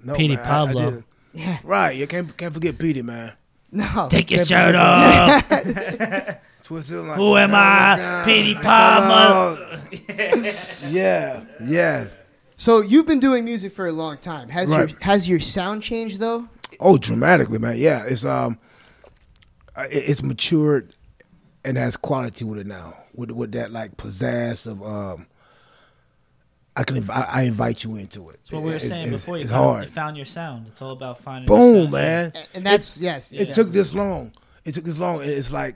no. 0.04 0.14
Petey 0.16 0.36
man, 0.36 0.46
I- 0.46 0.50
I 0.64 0.66
Pablo. 0.66 1.04
Yeah. 1.34 1.58
Right. 1.64 1.96
You 1.96 2.06
can't 2.08 2.36
can't 2.38 2.54
forget 2.54 2.78
Petey, 2.78 3.02
man. 3.02 3.34
No. 3.72 4.08
Take 4.10 4.30
your 4.32 4.46
shirt 4.46 4.76
forget- 4.76 4.76
off. 4.76 6.38
Twisted 6.64 6.98
like 7.00 7.18
Who 7.18 7.36
am 7.38 7.52
oh 7.52 7.56
I? 7.58 7.96
my 7.98 8.22
Petey 8.26 8.54
Pablo. 8.56 9.56
Pablo. 9.56 10.52
yeah, 10.90 11.44
yeah. 11.66 12.06
So 12.58 12.82
you've 12.82 13.08
been 13.08 13.20
doing 13.20 13.46
music 13.46 13.72
for 13.72 13.88
a 13.88 13.92
long 13.92 14.18
time. 14.18 14.50
Has 14.50 14.70
Right. 14.70 14.90
your 14.90 15.00
has 15.00 15.28
your 15.30 15.40
sound 15.40 15.82
changed 15.82 16.20
though? 16.20 16.48
Oh, 16.80 16.98
dramatically, 16.98 17.58
man. 17.58 17.78
Yeah, 17.78 18.04
it's 18.06 18.26
um, 18.26 18.54
it- 18.54 18.60
it's 19.92 20.24
matured 20.24 20.94
and 21.66 21.78
has 21.78 21.96
quality 21.98 22.46
with 22.46 22.60
it 22.60 22.68
now. 22.68 22.96
With 23.16 23.32
with 23.32 23.52
that 23.54 23.72
like 23.72 23.98
pizzazz 23.98 24.66
of 24.70 24.82
um, 24.84 25.28
I 26.76 26.84
can 26.84 27.10
I, 27.10 27.22
I 27.30 27.42
invite 27.44 27.84
you 27.84 27.96
into 27.98 28.30
it. 28.30 28.38
That's 28.40 28.52
what 28.52 28.64
we 28.64 28.70
were 28.72 28.76
It- 28.78 28.82
saying 28.82 29.12
it's, 29.14 29.24
before. 29.26 29.38
You 29.38 29.44
It's 29.44 29.52
found, 29.52 29.64
hard. 29.66 29.84
You 29.86 29.90
found 29.92 30.18
your 30.18 30.26
sound. 30.26 30.68
It's 30.68 30.82
all 30.82 30.92
about 30.92 31.20
finding. 31.20 31.50
your 31.50 31.58
Boom, 31.58 31.82
sound. 31.84 31.92
man. 31.92 32.34
And 32.54 32.66
that's 32.66 32.98
It's- 32.98 33.02
yes. 33.02 33.32
It 33.32 33.48
yeah. 33.50 33.54
took 33.54 33.70
this 33.70 33.94
long. 33.94 34.32
It 34.66 34.74
took 34.74 34.84
this 34.86 35.00
long. 35.00 35.22
It's 35.24 35.52
like 35.52 35.76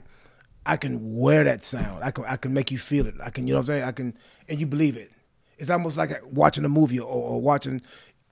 I 0.64 0.76
can 0.76 1.16
wear 1.16 1.44
that 1.44 1.62
sound. 1.62 2.02
I 2.02 2.10
can 2.10 2.24
I 2.24 2.36
can 2.36 2.54
make 2.54 2.70
you 2.70 2.78
feel 2.78 3.06
it. 3.06 3.14
I 3.22 3.30
can 3.30 3.46
you 3.46 3.52
know 3.52 3.58
what 3.60 3.64
I'm 3.64 3.66
saying. 3.66 3.84
I 3.84 3.92
can 3.92 4.14
and 4.48 4.58
you 4.60 4.66
believe 4.66 4.96
it. 4.96 5.10
It's 5.58 5.70
almost 5.70 5.96
like 5.96 6.10
watching 6.32 6.64
a 6.64 6.68
movie 6.68 6.98
or, 6.98 7.06
or 7.06 7.40
watching. 7.40 7.82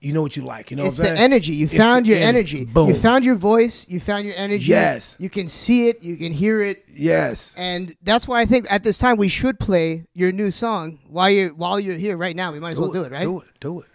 You 0.02 0.12
know 0.12 0.22
what 0.22 0.36
you 0.36 0.42
like. 0.42 0.70
You 0.70 0.76
know 0.76 0.86
it's 0.86 0.96
the 0.98 1.10
energy. 1.10 1.54
You 1.54 1.66
It's 1.66 1.76
found 1.76 2.06
your 2.06 2.18
energy. 2.18 2.64
Boom. 2.64 2.88
You 2.88 2.94
found 2.94 3.24
your 3.24 3.36
voice. 3.36 3.88
You 3.88 4.00
found 4.00 4.26
your 4.26 4.34
energy. 4.36 4.64
Yes. 4.66 5.16
You 5.18 5.30
can 5.30 5.48
see 5.48 5.88
it. 5.88 6.02
You 6.02 6.16
can 6.16 6.32
hear 6.32 6.60
it. 6.60 6.82
yes. 6.92 7.54
And 7.56 7.94
that's 8.02 8.26
why 8.26 8.40
I 8.40 8.46
think 8.46 8.66
at 8.70 8.82
this 8.82 8.98
time 8.98 9.16
we 9.16 9.28
should 9.28 9.60
play 9.60 10.04
your 10.12 10.32
new 10.32 10.50
song 10.50 10.98
while 11.08 11.30
you're 11.30 11.54
while 11.54 11.78
you're 11.78 11.96
here 11.96 12.16
right 12.16 12.34
now. 12.34 12.52
We 12.52 12.60
might 12.60 12.70
as 12.70 12.80
well 12.80 12.90
do 12.92 13.04
it, 13.04 13.12
right? 13.12 13.22
Do 13.22 13.40
it. 13.40 13.48
Do 13.60 13.80
it. 13.80 13.86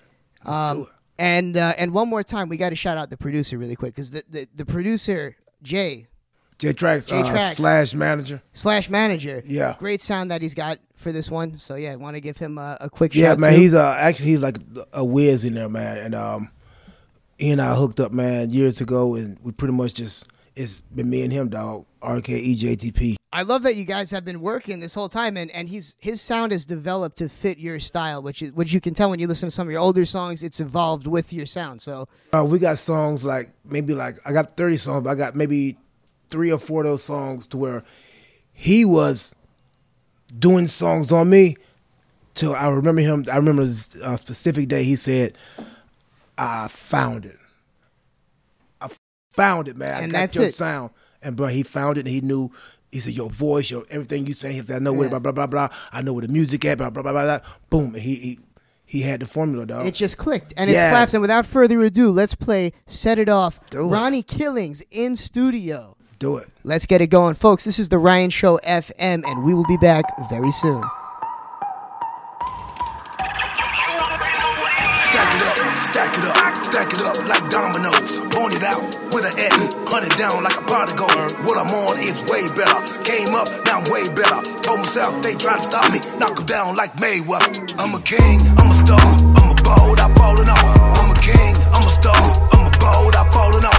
Um, 0.48 0.88
And 1.20 1.58
uh, 1.58 1.74
and 1.78 1.94
one 1.94 2.08
more 2.08 2.24
time, 2.24 2.48
we 2.48 2.58
got 2.58 2.70
to 2.70 2.76
shout 2.76 2.98
out 2.98 3.10
the 3.10 3.18
producer 3.18 3.58
really 3.58 3.76
quick 3.76 3.94
because 3.96 4.12
the, 4.12 4.24
the 4.30 4.48
the 4.54 4.66
producer 4.66 5.36
Jay 5.64 6.08
J 6.60 6.70
Trax 6.74 7.08
J 7.08 7.20
uh, 7.22 7.50
slash 7.52 7.94
manager. 7.94 8.42
slash 8.54 8.90
manager. 8.90 9.44
Yeah. 9.46 9.76
great 9.78 10.02
sound 10.02 10.32
that 10.32 10.42
he's 10.42 10.56
got 10.56 10.80
for 10.96 11.12
this 11.12 11.30
one. 11.30 11.60
So 11.60 11.76
yeah, 11.76 11.92
I 11.92 11.96
want 11.98 12.16
to 12.16 12.22
give 12.22 12.38
him 12.38 12.58
a, 12.58 12.78
a 12.82 12.90
quick 12.90 13.14
Yeah, 13.14 13.36
man. 13.36 13.54
too. 13.54 13.60
He's 13.60 13.74
uh 13.76 13.96
actually 14.00 14.30
he's 14.30 14.40
like 14.40 14.58
a 14.94 15.06
whiz 15.06 15.46
in 15.46 15.54
there, 15.54 15.70
man. 15.70 15.98
And 15.98 16.16
um, 16.16 16.50
he 17.38 17.52
and 17.52 17.62
I 17.62 17.76
hooked 17.76 18.00
up, 18.00 18.12
man, 18.12 18.50
years 18.50 18.82
ago, 18.82 19.16
and 19.16 19.38
we 19.44 19.52
pretty 19.52 19.74
much 19.76 19.94
just 19.94 20.26
it's 20.56 20.82
been 20.82 21.10
me 21.10 21.22
and 21.22 21.32
him, 21.32 21.50
dog. 21.50 21.86
RK 22.02 22.26
EJTP. 22.28 23.16
I 23.34 23.42
love 23.44 23.64
that 23.64 23.76
you 23.76 23.84
guys 23.86 24.10
have 24.12 24.24
been 24.26 24.40
working 24.42 24.80
this 24.80 24.94
whole 24.96 25.10
time, 25.10 25.36
and, 25.38 25.52
and 25.52 25.68
he's 25.70 25.96
his 26.00 26.22
sound 26.22 26.52
is 26.54 26.66
developed 26.66 27.18
to 27.18 27.30
fit 27.30 27.60
your 27.60 27.80
style, 27.80 28.22
which 28.24 28.42
is 28.42 28.52
which 28.54 28.74
you 28.74 28.82
can 28.82 28.94
tell 28.96 29.10
when 29.12 29.20
you 29.20 29.28
listen 29.28 29.48
to 29.50 29.52
some 29.52 29.68
of 29.68 29.72
your 29.72 29.82
older 29.82 30.06
songs. 30.06 30.42
It's 30.42 30.60
evolved 30.60 31.06
with 31.06 31.32
your 31.34 31.46
sound. 31.46 31.82
So 31.82 32.08
Uh, 32.34 32.46
we 32.46 32.58
got 32.58 32.78
songs 32.80 33.24
like 33.24 33.50
maybe 33.66 33.94
like 33.94 34.16
I 34.26 34.34
got 34.34 34.58
thirty 34.58 34.78
songs, 34.78 35.04
but 35.04 35.12
I 35.12 35.16
got 35.16 35.36
maybe 35.36 35.78
three 36.30 36.52
or 36.52 36.60
four 36.60 36.82
of 36.82 36.88
those 36.88 37.04
songs 37.04 37.48
to 37.48 37.58
where 37.58 37.84
he 38.54 38.86
was 38.86 39.34
doing 40.38 40.68
songs 40.68 41.12
on 41.12 41.30
me. 41.30 41.56
Till 42.34 42.54
I 42.54 42.70
remember 42.70 43.02
him. 43.02 43.26
I 43.32 43.38
remember 43.38 43.64
a 43.64 44.18
specific 44.18 44.68
day 44.68 44.84
he 44.84 44.96
said, 44.96 45.36
"I 46.38 46.68
found 46.68 47.26
it. 47.26 47.38
I 48.80 48.90
found 49.32 49.68
it, 49.68 49.76
man. 49.78 49.94
I 49.96 50.00
And 50.02 50.12
got 50.12 50.36
your 50.36 50.46
it. 50.46 50.54
sound." 50.56 50.92
And 51.22 51.36
bro, 51.36 51.48
he 51.48 51.64
found 51.64 51.98
it. 51.98 52.02
and 52.02 52.10
He 52.10 52.22
knew. 52.22 52.52
He 52.92 53.00
said, 53.00 53.14
"Your 53.14 53.30
voice, 53.30 53.70
your 53.70 53.84
everything 53.90 54.28
you 54.28 54.34
saying. 54.34 54.66
I 54.72 54.80
know 54.80 54.94
where 54.94 55.04
Yeah. 55.06 55.10
blah 55.18 55.20
blah 55.20 55.32
blah 55.32 55.48
blah. 55.48 55.70
I 55.92 56.02
know 56.02 56.14
where 56.14 56.22
the 56.26 56.32
music 56.32 56.64
at. 56.66 56.78
Blah 56.78 56.90
blah 56.92 57.02
blah 57.04 57.12
blah. 57.12 57.24
blah. 57.40 57.40
Boom. 57.70 57.96
And 57.96 58.04
he 58.04 58.16
he 58.16 58.40
he 58.86 59.02
had 59.02 59.20
the 59.20 59.28
formula, 59.28 59.66
dog. 59.66 59.86
it 59.88 59.96
just 59.96 60.18
clicked, 60.18 60.54
and 60.56 60.70
it 60.70 60.74
slaps. 60.74 61.14
And 61.14 61.22
without 61.22 61.46
further 61.46 61.82
ado, 61.82 62.12
let's 62.12 62.36
play 62.36 62.72
"Set 62.86 63.18
It 63.20 63.28
Off." 63.30 63.60
Ronnie 63.74 64.24
Killings 64.24 64.82
in 64.92 65.16
studio. 65.18 65.97
Do 66.20 66.38
it. 66.38 66.50
Let's 66.64 66.88
get 66.88 67.02
it 67.02 67.14
going, 67.14 67.36
folks. 67.36 67.64
This 67.64 67.78
is 67.78 67.90
the 67.90 68.00
Ryan 68.00 68.32
Show 68.32 68.58
FM, 68.66 69.22
and 69.22 69.44
we 69.46 69.54
will 69.54 69.68
be 69.70 69.78
back 69.78 70.04
very 70.34 70.50
soon. 70.50 70.82
Stack 75.06 75.30
it 75.38 75.46
up, 75.46 75.58
stack 75.78 76.18
it 76.18 76.26
up, 76.26 76.66
stack 76.66 76.90
it 76.90 77.02
up 77.06 77.18
like 77.30 77.46
dominoes. 77.54 78.18
Bone 78.34 78.50
it 78.50 78.66
out 78.66 78.82
with 79.14 79.30
an 79.30 79.36
X, 79.38 79.78
hunt 79.94 80.10
it 80.10 80.18
down 80.18 80.42
like 80.42 80.58
a 80.58 80.66
prodigal. 80.66 81.06
What 81.46 81.62
I'm 81.62 81.70
on 81.86 82.02
is 82.02 82.18
way 82.26 82.50
better. 82.58 82.82
Came 83.06 83.38
up, 83.38 83.46
now 83.70 83.78
I'm 83.78 83.86
way 83.94 84.10
better. 84.10 84.42
Told 84.66 84.82
myself 84.82 85.22
they 85.22 85.38
try 85.38 85.62
to 85.62 85.66
stop 85.70 85.86
me, 85.94 86.02
knock 86.18 86.34
'em 86.34 86.50
down 86.50 86.74
like 86.76 86.98
Mayweather. 86.98 87.62
I'm 87.78 87.94
a 87.94 88.02
king, 88.02 88.42
I'm 88.58 88.74
a 88.74 88.78
star, 88.82 89.06
I'm 89.38 89.54
a 89.54 89.56
bold, 89.62 90.02
I'm 90.02 90.10
falling 90.18 90.50
off. 90.50 90.66
I'm 90.98 91.14
a 91.14 91.18
king, 91.22 91.54
I'm 91.78 91.86
a 91.86 91.94
star, 91.94 92.18
I'm 92.58 92.66
a 92.66 92.72
bold, 92.82 93.14
I'm 93.14 93.30
falling 93.30 93.66
off. 93.70 93.77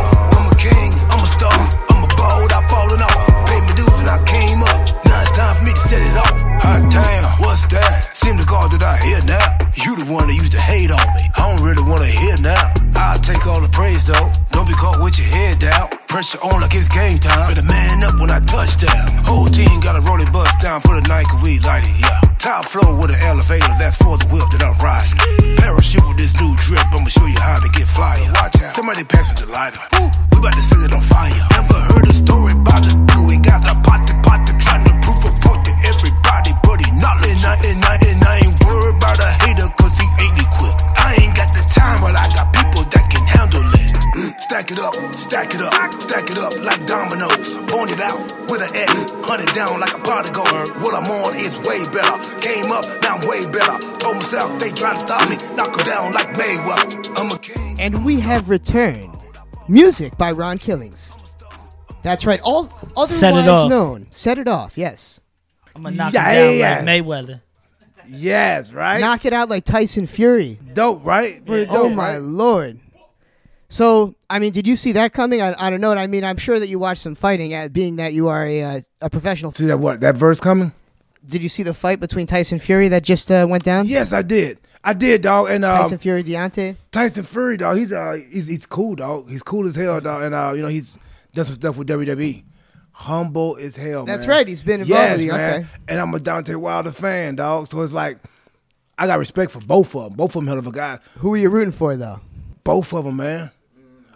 Set 5.88 6.04
it 6.04 6.16
off. 6.20 6.36
Hot 6.60 6.84
damn, 6.92 7.24
what's 7.40 7.64
that? 7.72 8.12
Seem 8.12 8.36
the 8.36 8.44
God 8.44 8.68
that 8.76 8.84
I 8.84 9.00
hear 9.00 9.24
now. 9.24 9.48
You 9.72 9.96
the 9.96 10.04
one 10.12 10.28
that 10.28 10.36
used 10.36 10.52
to 10.52 10.60
hate 10.60 10.92
on 10.92 11.00
me. 11.16 11.24
I 11.32 11.48
don't 11.48 11.64
really 11.64 11.80
wanna 11.88 12.04
hear 12.04 12.36
now. 12.44 12.76
I'll 13.00 13.16
take 13.16 13.48
all 13.48 13.56
the 13.56 13.72
praise 13.72 14.04
though. 14.04 14.28
Don't 14.52 14.68
be 14.68 14.76
caught 14.76 15.00
with 15.00 15.16
your 15.16 15.32
head 15.32 15.56
down. 15.56 15.88
Pressure 16.12 16.36
on 16.44 16.60
like 16.60 16.76
it's 16.76 16.92
game 16.92 17.16
time. 17.16 17.48
Better 17.48 17.64
man 17.64 18.04
up 18.04 18.20
when 18.20 18.28
I 18.28 18.36
touch 18.44 18.76
down. 18.76 19.16
Whole 19.24 19.48
team 19.48 19.80
gotta 19.80 20.04
roll 20.04 20.20
it 20.20 20.28
bust 20.28 20.60
down 20.60 20.84
for 20.84 20.92
the 20.92 21.04
night 21.08 21.24
'cause 21.24 21.40
we 21.40 21.56
light 21.64 21.88
it, 21.88 21.96
yeah. 22.04 22.20
Top 22.36 22.68
floor 22.68 22.92
with 22.92 23.08
an 23.08 23.20
elevator, 23.24 23.72
that's 23.80 23.96
for 23.96 24.20
the 24.20 24.28
whip 24.28 24.44
that 24.52 24.60
I'm 24.60 24.76
riding. 24.84 25.56
Parachute 25.56 26.04
with 26.04 26.20
this 26.20 26.36
new 26.36 26.52
drip, 26.60 26.84
I'ma 26.92 27.08
show 27.08 27.24
you 27.24 27.40
how 27.40 27.56
to 27.64 27.68
get 27.72 27.88
flyer. 27.88 28.28
Watch 28.36 28.60
out. 28.60 28.76
Somebody 28.76 29.08
pass 29.08 29.24
me 29.32 29.40
the 29.40 29.48
lighter. 29.48 29.80
Woo, 29.96 30.12
we 30.32 30.36
about 30.36 30.52
to 30.52 30.60
set 30.60 30.84
it 30.84 30.92
on 30.92 31.00
fire. 31.00 31.32
Ever 31.56 31.80
heard 31.96 32.04
a 32.04 32.12
story 32.12 32.52
about 32.52 32.84
the 32.84 32.92
ain't 33.32 33.44
got 33.44 33.60
a 33.68 33.87
about 38.98 39.22
a 39.22 39.30
hater 39.46 39.68
cause 39.78 39.94
he 39.94 40.06
ain't 40.26 40.36
equipped. 40.42 40.82
I 40.98 41.14
ain't 41.22 41.34
got 41.38 41.50
the 41.54 41.62
time, 41.70 42.02
but 42.02 42.14
I 42.18 42.26
got 42.34 42.50
people 42.52 42.82
that 42.90 43.04
can 43.08 43.24
handle 43.30 43.62
it. 43.62 43.90
Mm, 44.18 44.34
stack 44.42 44.70
it 44.74 44.80
up, 44.82 44.94
stack 45.14 45.54
it 45.54 45.62
up, 45.62 45.72
stack 46.02 46.26
it 46.26 46.38
up 46.42 46.50
like 46.66 46.82
dominoes. 46.90 47.54
Point 47.70 47.94
it 47.94 48.02
out 48.02 48.18
with 48.50 48.60
an 48.66 48.72
X, 48.74 49.14
hunt 49.22 49.40
it 49.46 49.52
down 49.54 49.78
like 49.78 49.94
a 49.94 50.02
prodigal. 50.02 50.44
What 50.82 50.98
I'm 50.98 51.06
on 51.06 51.38
is 51.38 51.54
way 51.62 51.86
better. 51.94 52.16
Came 52.42 52.68
up, 52.74 52.82
now 53.06 53.16
I'm 53.16 53.22
way 53.30 53.46
better. 53.54 53.76
Told 54.02 54.18
myself 54.18 54.50
they 54.58 54.74
try 54.74 54.92
to 54.94 55.00
stop 55.00 55.22
me, 55.30 55.38
knock 55.54 55.70
'em 55.78 55.84
down 55.86 56.06
like 56.12 56.34
Mayweather. 56.34 56.98
I'm 57.18 57.30
a 57.30 57.38
king. 57.38 57.78
And 57.78 58.04
we 58.04 58.18
have 58.20 58.50
returned. 58.50 59.06
Music 59.68 60.16
by 60.18 60.32
Ron 60.32 60.58
Killings. 60.58 61.14
That's 62.02 62.24
right. 62.24 62.40
All 62.42 62.66
otherwise 62.96 63.10
Set 63.20 63.34
It 63.34 63.48
Off. 63.48 63.68
known. 63.68 64.06
Set 64.10 64.38
it 64.38 64.48
off. 64.48 64.78
Yes. 64.78 65.20
I'm 65.76 65.82
gonna 65.82 65.94
knock 65.96 66.12
Yeah, 66.14 66.30
him 66.32 66.34
down 66.46 66.56
yeah. 66.58 66.76
like 66.76 66.84
Mayweather. 67.04 67.40
Yes, 68.08 68.72
right. 68.72 69.00
Knock 69.00 69.24
it 69.24 69.32
out 69.32 69.48
like 69.48 69.64
Tyson 69.64 70.06
Fury. 70.06 70.58
dope, 70.72 71.04
right? 71.04 71.44
Pretty 71.44 71.70
oh 71.70 71.84
dope, 71.84 71.92
my 71.92 72.12
right? 72.12 72.22
lord. 72.22 72.80
So, 73.70 74.14
I 74.30 74.38
mean, 74.38 74.52
did 74.52 74.66
you 74.66 74.76
see 74.76 74.92
that 74.92 75.12
coming? 75.12 75.42
I, 75.42 75.54
I 75.58 75.68
don't 75.68 75.82
know. 75.82 75.92
I 75.92 76.06
mean, 76.06 76.24
I'm 76.24 76.38
sure 76.38 76.58
that 76.58 76.68
you 76.68 76.78
watched 76.78 77.02
some 77.02 77.14
fighting, 77.14 77.54
uh, 77.54 77.68
being 77.68 77.96
that 77.96 78.14
you 78.14 78.28
are 78.28 78.46
a 78.46 78.62
uh, 78.62 78.80
a 79.02 79.10
professional. 79.10 79.52
See 79.52 79.66
that 79.66 79.78
what 79.78 80.00
that 80.00 80.16
verse 80.16 80.40
coming? 80.40 80.72
Did 81.26 81.42
you 81.42 81.50
see 81.50 81.62
the 81.62 81.74
fight 81.74 82.00
between 82.00 82.26
Tyson 82.26 82.58
Fury 82.58 82.88
that 82.88 83.02
just 83.02 83.30
uh, 83.30 83.46
went 83.48 83.62
down? 83.64 83.86
Yes, 83.86 84.14
I 84.14 84.22
did. 84.22 84.58
I 84.82 84.94
did, 84.94 85.20
dog. 85.20 85.50
And 85.50 85.64
um, 85.64 85.82
Tyson 85.82 85.98
Fury, 85.98 86.24
Deontay. 86.24 86.76
Tyson 86.90 87.24
Fury, 87.24 87.58
dog. 87.58 87.76
He's 87.76 87.92
uh, 87.92 88.18
he's, 88.30 88.46
he's 88.46 88.64
cool, 88.64 88.94
dog. 88.94 89.28
He's 89.28 89.42
cool 89.42 89.66
as 89.66 89.76
hell, 89.76 90.00
dog. 90.00 90.22
And 90.22 90.34
uh, 90.34 90.52
you 90.56 90.62
know, 90.62 90.68
he's 90.68 90.96
done 91.34 91.44
some 91.44 91.54
stuff 91.54 91.76
with 91.76 91.88
WWE. 91.88 92.44
Humble 92.98 93.56
as 93.60 93.76
hell. 93.76 94.04
That's 94.04 94.26
man. 94.26 94.36
right, 94.38 94.48
he's 94.48 94.60
been 94.62 94.80
involved 94.80 94.90
Yes, 94.90 95.16
with 95.18 95.26
you, 95.26 95.32
man. 95.32 95.60
okay. 95.60 95.66
And 95.86 96.00
I'm 96.00 96.12
a 96.12 96.18
Deontay 96.18 96.56
Wilder 96.56 96.90
fan, 96.90 97.36
dog. 97.36 97.70
So 97.70 97.80
it's 97.82 97.92
like 97.92 98.18
I 98.98 99.06
got 99.06 99.20
respect 99.20 99.52
for 99.52 99.60
both 99.60 99.94
of 99.94 100.10
them. 100.10 100.16
Both 100.16 100.30
of 100.34 100.40
them 100.40 100.48
hell 100.48 100.58
of 100.58 100.66
a 100.66 100.72
guy. 100.72 100.98
Who 101.18 101.32
are 101.32 101.36
you 101.36 101.48
rooting 101.48 101.70
for 101.70 101.96
though? 101.96 102.18
Both 102.64 102.92
of 102.92 103.04
them, 103.04 103.18
man. 103.18 103.52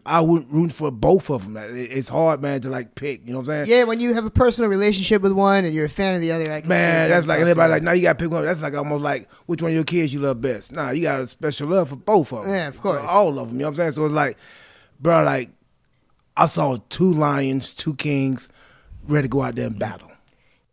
I 0.05 0.21
would 0.21 0.53
root 0.53 0.73
for 0.73 0.91
both 0.91 1.31
of 1.31 1.45
them. 1.45 1.57
It's 1.77 2.09
hard, 2.09 2.43
man, 2.43 2.61
to 2.63 2.71
like 2.71 2.97
pick. 2.97 3.25
You 3.25 3.35
know 3.35 3.39
what 3.39 3.43
I'm 3.51 3.67
saying? 3.67 3.67
Yeah, 3.69 3.85
when 3.85 4.01
you 4.01 4.15
have 4.15 4.25
a 4.25 4.31
personal 4.31 4.69
relationship 4.69 5.23
with 5.23 5.31
one 5.31 5.65
and 5.65 5.73
you're 5.73 5.85
a 5.85 5.89
fan 5.89 6.17
of 6.17 6.21
the 6.21 6.33
other, 6.33 6.45
see 6.45 6.67
Man, 6.67 7.09
that's 7.09 7.25
like 7.29 7.41
anybody 7.41 7.71
like 7.71 7.83
now 7.85 7.93
you 7.93 8.03
gotta 8.03 8.19
pick 8.19 8.33
one. 8.33 8.45
That's 8.45 8.63
like 8.63 8.75
almost 8.75 9.05
like 9.05 9.31
which 9.47 9.63
one 9.63 9.71
of 9.71 9.77
your 9.77 9.85
kids 9.85 10.13
you 10.13 10.19
love 10.19 10.41
best. 10.41 10.73
Nah, 10.73 10.91
you 10.91 11.03
got 11.03 11.21
a 11.21 11.27
special 11.29 11.69
love 11.69 11.91
for 11.91 11.97
both 11.97 12.33
of 12.33 12.43
them. 12.47 12.53
Yeah, 12.53 12.67
of 12.67 12.81
course. 12.81 13.01
So 13.01 13.07
all 13.07 13.39
of 13.39 13.47
them. 13.49 13.59
You 13.59 13.61
know 13.61 13.67
what 13.67 13.71
I'm 13.71 13.77
saying? 13.77 13.93
So 13.93 14.05
it's 14.07 14.13
like, 14.13 14.39
bro, 14.99 15.23
like 15.23 15.51
I 16.37 16.47
saw 16.47 16.79
two 16.89 17.15
lions, 17.15 17.73
two 17.73 17.95
kings, 17.95 18.49
ready 19.09 19.29
to 19.29 19.31
go 19.31 19.43
out 19.43 19.57
there 19.57 19.67
and 19.67 19.79
battle. 19.79 20.12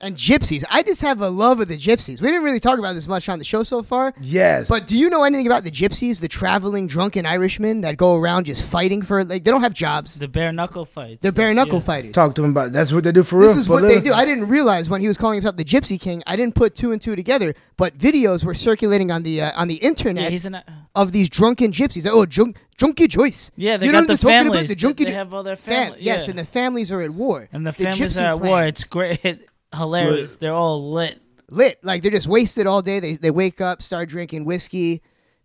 And 0.01 0.15
gypsies. 0.15 0.63
I 0.69 0.81
just 0.83 1.01
have 1.01 1.19
a 1.21 1.29
love 1.29 1.59
of 1.59 1.67
the 1.67 1.77
gypsies. 1.77 2.21
We 2.21 2.27
didn't 2.27 2.43
really 2.43 2.59
talk 2.59 2.79
about 2.79 2.93
this 2.93 3.07
much 3.07 3.27
on 3.27 3.37
the 3.39 3.45
show 3.45 3.63
so 3.63 3.83
far. 3.83 4.13
Yes. 4.21 4.67
But 4.69 4.87
do 4.87 4.97
you 4.97 5.09
know 5.09 5.23
anything 5.23 5.45
about 5.45 5.63
the 5.63 5.71
gypsies, 5.71 6.21
the 6.21 6.27
traveling 6.27 6.87
drunken 6.87 7.25
Irishmen 7.25 7.81
that 7.81 7.97
go 7.97 8.15
around 8.15 8.45
just 8.45 8.67
fighting 8.67 9.01
for 9.01 9.23
like 9.25 9.43
they 9.43 9.51
don't 9.51 9.61
have 9.61 9.73
jobs. 9.73 10.15
The 10.15 10.27
bare 10.27 10.51
knuckle 10.51 10.85
fights. 10.85 11.21
They're 11.21 11.31
bare 11.31 11.53
knuckle 11.53 11.81
fighters. 11.81 12.13
Talk 12.13 12.35
to 12.35 12.43
him 12.43 12.51
about 12.51 12.67
it. 12.67 12.73
That's 12.73 12.91
what 12.93 13.03
they 13.03 13.11
do 13.11 13.23
for 13.23 13.39
real. 13.39 13.47
This 13.49 13.57
is 13.57 13.67
what 13.67 13.81
they 13.83 13.99
do. 13.99 14.13
I 14.13 14.25
didn't 14.25 14.47
realize 14.47 14.89
when 14.89 15.01
he 15.01 15.07
was 15.07 15.17
calling 15.17 15.35
himself 15.35 15.57
the 15.57 15.65
Gypsy 15.65 15.99
King. 15.99 16.23
I 16.25 16.35
didn't 16.35 16.55
put 16.55 16.75
two 16.75 16.91
and 16.91 17.01
two 17.01 17.15
together, 17.15 17.53
but 17.77 17.97
videos 17.97 18.43
were 18.45 18.53
circulating 18.53 19.11
on 19.11 19.23
the 19.23 19.41
uh, 19.41 19.51
on 19.61 19.67
the 19.67 19.75
internet 19.75 20.23
Yeah, 20.25 20.29
he's 20.29 20.45
an- 20.45 20.61
of 20.95 21.11
these 21.11 21.29
drunken 21.29 21.71
gypsies. 21.71 22.07
Oh, 22.09 22.25
junk, 22.25 22.57
junky 22.77 23.07
Joyce. 23.07 23.51
Yeah, 23.55 23.77
they 23.77 23.85
you 23.87 23.91
got 23.91 24.01
know 24.01 24.05
the 24.07 24.13
what 24.13 24.21
they're 24.21 24.31
talking 24.39 24.43
families. 24.51 24.61
about? 24.63 24.69
The 24.69 24.75
junkie 24.75 25.03
They 25.05 25.11
have 25.11 25.33
all 25.33 25.43
their 25.43 25.55
Fam- 25.55 25.83
family- 25.91 26.03
Yes, 26.03 26.25
yeah. 26.25 26.31
and 26.31 26.39
the 26.39 26.45
families 26.45 26.91
are 26.91 27.01
at 27.01 27.11
war. 27.11 27.47
And 27.51 27.65
the 27.67 27.71
The 27.71 27.83
families 27.83 28.17
are 28.17 28.23
at 28.35 28.39
war. 28.39 28.63
It's 28.63 28.83
great. 28.85 29.19
Hilarious. 29.75 30.35
They're 30.35 30.53
all 30.53 30.91
lit. 30.91 31.19
lit. 31.49 31.83
Like 31.83 32.01
they're 32.01 32.11
just 32.11 32.27
wasted 32.27 32.67
all 32.67 32.81
day. 32.81 32.99
They 32.99 33.13
they 33.13 33.31
wake 33.31 33.61
up, 33.61 33.81
start 33.81 34.09
drinking 34.09 34.45
whiskey, 34.45 35.01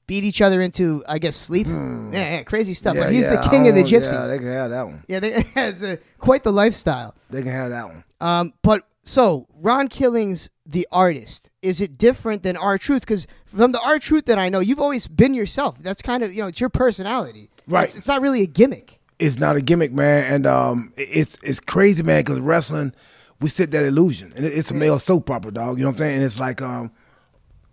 beat 0.06 0.24
each 0.24 0.40
other 0.40 0.60
into 0.60 1.04
I 1.08 1.18
guess 1.18 1.36
sleep. 1.36 1.66
Yeah, 1.66 2.10
yeah, 2.12 2.42
crazy 2.42 2.74
stuff. 2.74 2.94
Hmm. 2.94 3.00
Yeah, 3.00 3.04
but 3.06 3.12
he's 3.12 3.24
yeah, 3.24 3.42
the 3.42 3.48
king 3.48 3.68
of 3.68 3.74
the 3.74 3.82
oh, 3.82 3.84
gypsies. 3.84 4.12
Yeah, 4.12 4.26
they 4.26 4.38
can 4.38 4.46
have 4.48 4.70
that 4.70 4.86
one. 4.86 5.04
Yeah, 5.08 5.20
they, 5.20 5.34
it's 5.56 5.82
a, 5.82 5.98
quite 6.18 6.42
the 6.42 6.52
lifestyle. 6.52 7.14
They 7.30 7.42
can 7.42 7.52
have 7.52 7.70
that 7.70 7.86
one. 7.86 8.04
Um, 8.20 8.54
but 8.62 8.86
so 9.04 9.46
Ron 9.54 9.88
Killings, 9.88 10.50
the 10.64 10.88
artist, 10.90 11.50
is 11.62 11.80
it 11.80 11.98
different 11.98 12.42
than 12.42 12.56
R 12.56 12.78
Truth? 12.78 13.00
Because 13.00 13.26
from 13.44 13.72
the 13.72 13.80
R 13.80 13.98
Truth 13.98 14.26
that 14.26 14.38
I 14.38 14.48
know, 14.48 14.60
you've 14.60 14.80
always 14.80 15.06
been 15.06 15.34
yourself. 15.34 15.78
That's 15.78 16.02
kind 16.02 16.22
of 16.22 16.32
you 16.32 16.40
know 16.40 16.48
it's 16.48 16.60
your 16.60 16.70
personality. 16.70 17.50
Right. 17.66 17.84
It's, 17.84 17.98
it's 17.98 18.08
not 18.08 18.22
really 18.22 18.42
a 18.42 18.46
gimmick. 18.46 19.00
It's 19.18 19.38
not 19.38 19.56
a 19.56 19.60
gimmick, 19.60 19.92
man, 19.92 20.32
and 20.32 20.46
um, 20.46 20.92
it's 20.96 21.38
it's 21.42 21.60
crazy, 21.60 22.02
man, 22.02 22.20
because 22.20 22.40
wrestling, 22.40 22.92
we 23.40 23.48
set 23.48 23.70
that 23.72 23.84
illusion, 23.84 24.32
and 24.36 24.44
it's 24.44 24.70
a 24.70 24.74
male 24.74 24.98
soap 24.98 25.30
opera, 25.30 25.52
dog. 25.52 25.78
You 25.78 25.84
know 25.84 25.90
what 25.90 25.94
I'm 25.96 25.98
saying? 25.98 26.14
And 26.16 26.24
it's 26.24 26.38
like 26.40 26.62
um, 26.62 26.90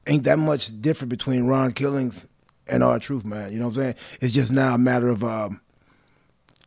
ain't 0.08 0.24
that 0.26 0.40
much 0.40 0.82
different 0.82 1.10
between 1.10 1.44
Ron 1.46 1.72
Killings 1.72 2.28
and 2.68 2.84
R 2.84 3.00
Truth, 3.00 3.26
man. 3.26 3.52
You 3.54 3.60
know 3.60 3.68
what 3.68 3.78
I'm 3.78 3.82
saying? 3.84 3.96
It's 4.22 4.34
just 4.34 4.52
now 4.52 4.76
a 4.76 4.78
matter 4.78 5.10
of 5.10 5.24
um, 5.24 5.62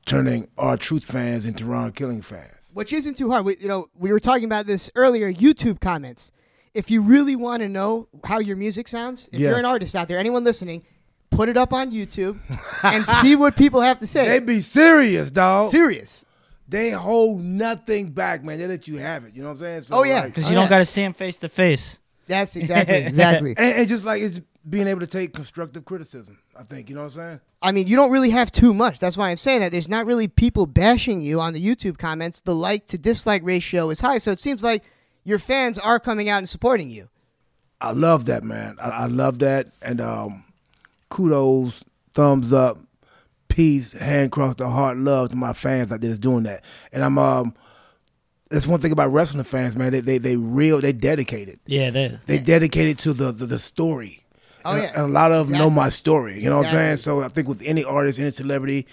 turning 0.06 0.48
R 0.58 0.76
Truth 0.76 1.04
fans 1.04 1.46
into 1.46 1.64
Ron 1.64 1.92
Killing 1.92 2.22
fans. 2.22 2.70
which 2.74 2.92
isn't 2.92 3.16
too 3.16 3.30
hard. 3.30 3.44
We, 3.44 3.56
you 3.60 3.68
know, 3.68 3.88
we 3.98 4.10
were 4.12 4.20
talking 4.20 4.44
about 4.44 4.66
this 4.66 4.90
earlier. 4.94 5.32
YouTube 5.32 5.80
comments. 5.80 6.32
If 6.74 6.90
you 6.90 7.02
really 7.02 7.36
want 7.36 7.62
to 7.62 7.68
know 7.68 8.08
how 8.24 8.40
your 8.40 8.56
music 8.56 8.88
sounds, 8.88 9.28
if 9.32 9.38
Yeah. 9.38 9.50
you're 9.50 9.58
an 9.58 9.64
artist 9.64 9.94
out 9.94 10.08
there, 10.08 10.18
anyone 10.18 10.42
listening, 10.42 10.82
put 11.30 11.48
it 11.48 11.56
up 11.56 11.72
on 11.72 11.92
YouTube 11.92 12.38
and 12.82 13.06
see 13.06 13.36
what 13.36 13.56
people 13.56 13.80
have 13.80 13.98
to 13.98 14.06
say. 14.08 14.26
They 14.28 14.40
be 14.40 14.60
serious, 14.60 15.30
dog. 15.30 15.70
Serious. 15.70 16.24
They 16.68 16.90
hold 16.90 17.42
nothing 17.42 18.10
back, 18.10 18.42
man. 18.44 18.58
They 18.58 18.66
let 18.66 18.88
you 18.88 18.96
have 18.98 19.24
it. 19.24 19.34
You 19.34 19.42
know 19.42 19.48
what 19.48 19.54
I'm 19.56 19.60
saying? 19.60 19.82
So, 19.82 19.96
Oh, 19.98 20.02
yeah. 20.02 20.20
like- 20.22 20.34
Because 20.34 20.48
you 20.48 20.56
don't 20.56 20.68
got 20.68 20.78
to 20.78 20.86
see 20.86 21.02
him 21.02 21.12
face 21.12 21.36
to 21.38 21.48
face. 21.48 21.98
That's 22.26 22.56
exactly 22.56 22.94
exactly. 23.04 23.50
and, 23.58 23.80
and 23.80 23.88
just 23.88 24.04
like 24.04 24.22
it's 24.22 24.40
being 24.68 24.86
able 24.86 25.00
to 25.00 25.06
take 25.06 25.34
constructive 25.34 25.84
criticism. 25.84 26.38
I 26.58 26.62
think 26.62 26.88
you 26.88 26.94
know 26.94 27.02
what 27.02 27.12
I'm 27.12 27.18
saying. 27.18 27.40
I 27.60 27.72
mean, 27.72 27.86
you 27.86 27.96
don't 27.96 28.10
really 28.10 28.30
have 28.30 28.50
too 28.50 28.72
much. 28.72 28.98
That's 28.98 29.16
why 29.18 29.28
I'm 29.30 29.36
saying 29.36 29.60
that. 29.60 29.72
There's 29.72 29.88
not 29.88 30.06
really 30.06 30.26
people 30.28 30.64
bashing 30.66 31.20
you 31.20 31.38
on 31.40 31.52
the 31.52 31.62
YouTube 31.64 31.98
comments. 31.98 32.40
The 32.40 32.54
like 32.54 32.86
to 32.86 32.98
dislike 32.98 33.42
ratio 33.44 33.90
is 33.90 34.00
high, 34.00 34.16
so 34.18 34.30
it 34.32 34.38
seems 34.38 34.62
like 34.62 34.82
your 35.22 35.38
fans 35.38 35.78
are 35.78 36.00
coming 36.00 36.30
out 36.30 36.38
and 36.38 36.48
supporting 36.48 36.88
you. 36.90 37.08
I 37.80 37.90
love 37.92 38.24
that, 38.26 38.42
man. 38.42 38.76
I, 38.82 38.88
I 38.88 39.06
love 39.06 39.40
that, 39.40 39.66
and 39.82 40.00
um, 40.00 40.44
kudos, 41.10 41.84
thumbs 42.14 42.52
up, 42.52 42.78
peace, 43.54 43.92
hand 43.92 44.26
across 44.26 44.54
the 44.56 44.68
heart, 44.68 44.96
love 44.98 45.28
to 45.30 45.36
my 45.36 45.52
fans 45.52 45.92
out 45.92 46.00
there 46.00 46.10
that's 46.10 46.18
doing 46.18 46.42
that. 46.44 46.64
And 46.92 47.02
I'm 47.04 47.16
um, 47.18 47.54
that's 48.50 48.66
one 48.66 48.80
thing 48.80 48.92
about 48.92 49.12
wrestling 49.12 49.44
fans, 49.44 49.76
man. 49.76 49.92
They 49.92 50.00
they 50.00 50.18
they 50.18 50.36
real, 50.36 50.80
they 50.80 50.92
dedicated. 50.92 51.58
Yeah, 51.66 51.90
they 51.90 52.18
They 52.26 52.38
dedicated 52.38 52.98
to 53.00 53.12
the 53.12 53.32
the, 53.32 53.46
the 53.46 53.58
story. 53.58 54.24
Oh, 54.64 54.72
and, 54.72 54.82
yeah. 54.82 54.88
and 54.94 55.02
a 55.02 55.06
lot 55.08 55.30
of 55.32 55.48
them 55.48 55.58
know 55.58 55.70
my 55.70 55.88
story. 55.90 56.42
You 56.42 56.48
know 56.50 56.58
what 56.58 56.66
I'm 56.66 56.72
saying? 56.72 56.96
So 56.96 57.20
I 57.22 57.28
think 57.28 57.48
with 57.48 57.62
any 57.64 57.84
artist, 57.84 58.18
any 58.18 58.30
celebrity, 58.30 58.86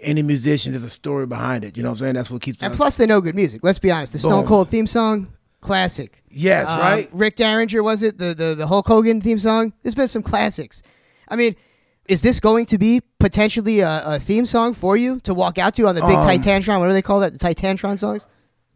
any 0.00 0.22
musician, 0.22 0.72
there's 0.72 0.84
a 0.84 0.90
story 0.90 1.26
behind 1.26 1.64
it. 1.64 1.76
You 1.76 1.82
know 1.82 1.90
what 1.90 1.94
I'm 2.00 2.04
saying? 2.04 2.14
That's 2.14 2.30
what 2.30 2.42
keeps 2.42 2.62
And 2.62 2.72
us. 2.72 2.76
plus, 2.76 2.96
they 2.98 3.06
know 3.06 3.20
good 3.22 3.34
music. 3.34 3.64
Let's 3.64 3.78
be 3.78 3.90
honest. 3.90 4.12
The 4.12 4.18
Stone 4.18 4.46
Cold 4.46 4.68
theme 4.68 4.86
song, 4.86 5.28
classic. 5.60 6.22
Yes, 6.30 6.68
Um, 6.68 6.78
right? 6.78 7.08
Rick 7.12 7.36
Derringer 7.36 7.82
was 7.82 8.02
it 8.02 8.18
the, 8.18 8.34
the 8.34 8.54
the 8.54 8.66
Hulk 8.66 8.86
Hogan 8.86 9.20
theme 9.20 9.38
song? 9.38 9.72
There's 9.82 9.94
been 9.94 10.08
some 10.08 10.22
classics. 10.22 10.82
I 11.28 11.36
mean, 11.36 11.56
is 12.06 12.22
this 12.22 12.40
going 12.40 12.66
to 12.66 12.78
be 12.78 13.00
potentially 13.18 13.80
a, 13.80 14.02
a 14.04 14.18
theme 14.18 14.46
song 14.46 14.74
for 14.74 14.96
you 14.96 15.20
to 15.20 15.32
walk 15.34 15.58
out 15.58 15.74
to 15.74 15.86
on 15.86 15.94
the 15.94 16.02
big 16.02 16.10
Um, 16.16 16.24
Titantron? 16.24 16.80
What 16.80 16.88
do 16.88 16.92
they 16.92 17.02
call 17.02 17.20
that? 17.20 17.32
The 17.32 17.38
Titantron 17.38 17.98
songs? 17.98 18.26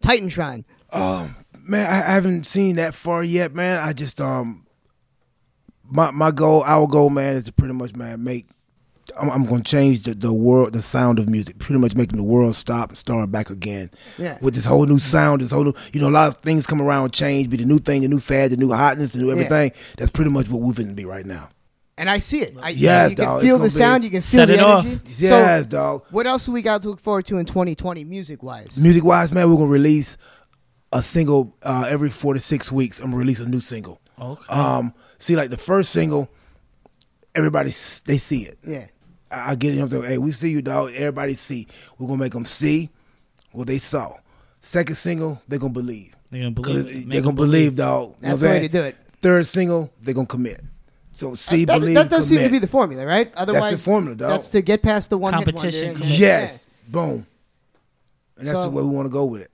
Titantron. 0.02 0.64
Um, 0.92 1.36
man, 1.66 1.86
I 1.86 2.12
haven't 2.12 2.46
seen 2.46 2.76
that 2.76 2.94
far 2.94 3.22
yet, 3.24 3.55
man. 3.55 3.80
I 3.82 3.92
just 3.92 4.20
um, 4.20 4.66
my 5.84 6.10
my 6.10 6.30
goal, 6.30 6.62
our 6.64 6.86
goal, 6.86 7.10
man, 7.10 7.36
is 7.36 7.44
to 7.44 7.52
pretty 7.52 7.74
much, 7.74 7.94
man, 7.94 8.22
make. 8.24 8.46
I'm, 9.18 9.30
I'm 9.30 9.44
going 9.46 9.62
to 9.62 9.70
change 9.70 10.02
the, 10.02 10.12
the 10.14 10.34
world, 10.34 10.74
the 10.74 10.82
sound 10.82 11.18
of 11.18 11.30
music, 11.30 11.59
pretty 11.59 11.80
much 11.80 11.94
making 11.96 12.18
the 12.18 12.22
world 12.22 12.55
stop 12.55 12.90
and 12.90 12.98
start 12.98 13.30
back 13.32 13.48
again. 13.48 13.90
Yeah. 14.18 14.36
With 14.42 14.55
this 14.55 14.66
whole 14.66 14.84
new 14.84 14.98
sound, 14.98 15.40
this 15.40 15.50
whole 15.50 15.64
new, 15.64 15.72
you 15.94 16.00
know, 16.02 16.10
a 16.10 16.10
lot 16.10 16.28
of 16.28 16.34
things 16.42 16.66
come 16.66 16.82
around, 16.82 17.14
change, 17.14 17.48
be 17.48 17.56
the 17.56 17.64
new 17.64 17.78
thing, 17.78 18.02
the 18.02 18.09
new 18.09 18.20
fad, 18.20 18.50
the 18.50 18.59
new 18.59 18.70
hotness, 18.70 19.12
the 19.12 19.18
new 19.20 19.28
Yeah. 19.28 19.32
everything. 19.32 19.72
That's 19.96 20.10
pretty 20.10 20.30
much 20.30 20.50
what 20.50 20.60
we're 20.60 20.74
going 20.74 20.88
to 20.90 20.94
be 20.94 21.06
right 21.06 21.24
now. 21.24 21.48
And 21.98 22.08
I 22.08 22.18
see 22.18 22.40
it. 22.40 22.54
I, 22.62 22.70
Yes, 22.70 23.10
you 23.10 23.16
can 23.16 23.40
feel 23.40 23.58
the 23.58 23.68
sound. 23.70 24.04
You 24.04 24.10
can 24.10 24.20
feel 24.20 24.40
Set 24.40 24.46
the 24.46 24.54
it 24.54 24.60
off. 24.60 24.86
energy. 24.86 25.00
Yes, 25.18 25.64
So, 25.64 25.68
dog. 25.68 26.04
what 26.10 26.26
else 26.26 26.46
do 26.46 26.52
we 26.52 26.62
got 26.62 26.80
to 26.82 26.88
look 26.90 27.00
forward 27.00 27.26
to 27.26 27.38
in 27.38 27.44
2020, 27.44 28.04
music 28.04 28.42
wise? 28.42 28.78
Music 28.80 29.04
wise, 29.04 29.32
man, 29.32 29.50
we're 29.50 29.56
gonna 29.56 29.66
release 29.70 30.16
a 30.92 31.02
single 31.02 31.54
uh, 31.62 31.86
every 31.88 32.08
four 32.08 32.34
to 32.34 32.40
six 32.40 32.70
weeks. 32.72 33.00
I'm 33.00 33.06
gonna 33.06 33.16
release 33.16 33.40
a 33.40 33.48
new 33.48 33.60
single. 33.60 34.00
Okay. 34.20 34.42
Um, 34.48 34.94
see, 35.18 35.34
like 35.36 35.50
the 35.50 35.56
first 35.58 35.90
single, 35.90 36.30
everybody 37.34 37.70
they 38.04 38.16
see 38.16 38.42
it. 38.42 38.58
Yeah. 38.66 38.86
I, 39.30 39.50
I 39.50 39.54
get 39.56 39.70
it. 39.70 39.72
You 39.74 39.78
know 39.80 39.84
what 39.86 39.92
I'm 39.94 40.00
saying? 40.02 40.12
Hey, 40.12 40.18
we 40.18 40.30
see 40.30 40.50
you, 40.50 40.62
dog. 40.62 40.92
Everybody 40.94 41.34
see. 41.34 41.66
We're 41.98 42.06
gonna 42.06 42.20
make 42.22 42.32
them 42.32 42.44
see 42.44 42.90
what 43.52 43.66
they 43.66 43.78
saw. 43.78 44.14
Second 44.60 44.96
single, 44.96 45.40
they're 45.48 45.58
gonna 45.58 45.72
believe. 45.72 46.14
They're 46.30 46.42
gonna 46.42 46.54
'Cause 46.54 46.84
believe. 46.86 47.08
They're 47.10 47.22
gonna 47.22 47.34
believe, 47.36 47.74
dog. 47.74 48.14
You 48.20 48.22
know 48.22 48.28
That's 48.30 48.42
the 48.42 48.48
way 48.48 48.60
to 48.60 48.68
do 48.68 48.82
it. 48.82 48.96
Third 49.20 49.46
single, 49.46 49.90
they're 50.02 50.14
gonna 50.14 50.26
commit. 50.26 50.62
So 51.18 51.32
uh, 51.32 51.36
see, 51.36 51.64
that, 51.64 51.80
believe, 51.80 51.94
that 51.96 52.08
does 52.08 52.28
seem 52.28 52.38
to 52.38 52.48
be 52.48 52.58
the 52.60 52.68
formula, 52.68 53.04
right? 53.04 53.32
Otherwise, 53.34 53.62
that's 53.70 53.76
the 53.78 53.84
formula, 53.84 54.14
dog. 54.16 54.30
That's 54.30 54.50
to 54.50 54.62
get 54.62 54.82
past 54.82 55.10
the 55.10 55.18
one 55.18 55.32
Competition, 55.34 55.72
Hit 55.72 55.84
wonder. 55.94 56.00
commit. 56.04 56.18
Yes, 56.20 56.68
boom. 56.86 57.26
And 58.36 58.46
that's 58.46 58.50
So- 58.52 58.62
the 58.62 58.70
way 58.70 58.82
we 58.82 58.88
want 58.90 59.06
to 59.06 59.12
go 59.12 59.24
with 59.24 59.42
it. 59.42 59.50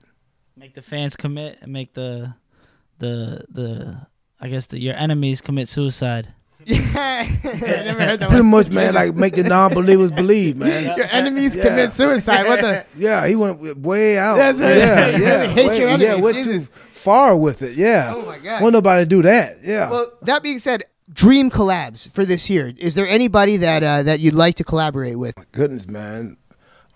Make 0.56 0.74
the 0.74 0.82
fans 0.82 1.16
commit 1.16 1.58
and 1.62 1.72
make 1.72 1.94
the 1.94 2.34
the 2.98 3.44
the 3.50 4.06
I 4.40 4.48
guess 4.48 4.66
the, 4.66 4.78
your 4.78 4.94
enemies 4.94 5.40
commit 5.40 5.68
suicide. 5.68 6.28
Yeah, 6.66 7.26
I 7.44 7.58
never 7.84 8.00
heard 8.00 8.20
that 8.20 8.28
Pretty 8.30 8.42
one. 8.42 8.50
much, 8.50 8.70
man, 8.70 8.94
like 8.94 9.14
make 9.16 9.34
the 9.34 9.42
non-believers 9.44 10.12
believe, 10.12 10.56
man. 10.56 10.96
Your 10.96 11.06
enemies 11.10 11.54
Yeah. 11.56 11.64
commit 11.68 11.92
suicide. 11.92 12.46
What 12.46 12.60
the? 12.62 12.84
Yeah, 12.96 13.26
he 13.26 13.36
went 13.36 13.78
way 13.80 14.16
out. 14.16 14.36
That's 14.36 14.60
right. 14.60 14.76
yeah, 14.78 15.16
yeah, 15.16 15.46
hate 15.46 15.68
way- 15.68 15.78
your 15.80 15.88
yeah, 15.88 15.94
enemies, 15.94 16.22
went 16.24 16.36
Jesus. 16.38 16.66
too 16.68 16.72
far 16.72 17.36
with 17.36 17.60
it. 17.60 17.76
Yeah. 17.76 18.12
Oh, 18.16 18.24
my 18.24 18.38
God. 18.38 18.62
Won't 18.62 18.72
nobody 18.72 19.04
do 19.04 19.20
that. 19.22 19.58
Yeah. 19.62 19.90
Well, 19.90 20.10
that 20.22 20.42
being 20.42 20.58
said, 20.58 20.84
dream 21.12 21.50
collabs 21.50 22.08
for 22.10 22.24
this 22.24 22.48
year. 22.50 22.72
Is 22.78 22.94
there 22.94 23.06
anybody 23.06 23.56
that 23.58 23.82
uh, 23.82 24.02
that 24.04 24.20
you'd 24.20 24.34
like 24.34 24.54
to 24.56 24.64
collaborate 24.64 25.18
with? 25.18 25.36
My 25.36 25.44
Goodness, 25.52 25.88
man, 25.88 26.36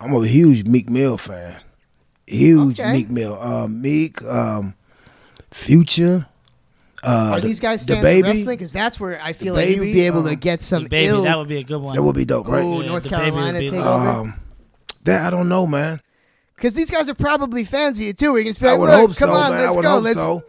I'm 0.00 0.14
a 0.14 0.26
huge 0.26 0.64
Meek 0.66 0.88
Mill 0.90 1.16
fan. 1.18 1.60
Huge 2.26 2.78
Okay. 2.80 2.92
Meek 2.92 3.10
Mill. 3.10 3.38
Uh, 3.40 3.66
Meek, 3.68 4.22
um, 4.24 4.74
Future. 5.50 6.26
Uh, 7.02 7.30
Are 7.34 7.40
the- 7.40 7.46
these 7.46 7.60
guys 7.60 7.84
the 7.86 7.94
fans 7.94 8.02
baby? 8.04 8.20
of 8.28 8.34
wrestling? 8.36 8.56
Because 8.56 8.72
that's 8.72 8.98
where 9.00 9.22
I 9.22 9.32
feel 9.32 9.54
The 9.54 9.60
like 9.60 9.70
you 9.70 9.80
would 9.80 9.92
be 9.92 10.00
able 10.02 10.24
to 10.24 10.32
uh, 10.32 10.34
get 10.34 10.62
some 10.62 10.86
DaBaby, 10.86 11.04
ill. 11.06 11.22
that 11.22 11.38
would 11.38 11.48
be 11.48 11.58
a 11.58 11.62
good 11.62 11.78
one. 11.80 11.94
That 11.94 12.02
would 12.02 12.16
be 12.16 12.24
dope, 12.24 12.48
right? 12.48 12.62
Oh, 12.62 12.82
Yeah, 12.82 12.88
North 12.88 13.04
DaBaby 13.04 13.10
would 13.10 13.18
Carolina 13.20 13.58
be 13.60 13.70
take 13.70 13.80
over. 13.80 14.08
Um, 14.10 14.34
that 15.04 15.26
I 15.26 15.30
don't 15.30 15.48
know, 15.48 15.66
man. 15.66 16.00
Because 16.56 16.74
these 16.74 16.90
guys 16.90 17.08
are 17.08 17.14
probably 17.14 17.64
fans 17.64 17.98
of 17.98 18.04
you 18.04 18.12
too. 18.12 18.32
We 18.32 18.42
can 18.42 18.50
just 18.50 18.60
be 18.60 18.66
I 18.66 18.76
would 18.76 18.90
"Look, 18.90 19.10
hope 19.10 19.16
come 19.16 19.28
so, 19.28 19.34
on, 19.34 19.50
man. 19.52 19.60
let's 19.60 19.72
I 19.72 19.76
would 19.76 19.82
go, 19.84 19.90
hope 19.92 20.04
let's." 20.04 20.18
so. 20.18 20.42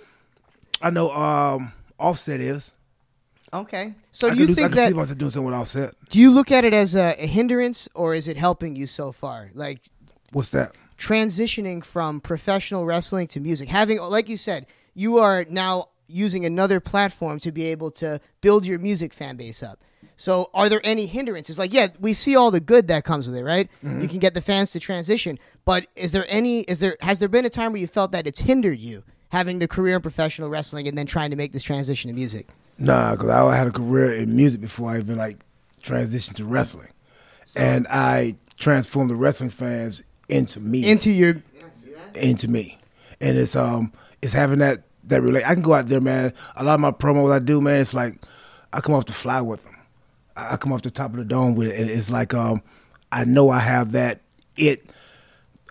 I 0.81 0.89
know 0.89 1.11
um, 1.11 1.71
Offset 1.99 2.39
is. 2.41 2.71
Okay. 3.53 3.93
So 4.11 4.27
I 4.27 4.33
do 4.33 4.39
you 4.41 4.47
do, 4.47 4.51
I 4.53 4.55
think 4.55 4.67
can 4.69 4.75
that? 4.77 4.89
see 4.89 4.95
myself 4.95 5.17
doing 5.17 5.31
something 5.31 5.45
with 5.47 5.55
Offset. 5.55 5.93
Do 6.09 6.19
you 6.19 6.29
look 6.31 6.51
at 6.51 6.65
it 6.65 6.73
as 6.73 6.95
a, 6.95 7.15
a 7.21 7.25
hindrance 7.27 7.87
or 7.95 8.13
is 8.13 8.27
it 8.27 8.37
helping 8.37 8.75
you 8.75 8.85
so 8.87 9.11
far? 9.11 9.49
Like 9.53 9.81
What's 10.31 10.49
that? 10.49 10.75
transitioning 10.97 11.83
from 11.83 12.21
professional 12.21 12.85
wrestling 12.85 13.27
to 13.27 13.39
music, 13.39 13.69
having, 13.69 13.99
like 14.01 14.29
you 14.29 14.37
said, 14.37 14.65
you 14.93 15.17
are 15.17 15.45
now 15.49 15.89
using 16.07 16.45
another 16.45 16.79
platform 16.79 17.39
to 17.39 17.51
be 17.51 17.65
able 17.65 17.89
to 17.91 18.19
build 18.41 18.65
your 18.65 18.79
music 18.79 19.13
fan 19.13 19.35
base 19.37 19.63
up. 19.63 19.79
So, 20.17 20.49
are 20.53 20.67
there 20.67 20.81
any 20.83 21.05
hindrances? 21.05 21.57
Like, 21.57 21.73
yeah, 21.73 21.87
we 22.01 22.13
see 22.13 22.35
all 22.35 22.51
the 22.51 22.59
good 22.59 22.89
that 22.89 23.05
comes 23.05 23.27
with 23.29 23.37
it, 23.37 23.43
right? 23.45 23.69
Mhm. 23.85 24.01
You 24.01 24.09
can 24.09 24.19
get 24.19 24.33
the 24.33 24.41
fans 24.41 24.71
to 24.71 24.79
transition, 24.79 25.39
but 25.63 25.87
is 25.95 26.11
there 26.11 26.25
any? 26.27 26.61
Is 26.61 26.81
there 26.81 26.97
has 26.99 27.19
there 27.19 27.29
been 27.29 27.45
a 27.45 27.49
time 27.49 27.71
where 27.71 27.79
you 27.79 27.87
felt 27.87 28.11
that 28.11 28.27
it's 28.27 28.41
hindered 28.41 28.79
you 28.79 29.03
having 29.29 29.59
the 29.59 29.67
career 29.67 29.95
in 29.95 30.01
professional 30.01 30.49
wrestling 30.49 30.89
and 30.89 30.97
then 30.97 31.05
trying 31.05 31.29
to 31.29 31.37
make 31.37 31.53
this 31.53 31.63
transition 31.63 32.09
to 32.09 32.13
music? 32.15 32.47
Nah, 32.79 33.11
because 33.11 33.29
I 33.29 33.55
had 33.55 33.67
a 33.67 33.71
career 33.71 34.13
in 34.15 34.35
music 34.35 34.61
before 34.61 34.91
I 34.91 34.99
even 34.99 35.17
like 35.17 35.37
transitioned 35.83 36.35
to 36.35 36.45
wrestling, 36.45 36.89
and 37.55 37.85
I 37.89 38.35
transformed 38.57 39.09
the 39.09 39.15
wrestling 39.15 39.49
fans 39.49 40.03
into 40.29 40.59
me, 40.59 40.89
Into 40.89 41.11
your 41.11 41.41
into 42.15 42.47
me, 42.47 42.77
and 43.21 43.37
it's 43.37 43.55
um 43.55 43.91
it's 44.21 44.33
having 44.33 44.59
that 44.59 44.83
that 45.05 45.21
relate. 45.21 45.43
I 45.43 45.53
can 45.53 45.61
go 45.61 45.73
out 45.73 45.87
there, 45.87 46.01
man. 46.01 46.33
A 46.55 46.63
lot 46.63 46.75
of 46.75 46.79
my 46.81 46.91
promos 46.91 47.31
I 47.33 47.39
do, 47.39 47.61
man, 47.61 47.81
it's 47.81 47.93
like 47.93 48.15
I 48.71 48.79
come 48.81 48.95
off 48.95 49.05
the 49.05 49.13
fly 49.13 49.41
with 49.41 49.63
them. 49.63 49.75
I 50.37 50.53
I 50.53 50.57
come 50.57 50.71
off 50.71 50.81
the 50.81 50.91
top 50.91 51.11
of 51.11 51.17
the 51.17 51.25
dome 51.25 51.55
with 51.55 51.67
it, 51.67 51.79
and 51.79 51.89
it's 51.89 52.09
like 52.09 52.33
um 52.33 52.61
I 53.11 53.25
know 53.25 53.49
I 53.49 53.59
have 53.59 53.91
that 53.93 54.21
it. 54.55 54.81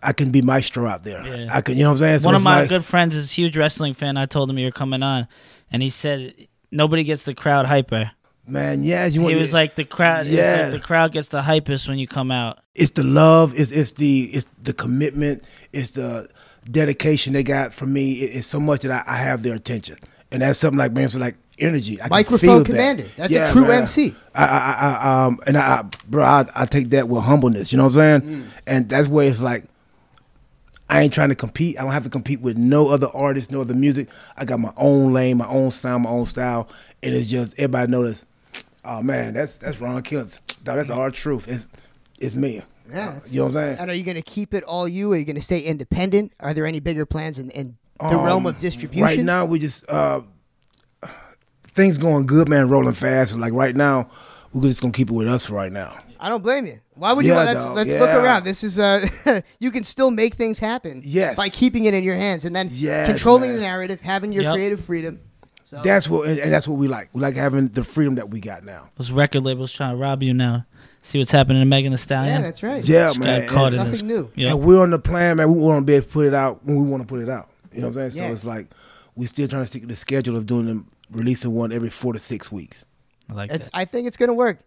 I 0.02 0.12
can 0.12 0.30
be 0.30 0.42
maestro 0.42 0.86
out 0.86 1.02
there. 1.02 1.24
Yeah. 1.26 1.48
I 1.50 1.60
can, 1.60 1.76
you 1.76 1.82
know 1.82 1.88
what 1.90 1.94
I'm 1.94 1.98
saying. 1.98 2.18
So 2.20 2.26
One 2.28 2.36
of 2.36 2.42
my 2.44 2.60
like- 2.60 2.68
good 2.68 2.84
friends 2.84 3.16
is 3.16 3.32
a 3.32 3.34
huge 3.34 3.56
wrestling 3.56 3.94
fan. 3.94 4.16
I 4.16 4.26
told 4.26 4.48
him 4.48 4.56
you 4.56 4.66
were 4.66 4.70
coming 4.70 5.02
on, 5.02 5.26
and 5.72 5.82
he 5.82 5.90
said 5.90 6.34
nobody 6.70 7.04
gets 7.04 7.24
the 7.24 7.34
crowd 7.34 7.66
hyper. 7.66 8.10
Man, 8.46 8.82
yeah, 8.82 9.04
you 9.06 9.20
he 9.20 9.26
want- 9.26 9.36
was 9.40 9.52
like 9.52 9.74
the 9.74 9.84
crowd. 9.84 10.26
Yeah, 10.26 10.56
Yeah. 10.56 10.62
like 10.64 10.72
the 10.72 10.80
crowd 10.86 11.12
gets 11.12 11.28
the 11.28 11.42
hypest 11.42 11.86
when 11.88 11.98
you 11.98 12.06
come 12.08 12.30
out. 12.30 12.58
it's 12.74 12.92
the 12.92 13.04
love, 13.04 13.52
it's 13.58 13.70
it's 13.72 13.90
the 13.92 14.22
it's 14.32 14.46
the 14.62 14.72
commitment, 14.72 15.42
it's 15.72 15.90
the 15.90 16.28
dedication 16.70 17.32
they 17.34 17.42
got 17.42 17.74
from 17.74 17.92
me. 17.92 18.12
It- 18.14 18.36
it's 18.36 18.46
so 18.46 18.60
much 18.60 18.82
that 18.82 18.90
I, 19.06 19.12
I 19.14 19.16
have 19.16 19.42
their 19.42 19.54
attention, 19.54 19.96
and 20.32 20.42
that's 20.42 20.58
something 20.58 20.78
like 20.78 20.92
man, 20.92 21.04
it's 21.04 21.16
like 21.16 21.36
energy. 21.58 21.98
I 22.00 22.04
can 22.04 22.10
Microphone 22.10 22.38
feel 22.40 22.58
that. 22.60 22.66
commander. 22.66 23.04
That's 23.16 23.34
a 23.34 23.52
true 23.52 23.70
MC. 23.70 24.14
I, 24.34 24.44
I, 24.44 24.58
I, 24.58 24.92
I, 24.94 25.24
um, 25.26 25.38
and 25.46 25.58
I, 25.58 25.78
I 25.80 25.82
bro, 26.08 26.24
I, 26.24 26.46
I 26.54 26.66
take 26.66 26.90
that 26.90 27.08
with 27.08 27.24
humbleness. 27.24 27.72
You 27.72 27.78
know 27.78 27.84
what 27.88 27.96
I'm 27.98 28.22
saying? 28.22 28.22
Mm. 28.22 28.44
And 28.66 28.88
that's 28.88 29.08
where 29.08 29.26
it's 29.28 29.42
like. 29.42 29.64
I 30.90 31.02
ain't 31.02 31.12
trying 31.12 31.28
to 31.28 31.34
compete. 31.34 31.78
I 31.78 31.82
don't 31.82 31.92
have 31.92 32.04
to 32.04 32.10
compete 32.10 32.40
with 32.40 32.56
no 32.56 32.88
other 32.88 33.08
artist, 33.14 33.52
no 33.52 33.60
other 33.60 33.74
music. 33.74 34.08
I 34.36 34.44
got 34.44 34.58
my 34.60 34.72
own 34.76 35.12
lane, 35.12 35.36
my 35.36 35.46
own 35.46 35.70
sound, 35.70 36.04
my 36.04 36.10
own 36.10 36.24
style, 36.24 36.68
and 37.02 37.14
it's 37.14 37.26
just 37.26 37.58
everybody 37.58 37.90
knows. 37.92 38.24
Oh 38.84 39.02
man, 39.02 39.34
that's 39.34 39.58
that's 39.58 39.80
Ron 39.80 40.00
Killings. 40.02 40.40
That's 40.64 40.90
R 40.90 41.10
Truth. 41.10 41.46
It's 41.48 41.66
it's 42.18 42.34
me. 42.34 42.62
Yeah, 42.90 43.08
it's- 43.16 43.32
You 43.34 43.40
know 43.40 43.44
what 43.44 43.48
I'm 43.48 43.54
saying? 43.66 43.78
And 43.80 43.90
are 43.90 43.94
you 43.94 44.02
going 44.02 44.14
to 44.16 44.22
keep 44.22 44.54
it 44.54 44.64
all 44.64 44.88
you? 44.88 45.12
Are 45.12 45.16
you 45.18 45.26
going 45.26 45.36
to 45.36 45.42
stay 45.42 45.58
independent? 45.60 46.32
Are 46.40 46.54
there 46.54 46.64
any 46.64 46.80
bigger 46.80 47.04
plans 47.04 47.38
in, 47.38 47.50
in 47.50 47.76
the 48.00 48.16
realm 48.16 48.46
Um, 48.46 48.46
of 48.46 48.58
distribution? 48.58 49.04
Right 49.04 49.18
now, 49.20 49.44
we 49.44 49.58
just 49.58 49.86
uh, 49.90 50.22
things 51.74 51.98
going 51.98 52.24
good, 52.26 52.48
man. 52.48 52.68
Rolling 52.70 52.94
fast. 52.94 53.36
Like 53.38 53.52
right 53.52 53.76
now, 53.76 54.08
we're 54.54 54.62
just 54.62 54.80
gonna 54.80 54.92
keep 54.94 55.10
it 55.10 55.14
with 55.14 55.28
us 55.28 55.46
for 55.46 55.54
right 55.54 55.72
now. 55.72 55.96
I 56.20 56.28
don't 56.28 56.42
blame 56.42 56.66
you. 56.66 56.80
Why 56.94 57.12
would 57.12 57.24
you? 57.24 57.32
Yeah, 57.32 57.44
let's 57.44 57.64
dog, 57.64 57.76
let's 57.76 57.92
look 57.98 58.08
yeah. 58.08 58.22
around. 58.22 58.44
This 58.44 58.64
is 58.64 58.78
uh, 58.80 59.08
you 59.60 59.70
can 59.70 59.84
still 59.84 60.10
make 60.10 60.34
things 60.34 60.58
happen. 60.58 61.00
Yes. 61.04 61.36
by 61.36 61.48
keeping 61.48 61.84
it 61.84 61.94
in 61.94 62.02
your 62.04 62.16
hands 62.16 62.44
and 62.44 62.54
then 62.56 62.68
Yes, 62.72 63.08
controlling 63.08 63.50
man. 63.50 63.56
the 63.56 63.62
narrative, 63.62 64.00
having 64.00 64.32
your 64.32 64.42
Yep. 64.44 64.54
creative 64.54 64.80
freedom. 64.84 65.20
So 65.64 65.80
That's 65.84 66.08
what, 66.08 66.28
and 66.28 66.38
and 66.38 66.50
that's 66.52 66.66
what 66.66 66.78
we 66.78 66.88
like. 66.88 67.10
We 67.12 67.20
like 67.20 67.34
having 67.36 67.68
the 67.68 67.84
freedom 67.84 68.14
that 68.14 68.30
we 68.30 68.40
got 68.40 68.64
now. 68.64 68.88
Those 68.96 69.12
record 69.12 69.42
labels 69.42 69.70
trying 69.70 69.90
to 69.90 69.96
rob 69.96 70.22
you 70.22 70.32
now. 70.32 70.64
See 71.02 71.18
what's 71.18 71.30
happening 71.30 71.60
to 71.60 71.66
Megan 71.66 71.92
Thee 71.92 71.98
Stallion. 71.98 72.36
Yeah, 72.36 72.40
that's 72.40 72.62
right. 72.62 72.86
Yeah, 72.88 73.12
She 73.12 73.18
man. 73.20 73.40
Got 73.42 73.48
caught 73.50 73.74
in 73.74 73.80
And- 73.80 73.92
this. 73.92 74.02
new. 74.02 74.30
Yep. 74.34 74.50
And 74.56 74.64
we're 74.64 74.82
on 74.82 74.90
the 74.90 74.98
plan, 74.98 75.36
man. 75.36 75.52
We 75.52 75.60
want 75.60 75.80
to 75.82 75.84
be 75.84 75.94
able 75.94 76.06
to 76.06 76.12
put 76.12 76.26
it 76.26 76.34
out 76.34 76.64
when 76.64 76.76
we 76.82 76.90
want 76.90 77.02
to 77.02 77.06
put 77.06 77.20
it 77.20 77.28
out. 77.28 77.48
You 77.72 77.82
know 77.82 77.88
what 77.88 77.98
I'm 77.98 78.10
saying? 78.10 78.24
Yeah. 78.24 78.30
So 78.30 78.34
it's 78.34 78.44
like 78.44 78.68
we 79.14 79.26
still 79.26 79.46
trying 79.46 79.62
to 79.62 79.66
stick 79.66 79.82
to 79.82 79.88
the 79.88 79.96
schedule 79.96 80.36
of 80.36 80.46
doing 80.46 80.66
them, 80.66 80.90
releasing 81.10 81.52
one 81.52 81.70
every 81.70 81.90
four 81.90 82.14
to 82.14 82.18
six 82.18 82.50
weeks. 82.50 82.84
I 83.30 83.34
like 83.34 83.50
It's, 83.50 83.68
I 83.74 83.84
think 83.84 84.06
it's 84.08 84.16
going 84.16 84.28
to 84.28 84.34
work. 84.34 84.58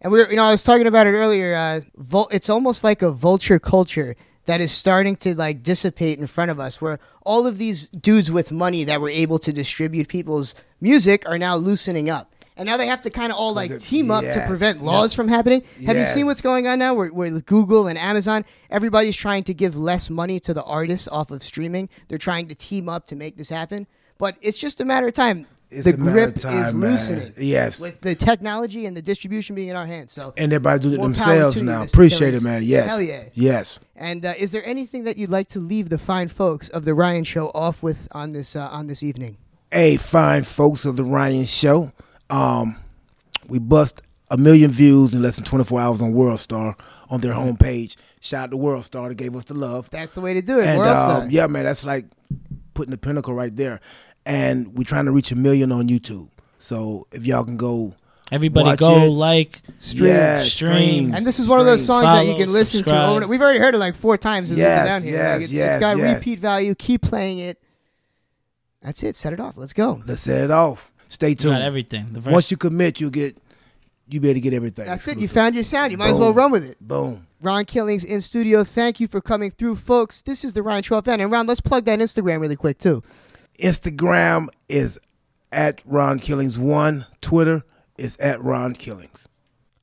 And 0.00 0.10
we're, 0.12 0.28
you 0.30 0.36
know, 0.36 0.44
I 0.44 0.50
was 0.50 0.62
talking 0.64 0.86
about 0.86 1.06
it 1.06 1.10
earlier. 1.10 1.54
Uh, 1.54 1.80
vul- 1.96 2.28
it's 2.32 2.48
almost 2.48 2.82
like 2.84 3.02
a 3.02 3.10
vulture 3.10 3.58
culture 3.58 4.16
that 4.46 4.60
is 4.60 4.72
starting 4.72 5.14
to 5.16 5.34
like 5.34 5.62
dissipate 5.62 6.18
in 6.18 6.26
front 6.26 6.50
of 6.50 6.58
us, 6.58 6.80
where 6.80 6.98
all 7.24 7.46
of 7.46 7.58
these 7.58 7.88
dudes 7.88 8.32
with 8.32 8.50
money 8.50 8.84
that 8.84 9.00
were 9.00 9.10
able 9.10 9.38
to 9.38 9.52
distribute 9.52 10.08
people's 10.08 10.54
music 10.80 11.28
are 11.28 11.38
now 11.38 11.56
loosening 11.56 12.08
up. 12.08 12.34
And 12.56 12.66
now 12.66 12.76
they 12.76 12.86
have 12.88 13.00
to 13.02 13.10
kind 13.10 13.32
of 13.32 13.38
all 13.38 13.54
like 13.54 13.70
team 13.78 14.10
up 14.10 14.22
to 14.34 14.46
prevent 14.46 14.82
laws 14.82 15.14
from 15.14 15.28
happening. 15.28 15.62
Have 15.86 15.96
you 15.96 16.06
seen 16.06 16.26
what's 16.26 16.42
going 16.42 16.66
on 16.66 16.78
now? 16.78 16.92
Where, 16.94 17.08
where 17.08 17.30
Google 17.40 17.86
and 17.86 17.98
Amazon, 17.98 18.44
everybody's 18.70 19.16
trying 19.16 19.44
to 19.44 19.54
give 19.54 19.76
less 19.76 20.10
money 20.10 20.40
to 20.40 20.52
the 20.52 20.62
artists 20.64 21.08
off 21.08 21.30
of 21.30 21.42
streaming. 21.42 21.88
They're 22.08 22.18
trying 22.18 22.48
to 22.48 22.54
team 22.54 22.88
up 22.88 23.06
to 23.06 23.16
make 23.16 23.36
this 23.36 23.48
happen. 23.48 23.86
But 24.18 24.36
it's 24.42 24.58
just 24.58 24.80
a 24.80 24.84
matter 24.84 25.06
of 25.06 25.14
time. 25.14 25.46
It's 25.70 25.84
the 25.84 25.94
a 25.94 25.96
grip 25.96 26.34
time, 26.36 26.64
is 26.64 26.74
man. 26.74 26.90
loosening. 26.90 27.32
Yes. 27.36 27.80
With 27.80 28.00
the 28.00 28.14
technology 28.16 28.86
and 28.86 28.96
the 28.96 29.02
distribution 29.02 29.54
being 29.54 29.68
in 29.68 29.76
our 29.76 29.86
hands. 29.86 30.10
So 30.12 30.34
And 30.36 30.52
everybody 30.52 30.80
do 30.80 30.92
it 30.94 31.00
themselves 31.00 31.54
to 31.54 31.60
you, 31.60 31.66
now. 31.66 31.84
Mr. 31.84 31.88
Appreciate 31.94 32.34
it, 32.34 32.42
man. 32.42 32.62
Yes. 32.64 32.88
Hell 32.88 33.00
yeah. 33.00 33.24
Yes. 33.34 33.78
And 33.94 34.24
uh, 34.24 34.32
is 34.36 34.50
there 34.50 34.64
anything 34.66 35.04
that 35.04 35.16
you'd 35.16 35.30
like 35.30 35.48
to 35.50 35.60
leave 35.60 35.88
the 35.88 35.98
fine 35.98 36.26
folks 36.28 36.68
of 36.70 36.84
the 36.84 36.94
Ryan 36.94 37.22
Show 37.22 37.50
off 37.54 37.82
with 37.82 38.08
on 38.12 38.30
this 38.30 38.56
uh, 38.56 38.68
on 38.68 38.88
this 38.88 39.02
evening? 39.02 39.36
Hey, 39.70 39.96
fine 39.96 40.42
folks 40.42 40.84
of 40.84 40.96
the 40.96 41.04
Ryan 41.04 41.46
Show. 41.46 41.92
Um, 42.30 42.76
we 43.48 43.60
bust 43.60 44.02
a 44.30 44.36
million 44.36 44.70
views 44.70 45.12
in 45.14 45.22
less 45.22 45.36
than 45.36 45.44
24 45.44 45.80
hours 45.80 46.02
on 46.02 46.12
World 46.12 46.40
Star 46.40 46.76
on 47.08 47.20
their 47.20 47.34
homepage. 47.34 47.96
Shout 48.20 48.44
out 48.44 48.50
to 48.50 48.56
World 48.56 48.84
Star 48.84 49.08
that 49.08 49.16
gave 49.16 49.34
us 49.36 49.44
the 49.44 49.54
love. 49.54 49.88
That's 49.90 50.14
the 50.14 50.20
way 50.20 50.34
to 50.34 50.42
do 50.42 50.58
it. 50.60 50.66
And 50.66 50.78
World 50.78 50.96
um, 50.96 51.30
yeah, 51.30 51.46
man, 51.46 51.64
that's 51.64 51.84
like 51.84 52.06
putting 52.74 52.90
the 52.92 52.98
pinnacle 52.98 53.34
right 53.34 53.54
there. 53.54 53.80
And 54.26 54.76
we're 54.76 54.84
trying 54.84 55.06
to 55.06 55.12
reach 55.12 55.30
a 55.32 55.36
million 55.36 55.72
on 55.72 55.88
YouTube. 55.88 56.28
So 56.58 57.06
if 57.12 57.24
y'all 57.26 57.44
can 57.44 57.56
go, 57.56 57.94
Everybody 58.32 58.64
watch 58.66 58.78
go 58.78 58.96
it. 59.04 59.08
like, 59.08 59.60
Stream. 59.80 60.04
yeah, 60.06 60.42
stream. 60.42 61.14
And 61.14 61.26
this 61.26 61.40
is 61.40 61.48
one 61.48 61.58
of 61.58 61.66
those 61.66 61.84
songs 61.84 62.06
that 62.06 62.26
you 62.26 62.36
can 62.36 62.52
listen 62.52 62.78
subscribe. 62.78 63.06
to 63.08 63.16
over. 63.16 63.26
We've 63.26 63.40
already 63.40 63.58
heard 63.58 63.74
it 63.74 63.78
like 63.78 63.96
four 63.96 64.16
times 64.18 64.52
Yes, 64.52 64.86
down 64.86 65.02
here. 65.02 65.14
yes, 65.14 65.34
Like, 65.36 65.42
it's, 65.44 65.52
yes, 65.52 65.74
it's 65.74 65.80
got 65.80 65.96
yes. 65.96 66.18
repeat 66.18 66.38
value. 66.38 66.74
Keep 66.76 67.02
playing 67.02 67.38
it. 67.40 67.60
That's 68.82 69.02
it. 69.02 69.16
Set 69.16 69.32
it 69.32 69.40
off. 69.40 69.56
Let's 69.56 69.72
go. 69.72 70.00
Let's 70.06 70.20
set 70.20 70.44
it 70.44 70.50
off. 70.50 70.92
Stay 71.08 71.34
tuned. 71.34 71.54
got 71.54 71.62
everything. 71.62 72.06
The 72.12 72.20
verse- 72.20 72.32
Once 72.32 72.50
you 72.50 72.56
commit, 72.56 73.00
you 73.00 73.10
get 73.10 73.36
you 74.08 74.20
better 74.20 74.38
get 74.40 74.52
everything. 74.54 74.86
That's 74.86 75.06
it. 75.08 75.18
You 75.18 75.28
found 75.28 75.54
your 75.54 75.64
sound. 75.64 75.92
You 75.92 75.98
might 75.98 76.10
as 76.10 76.18
well 76.18 76.32
run 76.32 76.50
with 76.50 76.64
it. 76.64 76.76
Boom. 76.80 77.26
Ron 77.42 77.64
Killings 77.64 78.04
in 78.04 78.20
studio. 78.20 78.64
Thank 78.64 79.00
you 79.00 79.06
for 79.08 79.20
coming 79.20 79.50
through, 79.50 79.76
folks. 79.76 80.22
This 80.22 80.44
is 80.44 80.52
the 80.52 80.62
Ryan 80.62 80.82
Show 80.82 81.00
FM. 81.00 81.20
And 81.22 81.30
Ron, 81.32 81.46
let's 81.46 81.60
plug 81.60 81.84
that 81.86 81.98
Instagram 82.00 82.40
really 82.40 82.56
quick 82.56 82.78
too. 82.78 83.02
Instagram 83.60 84.48
is 84.68 84.98
at 85.52 85.80
Ron 85.84 86.18
Killings 86.18 86.58
one. 86.58 87.06
Twitter 87.20 87.62
is 87.98 88.16
at 88.18 88.42
Ron 88.42 88.72
Killings. 88.72 89.28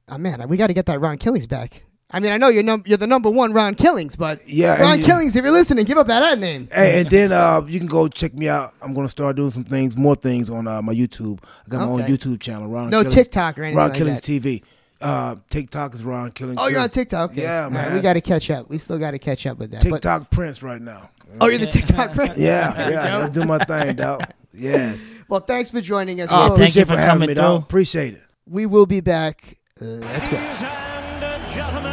Oh 0.10 0.18
man, 0.18 0.48
we 0.48 0.58
got 0.58 0.68
to 0.68 0.74
get 0.74 0.86
that 0.86 1.00
Ron 1.02 1.18
Killings 1.18 1.48
back. 1.48 1.84
I 2.10 2.22
mean, 2.22 2.32
I 2.32 2.38
know 2.38 2.48
you're 2.48 2.64
num- 2.64 2.84
you're 2.86 2.98
the 2.98 3.06
number 3.08 3.30
one 3.30 3.52
Ron 3.52 3.76
Killings, 3.76 4.16
but 4.16 4.48
Yeah, 4.48 4.80
Ron 4.82 5.00
you- 5.00 5.06
Killings, 5.06 5.36
if 5.36 5.44
you're 5.44 5.52
listening, 5.52 5.84
give 5.84 5.98
up 5.98 6.08
that 6.08 6.24
ad 6.24 6.40
name. 6.40 6.70
Hey, 6.72 7.02
and 7.02 7.10
then 7.10 7.34
uh, 7.34 7.62
you 7.68 7.80
can 7.80 7.88
go 7.90 8.08
check 8.08 8.34
me 8.34 8.48
out. 8.48 8.72
I'm 8.82 8.94
gonna 8.94 9.10
start 9.10 9.36
doing 9.36 9.52
some 9.52 9.66
things, 9.66 9.98
more 9.98 10.16
things 10.16 10.50
on 10.50 10.68
uh, 10.68 10.82
my 10.82 10.94
YouTube. 10.94 11.44
I 11.66 11.70
got 11.70 11.80
my 11.80 11.86
own 11.86 12.02
YouTube 12.04 12.40
channel. 12.40 12.70
Ron 12.70 12.90
No 12.90 13.00
Killings, 13.00 13.14
TikTok 13.14 13.60
or 13.60 13.64
anything 13.64 13.78
Ron 13.78 13.90
like 13.90 13.98
Killings 13.98 14.22
that. 14.22 14.42
TV. 14.42 14.64
Uh, 15.02 15.36
TikTok 15.50 15.94
is 15.94 16.04
Ron 16.04 16.32
Killings. 16.32 16.58
Oh, 16.60 16.70
you're 16.70 16.80
on 16.80 16.90
TikTok. 16.90 17.32
Okay. 17.32 17.42
Yeah, 17.44 17.68
man. 17.70 17.88
right, 17.88 17.94
we 17.94 18.00
got 18.02 18.14
to 18.14 18.22
catch 18.22 18.50
up. 18.50 18.70
We 18.70 18.78
still 18.80 18.98
got 18.98 19.12
to 19.12 19.20
catch 19.20 19.46
up 19.46 19.58
with 19.60 19.72
that. 19.72 19.84
But- 19.84 19.98
TikTok 20.02 20.32
Prince 20.32 20.64
right 20.64 20.82
now. 20.82 21.10
Oh, 21.42 21.48
you're 21.48 21.60
the 21.60 21.68
TikTok 21.68 22.14
friend. 22.14 22.34
Yeah, 22.38 22.90
yeah. 22.90 23.18
I'm 23.20 23.32
doing 23.32 23.48
my 23.48 23.60
thing, 23.60 23.96
dog. 23.96 24.24
Yeah. 24.54 24.96
Well, 25.28 25.42
thanks 25.42 25.72
for 25.72 25.82
joining 25.82 26.22
us. 26.22 26.32
Folks. 26.32 26.56
appreciate 26.56 26.88
for 26.88 26.98
having 26.98 27.28
me, 27.28 27.34
dog. 27.34 27.64
Appreciate 27.64 28.14
it. 28.14 28.22
We 28.46 28.66
will 28.66 28.86
be 28.86 29.02
back. 29.02 29.58
Uh, 29.82 29.86
let's 29.86 30.28
go. 30.28 31.84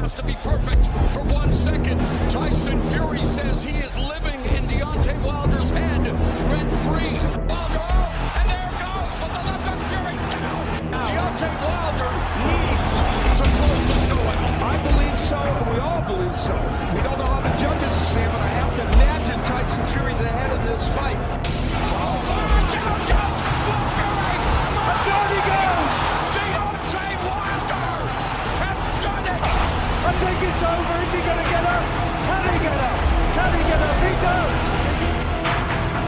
Has 0.00 0.14
to 0.14 0.22
be 0.22 0.32
perfect 0.40 0.86
for 1.12 1.20
one 1.28 1.52
second. 1.52 1.98
Tyson 2.30 2.80
Fury 2.88 3.22
says 3.22 3.62
he 3.62 3.76
is 3.84 3.98
living 3.98 4.40
in 4.56 4.64
Deontay 4.64 5.20
Wilder's 5.22 5.70
head, 5.70 6.00
rent 6.48 6.72
free. 6.88 7.20
Wilder, 7.44 7.84
and 8.40 8.46
there 8.48 8.72
goes 8.80 9.14
with 9.20 9.32
the 9.36 9.42
left 9.44 9.64
hook. 9.68 9.80
Fury's 9.92 10.26
down. 10.32 10.64
Deontay 11.04 11.52
Wilder 11.68 12.12
needs 12.48 12.92
to 12.96 13.46
close 13.60 13.86
the 13.92 13.98
show 14.08 14.20
out. 14.24 14.54
I 14.72 14.76
believe 14.88 15.18
so, 15.20 15.36
and 15.36 15.66
we 15.68 15.76
all 15.84 16.02
believe 16.08 16.36
so. 16.36 16.56
We 16.96 17.02
don't 17.04 17.18
know 17.20 17.28
how 17.28 17.44
the 17.44 17.52
judges 17.60 17.92
see 18.08 18.24
it, 18.24 18.32
but 18.32 18.40
I 18.40 18.48
have 18.56 18.72
to 18.80 18.82
imagine 18.96 19.38
Tyson 19.44 19.84
Fury's 19.92 20.20
ahead 20.20 20.48
in 20.48 20.64
this 20.64 20.84
fight. 20.96 21.59
Is 31.10 31.16
he 31.16 31.22
going 31.22 31.42
to 31.42 31.50
get 31.50 31.64
up? 31.66 31.82
Can 32.22 32.42
he 32.54 32.58
get 32.62 32.78
up? 32.78 32.98
Can 33.34 33.50
he 33.58 33.62
get 33.66 33.82
up? 33.82 33.96
He 33.98 34.14
does. 34.22 34.60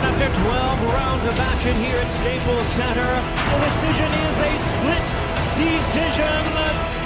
After 0.06 0.30
12 0.30 0.94
rounds 0.94 1.24
of 1.24 1.40
action 1.40 1.74
here 1.82 1.96
at 1.96 2.06
Staples 2.06 2.68
Center, 2.78 3.10
the 3.50 3.58
decision 3.66 4.10
is 4.30 4.38
a 4.38 4.52
split 4.62 5.08
decision 5.58 7.01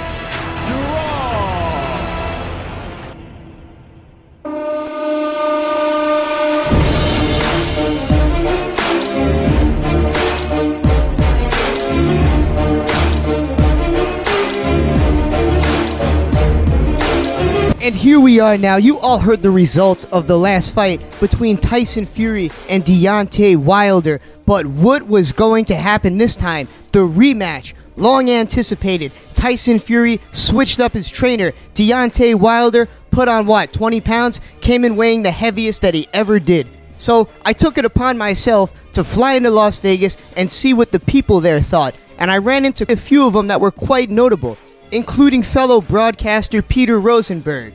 And 17.87 17.95
here 17.95 18.19
we 18.19 18.41
are 18.41 18.57
now. 18.57 18.75
You 18.75 18.99
all 18.99 19.17
heard 19.17 19.41
the 19.41 19.49
results 19.49 20.03
of 20.11 20.27
the 20.27 20.37
last 20.37 20.73
fight 20.73 20.99
between 21.21 21.55
Tyson 21.55 22.03
Fury 22.03 22.51
and 22.67 22.83
Deontay 22.83 23.55
Wilder. 23.55 24.19
But 24.45 24.65
what 24.65 25.07
was 25.07 25.31
going 25.31 25.63
to 25.65 25.75
happen 25.77 26.17
this 26.17 26.35
time? 26.35 26.67
The 26.91 27.07
rematch, 27.07 27.75
long 27.95 28.29
anticipated. 28.29 29.13
Tyson 29.35 29.79
Fury 29.79 30.19
switched 30.33 30.81
up 30.81 30.91
his 30.91 31.09
trainer. 31.09 31.53
Deontay 31.75 32.35
Wilder 32.35 32.89
put 33.09 33.29
on 33.29 33.45
what, 33.45 33.71
20 33.71 34.01
pounds? 34.01 34.41
Came 34.59 34.83
in 34.83 34.97
weighing 34.97 35.23
the 35.23 35.31
heaviest 35.31 35.81
that 35.83 35.93
he 35.93 36.09
ever 36.13 36.41
did. 36.41 36.67
So 36.97 37.29
I 37.45 37.53
took 37.53 37.77
it 37.77 37.85
upon 37.85 38.17
myself 38.17 38.73
to 38.91 39.05
fly 39.05 39.35
into 39.35 39.49
Las 39.49 39.79
Vegas 39.79 40.17
and 40.35 40.51
see 40.51 40.73
what 40.73 40.91
the 40.91 40.99
people 40.99 41.39
there 41.39 41.61
thought. 41.61 41.95
And 42.17 42.29
I 42.29 42.39
ran 42.39 42.65
into 42.65 42.85
a 42.91 42.97
few 42.97 43.25
of 43.25 43.31
them 43.31 43.47
that 43.47 43.61
were 43.61 43.71
quite 43.71 44.09
notable, 44.09 44.57
including 44.91 45.41
fellow 45.41 45.79
broadcaster 45.79 46.61
Peter 46.61 46.99
Rosenberg, 46.99 47.73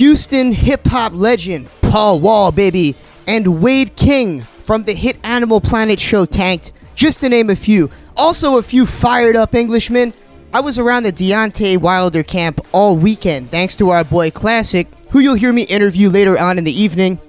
Houston 0.00 0.52
hip 0.52 0.86
hop 0.86 1.12
legend 1.12 1.68
Paul 1.82 2.20
Wall, 2.20 2.52
baby, 2.52 2.96
and 3.26 3.44
Wayde 3.44 3.96
King 3.96 4.40
from 4.40 4.82
the 4.82 4.94
hit 4.94 5.18
Animal 5.22 5.60
Planet 5.60 6.00
show 6.00 6.24
Tanked, 6.24 6.72
just 6.94 7.20
to 7.20 7.28
name 7.28 7.50
a 7.50 7.54
few. 7.54 7.90
Also, 8.16 8.56
a 8.56 8.62
few 8.62 8.86
fired 8.86 9.36
up 9.36 9.54
Englishmen. 9.54 10.14
I 10.54 10.60
was 10.60 10.78
around 10.78 11.02
the 11.02 11.12
Deontay 11.12 11.76
Wilder 11.76 12.22
camp 12.22 12.62
all 12.72 12.96
weekend, 12.96 13.50
thanks 13.50 13.76
to 13.76 13.90
our 13.90 14.02
boy 14.02 14.30
Classic, 14.30 14.88
who 15.10 15.18
you'll 15.18 15.34
hear 15.34 15.52
me 15.52 15.64
interview 15.64 16.08
later 16.08 16.38
on 16.38 16.56
in 16.56 16.64
the 16.64 16.72
evening. 16.72 17.20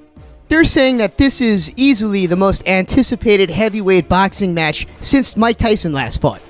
They're 0.47 0.63
saying 0.63 0.95
that 0.99 1.17
this 1.17 1.41
is 1.41 1.73
easily 1.75 2.25
the 2.25 2.37
most 2.37 2.65
anticipated 2.69 3.49
heavyweight 3.49 4.07
boxing 4.07 4.53
match 4.53 4.87
since 5.01 5.35
Mike 5.35 5.57
Tyson 5.57 5.91
last 5.91 6.21
fought. 6.21 6.41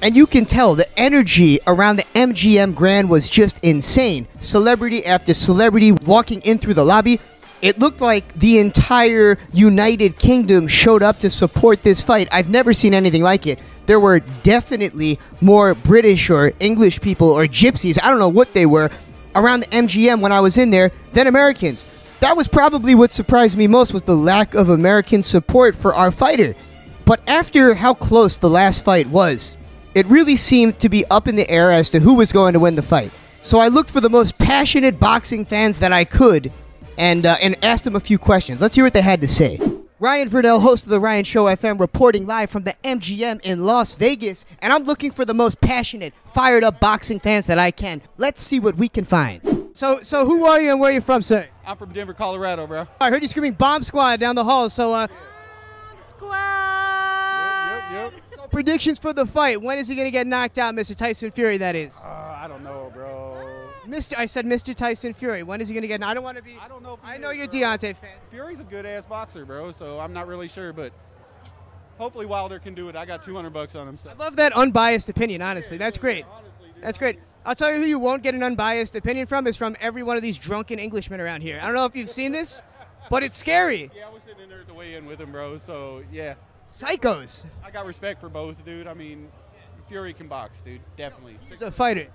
And 0.00 0.16
you 0.16 0.26
can 0.26 0.44
tell 0.44 0.74
the 0.74 0.86
energy 0.98 1.58
around 1.66 1.96
the 1.96 2.04
MGM 2.14 2.74
Grand 2.74 3.10
was 3.10 3.28
just 3.28 3.58
insane. 3.64 4.28
Celebrity 4.38 5.04
after 5.04 5.34
celebrity 5.34 5.92
walking 5.92 6.40
in 6.42 6.58
through 6.58 6.74
the 6.74 6.84
lobby. 6.84 7.20
It 7.60 7.80
looked 7.80 8.00
like 8.00 8.32
the 8.34 8.58
entire 8.58 9.36
United 9.52 10.16
Kingdom 10.16 10.68
showed 10.68 11.02
up 11.02 11.18
to 11.20 11.30
support 11.30 11.82
this 11.82 12.00
fight. 12.00 12.28
I've 12.30 12.48
never 12.48 12.72
seen 12.72 12.94
anything 12.94 13.22
like 13.22 13.48
it. 13.48 13.58
There 13.86 13.98
were 13.98 14.20
definitely 14.20 15.18
more 15.40 15.74
British 15.74 16.30
or 16.30 16.52
English 16.60 17.00
people 17.00 17.30
or 17.30 17.46
gypsies, 17.46 17.98
I 18.00 18.10
don't 18.10 18.20
know 18.20 18.28
what 18.28 18.52
they 18.52 18.66
were, 18.66 18.90
around 19.34 19.60
the 19.60 19.66
MGM 19.68 20.20
when 20.20 20.30
I 20.30 20.40
was 20.40 20.56
in 20.56 20.70
there 20.70 20.92
than 21.14 21.26
Americans. 21.26 21.86
That 22.20 22.36
was 22.36 22.46
probably 22.46 22.94
what 22.94 23.10
surprised 23.10 23.56
me 23.56 23.66
most 23.66 23.92
was 23.92 24.04
the 24.04 24.16
lack 24.16 24.54
of 24.54 24.68
American 24.68 25.24
support 25.24 25.74
for 25.74 25.94
our 25.94 26.12
fighter. 26.12 26.54
But 27.04 27.20
after 27.26 27.74
how 27.74 27.94
close 27.94 28.38
the 28.38 28.50
last 28.50 28.84
fight 28.84 29.08
was, 29.08 29.56
it 29.98 30.06
really 30.06 30.36
seemed 30.36 30.78
to 30.78 30.88
be 30.88 31.04
up 31.10 31.26
in 31.26 31.34
the 31.34 31.50
air 31.50 31.72
as 31.72 31.90
to 31.90 31.98
who 31.98 32.14
was 32.14 32.32
going 32.32 32.52
to 32.52 32.60
win 32.60 32.76
the 32.76 32.82
fight. 32.82 33.10
So 33.42 33.58
I 33.58 33.66
looked 33.66 33.90
for 33.90 34.00
the 34.00 34.08
most 34.08 34.38
passionate 34.38 35.00
boxing 35.00 35.44
fans 35.44 35.80
that 35.80 35.92
I 35.92 36.04
could 36.04 36.52
and, 36.96 37.26
uh, 37.26 37.36
and 37.42 37.56
asked 37.64 37.82
them 37.82 37.96
a 37.96 38.00
few 38.00 38.16
questions. 38.16 38.60
Let's 38.60 38.76
hear 38.76 38.84
what 38.84 38.92
they 38.92 39.02
had 39.02 39.20
to 39.22 39.28
say. 39.28 39.58
Ryan 39.98 40.28
Vernell, 40.28 40.62
host 40.62 40.84
of 40.84 40.90
the 40.90 41.00
Ryan 41.00 41.24
Show 41.24 41.46
FM, 41.46 41.80
reporting 41.80 42.26
live 42.26 42.48
from 42.50 42.62
the 42.62 42.74
MGM 42.84 43.40
in 43.42 43.64
Las 43.66 43.96
Vegas, 43.96 44.46
and 44.60 44.72
I'm 44.72 44.84
looking 44.84 45.10
for 45.10 45.24
the 45.24 45.34
most 45.34 45.60
passionate, 45.60 46.14
fired 46.32 46.62
up 46.62 46.78
boxing 46.78 47.18
fans 47.18 47.48
that 47.48 47.58
I 47.58 47.72
can. 47.72 48.00
Let's 48.16 48.40
see 48.40 48.60
what 48.60 48.76
we 48.76 48.88
can 48.88 49.04
find. 49.04 49.40
So, 49.72 49.98
so 50.02 50.24
who 50.24 50.44
are 50.44 50.60
you 50.60 50.70
and 50.70 50.78
where 50.78 50.90
are 50.92 50.94
you 50.94 51.00
from, 51.00 51.22
sir? 51.22 51.48
I'm 51.66 51.76
from 51.76 51.92
Denver, 51.92 52.14
Colorado, 52.14 52.68
bro. 52.68 52.86
I 53.00 53.10
heard 53.10 53.22
you 53.22 53.28
screaming 53.28 53.54
"Bomb 53.54 53.82
Squad" 53.82 54.20
down 54.20 54.36
the 54.36 54.44
hall. 54.44 54.70
So, 54.70 54.92
uh, 54.92 55.08
Yep. 55.10 55.10
so 56.00 56.28
predictions 58.58 58.98
for 58.98 59.12
the 59.12 59.24
fight. 59.24 59.62
When 59.62 59.78
is 59.78 59.86
he 59.86 59.94
gonna 59.94 60.10
get 60.10 60.26
knocked 60.26 60.58
out, 60.58 60.74
Mr. 60.74 60.96
Tyson 60.96 61.30
Fury? 61.30 61.58
That 61.58 61.76
is. 61.76 61.94
Uh, 61.94 62.08
I 62.08 62.48
don't 62.48 62.64
know, 62.64 62.90
bro. 62.92 63.36
Mr. 63.86 64.18
I 64.18 64.24
said 64.24 64.46
Mr. 64.46 64.74
Tyson 64.74 65.14
Fury. 65.14 65.44
When 65.44 65.60
is 65.60 65.68
he 65.68 65.76
gonna 65.76 65.86
get? 65.86 66.02
I 66.02 66.12
don't 66.12 66.24
want 66.24 66.38
to 66.38 66.42
be. 66.42 66.58
I 66.60 66.66
don't 66.66 66.82
know. 66.82 66.98
I 67.04 67.18
know 67.18 67.30
you're 67.30 67.44
a 67.44 67.48
Deontay 67.48 67.94
fan. 67.94 68.10
Fury's 68.32 68.58
a 68.58 68.64
good 68.64 68.84
ass 68.84 69.04
boxer, 69.04 69.44
bro. 69.44 69.70
So 69.70 70.00
I'm 70.00 70.12
not 70.12 70.26
really 70.26 70.48
sure, 70.48 70.72
but 70.72 70.92
hopefully 71.98 72.26
Wilder 72.26 72.58
can 72.58 72.74
do 72.74 72.88
it. 72.88 72.96
I 72.96 73.04
got 73.04 73.22
200 73.22 73.50
bucks 73.50 73.76
on 73.76 73.86
him. 73.86 73.96
So. 73.96 74.10
I 74.10 74.14
love 74.14 74.34
that 74.34 74.52
unbiased 74.54 75.08
opinion. 75.08 75.40
Honestly, 75.40 75.78
that's 75.78 75.96
great. 75.96 76.24
That's 76.80 76.98
great. 76.98 77.20
I'll 77.46 77.54
tell 77.54 77.70
you 77.72 77.76
who 77.76 77.86
you 77.86 78.00
won't 78.00 78.24
get 78.24 78.34
an 78.34 78.42
unbiased 78.42 78.96
opinion 78.96 79.26
from 79.28 79.46
is 79.46 79.56
from 79.56 79.76
every 79.78 80.02
one 80.02 80.16
of 80.16 80.22
these 80.24 80.36
drunken 80.36 80.80
Englishmen 80.80 81.20
around 81.20 81.42
here. 81.42 81.60
I 81.62 81.66
don't 81.66 81.76
know 81.76 81.84
if 81.84 81.94
you've 81.94 82.10
seen 82.10 82.32
this, 82.32 82.60
but 83.08 83.22
it's 83.22 83.36
scary. 83.36 83.92
Yeah, 83.94 84.08
I 84.08 84.12
was 84.12 84.24
sitting 84.24 84.42
in 84.42 84.48
there 84.48 84.62
at 84.62 84.66
the 84.66 84.74
weigh-in 84.74 85.06
with 85.06 85.20
him, 85.20 85.30
bro. 85.30 85.58
So 85.58 86.02
yeah. 86.10 86.34
Psychos. 86.78 87.44
I 87.64 87.72
got 87.72 87.86
respect 87.86 88.20
for 88.20 88.28
both, 88.28 88.64
dude. 88.64 88.86
I 88.86 88.94
mean, 88.94 89.28
Fury 89.88 90.12
can 90.12 90.28
box, 90.28 90.60
dude. 90.60 90.80
Definitely. 90.96 91.36
He's 91.48 91.60
a 91.60 91.72
fighter. 91.72 92.06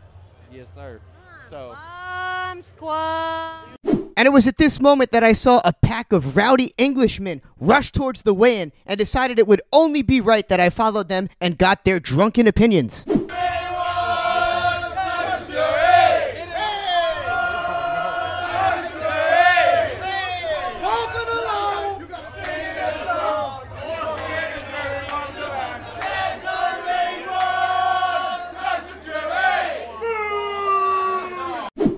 Yes, 0.53 0.69
sir. 0.73 1.01
So. 1.49 1.75
Bomb 1.75 2.61
Squad. 2.61 3.59
And 4.15 4.25
it 4.25 4.31
was 4.31 4.47
at 4.47 4.57
this 4.57 4.79
moment 4.79 5.11
that 5.11 5.21
I 5.21 5.33
saw 5.33 5.59
a 5.65 5.73
pack 5.73 6.13
of 6.13 6.37
rowdy 6.37 6.71
Englishmen 6.79 7.41
rush 7.59 7.91
towards 7.91 8.21
the 8.21 8.33
weigh-in 8.33 8.71
and 8.85 8.97
decided 8.97 9.37
it 9.37 9.49
would 9.49 9.63
only 9.73 10.01
be 10.01 10.21
right 10.21 10.47
that 10.47 10.61
I 10.61 10.69
followed 10.69 11.09
them 11.09 11.27
and 11.41 11.57
got 11.57 11.83
their 11.83 11.99
drunken 11.99 12.47
opinions. 12.47 13.05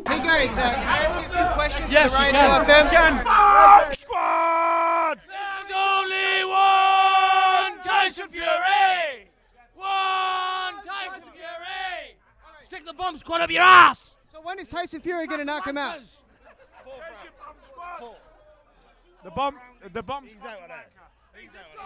Hey 0.08 0.24
guys, 0.24 0.58
uh, 0.58 0.62
can 0.62 0.88
I 0.88 0.98
ask 1.04 1.16
you 1.16 1.26
a 1.26 1.30
few 1.30 1.54
questions 1.56 1.75
Yes, 1.90 2.12
the 2.12 2.18
you 2.18 2.24
Ryan 2.24 2.34
can. 2.34 2.66
Show 2.66 2.72
FM? 2.72 2.84
You 2.84 2.90
can. 2.92 3.24
Bomb 3.24 3.94
Squad! 3.94 5.20
There's 5.28 5.72
only 5.76 6.46
one 6.46 7.84
Tyson 7.84 8.30
Fury! 8.30 9.30
One 9.76 10.86
Tyson 10.86 11.24
Fury! 11.24 12.18
Stick 12.64 12.86
the 12.86 12.94
bomb 12.94 13.18
squad 13.18 13.42
up 13.42 13.52
your 13.52 13.64
ass! 13.64 14.16
So 14.32 14.42
when 14.42 14.60
is 14.60 14.70
Tyson 14.70 15.02
Fury 15.02 15.28
going 15.28 15.40
to 15.40 15.46
knock 15.46 15.68
him 15.68 15.78
out? 15.78 16.00
The 19.24 19.32
bomb, 19.32 19.56
the 19.92 20.04
bomb. 20.04 20.26
He's 20.26 20.42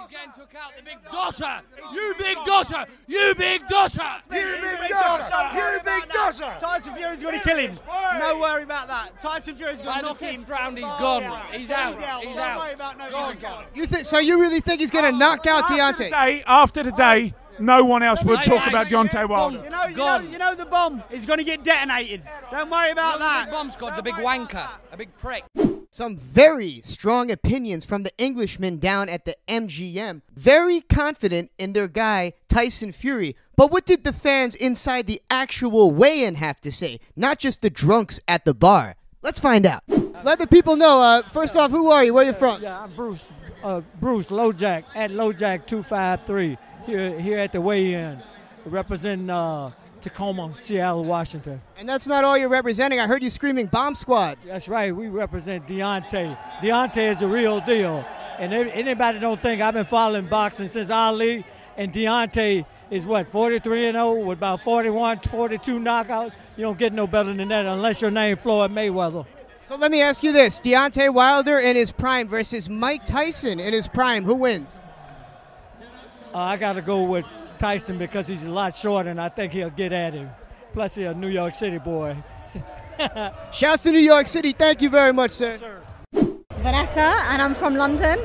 getting 0.10 0.32
took 0.32 0.56
out, 0.56 0.72
the 0.78 0.84
big 0.84 0.98
dosser! 1.12 1.62
You 1.94 2.16
big 2.18 2.38
dosser! 2.46 2.86
You 3.08 3.34
big 3.36 3.68
dosser! 3.68 4.02
You 4.32 4.58
big 4.62 4.90
dosser! 4.90 5.56
You 5.56 5.80
big 5.84 6.10
dosser! 6.10 6.60
Tyson 6.60 6.94
Fury's 6.96 7.22
going 7.22 7.38
to 7.38 7.44
kill 7.44 7.58
him. 7.58 7.80
No 8.20 8.40
worry 8.40 8.64
about 8.64 8.88
that. 8.88 9.22
Tyson 9.22 9.56
Fury's 9.56 9.82
going 9.82 10.00
to 10.00 10.06
knock 10.06 10.20
him. 10.20 10.44
round, 10.46 10.78
he's 10.78 10.88
gone. 10.88 11.24
He's 11.52 11.72
out. 11.72 11.96
He's 12.24 12.38
out. 12.38 12.60
worry 12.60 12.74
about 12.74 12.98
no 12.98 13.10
Gone. 13.10 13.38
gone. 13.38 13.66
You 13.74 13.86
think 13.86 14.06
so? 14.06 14.20
You 14.20 14.40
really 14.40 14.60
think 14.60 14.82
he's 14.82 14.92
going 14.92 15.06
to 15.06 15.16
oh, 15.16 15.18
knock 15.18 15.46
out 15.46 15.66
Deontay? 15.66 15.98
Today, 15.98 16.44
after 16.46 16.84
today, 16.84 17.34
no 17.60 17.84
one 17.84 18.04
else 18.04 18.24
would 18.24 18.40
talk 18.44 18.68
about 18.68 18.88
Deontay 18.88 19.28
Wilder. 19.28 19.62
You 19.64 19.70
know, 19.70 19.86
you 19.86 19.96
know, 19.96 20.20
you 20.20 20.38
know 20.38 20.56
the 20.56 20.66
bomb 20.66 21.04
is 21.12 21.26
going 21.26 21.40
to 21.40 21.46
get 21.46 21.64
detonated. 21.64 22.24
Don't 22.52 22.70
worry 22.70 22.92
about 22.92 23.14
The 23.14 23.20
that. 23.20 23.46
big 23.46 23.54
bomb 23.54 23.72
squad's 23.72 24.00
a 24.00 24.04
big 24.04 24.16
wanker, 24.16 24.68
a 24.92 24.98
big 24.98 25.16
prick. 25.18 25.44
Some 25.92 26.18
very 26.18 26.82
strong 26.84 27.32
opinions 27.32 27.84
from 27.84 28.04
the 28.04 28.12
Englishmen 28.22 28.78
down 28.78 29.10
at 29.10 29.26
the 29.26 29.36
MGM. 29.48 30.22
Very 30.36 30.82
confident 30.82 31.50
in 31.58 31.74
their 31.74 31.88
guy, 31.88 32.34
Tyson 32.48 32.92
Fury. 32.92 33.36
But 33.56 33.72
what 33.72 33.88
did 33.88 34.04
the 34.04 34.14
fans 34.14 34.54
inside 34.54 35.08
the 35.08 35.20
actual 35.32 35.92
weigh 35.92 36.24
in 36.24 36.36
have 36.36 36.62
to 36.62 36.72
say? 36.72 37.00
Not 37.16 37.40
just 37.40 37.64
the 37.64 37.72
drunks 37.72 38.22
at 38.28 38.46
the 38.46 38.54
bar. 38.54 38.98
Let's 39.24 39.40
find 39.40 39.66
out. 39.66 39.82
Let 40.24 40.38
the 40.38 40.46
people 40.46 40.76
know. 40.76 41.00
Uh, 41.02 41.24
first 41.24 41.58
off, 41.58 41.72
who 41.72 41.90
are 41.90 42.06
you? 42.06 42.14
Where 42.14 42.26
you 42.26 42.34
from? 42.34 42.62
Yeah, 42.62 42.82
I'm 42.82 42.94
Bruce. 42.96 43.28
Uh, 43.64 43.82
Bruce 44.00 44.28
Lojack 44.28 44.84
at 44.94 45.10
Lojack 45.10 45.66
two 45.66 45.82
five 45.82 46.24
three 46.26 46.58
here 46.86 47.20
here 47.20 47.40
at 47.40 47.52
the 47.52 47.60
weigh-in, 47.60 48.22
representing 48.66 49.30
uh, 49.30 49.72
Tacoma, 50.02 50.52
Seattle, 50.56 51.06
Washington. 51.06 51.62
And 51.78 51.88
that's 51.88 52.08
not 52.08 52.24
all 52.24 52.38
you're 52.38 52.50
representing. 52.50 53.00
I 53.00 53.08
heard 53.08 53.22
you 53.22 53.30
screaming 53.30 53.68
Bomb 53.68 53.96
Squad. 53.96 54.38
That's 54.46 54.68
right. 54.68 54.96
We 54.96 55.08
represent 55.08 55.68
Deontay. 55.68 56.38
Deontay 56.62 57.12
is 57.12 57.20
the 57.20 57.28
real 57.28 57.60
deal. 57.62 58.06
And 58.38 58.54
anybody 58.54 59.20
don't 59.20 59.42
think 59.42 59.62
I've 59.62 59.74
been 59.74 59.86
following 59.86 60.28
boxing 60.28 60.70
since 60.70 60.90
Ali, 60.90 61.46
and 61.76 61.92
Deontay 61.92 62.66
is 62.90 63.04
what 63.04 63.28
43 63.28 63.88
and 63.88 63.96
0 63.96 64.26
with 64.26 64.38
about 64.38 64.62
41, 64.62 65.20
42 65.20 65.80
knockouts. 65.80 66.32
You 66.56 66.64
don't 66.64 66.80
get 66.80 66.94
no 66.94 67.06
better 67.06 67.34
than 67.34 67.50
that 67.50 67.66
unless 67.66 68.02
your 68.02 68.12
name 68.12 68.38
Floyd 68.38 68.72
Mayweather. 68.72 69.26
So 69.66 69.76
let 69.76 69.92
me 69.92 70.02
ask 70.02 70.24
you 70.24 70.32
this: 70.32 70.60
Deontay 70.60 71.14
Wilder 71.14 71.60
in 71.60 71.76
his 71.76 71.92
prime 71.92 72.28
versus 72.28 72.70
Mike 72.70 73.06
Tyson 73.06 73.60
in 73.60 73.74
his 73.74 73.88
prime. 73.88 74.24
Who 74.24 74.36
wins? 74.36 74.78
Uh, 76.34 76.38
I 76.38 76.58
got 76.58 76.74
to 76.74 76.82
go 76.82 77.04
with 77.04 77.26
Tyson 77.60 77.98
because 77.98 78.28
he's 78.28 78.44
a 78.44 78.50
lot 78.50 78.74
shorter, 78.74 79.10
and 79.10 79.22
I 79.22 79.30
think 79.30 79.54
he'll 79.54 79.70
get 79.70 79.92
at 79.92 80.14
him. 80.14 80.30
Plus, 80.74 80.96
he's 80.96 81.06
a 81.06 81.14
New 81.14 81.28
York 81.28 81.54
City 81.54 81.78
boy. 81.78 82.16
Shouts 83.52 83.84
to 83.84 83.92
New 83.92 84.00
York 84.00 84.28
City. 84.28 84.54
Thank 84.54 84.82
you 84.82 84.90
very 84.90 85.14
much, 85.14 85.32
sir. 85.32 85.84
Vanessa, 86.62 87.22
and 87.30 87.42
I'm 87.42 87.54
from 87.54 87.76
London. 87.76 88.20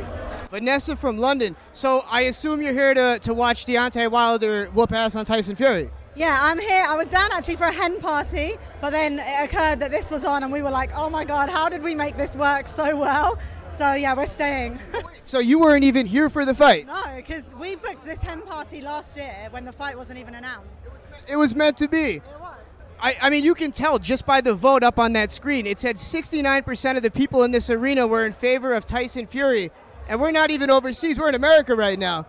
Vanessa 0.50 0.94
from 0.94 1.18
London. 1.18 1.56
So 1.72 2.04
I 2.08 2.22
assume 2.22 2.62
you're 2.62 2.72
here 2.72 2.94
to, 2.94 3.18
to 3.22 3.34
watch 3.34 3.66
Deontay 3.66 4.10
Wilder 4.10 4.66
whoop 4.66 4.92
ass 4.92 5.16
on 5.16 5.24
Tyson 5.24 5.56
Fury. 5.56 5.90
Yeah, 6.16 6.38
I'm 6.40 6.60
here. 6.60 6.84
I 6.88 6.94
was 6.94 7.08
down 7.08 7.30
actually 7.32 7.56
for 7.56 7.64
a 7.64 7.72
hen 7.72 8.00
party, 8.00 8.54
but 8.80 8.90
then 8.90 9.18
it 9.18 9.44
occurred 9.44 9.80
that 9.80 9.90
this 9.90 10.12
was 10.12 10.24
on, 10.24 10.44
and 10.44 10.52
we 10.52 10.62
were 10.62 10.70
like, 10.70 10.96
oh 10.96 11.10
my 11.10 11.24
god, 11.24 11.50
how 11.50 11.68
did 11.68 11.82
we 11.82 11.94
make 11.94 12.16
this 12.16 12.36
work 12.36 12.68
so 12.68 12.96
well? 12.96 13.36
So 13.76 13.92
yeah, 13.94 14.14
we're 14.14 14.26
staying. 14.26 14.78
So 15.26 15.38
you 15.38 15.58
weren't 15.58 15.84
even 15.84 16.04
here 16.04 16.28
for 16.28 16.44
the 16.44 16.54
fight. 16.54 16.86
no, 16.86 17.02
because 17.16 17.44
we 17.58 17.76
booked 17.76 18.04
this 18.04 18.20
hen 18.20 18.42
party 18.42 18.82
last 18.82 19.16
year 19.16 19.48
when 19.52 19.64
the 19.64 19.72
fight 19.72 19.96
wasn't 19.96 20.18
even 20.18 20.34
announced. 20.34 20.84
It 21.26 21.36
was 21.36 21.54
meant 21.54 21.78
to 21.78 21.88
be. 21.88 22.16
It 22.16 22.22
was. 22.38 22.58
I, 23.00 23.16
I 23.22 23.30
mean, 23.30 23.42
you 23.42 23.54
can 23.54 23.72
tell 23.72 23.98
just 23.98 24.26
by 24.26 24.42
the 24.42 24.54
vote 24.54 24.82
up 24.82 24.98
on 24.98 25.14
that 25.14 25.30
screen. 25.32 25.66
It 25.66 25.80
said 25.80 25.96
69% 25.96 26.96
of 26.98 27.02
the 27.02 27.10
people 27.10 27.42
in 27.42 27.52
this 27.52 27.70
arena 27.70 28.06
were 28.06 28.26
in 28.26 28.34
favor 28.34 28.74
of 28.74 28.84
Tyson 28.84 29.26
Fury, 29.26 29.70
and 30.08 30.20
we're 30.20 30.30
not 30.30 30.50
even 30.50 30.68
overseas. 30.68 31.18
We're 31.18 31.30
in 31.30 31.34
America 31.34 31.74
right 31.74 31.98
now. 31.98 32.26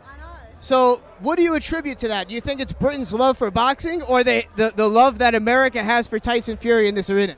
So, 0.60 1.02
what 1.20 1.36
do 1.36 1.44
you 1.44 1.54
attribute 1.56 2.00
to 2.00 2.08
that? 2.08 2.30
Do 2.30 2.34
you 2.34 2.40
think 2.40 2.62
it's 2.62 2.72
Britain's 2.72 3.14
love 3.14 3.38
for 3.38 3.52
boxing, 3.52 4.02
or 4.04 4.24
the, 4.24 4.46
the, 4.56 4.72
the 4.74 4.88
love 4.88 5.18
that 5.20 5.36
America 5.36 5.84
has 5.84 6.08
for 6.08 6.18
Tyson 6.18 6.56
Fury 6.56 6.88
in 6.88 6.96
this 6.96 7.10
arena? 7.10 7.36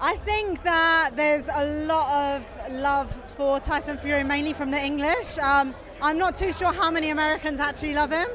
I 0.00 0.16
think 0.16 0.62
that 0.64 1.12
there's 1.14 1.48
a 1.48 1.86
lot 1.86 2.36
of 2.36 2.72
love 2.72 3.16
for 3.36 3.60
Tyson 3.60 3.96
Fury, 3.96 4.24
mainly 4.24 4.52
from 4.52 4.70
the 4.70 4.78
English. 4.78 5.38
Um, 5.38 5.74
I'm 6.02 6.18
not 6.18 6.36
too 6.36 6.52
sure 6.52 6.72
how 6.72 6.90
many 6.90 7.10
Americans 7.10 7.60
actually 7.60 7.94
love 7.94 8.10
him. 8.10 8.28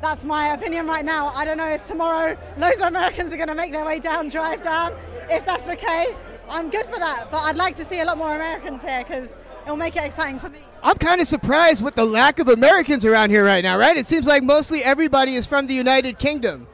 That's 0.00 0.24
my 0.24 0.52
opinion 0.54 0.86
right 0.86 1.04
now. 1.04 1.28
I 1.28 1.44
don't 1.44 1.56
know 1.56 1.68
if 1.68 1.84
tomorrow 1.84 2.36
loads 2.58 2.80
of 2.80 2.88
Americans 2.88 3.32
are 3.32 3.36
going 3.36 3.48
to 3.48 3.54
make 3.54 3.72
their 3.72 3.84
way 3.84 4.00
down, 4.00 4.28
drive 4.28 4.62
down. 4.62 4.92
If 5.30 5.46
that's 5.46 5.64
the 5.64 5.76
case, 5.76 6.28
I'm 6.50 6.70
good 6.70 6.86
for 6.86 6.98
that. 6.98 7.30
But 7.30 7.42
I'd 7.42 7.56
like 7.56 7.76
to 7.76 7.84
see 7.84 8.00
a 8.00 8.04
lot 8.04 8.18
more 8.18 8.34
Americans 8.34 8.82
here 8.82 9.02
because 9.02 9.38
it'll 9.64 9.76
make 9.76 9.96
it 9.96 10.04
exciting 10.04 10.40
for 10.40 10.50
me. 10.50 10.58
I'm 10.82 10.98
kind 10.98 11.20
of 11.20 11.26
surprised 11.28 11.84
with 11.84 11.94
the 11.94 12.04
lack 12.04 12.40
of 12.40 12.48
Americans 12.48 13.04
around 13.04 13.30
here 13.30 13.44
right 13.44 13.62
now, 13.62 13.78
right? 13.78 13.96
It 13.96 14.06
seems 14.06 14.26
like 14.26 14.42
mostly 14.42 14.82
everybody 14.82 15.34
is 15.34 15.46
from 15.46 15.68
the 15.68 15.74
United 15.74 16.18
Kingdom. 16.18 16.66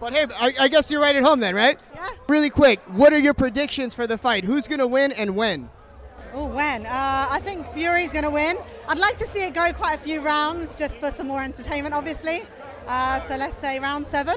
But 0.00 0.12
hey, 0.12 0.26
I, 0.36 0.54
I 0.60 0.68
guess 0.68 0.90
you're 0.90 1.00
right 1.00 1.14
at 1.14 1.22
home 1.22 1.40
then, 1.40 1.54
right? 1.54 1.78
Yeah. 1.94 2.10
Really 2.28 2.50
quick, 2.50 2.80
what 2.88 3.12
are 3.12 3.18
your 3.18 3.34
predictions 3.34 3.94
for 3.94 4.06
the 4.06 4.18
fight? 4.18 4.44
Who's 4.44 4.68
going 4.68 4.80
to 4.80 4.86
win 4.86 5.12
and 5.12 5.36
when? 5.36 5.70
Oh, 6.32 6.46
when? 6.46 6.84
Uh, 6.84 7.28
I 7.30 7.40
think 7.44 7.66
Fury's 7.72 8.12
going 8.12 8.24
to 8.24 8.30
win. 8.30 8.56
I'd 8.88 8.98
like 8.98 9.16
to 9.18 9.26
see 9.26 9.44
it 9.44 9.54
go 9.54 9.72
quite 9.72 9.94
a 9.94 10.02
few 10.02 10.20
rounds 10.20 10.76
just 10.76 10.98
for 10.98 11.10
some 11.12 11.28
more 11.28 11.42
entertainment, 11.42 11.94
obviously. 11.94 12.42
Uh, 12.88 13.20
so 13.20 13.36
let's 13.36 13.56
say 13.56 13.78
round 13.78 14.06
seven. 14.06 14.36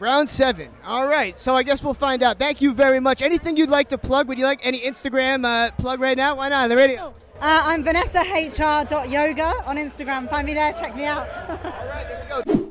Round 0.00 0.28
seven. 0.28 0.70
All 0.84 1.06
right. 1.06 1.38
So 1.38 1.54
I 1.54 1.62
guess 1.62 1.82
we'll 1.82 1.94
find 1.94 2.22
out. 2.22 2.38
Thank 2.38 2.60
you 2.60 2.74
very 2.74 3.00
much. 3.00 3.22
Anything 3.22 3.56
you'd 3.56 3.70
like 3.70 3.88
to 3.88 3.98
plug? 3.98 4.28
Would 4.28 4.38
you 4.38 4.44
like 4.44 4.60
any 4.62 4.80
Instagram 4.80 5.46
uh, 5.46 5.70
plug 5.78 5.98
right 5.98 6.16
now? 6.16 6.36
Why 6.36 6.50
not? 6.50 6.64
On 6.64 6.68
the 6.68 6.76
radio. 6.76 7.14
Uh, 7.40 7.62
I'm 7.66 7.84
VanessaHR.yoga 7.84 9.44
on 9.66 9.76
Instagram. 9.76 10.30
Find 10.30 10.46
me 10.46 10.54
there, 10.54 10.72
check 10.72 10.96
me 10.96 11.04
out. 11.04 11.28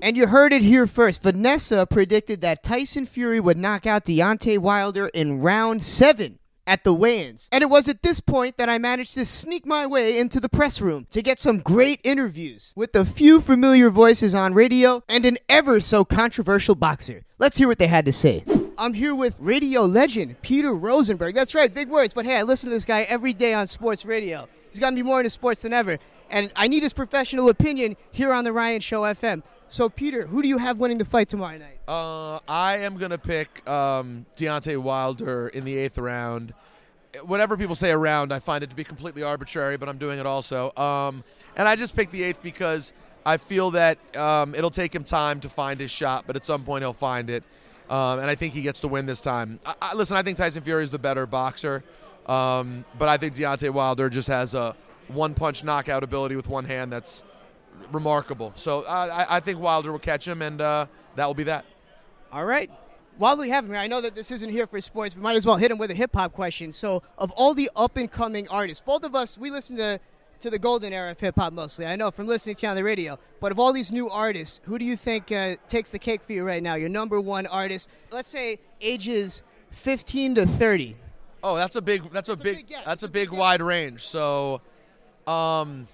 And 0.02 0.18
you 0.18 0.28
heard 0.28 0.52
it 0.52 0.62
here 0.62 0.86
first. 0.86 1.24
Vanessa 1.24 1.86
predicted 1.86 2.42
that 2.42 2.62
Tyson 2.62 3.06
Fury 3.06 3.40
would 3.40 3.58
knock 3.58 3.86
out 3.86 4.04
Deontay 4.04 4.58
Wilder 4.58 5.08
in 5.14 5.40
round 5.40 5.82
seven 5.82 6.40
at 6.68 6.84
the 6.84 6.94
weigh-ins. 6.94 7.48
And 7.54 7.62
it 7.62 7.70
was 7.70 7.88
at 7.88 8.02
this 8.02 8.20
point 8.20 8.58
that 8.58 8.68
I 8.68 8.78
managed 8.78 9.14
to 9.14 9.26
sneak 9.26 9.66
my 9.66 9.88
way 9.88 10.20
into 10.20 10.42
the 10.42 10.50
press 10.50 10.82
room 10.82 11.08
to 11.12 11.22
get 11.22 11.40
some 11.40 11.60
great 11.60 12.02
interviews 12.04 12.74
with 12.76 12.94
a 12.98 13.06
few 13.06 13.40
familiar 13.40 13.90
voices 13.90 14.36
on 14.36 14.54
radio 14.54 15.02
and 15.08 15.26
an 15.26 15.38
ever 15.48 15.80
so 15.80 16.04
controversial 16.04 16.76
boxer. 16.76 17.24
Let's 17.40 17.58
hear 17.58 17.70
what 17.70 17.80
they 17.80 17.88
had 17.88 18.06
to 18.06 18.12
say. 18.14 18.44
I'm 18.78 18.94
here 18.94 19.14
with 19.14 19.36
radio 19.40 19.82
legend 19.82 20.42
Peter 20.42 20.74
Rosenberg. 20.74 21.36
That's 21.36 21.54
right, 21.54 21.72
big 21.72 21.90
words, 21.90 22.14
but 22.14 22.26
hey, 22.26 22.38
I 22.38 22.44
listen 22.44 22.70
to 22.70 22.76
this 22.76 22.86
guy 22.86 23.02
every 23.04 23.34
day 23.34 23.54
on 23.54 23.68
sports 23.68 24.06
radio. 24.06 24.48
He's 24.70 24.80
got 24.80 24.94
me 24.94 25.04
more 25.04 25.20
into 25.20 25.30
sports 25.30 25.62
than 25.62 25.74
ever, 25.74 26.00
and 26.32 26.52
I 26.56 26.68
need 26.68 26.82
his 26.82 26.94
professional 26.94 27.50
opinion 27.50 27.96
here 28.12 28.34
on 28.34 28.44
the 28.44 28.52
Ryan 28.52 28.82
Show 28.82 29.02
FM. 29.02 29.44
So, 29.68 29.90
Peter, 29.90 30.26
who 30.26 30.42
do 30.42 30.48
you 30.48 30.58
have 30.58 30.80
winning 30.80 30.98
the 30.98 31.06
fight 31.06 31.30
tomorrow 31.30 31.58
night? 31.58 31.80
Uh, 31.88 32.40
I 32.48 32.78
am 32.78 32.98
gonna 32.98 33.18
pick 33.18 33.68
um, 33.70 34.26
Deontay 34.36 34.78
Wilder 34.78 35.50
in 35.50 35.66
the 35.66 35.78
eighth 35.78 35.98
round. 35.98 36.54
Whatever 37.24 37.58
people 37.58 37.76
say 37.76 37.92
around, 37.92 38.34
I 38.34 38.40
find 38.40 38.64
it 38.64 38.72
to 38.72 38.76
be 38.76 38.84
completely 38.84 39.22
arbitrary, 39.22 39.78
but 39.78 39.88
I'm 39.88 40.00
doing 40.00 40.20
it 40.20 40.26
also. 40.26 40.76
Um, 40.76 41.24
and 41.56 41.68
I 41.68 41.76
just 41.76 41.96
picked 41.96 42.12
the 42.12 42.24
eighth 42.24 42.42
because 42.42 42.92
I 43.24 43.38
feel 43.38 43.72
that 43.72 44.00
um, 44.18 44.56
it'll 44.56 44.72
take 44.72 44.96
him 44.96 45.04
time 45.04 45.40
to 45.42 45.50
find 45.50 45.80
his 45.80 45.92
shot, 45.92 46.24
but 46.26 46.36
at 46.36 46.46
some 46.46 46.64
point 46.64 46.82
he'll 46.82 46.94
find 46.94 47.30
it. 47.30 47.44
Um, 47.94 48.18
and 48.18 48.28
I 48.28 48.34
think 48.34 48.56
he 48.56 48.64
gets 48.64 48.80
the 48.80 48.88
win 48.88 49.06
this 49.06 49.22
time. 49.22 49.60
I, 49.64 49.76
I, 49.80 49.94
listen, 49.94 50.18
I 50.18 50.24
think 50.24 50.36
Tyson 50.36 50.64
Fury 50.64 50.84
is 50.84 50.90
the 50.90 50.98
better 50.98 51.28
boxer, 51.28 51.84
um, 52.26 52.86
but 52.98 53.08
I 53.08 53.18
think 53.18 53.36
Deontay 53.36 53.70
Wilder 53.70 54.10
just 54.10 54.28
has 54.30 54.56
a 54.56 54.76
one-punch 55.10 55.64
knockout 55.64 56.04
ability 56.04 56.36
with 56.36 56.48
one 56.48 56.66
hand 56.66 56.92
that's 56.92 57.22
remarkable. 57.92 58.52
So 58.56 58.84
I, 58.88 59.38
I 59.38 59.40
think 59.42 59.60
Wilder 59.60 59.92
will 59.92 60.00
catch 60.00 60.28
him, 60.28 60.42
and 60.42 60.60
uh, 60.60 60.88
that 61.18 61.28
will 61.28 61.36
be 61.36 61.44
that. 61.44 61.66
All 62.32 62.46
right. 62.46 62.72
While 63.20 63.38
we 63.38 63.50
have 63.50 63.64
him 63.64 63.70
here, 63.70 63.80
I 63.80 63.86
know 63.86 64.02
that 64.02 64.16
this 64.16 64.32
isn't 64.32 64.50
here 64.50 64.66
for 64.66 64.82
sports, 64.82 65.14
but 65.14 65.22
might 65.22 65.36
as 65.36 65.46
well 65.46 65.58
hit 65.58 65.70
him 65.70 65.78
with 65.78 65.92
a 65.92 65.94
hip 65.94 66.16
hop 66.16 66.34
question. 66.34 66.72
So, 66.72 67.04
of 67.20 67.32
all 67.34 67.54
the 67.54 67.70
up 67.76 67.96
and 67.96 68.12
coming 68.12 68.48
artists, 68.48 68.82
both 68.84 69.04
of 69.04 69.14
us, 69.14 69.38
we 69.38 69.52
listen 69.52 69.78
to, 69.78 70.00
to 70.44 70.50
the 70.50 70.60
golden 70.60 70.92
era 70.92 71.12
of 71.12 71.20
hip 71.20 71.36
hop 71.38 71.54
mostly. 71.54 71.86
I 71.86 71.96
know 71.96 72.12
from 72.12 72.28
listening 72.28 72.58
to 72.58 72.66
you 72.66 72.70
on 72.70 72.76
the 72.76 72.84
radio. 72.84 73.18
But 73.40 73.54
of 73.54 73.60
all 73.60 73.72
these 73.72 73.94
new 73.94 74.10
artists, 74.10 74.60
who 74.66 74.78
do 74.78 74.84
you 74.84 74.98
think 74.98 75.32
uh, 75.32 75.56
takes 75.70 75.90
the 75.90 76.00
cake 76.00 76.22
for 76.22 76.34
you 76.34 76.46
right 76.46 76.62
now? 76.62 76.76
Your 76.76 76.90
number 76.90 77.22
one 77.22 77.48
artist, 77.48 77.90
let's 78.12 78.28
say 78.28 78.60
ages 78.82 79.42
15 79.72 80.36
to 80.36 80.46
30. 80.46 80.98
Oh, 81.44 81.56
that's 81.56 81.78
a 81.78 81.82
big. 81.82 82.10
That's, 82.12 82.28
a 82.28 82.36
big. 82.36 82.68
that's 82.86 83.04
a 83.04 83.08
big, 83.08 83.32
wide 83.32 83.62
range. 83.62 84.02
So, 84.02 84.62
um, 85.28 85.88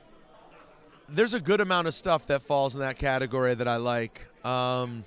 there's 1.08 1.36
a 1.36 1.40
good 1.40 1.62
amount 1.62 1.88
of 1.88 1.94
stuff 1.94 2.28
that 2.28 2.42
falls 2.42 2.76
in 2.76 2.82
that 2.82 2.98
category 2.98 3.54
that 3.54 3.68
I 3.68 3.78
like. 3.78 4.28
Um, 4.46 5.06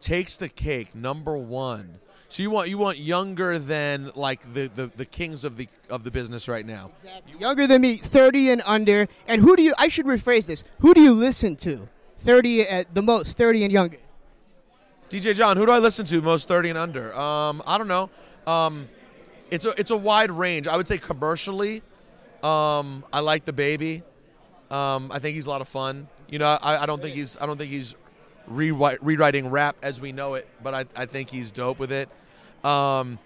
takes 0.00 0.36
the 0.36 0.48
cake, 0.48 0.94
number 0.94 1.36
one. 1.36 1.98
So 2.32 2.42
you 2.42 2.50
want 2.50 2.70
you 2.70 2.78
want 2.78 2.96
younger 2.96 3.58
than 3.58 4.10
like 4.14 4.54
the, 4.54 4.68
the, 4.74 4.86
the 4.96 5.04
kings 5.04 5.44
of 5.44 5.58
the 5.58 5.68
of 5.90 6.02
the 6.02 6.10
business 6.10 6.48
right 6.48 6.64
now. 6.64 6.90
Exactly. 6.94 7.38
Younger 7.38 7.66
than 7.66 7.82
me, 7.82 7.98
30 7.98 8.52
and 8.52 8.62
under. 8.64 9.06
And 9.28 9.42
who 9.42 9.54
do 9.54 9.62
you, 9.62 9.74
I 9.76 9.88
should 9.88 10.06
rephrase 10.06 10.46
this, 10.46 10.64
who 10.78 10.94
do 10.94 11.02
you 11.02 11.12
listen 11.12 11.56
to? 11.56 11.90
30 12.20 12.62
at 12.62 12.94
the 12.94 13.02
most, 13.02 13.36
30 13.36 13.64
and 13.64 13.72
younger. 13.72 13.98
DJ 15.10 15.34
John, 15.34 15.58
who 15.58 15.66
do 15.66 15.72
I 15.72 15.78
listen 15.78 16.06
to 16.06 16.22
most 16.22 16.48
30 16.48 16.70
and 16.70 16.78
under? 16.78 17.14
Um, 17.14 17.62
I 17.66 17.76
don't 17.76 17.88
know. 17.88 18.08
Um, 18.46 18.88
it's 19.50 19.66
a 19.66 19.78
it's 19.78 19.90
a 19.90 19.96
wide 19.98 20.30
range. 20.30 20.66
I 20.66 20.78
would 20.78 20.88
say 20.88 20.96
commercially, 20.96 21.82
um, 22.42 23.04
I 23.12 23.20
like 23.20 23.44
DaBaby. 23.44 24.02
Um, 24.70 25.12
I 25.12 25.18
think 25.18 25.34
he's 25.34 25.44
a 25.44 25.50
lot 25.50 25.60
of 25.60 25.68
fun. 25.68 26.08
You 26.30 26.38
know, 26.38 26.58
I, 26.62 26.84
I 26.84 26.86
don't 26.86 27.02
think 27.02 27.14
he's 27.14 27.36
I 27.42 27.44
don't 27.44 27.58
think 27.58 27.70
he's 27.70 27.94
rewriting 28.46 29.50
rap 29.50 29.76
as 29.82 30.00
we 30.00 30.12
know 30.12 30.32
it, 30.32 30.48
but 30.62 30.72
I, 30.72 30.84
I 30.96 31.04
think 31.04 31.28
he's 31.28 31.52
dope 31.52 31.78
with 31.78 31.92
it. 31.92 32.08
Um, 32.64 33.18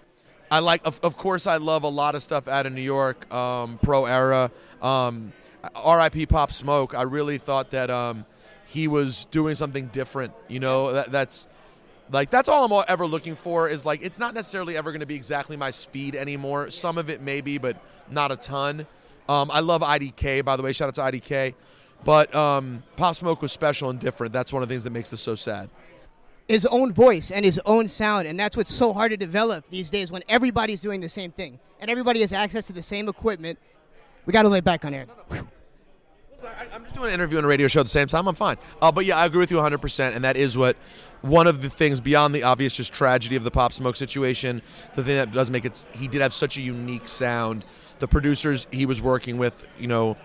I 0.49 0.59
like, 0.59 0.85
of, 0.85 0.99
of 1.03 1.17
course, 1.17 1.45
I 1.47 1.57
love 1.57 1.83
a 1.83 1.89
lot 1.89 2.15
of 2.15 2.23
stuff 2.23 2.47
out 2.47 2.65
of 2.65 2.73
New 2.73 2.81
York, 2.81 3.31
um, 3.33 3.79
Pro 3.81 4.05
Era. 4.05 4.51
Um, 4.81 5.33
R.I.P. 5.75 6.25
Pop 6.27 6.51
Smoke. 6.51 6.95
I 6.95 7.03
really 7.03 7.37
thought 7.37 7.71
that 7.71 7.89
um, 7.89 8.25
he 8.67 8.87
was 8.87 9.25
doing 9.25 9.55
something 9.55 9.87
different. 9.87 10.33
You 10.47 10.59
know, 10.59 10.93
that, 10.93 11.11
that's 11.11 11.47
like 12.11 12.29
that's 12.29 12.47
all 12.47 12.63
I'm 12.65 12.85
ever 12.87 13.05
looking 13.05 13.35
for 13.35 13.67
is 13.67 13.85
like 13.85 14.01
it's 14.01 14.19
not 14.19 14.33
necessarily 14.33 14.77
ever 14.77 14.91
going 14.91 15.01
to 15.01 15.07
be 15.07 15.15
exactly 15.15 15.57
my 15.57 15.71
speed 15.71 16.15
anymore. 16.15 16.69
Some 16.71 16.97
of 16.97 17.09
it 17.09 17.21
maybe, 17.21 17.57
but 17.57 17.77
not 18.09 18.31
a 18.31 18.35
ton. 18.35 18.85
Um, 19.27 19.51
I 19.51 19.59
love 19.59 19.81
IDK, 19.81 20.45
by 20.45 20.55
the 20.55 20.63
way. 20.63 20.71
Shout 20.71 20.87
out 20.87 20.95
to 20.95 21.17
IDK. 21.17 21.53
But 22.05 22.33
um, 22.35 22.83
Pop 22.95 23.15
Smoke 23.15 23.41
was 23.41 23.51
special 23.51 23.89
and 23.89 23.99
different. 23.99 24.31
That's 24.31 24.53
one 24.53 24.61
of 24.61 24.69
the 24.69 24.73
things 24.73 24.83
that 24.83 24.91
makes 24.91 25.09
this 25.09 25.19
so 25.19 25.35
sad. 25.35 25.69
His 26.47 26.65
own 26.65 26.93
voice 26.93 27.31
and 27.31 27.43
his 27.43 27.59
own 27.65 27.87
sound, 27.87 28.27
and 28.27 28.39
that's 28.39 28.55
what's 28.55 28.73
so 28.73 28.93
hard 28.93 29.11
to 29.11 29.17
develop 29.17 29.69
these 29.69 29.89
days 29.89 30.11
when 30.11 30.23
everybody's 30.29 30.81
doing 30.81 31.01
the 31.01 31.09
same 31.09 31.31
thing 31.31 31.59
and 31.79 31.91
everybody 31.91 32.21
has 32.21 32.33
access 32.33 32.67
to 32.67 32.73
the 32.73 32.81
same 32.81 33.09
equipment. 33.09 33.59
We 34.25 34.33
got 34.33 34.43
to 34.43 34.49
lay 34.49 34.61
back 34.61 34.85
on 34.85 34.93
air. 34.93 35.07
I'm 36.71 36.83
just 36.83 36.95
doing 36.95 37.07
an 37.07 37.13
interview 37.13 37.37
and 37.37 37.45
a 37.45 37.47
radio 37.47 37.67
show 37.67 37.79
at 37.79 37.85
the 37.85 37.91
same 37.91 38.07
time. 38.07 38.27
I'm 38.27 38.35
fine. 38.35 38.57
Uh, 38.81 38.91
but 38.91 39.05
yeah, 39.05 39.17
I 39.17 39.25
agree 39.25 39.39
with 39.39 39.51
you 39.51 39.57
100%. 39.57 40.15
And 40.15 40.23
that 40.23 40.37
is 40.37 40.57
what 40.57 40.77
one 41.21 41.47
of 41.47 41.61
the 41.61 41.69
things 41.69 41.99
beyond 41.99 42.33
the 42.35 42.43
obvious 42.43 42.73
just 42.73 42.93
tragedy 42.93 43.35
of 43.35 43.43
the 43.43 43.51
Pop 43.51 43.73
Smoke 43.73 43.95
situation. 43.95 44.61
The 44.95 45.03
thing 45.03 45.15
that 45.15 45.31
does 45.31 45.49
make 45.49 45.65
it, 45.65 45.83
he 45.91 46.07
did 46.07 46.21
have 46.21 46.33
such 46.33 46.57
a 46.57 46.61
unique 46.61 47.07
sound. 47.07 47.65
The 47.99 48.07
producers 48.07 48.67
he 48.71 48.85
was 48.85 49.01
working 49.01 49.37
with, 49.37 49.65
you 49.79 49.87
know, 49.87 50.15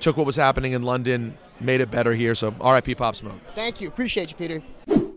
took 0.00 0.16
what 0.16 0.26
was 0.26 0.36
happening 0.36 0.72
in 0.72 0.82
London, 0.82 1.36
made 1.60 1.80
it 1.80 1.90
better 1.90 2.14
here. 2.14 2.34
So 2.34 2.50
RIP 2.52 2.96
Pop 2.96 3.16
Smoke. 3.16 3.38
Thank 3.54 3.80
you. 3.80 3.88
Appreciate 3.88 4.30
you, 4.30 4.36
Peter. 4.36 4.62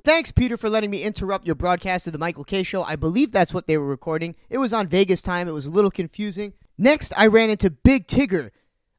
Thanks, 0.06 0.32
Peter, 0.32 0.58
for 0.58 0.70
letting 0.70 0.90
me 0.90 1.02
interrupt 1.02 1.46
your 1.46 1.56
broadcast 1.56 2.08
of 2.08 2.14
the 2.14 2.20
Michael 2.20 2.44
Kay 2.44 2.64
Show. 2.64 2.84
I 2.84 2.98
believe 2.98 3.32
that's 3.32 3.54
what 3.54 3.68
they 3.68 3.78
were 3.78 3.86
recording. 3.86 4.36
It 4.50 4.58
was 4.58 4.74
on 4.74 4.88
Vegas 4.88 5.22
time. 5.22 5.48
It 5.48 5.54
was 5.54 5.66
a 5.66 5.72
little 5.72 5.90
confusing. 5.92 6.52
Next, 6.78 7.14
I 7.16 7.28
ran 7.28 7.50
into 7.50 7.70
Big 7.70 8.06
Tigger, 8.06 8.52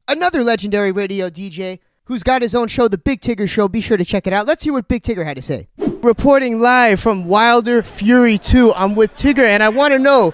another 0.07 0.43
legendary 0.43 0.91
radio 0.91 1.29
DJ 1.29 1.77
who's 2.05 2.23
got 2.23 2.41
his 2.41 2.55
own 2.55 2.69
show, 2.69 2.87
The 2.87 2.97
Big 2.97 3.21
Tigger 3.21 3.47
Show. 3.47 3.67
Be 3.67 3.81
sure 3.81 3.97
to 3.97 4.05
check 4.05 4.25
it 4.25 4.33
out. 4.33 4.47
Let's 4.47 4.63
hear 4.63 4.73
what 4.73 4.87
Big 4.87 5.03
Tigger 5.03 5.23
had 5.23 5.35
to 5.35 5.43
say. 5.43 5.67
Reporting 5.77 6.59
live 6.59 6.99
from 6.99 7.25
Wilder 7.25 7.83
Fury 7.83 8.39
2, 8.39 8.73
I'm 8.73 8.95
with 8.95 9.15
Tigger, 9.15 9.43
and 9.43 9.61
I 9.61 9.69
want 9.69 9.91
to 9.93 9.99
know, 9.99 10.33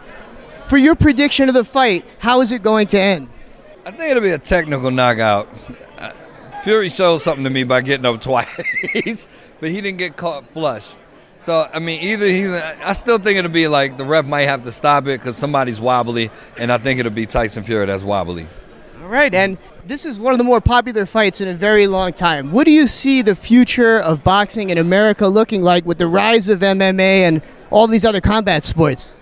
for 0.67 0.77
your 0.77 0.95
prediction 0.95 1.49
of 1.49 1.53
the 1.53 1.65
fight, 1.65 2.05
how 2.19 2.39
is 2.39 2.53
it 2.53 2.63
going 2.63 2.87
to 2.87 2.99
end? 2.99 3.27
I 3.85 3.91
think 3.91 4.11
it'll 4.11 4.23
be 4.23 4.29
a 4.29 4.39
technical 4.39 4.89
knockout. 4.89 5.49
Uh, 5.97 6.11
Fury 6.63 6.87
showed 6.87 7.17
something 7.17 7.43
to 7.43 7.49
me 7.49 7.65
by 7.65 7.81
getting 7.81 8.05
up 8.05 8.21
twice, 8.21 9.27
but 9.61 9.69
he 9.69 9.79
didn't 9.79 9.99
get 9.99 10.17
caught 10.17 10.45
flush. 10.47 10.95
So 11.39 11.67
I 11.73 11.79
mean, 11.79 12.01
either 12.03 12.25
he's. 12.25 12.51
I 12.51 12.93
still 12.93 13.17
think 13.17 13.39
it'll 13.39 13.49
be 13.49 13.67
like 13.67 13.95
the 13.97 14.03
ref 14.03 14.25
might 14.25 14.47
have 14.47 14.63
to 14.63 14.71
stop 14.71 15.03
it 15.03 15.19
because 15.19 15.37
somebody's 15.37 15.79
wobbly, 15.79 16.29
and 16.57 16.71
I 16.71 16.77
think 16.77 16.99
it'll 16.99 17.11
be 17.11 17.25
Tyson 17.25 17.63
Fury 17.63 17.85
that's 17.85 18.03
wobbly. 18.03 18.47
All 19.01 19.07
right, 19.07 19.33
and 19.33 19.57
this 19.87 20.05
is 20.05 20.19
one 20.19 20.33
of 20.33 20.37
the 20.37 20.43
more 20.43 20.61
popular 20.61 21.05
fights 21.05 21.41
in 21.41 21.47
a 21.47 21.53
very 21.53 21.87
long 21.87 22.13
time. 22.13 22.51
What 22.51 22.65
do 22.65 22.71
you 22.71 22.85
see 22.85 23.23
the 23.23 23.35
future 23.35 23.99
of 23.99 24.23
boxing 24.23 24.69
in 24.69 24.77
America 24.77 25.27
looking 25.27 25.63
like 25.63 25.85
with 25.85 25.97
the 25.97 26.07
rise 26.07 26.49
of 26.49 26.59
MMA 26.59 27.21
and 27.21 27.41
all 27.71 27.87
these 27.87 28.05
other 28.05 28.21
combat 28.21 28.63
sports? 28.63 29.13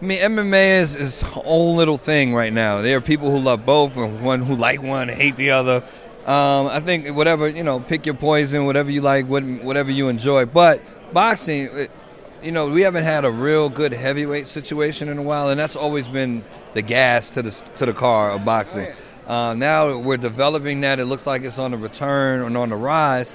I 0.00 0.04
mean, 0.04 0.18
MMA 0.18 0.80
is 0.80 0.96
is 0.96 1.22
its 1.22 1.32
own 1.44 1.76
little 1.76 1.98
thing 1.98 2.34
right 2.34 2.52
now. 2.52 2.82
There 2.82 2.96
are 2.96 3.00
people 3.00 3.30
who 3.30 3.38
love 3.38 3.64
both, 3.64 3.96
and 3.96 4.20
one 4.22 4.42
who 4.42 4.56
like 4.56 4.82
one 4.82 5.10
and 5.10 5.18
hate 5.18 5.36
the 5.36 5.52
other. 5.52 5.84
Um, 6.28 6.66
I 6.66 6.80
think 6.80 7.16
whatever 7.16 7.48
you 7.48 7.62
know, 7.62 7.80
pick 7.80 8.04
your 8.04 8.14
poison, 8.14 8.66
whatever 8.66 8.90
you 8.90 9.00
like, 9.00 9.24
whatever 9.28 9.90
you 9.90 10.08
enjoy. 10.10 10.44
But 10.44 10.82
boxing, 11.10 11.70
it, 11.72 11.90
you 12.42 12.52
know, 12.52 12.70
we 12.70 12.82
haven't 12.82 13.04
had 13.04 13.24
a 13.24 13.30
real 13.30 13.70
good 13.70 13.94
heavyweight 13.94 14.46
situation 14.46 15.08
in 15.08 15.16
a 15.16 15.22
while, 15.22 15.48
and 15.48 15.58
that's 15.58 15.74
always 15.74 16.06
been 16.06 16.44
the 16.74 16.82
gas 16.82 17.30
to 17.30 17.40
the 17.40 17.50
to 17.76 17.86
the 17.86 17.94
car 17.94 18.32
of 18.32 18.44
boxing. 18.44 18.88
Uh, 19.26 19.54
now 19.54 19.98
we're 19.98 20.18
developing 20.18 20.82
that. 20.82 21.00
It 21.00 21.06
looks 21.06 21.26
like 21.26 21.44
it's 21.44 21.58
on 21.58 21.70
the 21.70 21.78
return 21.78 22.42
and 22.42 22.58
on 22.58 22.68
the 22.68 22.76
rise. 22.76 23.32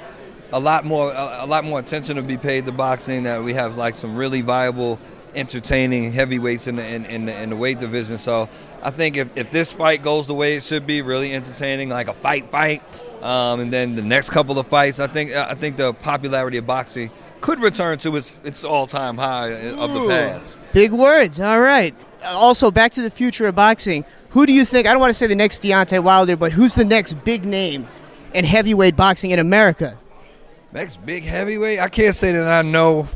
A 0.52 0.60
lot 0.60 0.86
more, 0.86 1.12
a, 1.12 1.46
a 1.46 1.48
lot 1.48 1.66
more 1.66 1.80
attention 1.80 2.18
to 2.18 2.22
be 2.22 2.38
paid 2.38 2.68
to 2.68 2.72
boxing. 2.72 3.24
That 3.24 3.44
we 3.44 3.56
have 3.56 3.76
like 3.76 3.96
some 3.96 4.16
really 4.16 4.42
viable, 4.42 5.00
entertaining 5.36 6.12
heavyweights 6.12 6.68
in 6.68 6.76
the 6.78 6.86
in, 6.86 7.06
in, 7.06 7.26
the, 7.26 7.42
in 7.42 7.50
the 7.50 7.56
weight 7.56 7.80
division. 7.80 8.18
So 8.18 8.50
I 8.82 8.92
think 8.92 9.18
if, 9.18 9.36
if 9.36 9.52
this 9.52 9.74
fight 9.74 10.04
goes 10.04 10.28
the 10.28 10.34
way 10.34 10.56
it 10.56 10.64
should 10.64 10.86
be, 10.86 11.02
really 11.02 11.34
entertaining, 11.34 11.90
like 11.90 12.08
a 12.08 12.14
fight 12.14 12.50
fight, 12.50 12.82
um, 13.22 13.60
and 13.60 13.72
then 13.72 13.96
the 13.96 14.02
next 14.02 14.30
couple 14.30 14.60
of 14.60 14.68
fights, 14.68 15.00
I 15.00 15.08
think 15.08 15.32
I 15.34 15.54
think 15.56 15.78
the 15.78 15.94
popularity 15.94 16.58
of 16.58 16.68
boxing 16.68 17.10
could 17.42 17.60
return 17.62 17.98
to 18.00 18.16
its 18.16 18.40
its 18.44 18.64
all 18.64 18.88
time 18.88 19.18
high 19.18 19.52
of 19.52 19.94
the 19.94 20.08
past. 20.08 20.58
Big 20.72 20.92
words. 20.92 21.40
All 21.40 21.60
right. 21.60 21.94
Uh, 22.24 22.28
Also, 22.38 22.72
back 22.72 22.94
to 22.94 23.02
the 23.02 23.12
future 23.12 23.48
of 23.48 23.56
boxing. 23.56 24.06
Who 24.30 24.46
do 24.46 24.54
you 24.54 24.66
think? 24.66 24.88
I 24.88 24.92
don't 24.92 25.00
want 25.00 25.12
to 25.12 25.14
say 25.14 25.28
the 25.28 25.36
next 25.36 25.62
Deontay 25.62 26.02
Wilder, 26.04 26.36
but 26.36 26.52
who's 26.52 26.74
the 26.74 26.86
next 26.86 27.14
big 27.24 27.46
name 27.46 27.88
in 28.34 28.46
heavyweight 28.46 28.96
boxing 28.96 29.32
in 29.32 29.40
America? 29.40 29.98
Next 30.72 31.06
big 31.06 31.24
heavyweight, 31.24 31.80
I 31.80 31.88
can't 31.88 32.16
say 32.16 32.32
that 32.32 32.48
I 32.48 32.64
know 32.68 33.08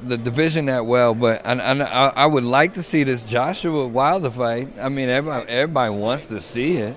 the 0.00 0.16
division 0.16 0.66
that 0.66 0.86
well, 0.86 1.14
but 1.14 1.46
I, 1.46 1.54
I, 1.54 2.12
I 2.14 2.26
would 2.26 2.44
like 2.44 2.74
to 2.74 2.82
see 2.82 3.02
this 3.02 3.24
Joshua 3.24 3.86
Wilder 3.86 4.30
fight. 4.30 4.68
I 4.80 4.88
mean, 4.88 5.08
everybody, 5.08 5.48
everybody 5.48 5.94
wants 5.94 6.26
to 6.28 6.40
see 6.40 6.76
it. 6.76 6.96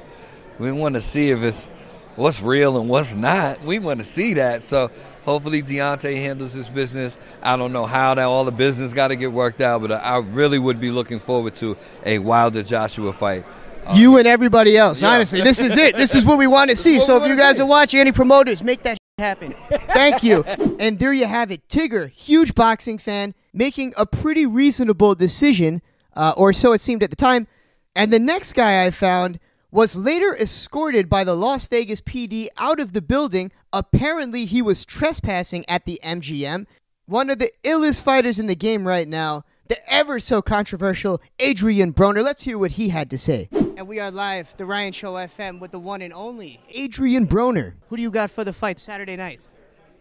We 0.59 0.71
want 0.71 0.95
to 0.95 1.01
see 1.01 1.31
if 1.31 1.41
it's 1.41 1.67
what's 2.15 2.41
real 2.41 2.79
and 2.79 2.89
what's 2.89 3.15
not. 3.15 3.61
We 3.63 3.79
want 3.79 3.99
to 3.99 4.05
see 4.05 4.35
that. 4.35 4.63
So 4.63 4.91
hopefully 5.23 5.63
Deontay 5.63 6.15
handles 6.15 6.53
his 6.53 6.69
business. 6.69 7.17
I 7.41 7.57
don't 7.57 7.73
know 7.73 7.85
how 7.85 8.13
that 8.13 8.23
all 8.23 8.45
the 8.45 8.51
business 8.51 8.93
got 8.93 9.09
to 9.09 9.15
get 9.15 9.31
worked 9.31 9.61
out, 9.61 9.81
but 9.81 9.91
I 9.91 10.17
really 10.17 10.59
would 10.59 10.79
be 10.79 10.91
looking 10.91 11.19
forward 11.19 11.55
to 11.55 11.77
a 12.05 12.19
Wilder 12.19 12.63
Joshua 12.63 13.13
fight. 13.13 13.45
you 13.93 14.17
and 14.17 14.27
everybody 14.27 14.77
else. 14.77 15.01
yeah. 15.01 15.09
Honestly, 15.09 15.41
this 15.41 15.59
is 15.59 15.77
it. 15.77 15.95
This 15.95 16.13
is 16.13 16.25
what 16.25 16.37
we 16.37 16.47
want 16.47 16.69
to 16.69 16.75
see. 16.75 16.99
So 16.99 17.21
if 17.23 17.27
you 17.27 17.35
guys 17.35 17.57
see. 17.57 17.63
are 17.63 17.67
watching, 17.67 17.99
any 17.99 18.11
promoters, 18.11 18.63
make 18.63 18.83
that 18.83 19.00
happen. 19.21 19.51
Thank 19.51 20.23
you. 20.23 20.43
And 20.79 20.99
there 20.99 21.13
you 21.13 21.25
have 21.25 21.51
it. 21.51 21.67
Tigger, 21.67 22.09
huge 22.09 22.55
boxing 22.55 22.97
fan, 22.97 23.33
making 23.53 23.93
a 23.97 24.05
pretty 24.05 24.45
reasonable 24.45 25.15
decision, 25.15 25.81
uh, 26.15 26.33
or 26.35 26.51
so 26.53 26.73
it 26.73 26.81
seemed 26.81 27.03
at 27.03 27.09
the 27.09 27.15
time. 27.15 27.47
And 27.95 28.11
the 28.11 28.19
next 28.19 28.53
guy 28.53 28.85
I 28.85 28.91
found 28.91 29.39
was 29.71 29.95
later 29.95 30.35
escorted 30.35 31.09
by 31.09 31.23
the 31.23 31.35
Las 31.35 31.67
Vegas 31.67 32.01
PD 32.01 32.47
out 32.57 32.79
of 32.79 32.93
the 32.93 33.01
building. 33.01 33.51
Apparently, 33.71 34.45
he 34.45 34.61
was 34.61 34.85
trespassing 34.85 35.63
at 35.69 35.85
the 35.85 35.99
MGM. 36.03 36.65
One 37.05 37.29
of 37.29 37.39
the 37.39 37.51
illest 37.63 38.03
fighters 38.03 38.39
in 38.39 38.47
the 38.47 38.55
game 38.55 38.87
right 38.87 39.07
now, 39.07 39.43
the 39.67 39.77
ever 39.91 40.19
so 40.19 40.41
controversial 40.41 41.21
Adrian 41.39 41.93
Broner. 41.93 42.23
Let's 42.23 42.43
hear 42.43 42.57
what 42.57 42.73
he 42.73 42.89
had 42.89 43.09
to 43.11 43.17
say. 43.17 43.49
And 43.81 43.87
we 43.87 43.99
are 43.99 44.11
live, 44.11 44.55
the 44.57 44.65
Ryan 44.67 44.93
Show 44.93 45.13
FM, 45.13 45.59
with 45.59 45.71
the 45.71 45.79
one 45.79 46.03
and 46.03 46.13
only 46.13 46.61
Adrian 46.69 47.25
Broner. 47.25 47.73
Who 47.89 47.95
do 47.95 48.03
you 48.03 48.11
got 48.11 48.29
for 48.29 48.43
the 48.43 48.53
fight 48.53 48.79
Saturday 48.79 49.15
night? 49.15 49.41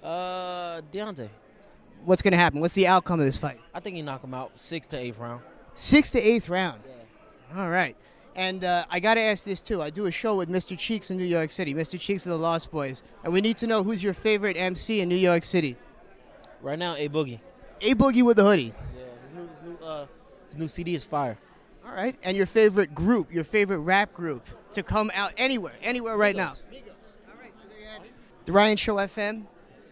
Uh, 0.02 0.82
Deontay. 0.93 1.31
What's 2.05 2.20
going 2.20 2.32
to 2.32 2.36
happen? 2.36 2.61
What's 2.61 2.74
the 2.74 2.86
outcome 2.86 3.20
of 3.20 3.24
this 3.24 3.39
fight? 3.39 3.59
I 3.73 3.81
think 3.81 3.97
he 3.97 4.02
knock 4.02 4.23
him 4.23 4.35
out 4.35 4.52
six 4.61 4.86
to 4.89 4.98
eighth 4.98 5.16
round. 5.16 5.40
Sixth 5.73 6.12
to 6.12 6.20
eighth 6.20 6.51
round. 6.51 6.82
All 7.57 7.70
right. 7.70 7.97
And 8.36 8.65
uh, 8.65 8.85
I 8.90 9.01
got 9.01 9.15
to 9.15 9.20
ask 9.23 9.44
this 9.44 9.62
too. 9.62 9.81
I 9.81 9.89
do 9.89 10.05
a 10.05 10.11
show 10.11 10.36
with 10.36 10.51
Mr. 10.51 10.77
Cheeks 10.77 11.11
in 11.11 11.16
New 11.16 11.24
York 11.24 11.51
City, 11.51 11.73
Mr. 11.73 11.98
Cheeks 11.98 12.27
of 12.27 12.32
the 12.32 12.39
Lost 12.39 12.70
Boyz. 12.70 13.02
And 13.24 13.32
we 13.32 13.40
need 13.40 13.57
to 13.57 13.66
know 13.66 13.82
who's 13.82 14.05
your 14.05 14.12
favorite 14.12 14.59
MC 14.59 15.01
in 15.01 15.09
New 15.09 15.15
York 15.15 15.43
City. 15.43 15.78
Right 16.61 16.78
now, 16.78 16.97
A 16.97 17.09
Boogie. 17.09 17.40
A 17.81 17.94
Boogie 17.94 18.24
with 18.24 18.36
the 18.36 18.44
hoodie. 18.44 18.74
Yeah, 18.94 19.05
his 19.23 19.32
new, 19.32 19.48
his 19.48 19.62
new, 19.62 19.86
uh, 19.86 20.07
his 20.48 20.59
new 20.59 20.69
CD 20.69 20.94
is 20.94 21.02
fire. 21.02 21.39
All 21.90 21.96
right. 21.96 22.14
And 22.22 22.36
your 22.36 22.46
favorite 22.46 22.94
group, 22.94 23.32
your 23.32 23.42
favorite 23.42 23.78
rap 23.78 24.14
group 24.14 24.46
to 24.74 24.82
come 24.84 25.10
out 25.12 25.32
anywhere, 25.36 25.72
anywhere 25.82 26.16
right 26.16 26.36
now. 26.36 26.52
Migos, 26.72 26.86
all 27.28 27.40
right. 27.40 27.52
The 28.44 28.52
Ryan 28.52 28.76
Show 28.76 28.94
FM, 28.94 29.42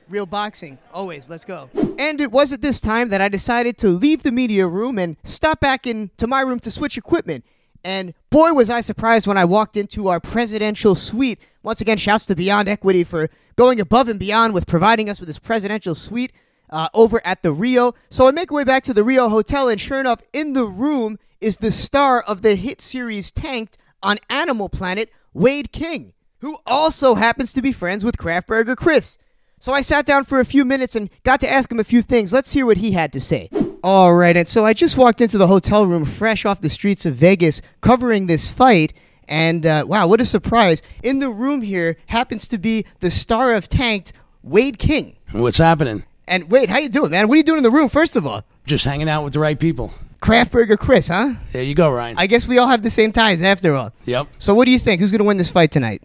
real 0.09 0.25
boxing, 0.25 0.79
always. 0.95 1.29
Let's 1.29 1.45
go. 1.45 1.69
And 1.99 2.21
it 2.21 2.31
was 2.31 2.53
at 2.53 2.61
this 2.61 2.81
time 2.81 3.09
that 3.09 3.21
I 3.21 3.29
decided 3.29 3.77
to 3.79 3.89
leave 3.89 4.23
the 4.23 4.31
media 4.31 4.69
room 4.69 4.97
and 4.97 5.17
stop 5.25 5.59
back 5.59 5.89
into 5.89 6.29
my 6.29 6.41
room 6.43 6.61
to 6.61 6.71
switch 6.71 6.97
equipment. 6.97 7.45
And 7.83 8.15
boy, 8.31 8.53
was 8.53 8.71
I 8.71 8.81
surprised 8.81 9.27
when 9.27 9.37
I 9.37 9.45
walked 9.45 9.77
into 9.77 10.07
our 10.07 10.21
presidential 10.21 10.95
suite. 10.95 11.41
Once 11.65 11.81
again, 11.81 11.99
shouts 11.99 12.27
to 12.27 12.37
Beyond 12.37 12.69
Equity 12.69 13.03
for 13.03 13.29
going 13.57 13.81
above 13.81 14.09
and 14.09 14.21
beyond 14.21 14.55
with 14.55 14.69
providing 14.69 15.11
us 15.11 15.19
with 15.19 15.27
this 15.27 15.41
presidential 15.41 15.97
suite 15.97 16.33
uh, 16.71 16.89
over 16.95 17.21
at 17.25 17.43
the 17.43 17.51
Rio. 17.51 17.95
So 18.09 18.29
I 18.29 18.31
make 18.31 18.53
my 18.53 18.57
way 18.59 18.65
back 18.65 18.85
to 18.85 18.95
the 18.95 19.03
Rio 19.03 19.29
Hotel, 19.29 19.69
and 19.69 19.81
sure 19.81 19.99
enough, 19.99 20.21
in 20.33 20.53
the 20.53 20.65
room 20.65 21.19
is 21.41 21.59
the 21.59 21.73
star 21.73 22.21
of 22.23 22.43
the 22.43 22.55
hit 22.55 22.81
series 22.81 23.31
Tanked 23.31 23.79
on 24.03 24.19
Animal 24.29 24.69
Planet, 24.69 25.11
Wayde 25.35 25.73
King, 25.73 26.13
who 26.41 26.59
also 26.67 27.15
happens 27.15 27.53
to 27.53 27.63
be 27.63 27.73
friends 27.73 28.05
with 28.05 28.19
Kraft 28.19 28.49
Burger 28.49 28.77
Chris. 28.77 29.19
So 29.61 29.73
I 29.73 29.81
sat 29.81 30.07
down 30.07 30.25
for 30.25 30.41
a 30.41 30.45
few 30.45 30.65
minutes 30.65 30.95
and 30.95 31.11
got 31.25 31.41
to 31.41 31.51
ask 31.51 31.71
him 31.71 31.81
a 31.81 31.85
few 31.85 32.03
things. 32.03 32.33
Let's 32.33 32.53
hear 32.53 32.67
what 32.67 32.77
he 32.77 32.93
had 32.93 33.13
to 33.13 33.21
say. 33.21 33.49
All 33.83 34.15
right, 34.15 34.37
and 34.37 34.47
so 34.47 34.65
I 34.65 34.73
just 34.73 34.97
walked 34.97 35.21
into 35.21 35.39
the 35.39 35.47
hotel 35.47 35.87
room 35.87 36.05
fresh 36.05 36.45
off 36.45 36.61
the 36.61 36.69
streets 36.69 37.07
of 37.07 37.15
Vegas 37.15 37.63
covering 37.81 38.27
this 38.27 38.51
fight. 38.51 38.93
And 39.29 39.67
uh, 39.67 39.85
wow, 39.87 40.07
what 40.07 40.21
a 40.21 40.25
surprise. 40.25 40.83
In 41.03 41.19
the 41.19 41.31
room 41.31 41.63
here 41.63 41.97
happens 42.07 42.49
to 42.49 42.59
be 42.59 42.85
the 43.01 43.11
star 43.11 43.55
of 43.55 43.69
Tanked, 43.69 44.13
Wayde 44.47 44.79
King. 44.79 45.17
What's 45.33 45.59
happening? 45.59 46.05
And 46.27 46.49
Wayde, 46.49 46.69
how 46.69 46.79
you 46.79 46.89
doing, 46.89 47.11
man? 47.11 47.29
What 47.29 47.35
are 47.35 47.39
you 47.39 47.43
doing 47.45 47.59
in 47.59 47.65
the 47.65 47.71
room, 47.71 47.89
first 47.89 48.17
of 48.17 48.27
all? 48.27 48.45
Just 48.67 48.85
hanging 48.85 49.09
out 49.09 49.25
with 49.25 49.33
the 49.33 49.41
right 49.41 49.59
people. 49.59 49.93
Kraft 50.21 50.53
Burger 50.53 50.77
Chris, 50.77 51.09
huh? 51.09 51.35
There 51.53 51.63
you 51.63 51.75
go, 51.75 51.91
Ryan. 51.91 52.17
I 52.19 52.27
guess 52.27 52.47
we 52.47 52.59
all 52.59 52.69
have 52.69 52.83
the 52.83 52.91
same 52.91 53.13
ties 53.13 53.41
after 53.41 53.75
all. 53.75 53.93
Yep. 54.05 54.27
So 54.39 54.55
what 54.55 54.67
do 54.67 54.73
you 54.73 54.79
think? 54.79 55.01
Who's 55.01 55.11
going 55.11 55.21
to 55.21 55.25
win 55.25 55.37
this 55.37 55.51
fight 55.51 55.71
tonight? 55.71 56.03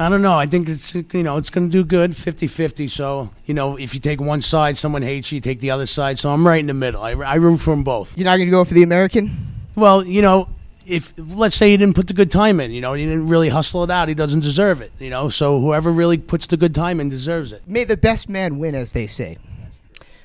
I 0.00 0.08
don't 0.08 0.22
know. 0.22 0.34
I 0.34 0.46
think 0.46 0.68
it's 0.68 0.94
you 0.94 1.24
know 1.24 1.38
it's 1.38 1.50
going 1.50 1.68
to 1.68 1.72
do 1.72 1.84
good, 1.84 2.12
50-50. 2.12 2.88
So 2.88 3.30
you 3.46 3.54
know 3.54 3.76
if 3.76 3.94
you 3.94 4.00
take 4.00 4.20
one 4.20 4.42
side, 4.42 4.76
someone 4.76 5.02
hates 5.02 5.32
you. 5.32 5.36
You 5.36 5.40
take 5.40 5.58
the 5.58 5.72
other 5.72 5.86
side. 5.86 6.20
So 6.20 6.30
I'm 6.30 6.46
right 6.46 6.60
in 6.60 6.66
the 6.66 6.74
middle. 6.74 7.02
I, 7.02 7.12
I 7.12 7.34
root 7.34 7.58
for 7.58 7.70
them 7.70 7.82
both. 7.82 8.16
You're 8.16 8.26
not 8.26 8.36
going 8.36 8.46
to 8.46 8.52
go 8.52 8.64
for 8.64 8.74
the 8.74 8.84
American? 8.84 9.30
Well, 9.74 10.04
you 10.06 10.22
know, 10.22 10.48
if 10.86 11.12
let's 11.18 11.56
say 11.56 11.70
he 11.70 11.76
didn't 11.76 11.96
put 11.96 12.06
the 12.06 12.14
good 12.14 12.30
time 12.30 12.60
in, 12.60 12.70
you 12.70 12.80
know, 12.80 12.92
he 12.92 13.04
didn't 13.04 13.28
really 13.28 13.48
hustle 13.48 13.82
it 13.82 13.90
out. 13.90 14.08
He 14.08 14.14
doesn't 14.14 14.40
deserve 14.40 14.80
it. 14.80 14.92
You 15.00 15.10
know, 15.10 15.30
so 15.30 15.60
whoever 15.60 15.90
really 15.90 16.18
puts 16.18 16.46
the 16.46 16.56
good 16.56 16.74
time 16.74 17.00
in 17.00 17.08
deserves 17.08 17.52
it. 17.52 17.62
May 17.66 17.82
the 17.82 17.96
best 17.96 18.28
man 18.28 18.58
win, 18.58 18.76
as 18.76 18.92
they 18.92 19.08
say. 19.08 19.38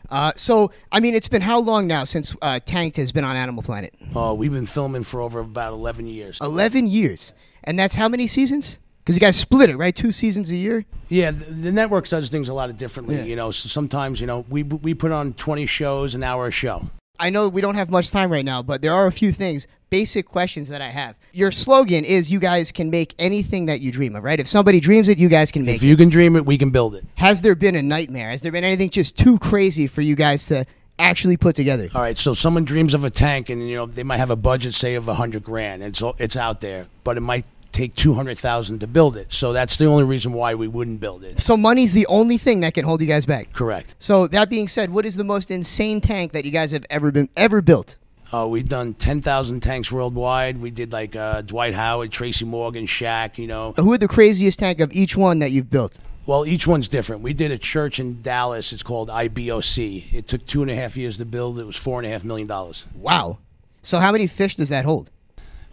Uh, 0.10 0.32
so, 0.36 0.72
I 0.92 1.00
mean, 1.00 1.16
it's 1.16 1.28
been 1.28 1.42
how 1.42 1.60
long 1.60 1.88
now 1.88 2.04
since 2.04 2.36
uh, 2.42 2.60
Tanked 2.64 2.98
has 2.98 3.12
been 3.12 3.24
on 3.24 3.36
Animal 3.36 3.64
Planet? 3.64 3.94
Oh, 4.16 4.34
we've 4.34 4.52
been 4.52 4.66
filming 4.66 5.04
for 5.04 5.22
over 5.22 5.40
about 5.40 5.74
11 5.74 6.08
years. 6.08 6.38
11 6.42 6.88
years. 6.88 7.34
And 7.64 7.80
that's 7.80 7.96
how 7.96 8.08
many 8.08 8.28
seasons? 8.28 8.80
Because 9.04 9.16
you 9.16 9.20
guys 9.20 9.36
split 9.36 9.70
it, 9.70 9.76
right? 9.78 9.96
Two 9.96 10.12
seasons 10.12 10.52
a 10.52 10.56
year? 10.56 10.86
Yeah, 11.10 11.32
the, 11.32 11.46
the 11.46 11.72
network 11.72 12.08
does 12.08 12.30
things 12.30 12.48
a 12.48 12.54
lot 12.54 12.70
of 12.70 12.78
differently. 12.78 13.18
Yeah. 13.18 13.24
You 13.24 13.36
know, 13.36 13.52
so 13.52 13.68
sometimes 13.68 14.22
you 14.22 14.28
know 14.28 14.46
we 14.50 14.64
we 14.64 14.94
put 14.94 15.12
on 15.12 15.34
20 15.34 15.66
shows 15.66 16.16
an 16.16 16.24
hour 16.24 16.48
a 16.48 16.52
show. 16.52 16.90
I 17.20 17.30
know 17.30 17.48
we 17.48 17.62
don't 17.62 17.76
have 17.76 17.92
much 17.92 18.10
time 18.10 18.32
right 18.32 18.44
now, 18.44 18.64
but 18.64 18.82
there 18.82 18.92
are 18.92 19.06
a 19.06 19.12
few 19.12 19.32
things, 19.32 19.68
basic 19.92 20.28
questions 20.28 20.68
that 20.70 20.82
I 20.82 20.90
have. 20.90 21.16
Your 21.32 21.52
slogan 21.52 22.04
is 22.06 22.32
you 22.32 22.40
guys 22.40 22.72
can 22.72 22.90
make 22.90 23.14
anything 23.20 23.68
that 23.68 23.82
you 23.82 23.92
dream 23.92 24.16
of, 24.16 24.24
right? 24.24 24.40
If 24.40 24.48
somebody 24.48 24.80
dreams 24.80 25.08
it, 25.08 25.20
you 25.20 25.30
guys 25.30 25.52
can 25.52 25.64
make 25.64 25.76
If 25.76 25.84
it. 25.84 25.86
you 25.86 25.96
can 25.96 26.10
dream 26.10 26.36
it, 26.36 26.44
we 26.46 26.58
can 26.58 26.72
build 26.72 26.96
it. 26.96 27.06
Has 27.16 27.44
there 27.44 27.54
been 27.54 27.76
a 27.76 27.84
nightmare? 27.84 28.32
Has 28.32 28.42
there 28.42 28.52
been 28.52 28.64
anything 28.64 28.90
just 28.90 29.16
too 29.16 29.38
crazy 29.38 29.86
for 29.86 30.02
you 30.02 30.16
guys 30.16 30.48
to 30.48 30.66
actually 30.98 31.38
put 31.38 31.56
together? 31.56 31.88
All 31.94 32.02
right, 32.02 32.18
so 32.18 32.34
someone 32.34 32.66
dreams 32.66 32.96
of 32.96 33.04
a 33.04 33.12
tank, 33.12 33.52
and 33.52 33.70
you 33.70 33.76
know 33.76 33.86
they 33.86 34.04
might 34.04 34.18
have 34.18 34.32
a 34.32 34.36
budget, 34.36 34.74
say, 34.74 34.96
of 34.96 35.08
a 35.08 35.14
hundred 35.14 35.44
grand. 35.44 35.84
And 35.84 35.96
so 35.96 36.16
it's 36.18 36.36
out 36.36 36.62
there, 36.62 36.88
but 37.04 37.16
it 37.16 37.22
might 37.22 37.46
take 37.74 37.96
two 37.96 38.14
hundred 38.14 38.38
thousand 38.38 38.80
to 38.80 38.88
build 38.88 39.18
it. 39.18 39.34
So 39.34 39.52
that's 39.52 39.76
the 39.78 39.86
only 39.86 40.04
reason 40.04 40.32
why 40.32 40.56
we 40.56 40.68
wouldn't 40.68 41.02
build 41.02 41.24
it. 41.24 41.42
So 41.42 41.58
money's 41.58 41.94
the 41.94 42.08
only 42.08 42.38
thing 42.38 42.62
that 42.62 42.74
can 42.74 42.86
hold 42.86 43.02
you 43.02 43.08
guys 43.08 43.26
back. 43.26 43.52
Correct. 43.52 43.96
So 44.00 44.28
that 44.28 44.50
being 44.50 44.68
said, 44.68 44.92
what 44.92 45.06
is 45.06 45.16
the 45.16 45.24
most 45.24 45.52
insane 45.52 46.00
tank 46.00 46.32
that 46.32 46.46
you 46.46 46.52
guys 46.52 46.72
have 46.72 46.86
ever 46.90 47.12
been 47.12 47.30
ever 47.36 47.62
built? 47.62 47.98
Uh, 48.32 48.48
we've 48.48 48.70
done 48.70 48.94
ten 48.94 49.22
thousand 49.22 49.60
tanks 49.60 49.92
worldwide. 49.92 50.58
We 50.60 50.72
did 50.72 50.92
like 50.92 51.16
uh, 51.16 51.42
Dwight 51.42 51.74
Howard, 51.74 52.12
Tracy 52.12 52.46
Morgan, 52.46 52.86
Shaq. 52.86 53.38
You 53.38 53.48
know, 53.48 53.74
Who 53.78 53.92
are 53.94 53.98
the 53.98 54.08
craziest 54.08 54.60
tank 54.60 54.80
of 54.80 54.92
each 54.94 55.18
one 55.18 55.40
that 55.40 55.52
you've 55.52 55.70
built? 55.70 56.00
Well, 56.26 56.46
each 56.46 56.66
one's 56.66 56.88
different. 56.88 57.22
We 57.22 57.34
did 57.34 57.52
a 57.52 57.58
church 57.58 58.00
in 58.00 58.22
Dallas. 58.22 58.72
It's 58.72 58.82
called 58.82 59.10
IBOC. 59.10 60.14
It 60.14 60.26
took 60.28 60.46
two 60.46 60.62
and 60.62 60.72
a 60.72 60.76
half 60.76 60.96
years 60.96 61.18
to 61.18 61.26
build. 61.26 61.60
It 61.60 61.66
was 61.66 61.76
four 61.76 62.00
and 62.00 62.08
a 62.08 62.10
half 62.10 62.24
million 62.24 62.48
dollars. 62.48 62.88
Wow. 62.96 63.40
So 63.82 64.00
how 64.00 64.14
many 64.14 64.28
fish 64.28 64.56
does 64.56 64.70
that 64.70 64.86
hold? 64.86 65.12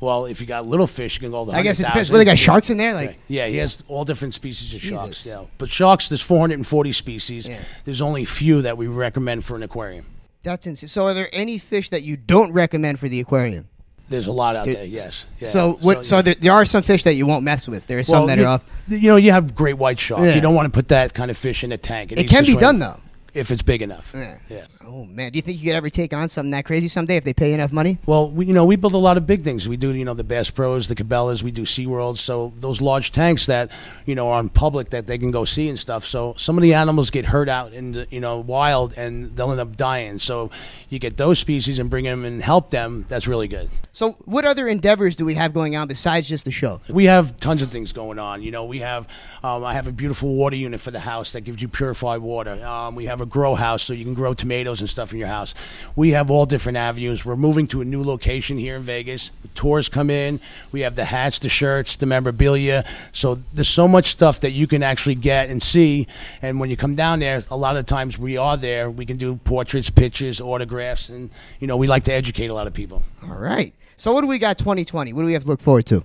Well, 0.00 0.24
if 0.24 0.40
you 0.40 0.46
got 0.46 0.66
little 0.66 0.86
fish, 0.86 1.14
you 1.16 1.20
can 1.20 1.30
go. 1.30 1.44
The 1.44 1.52
I 1.52 1.62
guess 1.62 1.78
it 1.78 1.84
depends. 1.84 2.10
Well, 2.10 2.18
they 2.18 2.24
got 2.24 2.38
sharks 2.38 2.70
in 2.70 2.78
there, 2.78 2.94
like- 2.94 3.08
Right. 3.08 3.18
yeah, 3.28 3.46
he 3.46 3.58
has 3.58 3.78
all 3.86 4.04
different 4.06 4.32
species 4.34 4.72
of 4.74 4.80
sharks. 4.80 5.18
Jesus. 5.24 5.26
Yeah, 5.34 5.44
but 5.58 5.68
sharks, 5.68 6.08
there's 6.08 6.22
440 6.22 6.92
species. 6.92 7.46
Yeah. 7.46 7.58
There's 7.84 8.00
only 8.00 8.22
a 8.22 8.26
few 8.26 8.62
that 8.62 8.78
we 8.78 8.86
recommend 8.86 9.44
for 9.44 9.56
an 9.56 9.62
aquarium. 9.62 10.06
That's 10.42 10.66
insane. 10.66 10.88
So 10.88 11.04
are 11.06 11.12
there 11.14 11.28
any 11.34 11.58
fish 11.58 11.90
that 11.90 12.02
you 12.02 12.16
don't 12.16 12.50
recommend 12.52 12.98
for 12.98 13.08
the 13.10 13.20
aquarium? 13.20 13.68
There's 14.08 14.26
a 14.26 14.32
lot 14.32 14.56
out 14.56 14.64
There- 14.64 14.74
there. 14.74 14.86
Yes. 14.86 15.26
Yeah. 15.38 15.46
So 15.46 15.78
what? 15.82 16.04
So, 16.06 16.16
yeah. 16.16 16.22
there, 16.22 16.34
there 16.34 16.52
are 16.52 16.64
some 16.64 16.82
fish 16.82 17.04
that 17.04 17.14
you 17.14 17.26
won't 17.26 17.44
mess 17.44 17.68
with. 17.68 17.86
There 17.86 17.98
are 17.98 18.02
some 18.02 18.20
Well, 18.20 18.26
that 18.28 18.38
you, 18.38 18.44
are 18.44 18.48
off. 18.54 18.82
You 18.88 19.08
know, 19.10 19.16
you 19.16 19.30
have 19.32 19.54
great 19.54 19.76
white 19.78 20.00
shark. 20.00 20.34
You 20.34 20.40
don't 20.40 20.54
want 20.54 20.66
to 20.66 20.72
put 20.72 20.88
that 20.88 21.14
kind 21.14 21.30
of 21.30 21.36
fish 21.36 21.62
in 21.62 21.70
a 21.72 21.76
tank. 21.78 22.10
It 22.12 22.18
needs 22.18 22.32
can 22.32 22.44
be 22.44 22.52
swim 22.52 22.60
done 22.60 22.78
though. 22.80 23.00
If 23.34 23.50
it's 23.50 23.62
big 23.62 23.82
enough. 23.82 24.12
Yeah. 24.14 24.38
Yeah. 24.48 24.66
Oh 24.84 25.04
man, 25.04 25.32
do 25.32 25.38
you 25.38 25.42
think 25.42 25.58
you 25.58 25.70
could 25.70 25.76
ever 25.76 25.90
take 25.90 26.12
on 26.12 26.28
something 26.28 26.50
that 26.50 26.64
crazy 26.64 26.88
someday 26.88 27.16
if 27.16 27.24
they 27.24 27.34
pay 27.34 27.52
enough 27.52 27.72
money? 27.72 27.98
Well, 28.06 28.30
we, 28.30 28.46
you 28.46 28.54
know, 28.54 28.64
we 28.64 28.76
build 28.76 28.94
a 28.94 28.98
lot 28.98 29.16
of 29.16 29.26
big 29.26 29.42
things. 29.42 29.68
We 29.68 29.76
do, 29.76 29.94
you 29.94 30.04
know, 30.04 30.14
the 30.14 30.24
Bass 30.24 30.50
Pros, 30.50 30.88
the 30.88 30.94
Cabela's, 30.94 31.42
we 31.42 31.50
do 31.50 31.62
SeaWorld. 31.62 32.18
So 32.18 32.52
those 32.56 32.80
large 32.80 33.12
tanks 33.12 33.46
that, 33.46 33.70
you 34.06 34.14
know, 34.14 34.28
are 34.28 34.38
on 34.38 34.48
public 34.48 34.90
that 34.90 35.06
they 35.06 35.18
can 35.18 35.30
go 35.30 35.44
see 35.44 35.68
and 35.68 35.78
stuff. 35.78 36.04
So 36.04 36.34
some 36.36 36.56
of 36.56 36.62
the 36.62 36.74
animals 36.74 37.10
get 37.10 37.26
hurt 37.26 37.48
out 37.48 37.72
in 37.72 37.92
the, 37.92 38.06
you 38.10 38.20
know, 38.20 38.40
wild 38.40 38.94
and 38.96 39.36
they'll 39.36 39.50
end 39.50 39.60
up 39.60 39.76
dying. 39.76 40.18
So 40.18 40.50
you 40.88 40.98
get 40.98 41.16
those 41.16 41.38
species 41.38 41.78
and 41.78 41.88
bring 41.90 42.04
them 42.04 42.24
and 42.24 42.42
help 42.42 42.70
them. 42.70 43.04
That's 43.08 43.26
really 43.26 43.48
good. 43.48 43.70
So 43.92 44.12
what 44.24 44.44
other 44.44 44.68
endeavors 44.68 45.16
do 45.16 45.24
we 45.24 45.34
have 45.34 45.52
going 45.52 45.76
on 45.76 45.88
besides 45.88 46.28
just 46.28 46.44
the 46.44 46.50
show? 46.50 46.80
We 46.88 47.04
have 47.04 47.36
tons 47.38 47.62
of 47.62 47.70
things 47.70 47.92
going 47.92 48.18
on. 48.18 48.42
You 48.42 48.50
know, 48.50 48.64
we 48.64 48.78
have, 48.78 49.06
um, 49.42 49.64
I 49.64 49.74
have 49.74 49.86
a 49.86 49.92
beautiful 49.92 50.34
water 50.34 50.56
unit 50.56 50.80
for 50.80 50.90
the 50.90 51.00
house 51.00 51.32
that 51.32 51.42
gives 51.42 51.60
you 51.60 51.68
purified 51.68 52.20
water. 52.20 52.64
Um, 52.64 52.94
we 52.94 53.06
have 53.06 53.19
a 53.20 53.26
grow 53.26 53.54
house 53.54 53.82
so 53.82 53.92
you 53.92 54.04
can 54.04 54.14
grow 54.14 54.34
tomatoes 54.34 54.80
and 54.80 54.88
stuff 54.88 55.12
in 55.12 55.18
your 55.18 55.28
house. 55.28 55.54
We 55.96 56.10
have 56.10 56.30
all 56.30 56.46
different 56.46 56.78
avenues. 56.78 57.24
We're 57.24 57.36
moving 57.36 57.66
to 57.68 57.80
a 57.80 57.84
new 57.84 58.02
location 58.02 58.58
here 58.58 58.76
in 58.76 58.82
Vegas. 58.82 59.30
The 59.42 59.48
Tours 59.48 59.88
come 59.88 60.10
in. 60.10 60.40
We 60.72 60.80
have 60.80 60.96
the 60.96 61.06
hats, 61.06 61.38
the 61.38 61.48
shirts, 61.48 61.96
the 61.96 62.06
memorabilia. 62.06 62.84
So 63.12 63.36
there's 63.54 63.68
so 63.68 63.88
much 63.88 64.10
stuff 64.10 64.40
that 64.40 64.52
you 64.52 64.66
can 64.66 64.82
actually 64.82 65.14
get 65.14 65.48
and 65.48 65.62
see. 65.62 66.06
And 66.42 66.60
when 66.60 66.70
you 66.70 66.76
come 66.76 66.94
down 66.94 67.20
there, 67.20 67.42
a 67.50 67.56
lot 67.56 67.76
of 67.76 67.86
times 67.86 68.18
we 68.18 68.36
are 68.36 68.56
there. 68.56 68.90
We 68.90 69.06
can 69.06 69.16
do 69.16 69.36
portraits, 69.36 69.90
pictures, 69.90 70.40
autographs, 70.40 71.08
and 71.08 71.30
you 71.58 71.66
know 71.66 71.76
we 71.76 71.86
like 71.86 72.04
to 72.04 72.12
educate 72.12 72.48
a 72.48 72.54
lot 72.54 72.66
of 72.66 72.74
people. 72.74 73.02
All 73.22 73.34
right. 73.34 73.74
So 73.96 74.12
what 74.14 74.22
do 74.22 74.26
we 74.26 74.38
got 74.38 74.56
2020? 74.58 75.12
What 75.12 75.22
do 75.22 75.26
we 75.26 75.34
have 75.34 75.42
to 75.42 75.48
look 75.48 75.60
forward 75.60 75.86
to? 75.86 76.02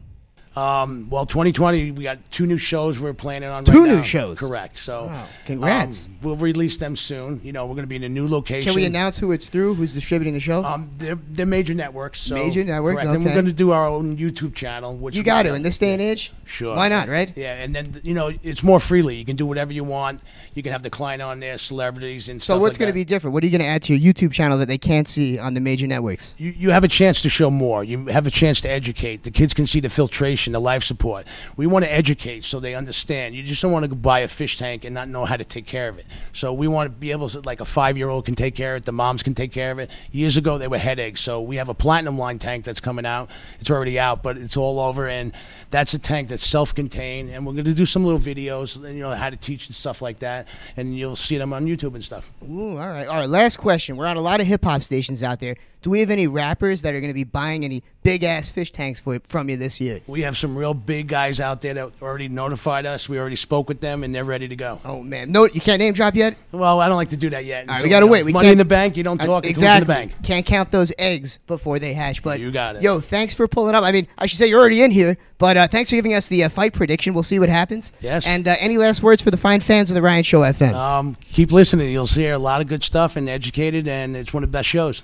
Um, 0.56 1.10
well, 1.10 1.26
2020, 1.26 1.92
we 1.92 2.04
got 2.04 2.18
two 2.32 2.46
new 2.46 2.58
shows 2.58 2.98
we're 3.00 3.14
planning 3.14 3.50
on. 3.50 3.66
Two 3.66 3.82
right 3.82 3.90
new 3.90 3.96
now. 3.98 4.02
shows? 4.04 4.40
correct. 4.40 4.78
So, 4.78 5.08
Wow. 5.08 5.28
Congrats. 5.46 6.08
um, 6.08 6.18
we'll 6.22 6.36
release 6.38 6.78
them 6.78 6.96
soon. 6.96 7.42
You 7.44 7.52
know, 7.52 7.66
we're 7.66 7.76
going 7.76 7.84
to 7.84 7.90
be 7.90 7.98
in 7.98 8.04
a 8.04 8.10
new 8.10 8.28
location. 8.28 8.70
Can 8.72 8.76
we 8.76 8.86
announce 8.86 9.18
who 9.20 9.32
it's 9.34 9.50
through? 9.50 9.74
Who's 9.74 9.94
distributing 9.94 10.34
the 10.34 10.40
show? 10.40 10.64
Um, 10.64 10.90
they're, 10.98 11.16
they're 11.16 11.46
major 11.46 11.74
networks. 11.74 12.22
So 12.22 12.36
Major 12.36 12.64
networks, 12.64 13.02
correct. 13.02 13.16
And 13.16 13.26
we're 13.26 13.34
going 13.34 13.46
to 13.46 13.54
do 13.54 13.72
our 13.72 13.86
own 13.86 14.16
YouTube 14.18 14.56
channel. 14.56 14.96
Which 14.96 15.16
you 15.16 15.24
got 15.24 15.44
to 15.44 15.54
in 15.54 15.62
this 15.62 15.78
day 15.78 15.94
and 15.94 16.02
age. 16.02 16.32
Sure. 16.46 16.76
Why 16.76 16.88
not? 16.88 17.10
Right? 17.10 17.34
Yeah, 17.36 17.56
and 17.56 17.76
then 17.76 18.00
you 18.04 18.14
know 18.14 18.32
it's 18.44 18.64
more 18.64 18.80
freely. 18.80 19.16
You 19.16 19.26
can 19.26 19.36
do 19.36 19.46
whatever 19.46 19.74
you 19.74 19.84
want. 19.84 20.22
You 20.54 20.62
can 20.64 20.72
have 20.72 20.84
the 20.84 20.90
client 20.90 21.22
on 21.22 21.40
there, 21.40 21.58
celebrities 21.58 22.30
and 22.30 22.42
So 22.42 22.60
what's 22.60 22.76
like 22.76 22.80
going 22.80 22.90
to 22.90 22.94
be 22.94 23.04
different? 23.04 23.34
What 23.34 23.44
are 23.44 23.48
you 23.48 23.52
going 23.52 23.62
to 23.62 23.68
add 23.68 23.82
to 23.84 23.96
your 23.96 24.14
YouTube 24.14 24.32
channel 24.32 24.58
that 24.60 24.68
they 24.68 24.78
can't 24.78 25.08
see 25.08 25.40
on 25.40 25.54
the 25.56 25.60
major 25.60 25.88
networks? 25.88 26.36
you, 26.38 26.52
you 26.52 26.70
have 26.70 26.84
a 26.84 26.88
chance 26.88 27.22
to 27.24 27.30
show 27.30 27.50
more. 27.50 27.84
You 27.84 28.06
have 28.08 28.28
a 28.28 28.32
chance 28.32 28.62
to 28.62 28.70
educate. 28.70 29.24
The 29.24 29.32
kids 29.32 29.54
can 29.56 29.66
see 29.66 29.80
the 29.80 29.90
filtration, 29.90 30.45
the 30.54 30.60
life 30.60 30.84
support. 30.84 31.26
We 31.56 31.68
want 31.68 31.86
to 31.86 31.94
educate 31.94 32.44
so 32.44 32.60
they 32.60 32.76
understand. 32.76 33.36
You 33.36 33.44
just 33.44 33.62
don't 33.62 33.72
want 33.72 33.90
to 33.90 33.96
buy 33.96 34.20
a 34.20 34.28
fish 34.28 34.58
tank 34.58 34.86
and 34.86 34.94
not 34.94 35.08
know 35.08 35.26
how 35.26 35.38
to 35.38 35.44
take 35.44 35.66
care 35.66 35.90
of 35.90 35.98
it. 35.98 36.06
So 36.34 36.54
we 36.54 36.68
want 36.68 36.92
to 36.92 36.96
be 36.96 37.12
able 37.12 37.30
to, 37.30 37.42
like 37.42 37.62
a 37.62 37.66
five 37.66 37.98
year 37.98 38.10
old 38.10 38.26
can 38.26 38.36
take 38.36 38.56
care 38.56 38.76
of 38.76 38.84
it, 38.84 38.86
the 38.86 38.92
moms 38.92 39.24
can 39.24 39.34
take 39.34 39.52
care 39.52 39.72
of 39.72 39.80
it. 39.80 39.90
Years 40.12 40.38
ago, 40.38 40.58
they 40.58 40.68
were 40.68 40.78
headaches. 40.78 41.22
So 41.22 41.42
we 41.42 41.58
have 41.58 41.70
a 41.70 41.74
platinum 41.74 42.18
line 42.18 42.40
tank 42.40 42.66
that's 42.66 42.80
coming 42.80 43.06
out. 43.06 43.30
It's 43.60 43.70
already 43.70 44.00
out, 44.00 44.24
but 44.24 44.38
it's 44.38 44.58
all 44.58 44.80
over. 44.80 45.08
And 45.08 45.34
that's 45.70 45.94
a 45.94 46.00
tank 46.00 46.30
that's 46.30 46.46
self 46.46 46.74
contained. 46.74 47.30
And 47.30 47.46
we're 47.46 47.54
going 47.54 47.66
to 47.66 47.74
do 47.74 47.86
some 47.86 48.04
little 48.04 48.20
videos, 48.20 48.76
you 48.94 49.00
know, 49.00 49.12
how 49.12 49.30
to 49.30 49.38
teach 49.38 49.68
and 49.68 49.76
stuff 49.76 50.02
like 50.02 50.20
that. 50.20 50.48
And 50.78 50.96
you'll 50.96 51.16
see 51.16 51.38
them 51.38 51.54
on 51.54 51.66
YouTube 51.66 51.96
and 51.96 52.04
stuff. 52.04 52.32
Ooh, 52.44 52.78
all 52.78 52.90
right. 52.90 53.08
All 53.08 53.20
right. 53.20 53.30
Last 53.30 53.58
question. 53.58 53.98
We're 53.98 54.08
on 54.08 54.18
a 54.18 54.22
lot 54.22 54.42
of 54.42 54.48
hip 54.48 54.64
hop 54.64 54.84
stations 54.84 55.24
out 55.24 55.40
there. 55.40 55.56
Do 55.82 55.90
we 55.90 56.00
have 56.00 56.10
any 56.10 56.28
rappers 56.28 56.82
that 56.82 56.94
are 56.94 57.00
going 57.00 57.12
to 57.12 57.16
be 57.16 57.24
buying 57.24 57.64
any 57.64 57.84
big 58.06 58.24
ass 58.24 58.52
fish 58.52 58.72
tanks 58.72 59.02
for, 59.02 59.20
from 59.26 59.50
you 59.50 59.58
this 59.58 59.82
year? 59.82 60.00
We 60.08 60.22
have 60.22 60.38
some 60.38 60.56
real 60.56 60.74
big 60.74 61.08
guys 61.08 61.40
out 61.40 61.62
there 61.62 61.74
that 61.74 61.92
already 62.02 62.30
notified 62.30 62.86
us. 62.86 63.10
We 63.10 63.20
already 63.20 63.36
spoke 63.36 63.68
with 63.68 63.82
them, 63.82 64.04
and 64.04 64.14
they're 64.14 64.24
ready 64.24 64.48
to 64.48 64.56
go. 64.56 64.80
Oh 64.86 65.02
man, 65.02 65.32
no, 65.32 65.46
you 65.46 65.60
can't 65.60 65.80
name 65.80 65.94
drop 65.94 66.16
yet. 66.16 66.38
Well, 66.52 66.80
I 66.80 66.88
don't 66.88 66.98
like 66.98 67.10
to 67.10 67.18
do 67.18 67.32
that 67.32 67.44
yet. 67.46 67.68
All 67.68 67.76
right, 67.76 67.84
we 67.84 67.90
gotta 67.90 68.06
you 68.06 68.08
know, 68.08 68.12
wait. 68.14 68.26
We 68.26 68.32
money 68.32 68.50
in 68.50 68.58
the 68.58 68.64
bank. 68.66 68.96
You 68.96 69.04
don't 69.04 69.22
Uh, 69.22 69.26
talk 69.26 69.46
until 69.46 69.50
exactly. 69.50 69.82
in 69.82 69.88
the 69.88 69.94
bank. 70.14 70.24
Can't 70.24 70.46
count 70.46 70.72
those 70.72 70.94
eggs 71.00 71.40
before 71.48 71.80
they 71.80 71.94
hatch. 71.94 72.22
But 72.24 72.40
You 72.40 72.52
got 72.52 72.76
it. 72.76 72.84
Yo, 72.84 73.00
thanks 73.00 73.34
for 73.34 73.48
pulling 73.48 73.76
up. 73.76 73.84
I 73.84 73.92
mean, 73.92 74.08
I 74.18 74.28
should 74.28 74.38
say 74.38 74.48
you're 74.48 74.60
already 74.60 74.84
in 74.84 74.92
here, 74.92 75.18
but 75.38 75.58
uh, 75.58 75.68
thanks 75.68 75.90
for 75.90 75.96
giving 75.96 76.14
us 76.14 76.28
the 76.28 76.44
uh, 76.44 76.50
fight 76.50 76.74
prediction. 76.74 77.14
We'll 77.14 77.24
see 77.24 77.40
what 77.40 77.50
happens. 77.50 77.92
Yes. 78.02 78.28
And 78.28 78.48
uh, 78.48 78.56
any 78.60 78.78
last 78.78 79.02
words 79.02 79.22
for 79.22 79.32
the 79.32 79.38
fine 79.38 79.60
fans 79.60 79.90
of 79.90 79.96
the 79.96 80.02
Ryan 80.02 80.24
Show 80.24 80.42
FM? 80.42 80.74
Um, 80.74 81.16
keep 81.22 81.52
listening. 81.52 81.90
You'll 81.92 82.06
hear 82.06 82.34
a 82.34 82.40
lot 82.40 82.62
of 82.62 82.68
good 82.68 82.84
stuff 82.84 83.16
and 83.16 83.28
educated, 83.28 83.88
and 83.88 84.16
it's 84.16 84.34
one 84.34 84.44
of 84.44 84.52
the 84.52 84.56
best 84.58 84.70
shows. 84.70 85.04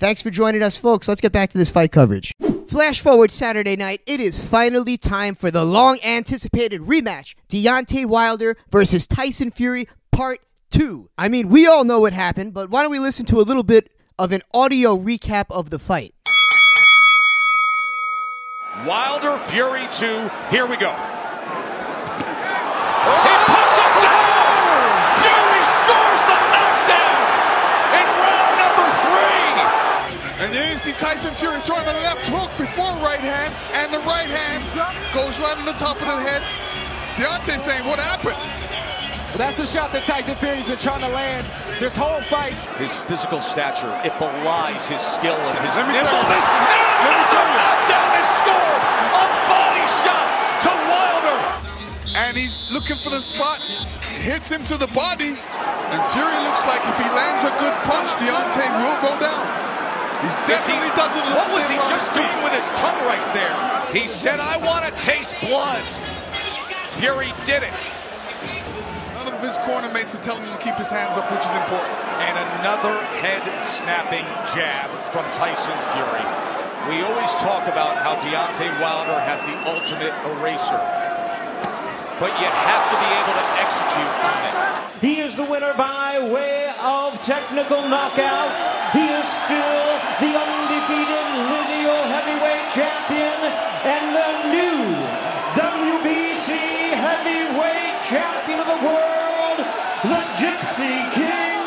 Thanks 0.00 0.22
for 0.22 0.30
joining 0.30 0.62
us, 0.62 0.78
folks. 0.78 1.08
Let's 1.08 1.20
get 1.20 1.30
back 1.30 1.50
to 1.50 1.58
this 1.58 1.70
fight 1.70 1.92
coverage. 1.92 2.32
Flash 2.68 3.02
forward 3.02 3.30
Saturday 3.30 3.76
night. 3.76 4.00
It 4.06 4.18
is 4.18 4.42
finally 4.42 4.96
time 4.96 5.34
for 5.34 5.50
the 5.50 5.62
long 5.62 5.98
anticipated 6.02 6.80
rematch 6.80 7.34
Deontay 7.50 8.06
Wilder 8.06 8.56
versus 8.70 9.06
Tyson 9.06 9.50
Fury, 9.50 9.86
part 10.10 10.40
two. 10.70 11.10
I 11.18 11.28
mean, 11.28 11.50
we 11.50 11.66
all 11.66 11.84
know 11.84 12.00
what 12.00 12.14
happened, 12.14 12.54
but 12.54 12.70
why 12.70 12.80
don't 12.80 12.90
we 12.90 12.98
listen 12.98 13.26
to 13.26 13.40
a 13.40 13.42
little 13.42 13.62
bit 13.62 13.92
of 14.18 14.32
an 14.32 14.40
audio 14.54 14.96
recap 14.96 15.44
of 15.50 15.68
the 15.68 15.78
fight? 15.78 16.14
Wilder 18.86 19.36
Fury 19.48 19.86
2. 19.92 20.30
Here 20.50 20.66
we 20.66 20.78
go. 20.78 20.96
And 30.50 30.58
then 30.58 30.72
you 30.74 30.82
see 30.82 30.90
Tyson 30.98 31.30
Fury 31.38 31.62
throwing 31.62 31.86
the 31.86 31.94
left 32.02 32.26
hook 32.26 32.50
before 32.58 32.90
right 32.98 33.22
hand, 33.22 33.54
and 33.70 33.86
the 33.94 34.02
right 34.02 34.26
hand 34.26 34.66
goes 35.14 35.38
right 35.38 35.54
on 35.54 35.62
the 35.62 35.78
top 35.78 35.94
of 36.02 36.10
the 36.10 36.18
head. 36.18 36.42
Deontay 37.14 37.62
saying, 37.62 37.86
what 37.86 38.02
happened? 38.02 38.34
Well, 39.30 39.38
that's 39.38 39.54
the 39.54 39.62
shot 39.62 39.94
that 39.94 40.02
Tyson 40.10 40.34
Fury's 40.42 40.66
been 40.66 40.82
trying 40.82 41.06
to 41.06 41.12
land 41.14 41.46
this 41.78 41.94
whole 41.94 42.18
fight. 42.26 42.58
His 42.82 42.90
physical 43.06 43.38
stature, 43.38 43.94
it 44.02 44.10
belies 44.18 44.90
his 44.90 44.98
skill 44.98 45.38
and 45.38 45.54
his 45.62 45.70
Let 45.78 45.86
me 45.86 45.94
tell 45.94 46.10
you 46.10 46.18
nimbleness. 46.18 46.46
Let 46.50 47.14
me 47.14 47.24
tell 47.30 47.46
you. 47.46 47.54
knockdown 47.54 48.10
is 48.18 48.30
scored. 48.42 48.82
A 49.22 49.26
body 49.46 49.86
shot 50.02 50.26
to 50.66 50.72
Wilder. 50.90 51.38
And 52.26 52.34
he's 52.34 52.66
looking 52.74 52.98
for 52.98 53.14
the 53.14 53.22
spot, 53.22 53.62
hits 54.18 54.50
him 54.50 54.66
to 54.66 54.74
the 54.74 54.90
body, 54.98 55.38
and 55.38 56.00
Fury 56.10 56.38
looks 56.42 56.66
like 56.66 56.82
if 56.90 56.96
he 56.98 57.06
lands 57.14 57.46
a 57.46 57.54
good 57.62 57.76
punch, 57.86 58.10
Deontay 58.18 58.66
will 58.82 58.98
go 58.98 59.14
down. 59.22 59.69
He 60.20 60.26
Is 60.28 60.66
he- 60.66 60.96
doesn't 60.96 61.26
look 61.32 61.38
What 61.38 61.50
was 61.56 61.68
he 61.68 61.76
just 61.88 62.12
doing 62.12 62.38
with 62.44 62.52
his 62.52 62.68
tongue 62.78 63.00
right 63.08 63.24
there? 63.32 63.54
He 63.92 64.06
said, 64.06 64.38
I 64.40 64.56
want 64.58 64.84
to 64.84 64.92
taste 65.00 65.34
blood. 65.40 65.82
Fury 67.00 67.32
did 67.44 67.62
it. 67.62 67.72
None 69.16 69.32
of 69.32 69.40
his 69.40 69.56
corner 69.64 69.88
mates 69.92 70.14
are 70.14 70.22
telling 70.22 70.42
him 70.44 70.52
to 70.56 70.62
keep 70.62 70.76
his 70.76 70.90
hands 70.90 71.16
up, 71.16 71.24
which 71.32 71.40
is 71.40 71.54
important. 71.56 71.96
And 72.20 72.36
another 72.60 73.00
head 73.24 73.40
snapping 73.64 74.24
jab 74.52 74.90
from 75.12 75.24
Tyson 75.32 75.76
Fury. 75.96 76.24
We 76.88 77.02
always 77.04 77.30
talk 77.40 77.68
about 77.68 77.96
how 78.00 78.16
Deontay 78.20 78.80
Wilder 78.80 79.18
has 79.20 79.44
the 79.44 79.56
ultimate 79.68 80.12
eraser. 80.36 80.80
but 82.20 82.32
you 82.36 82.48
have 82.52 82.84
to 82.92 82.96
be 83.00 83.08
able 83.16 83.32
to 83.32 83.46
execute 83.64 84.14
on 84.28 84.40
it. 84.44 84.89
He 85.00 85.18
is 85.20 85.34
the 85.34 85.44
winner 85.44 85.72
by 85.78 86.18
way 86.20 86.70
of 86.78 87.18
technical 87.24 87.88
knockout. 87.88 88.52
He 88.92 89.00
is 89.00 89.24
still 89.24 89.96
the 90.20 90.36
undefeated 90.36 91.26
lineal 91.48 92.04
heavyweight 92.04 92.68
champion 92.76 93.40
and 93.88 94.12
the 94.12 94.28
new 94.52 94.92
WBC 95.56 96.52
heavyweight 97.00 97.96
champion 98.04 98.60
of 98.60 98.66
the 98.66 98.80
world, 98.84 99.64
the 100.04 100.20
Gypsy 100.36 100.92
King, 101.16 101.64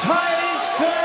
Tyson 0.00 0.96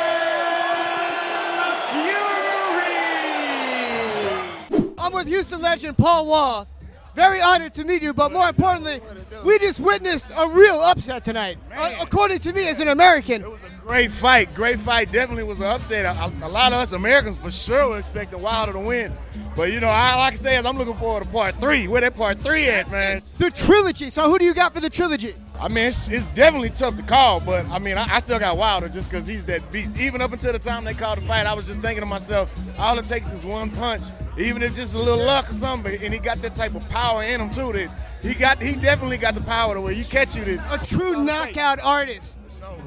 Fury. 4.72 4.96
I'm 4.98 5.12
with 5.12 5.28
Houston 5.28 5.62
legend 5.62 5.98
Paul 5.98 6.28
Wall. 6.28 6.71
Very 7.16 7.42
honored 7.42 7.74
to 7.74 7.84
meet 7.84 8.02
you, 8.02 8.14
but 8.14 8.32
more 8.32 8.48
importantly, 8.48 9.02
we 9.44 9.60
just 9.60 9.80
witnessed 9.80 10.32
a 10.38 10.50
real 10.50 10.80
upset 10.80 11.24
tonight. 11.24 11.58
Uh, 11.76 11.94
according 12.00 12.40
to 12.40 12.54
me, 12.54 12.68
as 12.70 12.80
an 12.80 12.88
American. 12.88 13.44
Great 13.82 14.12
fight, 14.12 14.54
great 14.54 14.80
fight. 14.80 15.12
Definitely 15.12 15.44
was 15.44 15.60
an 15.60 15.66
upset. 15.66 16.06
A, 16.06 16.32
a 16.46 16.48
lot 16.48 16.72
of 16.72 16.80
us 16.80 16.94
Americans 16.94 17.38
for 17.40 17.52
sure 17.52 17.90
were 17.90 17.98
expecting 17.98 18.42
Wilder 18.42 18.74
to 18.74 18.80
win. 18.80 19.12
But 19.56 19.74
you 19.74 19.80
know, 19.80 19.90
I 19.90 20.16
like 20.16 20.34
I 20.34 20.36
say, 20.36 20.58
is 20.58 20.66
I'm 20.66 20.78
looking 20.78 20.94
forward 20.94 21.24
to 21.24 21.30
part 21.30 21.56
three. 21.56 21.88
Where 21.88 22.00
that 22.02 22.16
part 22.16 22.40
three 22.40 22.68
at, 22.68 22.90
man? 22.90 23.22
The 23.38 23.52
trilogy. 23.52 24.10
So 24.10 24.30
who 24.30 24.38
do 24.38 24.46
you 24.46 24.54
got 24.54 24.74
for 24.74 24.80
the 24.80 24.90
trilogy? 24.90 25.36
I 25.62 25.68
mean, 25.68 25.86
it's, 25.86 26.08
it's 26.08 26.26
definitely 26.34 26.72
tough 26.72 26.96
to 26.98 27.04
call, 27.04 27.40
but 27.40 27.68
I 27.68 27.78
mean, 27.78 27.96
I, 27.96 28.16
I 28.16 28.20
still 28.20 28.40
got 28.40 28.58
Wilder 28.58 28.90
just 28.90 29.12
because 29.12 29.28
he's 29.28 29.44
that 29.46 29.72
beast. 29.72 29.96
Even 30.00 30.20
up 30.20 30.34
until 30.34 30.54
the 30.54 30.60
time 30.60 30.84
they 30.84 30.96
called 30.96 31.20
the 31.20 31.22
fight, 31.22 31.46
I 31.46 31.54
was 31.54 31.68
just 31.68 31.82
thinking 31.82 32.02
to 32.02 32.08
myself, 32.08 32.50
all 32.80 32.98
it 32.98 33.06
takes 33.06 33.32
is 33.32 33.46
one 33.46 33.70
punch, 33.70 34.02
even 34.40 34.64
if 34.64 34.74
just 34.74 34.96
a 34.96 35.00
little 35.00 35.24
luck 35.24 35.48
or 35.48 35.54
something. 35.54 36.02
And 36.04 36.12
he 36.12 36.20
got 36.20 36.42
that 36.42 36.56
type 36.56 36.74
of 36.74 36.90
power 36.90 37.22
in 37.22 37.40
him 37.40 37.52
too. 37.52 37.72
That 37.74 37.92
he 38.24 38.34
got, 38.34 38.60
he 38.62 38.74
definitely 38.74 39.18
got 39.18 39.36
the 39.36 39.42
power 39.42 39.76
to 39.76 39.82
where 39.82 39.94
you 39.94 40.04
catch 40.04 40.36
you. 40.36 40.44
That, 40.44 40.82
A 40.82 40.84
true 40.84 41.24
knockout 41.24 41.80
artist. 41.80 42.40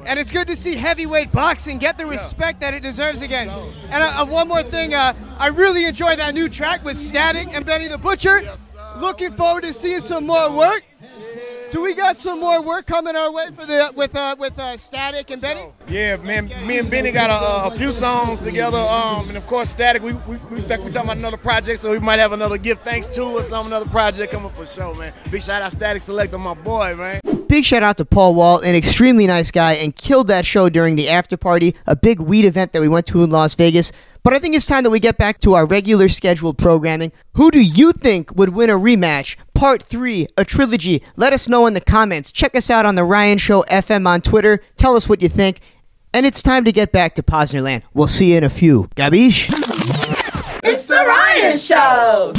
And 0.05 0.19
it's 0.19 0.31
good 0.31 0.47
to 0.47 0.55
see 0.55 0.75
heavyweight 0.75 1.31
boxing 1.31 1.77
get 1.77 1.97
the 1.97 2.05
respect 2.05 2.59
that 2.59 2.73
it 2.73 2.83
deserves 2.83 3.21
again. 3.21 3.49
And 3.89 4.03
uh, 4.03 4.13
uh, 4.17 4.25
one 4.25 4.49
more 4.49 4.63
thing, 4.63 4.93
uh, 4.93 5.13
I 5.39 5.47
really 5.47 5.85
enjoyed 5.85 6.19
that 6.19 6.33
new 6.33 6.49
track 6.49 6.83
with 6.83 6.97
Statik 6.97 7.53
and 7.53 7.65
Benny 7.65 7.87
the 7.87 7.97
Butcher. 7.97 8.41
Looking 8.97 9.31
forward 9.31 9.63
to 9.63 9.73
seeing 9.73 10.01
some 10.01 10.27
more 10.27 10.55
work. 10.55 10.83
Do 11.75 11.81
we 11.81 11.93
got 11.93 12.15
some 12.15 12.39
more 12.39 12.61
work 12.61 12.85
coming 12.85 13.17
our 13.17 13.29
way 13.33 13.47
for 13.47 13.65
the 13.65 13.91
with 13.97 14.15
uh, 14.15 14.33
with 14.39 14.57
uh, 14.57 14.77
Statik 14.77 15.29
and 15.29 15.41
Benny? 15.41 15.73
Yeah, 15.89 16.15
man. 16.15 16.49
Me 16.65 16.79
and 16.79 16.89
Benny 16.89 17.11
got 17.11 17.29
a, 17.29 17.73
a 17.73 17.77
few 17.77 17.91
songs 17.91 18.39
together, 18.39 18.77
um, 18.77 19.27
and 19.27 19.35
of 19.35 19.45
course, 19.45 19.75
Statik. 19.75 19.99
We 19.99 20.13
we, 20.13 20.37
we 20.49 20.61
think 20.61 20.85
we 20.85 20.89
talking 20.89 21.09
about 21.09 21.17
another 21.17 21.35
project, 21.35 21.81
so 21.81 21.91
we 21.91 21.99
might 21.99 22.19
have 22.19 22.31
another 22.31 22.57
give 22.57 22.79
thanks 22.79 23.09
to 23.09 23.23
or 23.23 23.43
some 23.43 23.67
another 23.67 23.89
project 23.89 24.31
coming 24.31 24.51
for 24.51 24.65
sure, 24.65 24.95
man. 24.95 25.11
Big 25.29 25.43
shout 25.43 25.61
out 25.61 25.73
Statik 25.73 25.97
Selektah, 25.97 26.39
my 26.39 26.53
boy, 26.53 26.95
man. 26.95 27.19
Big 27.49 27.65
shout 27.65 27.83
out 27.83 27.97
to 27.97 28.05
Paul 28.05 28.35
Wall, 28.35 28.61
an 28.61 28.73
extremely 28.73 29.27
nice 29.27 29.51
guy, 29.51 29.73
and 29.73 29.93
killed 29.93 30.29
that 30.29 30.45
show 30.45 30.69
during 30.69 30.95
the 30.95 31.09
after 31.09 31.35
party, 31.35 31.75
a 31.87 31.95
big 31.97 32.21
weed 32.21 32.45
event 32.45 32.71
that 32.71 32.81
we 32.81 32.87
went 32.87 33.05
to 33.07 33.21
in 33.21 33.31
Las 33.31 33.53
Vegas. 33.53 33.91
But 34.25 34.33
I 34.33 34.39
think 34.39 34.55
it's 34.55 34.65
time 34.65 34.83
that 34.85 34.89
we 34.89 34.99
get 34.99 35.19
back 35.19 35.39
to 35.41 35.53
our 35.53 35.67
regular 35.67 36.09
scheduled 36.09 36.57
programming. 36.57 37.11
Who 37.35 37.51
do 37.51 37.61
you 37.61 37.91
think 37.91 38.35
would 38.35 38.55
win 38.55 38.71
a 38.71 38.73
rematch? 38.73 39.35
Part 39.53 39.83
3, 39.83 40.25
a 40.35 40.43
trilogy. 40.43 41.03
Let 41.15 41.31
us 41.31 41.47
know 41.47 41.67
in 41.67 41.75
the 41.75 41.79
comments. 41.79 42.31
Check 42.31 42.55
us 42.55 42.71
out 42.71 42.87
on 42.87 42.95
The 42.95 43.03
Ryan 43.03 43.37
Show 43.37 43.61
FM 43.69 44.07
on 44.07 44.21
Twitter. 44.21 44.61
Tell 44.77 44.95
us 44.95 45.07
what 45.07 45.21
you 45.21 45.29
think. 45.29 45.59
And 46.11 46.25
it's 46.25 46.41
time 46.41 46.65
to 46.65 46.71
get 46.71 46.91
back 46.91 47.13
to 47.15 47.21
Posnerland. 47.21 47.83
We'll 47.93 48.07
see 48.07 48.31
you 48.31 48.37
in 48.39 48.43
a 48.43 48.49
few. 48.49 48.85
Gabish? 48.95 49.47
It's 50.63 50.81
the 50.85 50.95
Ryan 50.95 51.59
Show. 51.59 52.33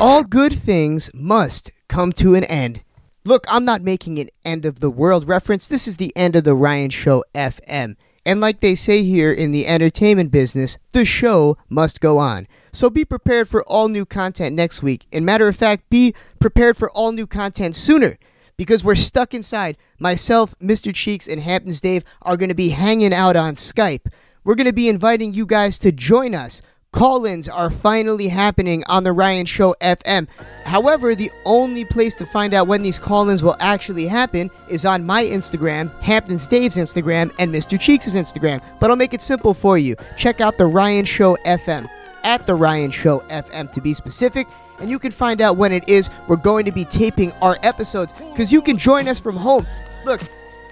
All 0.00 0.24
good 0.24 0.52
things 0.52 1.12
must 1.14 1.70
come 1.86 2.10
to 2.14 2.34
an 2.34 2.42
end. 2.42 2.82
Look, 3.24 3.44
I'm 3.48 3.64
not 3.64 3.82
making 3.82 4.18
an 4.18 4.30
end 4.44 4.66
of 4.66 4.80
the 4.80 4.90
world 4.90 5.28
reference. 5.28 5.68
This 5.68 5.86
is 5.86 5.98
the 5.98 6.12
end 6.16 6.34
of 6.34 6.42
the 6.42 6.56
Ryan 6.56 6.90
Show 6.90 7.22
FM. 7.36 7.94
And 8.28 8.42
like 8.42 8.60
they 8.60 8.74
say 8.74 9.04
here 9.04 9.32
in 9.32 9.52
the 9.52 9.66
entertainment 9.66 10.30
business, 10.30 10.76
the 10.92 11.06
show 11.06 11.56
must 11.70 12.02
go 12.02 12.18
on. 12.18 12.46
So 12.72 12.90
be 12.90 13.02
prepared 13.06 13.48
for 13.48 13.62
all 13.62 13.88
new 13.88 14.04
content 14.04 14.54
next 14.54 14.82
week. 14.82 15.06
And 15.10 15.24
matter 15.24 15.48
of 15.48 15.56
fact, 15.56 15.88
be 15.88 16.12
prepared 16.38 16.76
for 16.76 16.90
all 16.90 17.12
new 17.12 17.26
content 17.26 17.74
sooner 17.74 18.18
because 18.58 18.84
we're 18.84 18.96
stuck 18.96 19.32
inside. 19.32 19.78
Myself, 19.98 20.54
Mr. 20.60 20.94
Cheeks, 20.94 21.26
and 21.26 21.40
Hamptons 21.40 21.80
Dave 21.80 22.04
are 22.20 22.36
going 22.36 22.50
to 22.50 22.54
be 22.54 22.68
hanging 22.68 23.14
out 23.14 23.34
on 23.34 23.54
Skype. 23.54 24.12
We're 24.44 24.56
going 24.56 24.66
to 24.66 24.74
be 24.74 24.90
inviting 24.90 25.32
you 25.32 25.46
guys 25.46 25.78
to 25.78 25.90
join 25.90 26.34
us. 26.34 26.60
Call 26.92 27.26
ins 27.26 27.50
are 27.50 27.68
finally 27.68 28.28
happening 28.28 28.82
on 28.86 29.04
the 29.04 29.12
Ryan 29.12 29.44
Show 29.44 29.74
FM. 29.82 30.26
However, 30.64 31.14
the 31.14 31.30
only 31.44 31.84
place 31.84 32.14
to 32.14 32.24
find 32.24 32.54
out 32.54 32.66
when 32.66 32.80
these 32.80 32.98
call 32.98 33.28
ins 33.28 33.42
will 33.42 33.56
actually 33.60 34.06
happen 34.06 34.50
is 34.70 34.86
on 34.86 35.04
my 35.04 35.22
Instagram, 35.22 35.92
Hamptons 36.00 36.48
Dave's 36.48 36.76
Instagram, 36.76 37.30
and 37.38 37.54
Mr. 37.54 37.78
Cheeks' 37.78 38.14
Instagram. 38.14 38.62
But 38.80 38.88
I'll 38.88 38.96
make 38.96 39.12
it 39.12 39.20
simple 39.20 39.52
for 39.52 39.76
you. 39.76 39.96
Check 40.16 40.40
out 40.40 40.56
the 40.56 40.66
Ryan 40.66 41.04
Show 41.04 41.36
FM, 41.44 41.90
at 42.24 42.46
the 42.46 42.54
Ryan 42.54 42.90
Show 42.90 43.20
FM 43.28 43.70
to 43.72 43.82
be 43.82 43.92
specific, 43.92 44.46
and 44.80 44.88
you 44.88 44.98
can 44.98 45.12
find 45.12 45.42
out 45.42 45.58
when 45.58 45.72
it 45.72 45.86
is 45.90 46.08
we're 46.26 46.36
going 46.36 46.64
to 46.64 46.72
be 46.72 46.86
taping 46.86 47.32
our 47.42 47.58
episodes 47.64 48.14
because 48.14 48.50
you 48.50 48.62
can 48.62 48.78
join 48.78 49.08
us 49.08 49.20
from 49.20 49.36
home. 49.36 49.66
Look, 50.06 50.22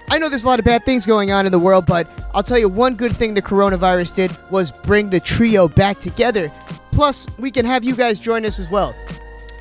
I 0.09 0.19
know 0.19 0.29
there's 0.29 0.45
a 0.45 0.47
lot 0.47 0.59
of 0.59 0.65
bad 0.65 0.85
things 0.85 1.05
going 1.05 1.31
on 1.31 1.45
in 1.45 1.51
the 1.51 1.59
world, 1.59 1.85
but 1.85 2.09
I'll 2.33 2.43
tell 2.43 2.57
you 2.57 2.69
one 2.69 2.95
good 2.95 3.15
thing 3.15 3.33
the 3.33 3.41
coronavirus 3.41 4.15
did 4.15 4.37
was 4.49 4.71
bring 4.71 5.09
the 5.09 5.19
trio 5.19 5.67
back 5.67 5.99
together. 5.99 6.51
Plus, 6.91 7.27
we 7.37 7.51
can 7.51 7.65
have 7.65 7.83
you 7.83 7.95
guys 7.95 8.19
join 8.19 8.45
us 8.45 8.57
as 8.57 8.69
well. 8.69 8.95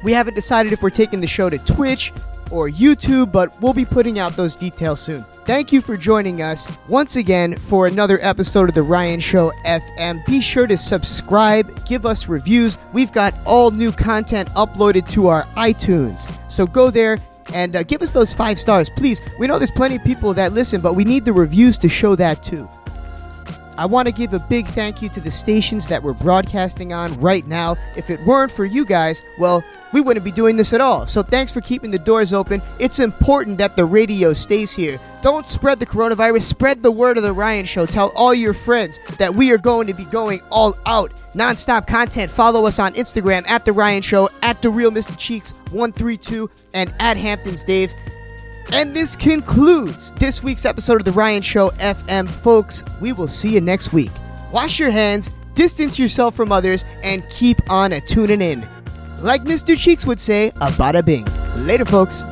We 0.05 0.12
haven't 0.12 0.35
decided 0.35 0.73
if 0.73 0.82
we're 0.82 0.90
taking 0.90 1.20
the 1.20 1.27
show 1.27 1.51
to 1.51 1.59
Twitch 1.59 2.12
or 2.52 2.68
YouTube, 2.68 3.32
but 3.32 3.60
we'll 3.60 3.74
be 3.74 3.85
putting 3.85 4.20
out 4.20 4.36
those 4.36 4.55
details 4.55 5.01
soon. 5.01 5.24
Thank 5.47 5.73
you 5.73 5.81
for 5.81 5.97
joining 5.97 6.43
us 6.43 6.78
once 6.89 7.16
again 7.16 7.56
for 7.56 7.86
another 7.89 8.20
episode 8.23 8.68
of 8.68 8.74
The 8.74 8.82
Ryan 8.82 9.18
Show 9.18 9.52
FM. 9.64 10.24
Be 10.27 10.40
sure 10.40 10.68
to 10.68 10.78
subscribe, 10.78 11.85
give 11.86 12.06
us 12.06 12.28
reviews. 12.28 12.78
We've 12.93 13.12
got 13.12 13.35
all 13.44 13.73
new 13.73 13.90
content 13.90 14.48
uploaded 14.51 15.10
to 15.10 15.27
our 15.27 15.43
iTunes. 15.56 16.40
So 16.51 16.66
go 16.66 16.90
there 16.90 17.18
and 17.52 17.77
uh, 17.77 17.82
give 17.82 18.02
us 18.02 18.12
those 18.12 18.32
five 18.32 18.59
stars, 18.59 18.90
please. 18.90 19.20
We 19.39 19.47
know 19.47 19.59
there's 19.59 19.70
plenty 19.70 19.97
of 19.97 20.05
people 20.05 20.35
that 20.35 20.52
listen, 20.52 20.81
but 20.81 20.94
we 20.94 21.05
need 21.05 21.24
the 21.24 21.32
reviews 21.32 21.78
to 21.78 21.89
show 21.89 22.14
that 22.16 22.43
too. 22.43 22.68
I 23.78 23.86
want 23.86 24.07
to 24.07 24.12
give 24.12 24.32
a 24.32 24.39
big 24.39 24.66
thank 24.66 25.03
you 25.03 25.09
to 25.11 25.20
the 25.20 25.31
stations 25.31 25.86
that 25.89 26.03
we're 26.03 26.15
broadcasting 26.15 26.93
on 26.93 27.12
right 27.20 27.47
now. 27.47 27.77
If 27.97 28.11
it 28.11 28.20
weren't 28.27 28.53
for 28.53 28.65
you 28.65 28.85
guys, 28.85 29.23
well, 29.39 29.62
we 29.93 30.01
wouldn't 30.01 30.24
be 30.24 30.32
doing 30.32 30.57
this 30.57 30.73
at 30.73 30.81
all. 30.81 31.07
So 31.07 31.23
thanks 31.23 31.53
for 31.53 31.61
keeping 31.61 31.90
the 31.90 31.98
doors 31.98 32.32
open. 32.32 32.61
It's 32.78 32.98
important 32.98 33.59
that 33.59 33.77
the 33.77 33.85
radio 33.85 34.32
stays 34.32 34.73
here. 34.73 34.98
Don't 35.23 35.47
spread 35.47 35.78
the 35.78 35.86
coronavirus, 35.86 36.43
spread 36.43 36.82
the 36.82 36.90
word 36.90 37.16
of 37.16 37.23
the 37.23 37.32
Ryan 37.32 37.65
Show. 37.65 37.86
Tell 37.86 38.12
all 38.15 38.35
your 38.35 38.55
friends 38.55 38.98
that 39.19 39.35
we 39.35 39.53
are 39.53 39.59
going 39.59 39.86
to 39.86 39.94
be 39.94 40.05
going 40.07 40.40
all 40.51 40.74
out. 40.86 41.12
Non-stop 41.35 41.86
content. 41.86 42.31
Follow 42.31 42.66
us 42.66 42.78
on 42.78 42.94
Instagram 42.94 43.48
at 43.48 43.65
the 43.65 43.73
Ryan 43.73 44.03
Show, 44.03 44.28
at 44.43 44.61
the 44.62 44.70
Real 44.70 44.90
Mr. 44.90 45.16
Cheeks 45.16 45.53
132, 45.70 46.51
and 46.74 46.93
at 47.01 47.16
Hamptons 47.16 47.65
Dave. 47.65 47.93
And 48.72 48.94
this 48.94 49.14
concludes 49.14 50.10
this 50.12 50.43
week's 50.43 50.64
episode 50.64 51.01
of 51.01 51.05
the 51.05 51.12
Ryan 51.12 51.43
Show 51.43 51.70
FM. 51.70 52.28
Folks, 52.28 52.84
we 53.01 53.12
will 53.12 53.28
see 53.28 53.55
you 53.55 53.60
next 53.60 53.93
week. 53.93 54.10
Wash 54.52 54.78
your 54.78 54.90
hands, 54.90 55.30
distance 55.55 55.98
yourself 55.98 56.34
from 56.34 56.51
others, 56.51 56.84
and 57.02 57.28
keep 57.28 57.59
on 57.70 57.93
tuning 58.06 58.43
in. 58.43 58.66
Like 59.20 59.43
Mr. 59.43 59.76
Cheeks 59.76 60.06
would 60.06 60.20
say, 60.20 60.48
a 60.48 60.68
bada 60.70 61.05
bing. 61.05 61.26
Later, 61.64 61.84
folks. 61.84 62.22